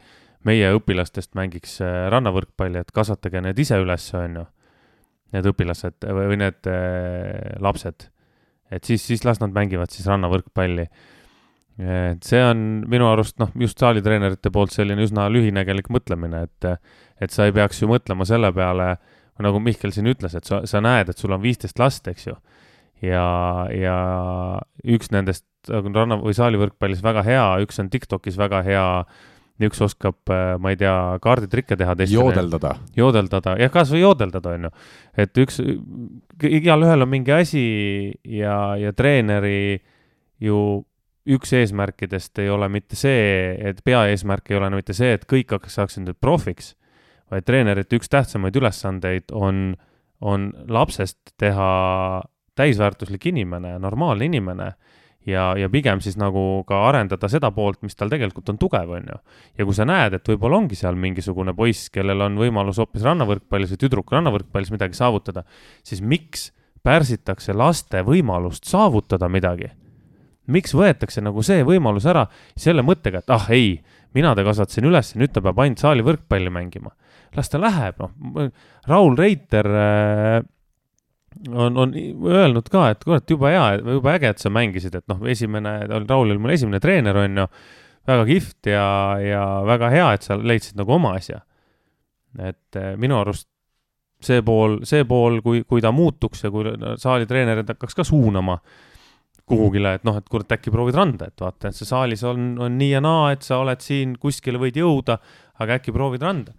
meie 0.43 0.73
õpilastest 0.75 1.31
mängiks 1.39 1.77
rannavõrkpalli, 2.11 2.81
et 2.83 2.91
kasvatage 2.91 3.39
need 3.45 3.61
ise 3.63 3.79
üles, 3.79 4.09
on 4.19 4.41
ju. 4.41 4.43
Need 5.31 5.45
õpilased 5.45 6.09
või 6.17 6.39
need 6.41 6.67
lapsed. 7.63 8.09
et 8.69 8.83
siis, 8.83 9.03
siis 9.05 9.23
las 9.23 9.39
nad 9.39 9.55
mängivad 9.55 9.95
siis 9.95 10.07
rannavõrkpalli. 10.11 10.89
Et 11.79 12.25
see 12.27 12.41
on 12.43 12.83
minu 12.91 13.07
arust 13.07 13.37
noh, 13.39 13.51
just 13.59 13.79
saalitreenerite 13.79 14.51
poolt 14.51 14.73
selline 14.75 15.05
üsna 15.05 15.29
lühinägelik 15.31 15.87
mõtlemine, 15.93 16.43
et, 16.49 16.89
et 17.21 17.31
sa 17.31 17.47
ei 17.47 17.55
peaks 17.55 17.79
ju 17.81 17.87
mõtlema 17.91 18.27
selle 18.27 18.51
peale, 18.55 18.95
nagu 19.39 19.61
Mihkel 19.63 19.93
siin 19.95 20.09
ütles, 20.11 20.33
et 20.35 20.43
sa, 20.43 20.65
sa 20.67 20.81
näed, 20.83 21.07
et 21.07 21.17
sul 21.17 21.31
on 21.31 21.39
viisteist 21.39 21.79
last, 21.79 22.07
eks 22.11 22.27
ju 22.27 22.35
ja, 23.05 23.25
ja 23.73 23.97
üks 24.83 25.11
nendest 25.13 25.45
on 25.71 25.93
ranna- 25.95 26.19
või 26.21 26.35
saalivõrkpallis 26.35 27.03
väga 27.03 27.23
hea, 27.27 27.45
üks 27.63 27.79
on 27.81 27.89
Tiktokis 27.91 28.37
väga 28.39 28.61
hea, 28.65 28.87
üks 29.67 29.81
oskab, 29.83 30.17
ma 30.59 30.71
ei 30.71 30.79
tea, 30.79 30.95
kaarditrikke 31.23 31.75
teha. 31.79 31.95
joodeldada. 32.07 32.75
joodeldada, 32.95 33.57
jah, 33.59 33.71
kasvõi 33.71 34.03
joodeldada, 34.03 34.55
on 34.55 34.69
ju. 34.69 34.73
et 35.19 35.41
üks, 35.43 35.59
igalühel 36.43 37.03
on 37.03 37.11
mingi 37.11 37.35
asi 37.35 37.65
ja, 38.23 38.75
ja 38.79 38.93
treeneri 38.95 39.81
ju 40.39 40.85
üks 41.27 41.53
eesmärkidest 41.53 42.39
ei 42.39 42.49
ole 42.49 42.69
mitte 42.71 42.95
see, 42.95 43.55
et 43.69 43.81
peaeesmärk 43.85 44.51
ei 44.51 44.57
ole 44.57 44.69
mitte 44.73 44.95
see, 44.97 45.13
et 45.17 45.25
kõik 45.29 45.53
saaksid 45.67 46.05
nüüd 46.05 46.19
profiks, 46.21 46.75
vaid 47.29 47.45
treenerite 47.45 47.99
üks 47.99 48.09
tähtsamaid 48.09 48.55
ülesandeid 48.55 49.33
on, 49.35 49.75
on 50.21 50.51
lapsest 50.67 51.35
teha 51.37 52.23
täisväärtuslik 52.59 53.29
inimene, 53.29 53.77
normaalne 53.79 54.25
inimene 54.25 54.71
ja, 55.27 55.53
ja 55.57 55.69
pigem 55.71 56.01
siis 56.03 56.17
nagu 56.19 56.63
ka 56.67 56.81
arendada 56.87 57.29
seda 57.31 57.51
poolt, 57.55 57.81
mis 57.85 57.97
tal 57.97 58.11
tegelikult 58.11 58.49
on 58.51 58.59
tugev, 58.61 58.93
on 58.97 59.09
ju. 59.11 59.17
ja 59.59 59.67
kui 59.67 59.77
sa 59.77 59.87
näed, 59.87 60.17
et 60.17 60.31
võib-olla 60.31 60.59
ongi 60.61 60.79
seal 60.79 60.97
mingisugune 60.99 61.53
poiss, 61.57 61.91
kellel 61.93 62.25
on 62.25 62.39
võimalus 62.39 62.79
hoopis 62.81 63.05
rannavõrkpallis 63.07 63.75
või 63.75 63.83
tüdruk 63.83 64.15
rannavõrkpallis 64.15 64.73
midagi 64.75 64.97
saavutada, 64.97 65.45
siis 65.83 66.01
miks 66.01 66.49
pärsitakse 66.83 67.53
laste 67.53 68.03
võimalust 68.07 68.69
saavutada 68.69 69.29
midagi? 69.31 69.71
Miks 70.51 70.75
võetakse 70.77 71.23
nagu 71.23 71.43
see 71.45 71.63
võimalus 71.67 72.07
ära 72.09 72.25
selle 72.57 72.83
mõttega, 72.85 73.23
et 73.23 73.33
ah 73.33 73.49
ei, 73.53 73.73
mina 74.17 74.35
ta 74.35 74.45
kasvatasin 74.47 74.87
üles, 74.89 75.13
nüüd 75.19 75.33
ta 75.33 75.43
peab 75.45 75.59
ainult 75.63 75.81
saali 75.81 76.05
võrkpalli 76.05 76.53
mängima. 76.53 76.93
las 77.37 77.49
ta 77.49 77.59
läheb, 77.61 77.99
noh, 78.01 78.47
Raul 78.89 79.17
Reiter 79.17 79.67
äh, 79.69 80.39
on, 81.53 81.77
on 81.77 81.93
öelnud 81.93 82.69
ka, 82.71 82.89
et 82.93 83.03
kurat, 83.05 83.29
jube 83.29 83.51
hea, 83.53 83.67
jube 83.77 84.15
äge, 84.15 84.33
et 84.33 84.41
sa 84.41 84.49
mängisid, 84.49 84.95
et 84.97 85.05
noh, 85.11 85.21
esimene, 85.29 85.75
Raul 85.87 86.33
oli 86.33 86.39
mul 86.41 86.55
esimene 86.55 86.81
treener, 86.83 87.21
on 87.21 87.43
ju, 87.43 87.45
väga 88.09 88.25
kihvt 88.25 88.71
ja, 88.71 88.87
ja 89.21 89.43
väga 89.67 89.91
hea, 89.93 90.09
et 90.17 90.25
sa 90.25 90.37
leidsid 90.39 90.79
nagu 90.79 90.97
oma 90.97 91.13
asja. 91.19 91.43
et 92.37 92.77
eh, 92.77 92.93
minu 92.97 93.17
arust 93.17 93.47
see 94.21 94.43
pool, 94.45 94.81
see 94.85 95.05
pool, 95.07 95.39
kui, 95.41 95.63
kui 95.65 95.81
ta 95.81 95.91
muutuks 95.95 96.43
ja 96.43 96.51
kui 96.53 96.67
saalitreenerid 96.99 97.69
hakkaks 97.71 97.97
ka 97.97 98.05
suunama 98.05 98.59
kuhugile, 99.49 99.95
et 99.97 100.05
noh, 100.07 100.19
et 100.19 100.27
kurat, 100.29 100.57
äkki 100.57 100.71
proovid 100.73 100.97
randa, 100.97 101.29
et 101.31 101.41
vaata, 101.41 101.71
et 101.71 101.77
see 101.77 101.89
saalis 101.89 102.23
on, 102.27 102.53
on 102.61 102.77
nii 102.77 102.93
ja 102.93 103.01
naa, 103.03 103.31
et 103.33 103.45
sa 103.45 103.59
oled 103.63 103.81
siin, 103.83 104.13
kuskile 104.21 104.61
võid 104.61 104.77
jõuda, 104.79 105.17
aga 105.59 105.79
äkki 105.79 105.95
proovid 105.95 106.23
randa 106.23 106.55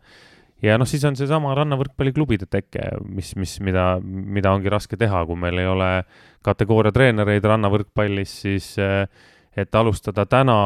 ja 0.62 0.76
noh, 0.78 0.88
siis 0.88 1.04
on 1.08 1.16
seesama 1.16 1.54
rannavõrkpalliklubide 1.58 2.48
teke, 2.50 2.82
mis, 3.08 3.32
mis, 3.40 3.56
mida, 3.64 3.94
mida 4.02 4.52
ongi 4.54 4.72
raske 4.72 4.98
teha, 5.00 5.22
kui 5.28 5.38
meil 5.40 5.60
ei 5.60 5.68
ole 5.68 5.90
kategooria 6.44 6.92
treenereid 6.94 7.46
rannavõrkpallis, 7.48 8.34
siis 8.44 8.72
eh, 8.80 9.04
et 9.56 9.74
alustada 9.74 10.26
täna 10.30 10.58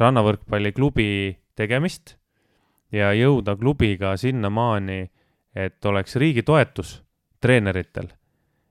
rannavõrkpalliklubi 0.00 1.10
tegemist 1.58 2.16
ja 2.92 3.12
jõuda 3.14 3.56
klubiga 3.60 4.16
sinnamaani, 4.18 5.02
et 5.54 5.84
oleks 5.86 6.16
riigi 6.16 6.42
toetus 6.46 7.00
treeneritel. 7.40 8.08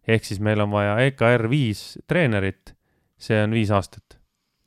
Ehk 0.07 0.25
siis 0.25 0.39
meil 0.43 0.61
on 0.63 0.71
vaja 0.71 0.97
EKR 1.07 1.49
viis 1.51 1.97
treenerit, 2.07 2.75
see 3.19 3.41
on 3.43 3.55
viis 3.55 3.71
aastat. 3.71 4.19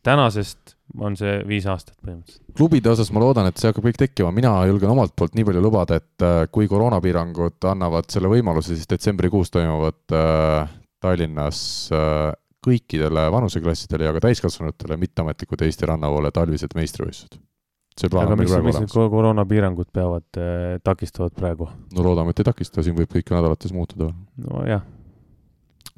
tänasest 0.03 0.77
on 1.01 1.17
see 1.17 1.39
viis 1.49 1.67
aastat 1.71 1.97
põhimõtteliselt. 2.03 2.43
klubide 2.57 2.91
osas 2.93 3.13
ma 3.15 3.23
loodan, 3.23 3.49
et 3.49 3.61
see 3.61 3.71
hakkab 3.71 3.87
kõik 3.89 4.01
tekkima, 4.03 4.33
mina 4.35 4.53
julgen 4.69 4.93
omalt 4.93 5.15
poolt 5.17 5.37
nii 5.39 5.47
palju 5.49 5.63
lubada, 5.65 5.99
et 6.03 6.27
äh, 6.27 6.45
kui 6.53 6.69
koroonapiirangud 6.69 7.69
annavad 7.71 8.11
selle 8.13 8.31
võimaluse, 8.33 8.77
siis 8.77 8.91
detsembrikuus 8.91 9.53
toimuvad 9.55 10.17
äh, 10.17 10.73
Tallinnas 11.03 11.63
äh, 11.95 12.33
kõikidele 12.63 13.27
vanuseklassidele 13.35 14.07
ja 14.07 14.13
ka 14.17 14.27
täiskasvanutele 14.29 14.99
mitteametlikud 15.01 15.65
Eesti 15.67 15.89
rannavoole 15.91 16.31
talvised 16.35 16.77
meistrivõistlused. 16.79 17.41
see 17.99 18.09
plaan 18.09 18.29
aga 18.29 18.37
on 18.37 18.41
meil 18.41 18.49
praegu 18.49 18.71
olemas. 18.71 18.95
koroonapiirangud 19.17 19.91
peavad 19.93 20.39
äh,, 20.39 20.79
takistavad 20.85 21.35
praegu? 21.37 21.69
no 21.97 22.05
loodame, 22.07 22.31
et 22.31 22.43
ei 22.43 22.51
takista, 22.53 22.85
siin 22.85 22.97
võib 22.99 23.11
kõik 23.17 23.33
nädalates 23.35 23.75
muutuda. 23.75 24.13
nojah. 24.47 24.85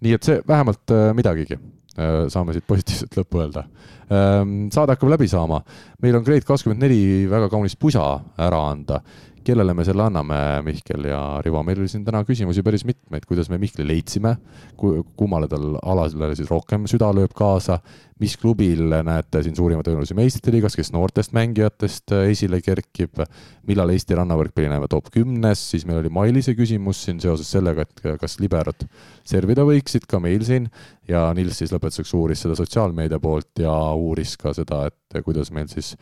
Nii 0.02 0.16
et 0.16 0.26
see 0.26 0.42
vähemalt 0.48 0.90
äh, 0.90 1.12
midagigi 1.16 1.58
Äh, 1.94 2.24
saame 2.26 2.50
siit 2.50 2.64
positiivset 2.66 3.14
lõppu 3.14 3.38
öelda. 3.38 3.62
Ähm, 4.10 4.64
saade 4.74 4.96
hakkab 4.96 5.12
läbi 5.12 5.28
saama, 5.30 5.60
meil 6.02 6.16
on 6.18 6.24
Grade 6.26 6.42
kakskümmend 6.42 6.82
neli 6.82 7.28
väga 7.30 7.46
kaunis 7.52 7.76
pusa 7.78 8.02
ära 8.42 8.64
anda. 8.72 8.98
Kellele 9.44 9.74
me 9.76 9.84
selle 9.86 10.04
anname, 10.06 10.38
Mihkel 10.66 11.08
ja 11.08 11.20
Rivo, 11.44 11.62
meil 11.66 11.80
oli 11.82 11.90
siin 11.90 12.04
täna 12.06 12.22
küsimusi 12.26 12.64
päris 12.64 12.84
mitmeid, 12.88 13.26
kuidas 13.28 13.50
me 13.52 13.58
Mihkli 13.60 13.86
leidsime, 13.86 14.34
kummale 14.78 15.48
tal 15.50 15.76
alale 15.82 16.32
siis 16.38 16.50
rohkem 16.50 16.88
süda 16.90 17.10
lööb 17.14 17.34
kaasa, 17.36 17.78
mis 18.22 18.36
klubil 18.40 18.92
näete 19.04 19.42
siin 19.44 19.56
suurima 19.58 19.84
tõenäosusega 19.84 20.18
meistrite 20.18 20.54
liigas, 20.54 20.76
kes 20.78 20.92
noortest 20.94 21.34
mängijatest 21.36 22.14
esile 22.24 22.60
kerkib, 22.64 23.22
millal 23.68 23.92
Eesti 23.94 24.18
rannavõrkpalli 24.18 24.70
näeme 24.72 24.88
top 24.90 25.10
kümnes, 25.14 25.62
siis 25.74 25.86
meil 25.88 26.00
oli 26.02 26.12
Mailise 26.14 26.54
küsimus 26.58 27.04
siin 27.06 27.20
seoses 27.22 27.50
sellega, 27.54 27.84
et 27.86 28.20
kas 28.20 28.38
liberod 28.42 28.86
servida 29.26 29.66
võiksid 29.66 30.08
ka 30.10 30.22
meil 30.22 30.46
siin. 30.46 30.70
Ja 31.08 31.26
Nils 31.36 31.58
siis 31.60 31.74
lõpetuseks 31.74 32.14
uuris 32.16 32.44
seda 32.44 32.56
sotsiaalmeedia 32.56 33.20
poolt 33.20 33.64
ja 33.64 33.74
uuris 33.92 34.38
ka 34.40 34.54
seda, 34.56 34.86
et 34.88 35.24
kuidas 35.26 35.52
meil 35.52 35.68
siis 35.72 35.94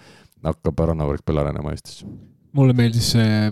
hakkab 0.47 0.87
rannavõrkpall 0.93 1.43
arenema 1.43 1.75
Eestis 1.75 2.05
mulle 2.57 2.77
meeldis 2.77 3.13
see 3.15 3.51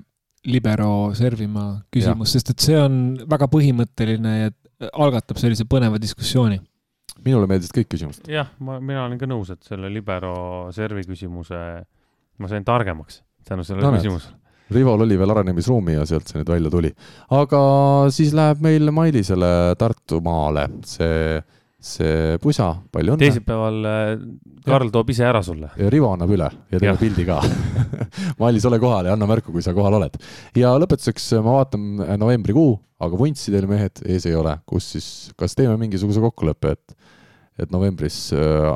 libero 0.50 1.12
servima 1.16 1.64
küsimus, 1.92 2.32
sest 2.34 2.54
et 2.54 2.64
see 2.64 2.78
on 2.80 2.98
väga 3.28 3.48
põhimõtteline 3.52 4.34
ja 4.38 4.50
algatab 5.04 5.40
sellise 5.40 5.66
põneva 5.68 6.00
diskussiooni. 6.00 6.60
minule 7.24 7.46
meeldisid 7.50 7.76
kõik 7.76 7.90
küsimused. 7.96 8.28
jah, 8.32 8.48
ma, 8.58 8.78
mina 8.80 9.04
olen 9.04 9.18
ka 9.20 9.28
nõus, 9.28 9.50
et 9.52 9.62
selle 9.66 9.90
libero 9.92 10.70
servi 10.72 11.04
küsimuse, 11.08 11.58
ma 12.38 12.48
sain 12.48 12.64
targemaks 12.64 13.22
tänu 13.44 13.64
sellele 13.64 13.90
no, 13.90 13.98
küsimusele. 13.98 14.36
Rivol 14.70 15.02
oli 15.02 15.16
veel 15.18 15.32
arenemisruumi 15.34 15.96
ja 15.96 16.04
sealt 16.06 16.28
see 16.30 16.38
nüüd 16.38 16.50
välja 16.52 16.70
tuli. 16.70 16.92
aga 17.34 17.62
siis 18.14 18.32
läheb 18.36 18.62
meil 18.62 18.92
Mailisele 18.94 19.74
Tartumaale 19.78 20.68
see 20.86 21.40
see 21.80 22.36
pusa, 22.42 22.74
palju 22.92 23.14
õnne. 23.14 23.24
teisipäeval 23.24 23.88
äh, 23.88 24.10
Karl 24.66 24.90
toob 24.92 25.10
ise 25.14 25.24
ära 25.24 25.40
sulle. 25.44 25.70
ja 25.80 25.88
Rivo 25.92 26.10
annab 26.12 26.32
üle 26.34 26.48
ja 26.70 26.80
teeme 26.80 26.96
pildi 27.00 27.24
ka 27.28 27.38
Mailis, 28.40 28.66
ole 28.68 28.80
kohal 28.82 29.08
ja 29.08 29.16
anna 29.16 29.28
märku, 29.30 29.54
kui 29.54 29.64
sa 29.64 29.72
kohal 29.76 29.96
oled. 29.96 30.18
ja 30.60 30.74
lõpetuseks 30.80 31.32
ma 31.40 31.56
vaatan 31.60 32.04
äh, 32.04 32.18
novembrikuu, 32.20 32.74
aga 33.00 33.20
vuntsi 33.20 33.54
teil 33.54 33.68
mehed 33.70 34.04
ees 34.04 34.28
ei 34.28 34.36
ole, 34.36 34.58
kus 34.68 34.92
siis, 34.96 35.08
kas 35.40 35.56
teeme 35.56 35.78
mingisuguse 35.80 36.20
kokkuleppe, 36.28 36.76
et, 36.76 36.96
et 37.64 37.72
novembris 37.72 38.26
äh, 38.36 38.74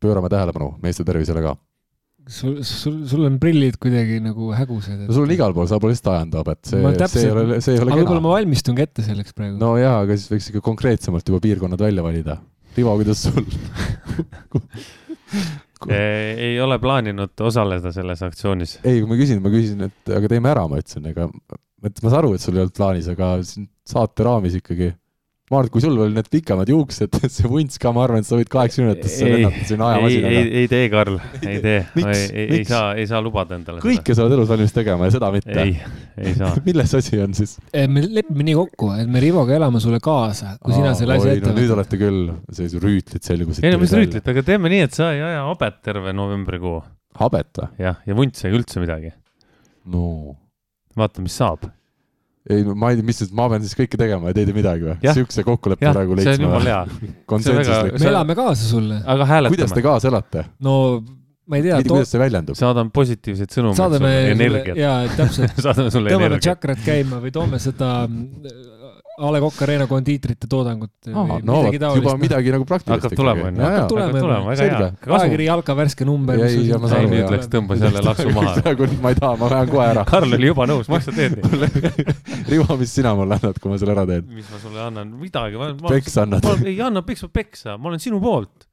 pöörame 0.00 0.32
tähelepanu 0.32 0.74
meeste 0.82 1.04
tervisele 1.04 1.44
ka? 1.44 1.56
Sul, 2.26 2.64
sul, 2.64 3.06
sul 3.08 3.24
on 3.28 3.38
prillid 3.42 3.76
kuidagi 3.82 4.18
nagu 4.24 4.50
hägused 4.56 4.96
et.... 4.96 5.06
no 5.06 5.14
sul 5.14 5.26
on 5.28 5.34
igal 5.36 5.52
pool, 5.56 5.68
sa 5.70 5.78
pole 5.82 5.92
lihtsalt 5.94 6.12
ajanud, 6.14 6.50
et 6.52 6.72
see, 6.72 6.80
see 7.12 7.22
ei 7.22 7.32
ole, 7.32 7.42
see 7.62 7.76
ei 7.76 7.82
ole 7.82 7.90
kena. 7.92 8.00
võib-olla 8.02 8.24
ma 8.24 8.34
valmistungi 8.34 8.84
ette 8.84 9.00
selleks 9.06 9.32
praegu. 9.36 9.54
no 9.62 9.68
jaa, 9.80 9.96
aga 10.02 10.12
siis 10.18 10.28
võiks 10.34 10.46
ikka 10.52 10.62
konkreetsemalt 10.66 11.24
juba 11.30 11.40
piirkonnad 11.44 11.80
välja 11.86 12.02
valida. 12.06 12.34
Rivo, 12.76 12.92
kuidas 12.98 13.18
sul 13.24 13.46
ei 15.96 16.54
ole 16.60 16.76
plaaninud 16.82 17.34
osaleda 17.46 17.88
selles 17.94 18.20
aktsioonis. 18.26 18.72
ei, 18.82 18.96
kui 19.00 19.08
ma 19.12 19.16
küsin, 19.20 19.38
ma 19.44 19.50
küsisin, 19.52 19.80
et 19.88 20.02
aga 20.18 20.26
teeme 20.32 20.48
ära, 20.52 20.64
ma 20.70 20.76
ütlesin, 20.82 21.04
ega, 21.12 21.22
et 21.86 21.96
ma 22.02 22.08
saan 22.10 22.20
aru, 22.24 22.30
et 22.36 22.42
sul 22.42 22.56
ei 22.56 22.62
olnud 22.64 22.76
plaanis, 22.76 23.06
aga 23.12 23.26
siin 23.46 23.64
saate 23.86 24.20
raamis 24.26 24.54
ikkagi 24.58 24.88
ma 25.46 25.60
arvan, 25.60 25.68
et 25.68 25.74
kui 25.76 25.82
sul 25.82 25.94
veel 25.94 26.14
need 26.16 26.26
pikemad 26.30 26.70
juuksed, 26.70 27.16
see 27.36 27.50
vunts 27.50 27.78
ka, 27.82 27.92
ma 27.94 28.02
arvan, 28.02 28.22
et 28.24 28.26
sa 28.26 28.38
võid 28.38 28.48
kaheksakümnendatesse 28.50 29.28
lennata 29.30 29.68
sinna 29.68 29.90
ajamasinaga. 29.92 30.32
ei, 30.40 30.48
ei 30.62 30.70
tee, 30.72 30.88
Karl, 30.90 31.18
ei 31.38 31.60
tee. 31.62 31.76
ei, 32.02 32.46
ei 32.58 32.64
saa, 32.66 32.88
ei 32.98 33.06
saa 33.10 33.20
lubada 33.22 33.54
endale 33.58 33.82
kõike 33.84 34.10
seda. 34.10 34.18
sa 34.18 34.26
oled 34.26 34.36
elus 34.38 34.50
valmis 34.50 34.74
tegema 34.74 35.06
ja 35.06 35.14
seda 35.14 35.30
mitte? 35.34 35.54
ei, 35.62 35.76
ei 36.18 36.34
saa 36.38 36.50
milles 36.66 36.96
asi 36.98 37.22
on 37.22 37.38
siis? 37.38 37.54
me 37.94 38.02
lepime 38.02 38.48
nii 38.50 38.56
kokku, 38.58 38.90
et 39.04 39.12
me 39.12 39.22
Rivoga 39.22 39.54
elame 39.60 39.82
sulle 39.82 40.02
kaasa, 40.02 40.56
kui 40.58 40.74
Aa, 40.74 40.80
sina 40.80 40.96
selle 40.98 41.20
asja 41.20 41.36
ette 41.36 41.46
võtad. 41.46 41.60
nüüd 41.60 41.76
olete 41.76 42.02
küll, 42.02 42.26
sellised 42.50 42.82
rüütlid 42.82 43.30
selgusid. 43.30 43.68
ei 43.68 43.76
no 43.76 43.80
mis 43.82 43.94
rüütlid, 43.94 44.26
aga 44.34 44.46
teeme 44.50 44.74
nii, 44.74 44.82
et 44.88 44.98
sa 44.98 45.12
ei 45.14 45.22
aja 45.30 45.46
habet 45.46 45.78
terve 45.86 46.16
novembrikuu. 46.16 46.82
habet 47.22 47.62
või? 47.62 47.70
jah, 47.86 48.02
ja 48.02 48.18
vunt 48.18 48.34
sai 48.42 48.50
üldse 48.56 48.82
midagi. 48.82 49.14
no. 49.94 50.34
vaata, 50.98 51.22
mis 51.22 51.38
saab 51.38 51.70
ei, 52.50 52.62
ma 52.64 52.92
ei 52.92 53.00
tea, 53.00 53.06
mis, 53.06 53.22
ma 53.34 53.48
pean 53.50 53.64
siis 53.64 53.76
kõike 53.78 53.98
tegema 53.98 54.30
ja 54.30 54.36
te 54.36 54.44
ei 54.44 54.48
tee 54.50 54.56
midagi 54.56 54.86
või? 54.86 54.96
Siukse 55.18 55.44
kokkuleppe 55.46 55.90
praegu 55.90 56.18
leidsime. 56.18 56.36
see 56.36 56.44
on 56.44 56.48
jumala 56.48 56.72
hea. 56.72 57.12
konsensuslik. 57.32 57.98
me 57.98 58.10
elame 58.12 58.38
kaasa 58.38 58.68
sulle. 58.70 59.02
aga 59.02 59.28
hääletame. 59.32 59.56
kuidas 59.56 59.76
te 59.76 59.84
kaasa 59.86 60.10
elate? 60.12 60.44
no 60.62 60.76
ma 61.46 61.58
ei 61.58 61.66
tea. 61.66 61.80
kuidas 61.86 62.12
see 62.14 62.22
väljendub? 62.22 62.58
saadan 62.58 62.92
positiivseid 62.94 63.54
sõnumeid 63.54 63.80
sulle, 63.80 64.12
energiat. 64.34 64.78
jaa, 64.78 65.00
täpselt 65.18 65.58
saadame 65.64 65.90
sulle 65.94 66.12
energiat. 66.12 66.22
tõmbame 66.22 66.42
tšakrat 66.46 66.86
käima 66.86 67.20
või 67.24 67.34
toome 67.34 67.62
seda 67.62 67.90
A 69.16 69.30
Le 69.32 69.40
Coq 69.40 69.60
Arena 69.64 69.86
kondiitrite 69.88 70.48
toodangut. 70.50 70.90
no 71.08 71.24
vot, 71.64 71.84
juba 71.96 72.16
midagi 72.20 72.52
nagu 72.52 72.66
praktilist. 72.68 73.06
hakkab 73.06 73.16
tulema, 73.16 73.46
onju. 73.48 73.62
hakkab 73.64 73.88
tulema, 74.18 74.40
väga 74.50 74.66
hea. 74.66 74.90
ajakiri 75.18 75.46
Jalka 75.46 75.76
värske 75.78 76.04
number. 76.04 76.42
ei, 76.44 76.66
ma 76.74 76.90
saan 76.90 77.06
aru. 77.06 77.12
nüüd 77.14 77.32
läks, 77.32 77.48
tõmbas 77.52 77.84
jälle 77.86 78.02
laksu 78.04 78.34
maha. 78.36 78.74
ma 79.06 79.14
ei 79.14 79.20
taha, 79.20 79.38
ma 79.40 79.50
lähen 79.54 79.72
kohe 79.72 79.86
ära. 79.86 80.04
Karl 80.10 80.36
oli 80.36 80.50
juba 80.50 80.68
nõus, 80.68 80.90
mis 80.92 81.08
sa 81.08 81.16
teed 81.16 81.38
nii? 81.44 82.06
Rivo, 82.52 82.76
mis 82.82 82.92
sina 82.98 83.14
mulle 83.16 83.40
annad, 83.40 83.62
kui 83.62 83.72
ma 83.72 83.80
selle 83.80 83.96
ära 83.96 84.04
teen? 84.10 84.28
mis 84.36 84.52
ma 84.52 84.60
sulle 84.60 84.84
annan, 84.90 85.16
midagi. 85.22 85.64
peksa 85.86 86.26
annad? 86.26 86.50
ei 86.66 86.76
anna 86.84 87.04
peksa, 87.06 87.30
peksa, 87.32 87.78
ma 87.80 87.92
olen 87.92 88.02
sinu 88.02 88.20
poolt. 88.20 88.68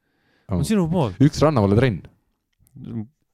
ma 0.50 0.60
olen 0.60 0.68
sinu 0.68 0.84
poolt. 0.92 1.16
üks 1.24 1.40
rannavalla 1.44 1.80
trenn 1.80 2.04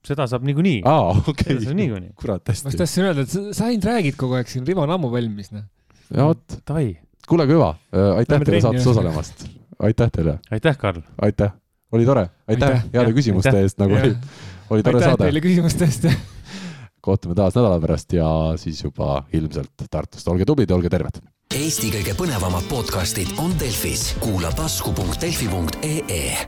seda 0.07 0.27
saab 0.31 0.47
niikuinii. 0.49 0.81
aa, 0.89 1.12
okei. 1.27 1.57
seda 1.57 1.66
saab 1.66 1.77
niikuinii. 1.81 2.15
kurat, 2.20 2.47
hästi. 2.49 2.66
ma 2.66 2.73
just 2.73 2.81
tahtsin 2.85 3.09
öelda, 3.09 3.27
et 3.27 3.57
sa 3.57 3.69
ainult 3.69 3.87
räägid 3.91 4.16
kogu 4.20 4.39
aeg 4.39 4.51
siin, 4.53 4.65
Rivo 4.69 4.85
on 4.87 4.95
ammu 4.95 5.11
valmis, 5.12 5.51
noh. 5.53 5.66
Ja 6.16 6.27
vot. 6.27 6.61
kuule, 7.28 7.47
hüva, 7.47 7.74
äh, 7.95 8.16
aitäh 8.23 8.45
teile 8.45 8.61
saates 8.61 8.87
osalemast. 8.87 9.47
aitäh 9.78 10.11
teile. 10.12 10.39
aitäh, 10.51 10.78
Karl. 10.78 11.01
aitäh, 11.23 11.53
oli 11.93 12.07
tore, 12.07 12.28
aitäh 12.49 12.85
heade 12.93 13.12
küsimuste 13.16 13.57
eest, 13.61 13.78
nagu 13.78 13.95
oli, 13.95 14.15
oli 14.70 14.82
tore 14.82 15.01
saade. 15.01 15.12
aitäh 15.12 15.27
teile 15.27 15.45
küsimuste 15.47 15.85
eest 15.89 16.11
kohtume 17.01 17.35
taas 17.35 17.55
nädala 17.57 17.81
pärast 17.81 18.12
ja 18.12 18.28
siis 18.61 18.85
juba 18.85 19.24
ilmselt 19.32 19.89
Tartust, 19.91 20.28
olge 20.28 20.45
tublid 20.45 20.70
ja 20.70 20.77
olge 20.77 20.93
terved. 20.93 21.23
Eesti 21.51 21.91
kõige 21.91 22.15
põnevamad 22.15 22.69
podcastid 22.70 23.32
on 23.43 23.57
Delfis, 23.59 24.12
kuula 24.23 24.53
tasku.delfi.ee 24.55 26.47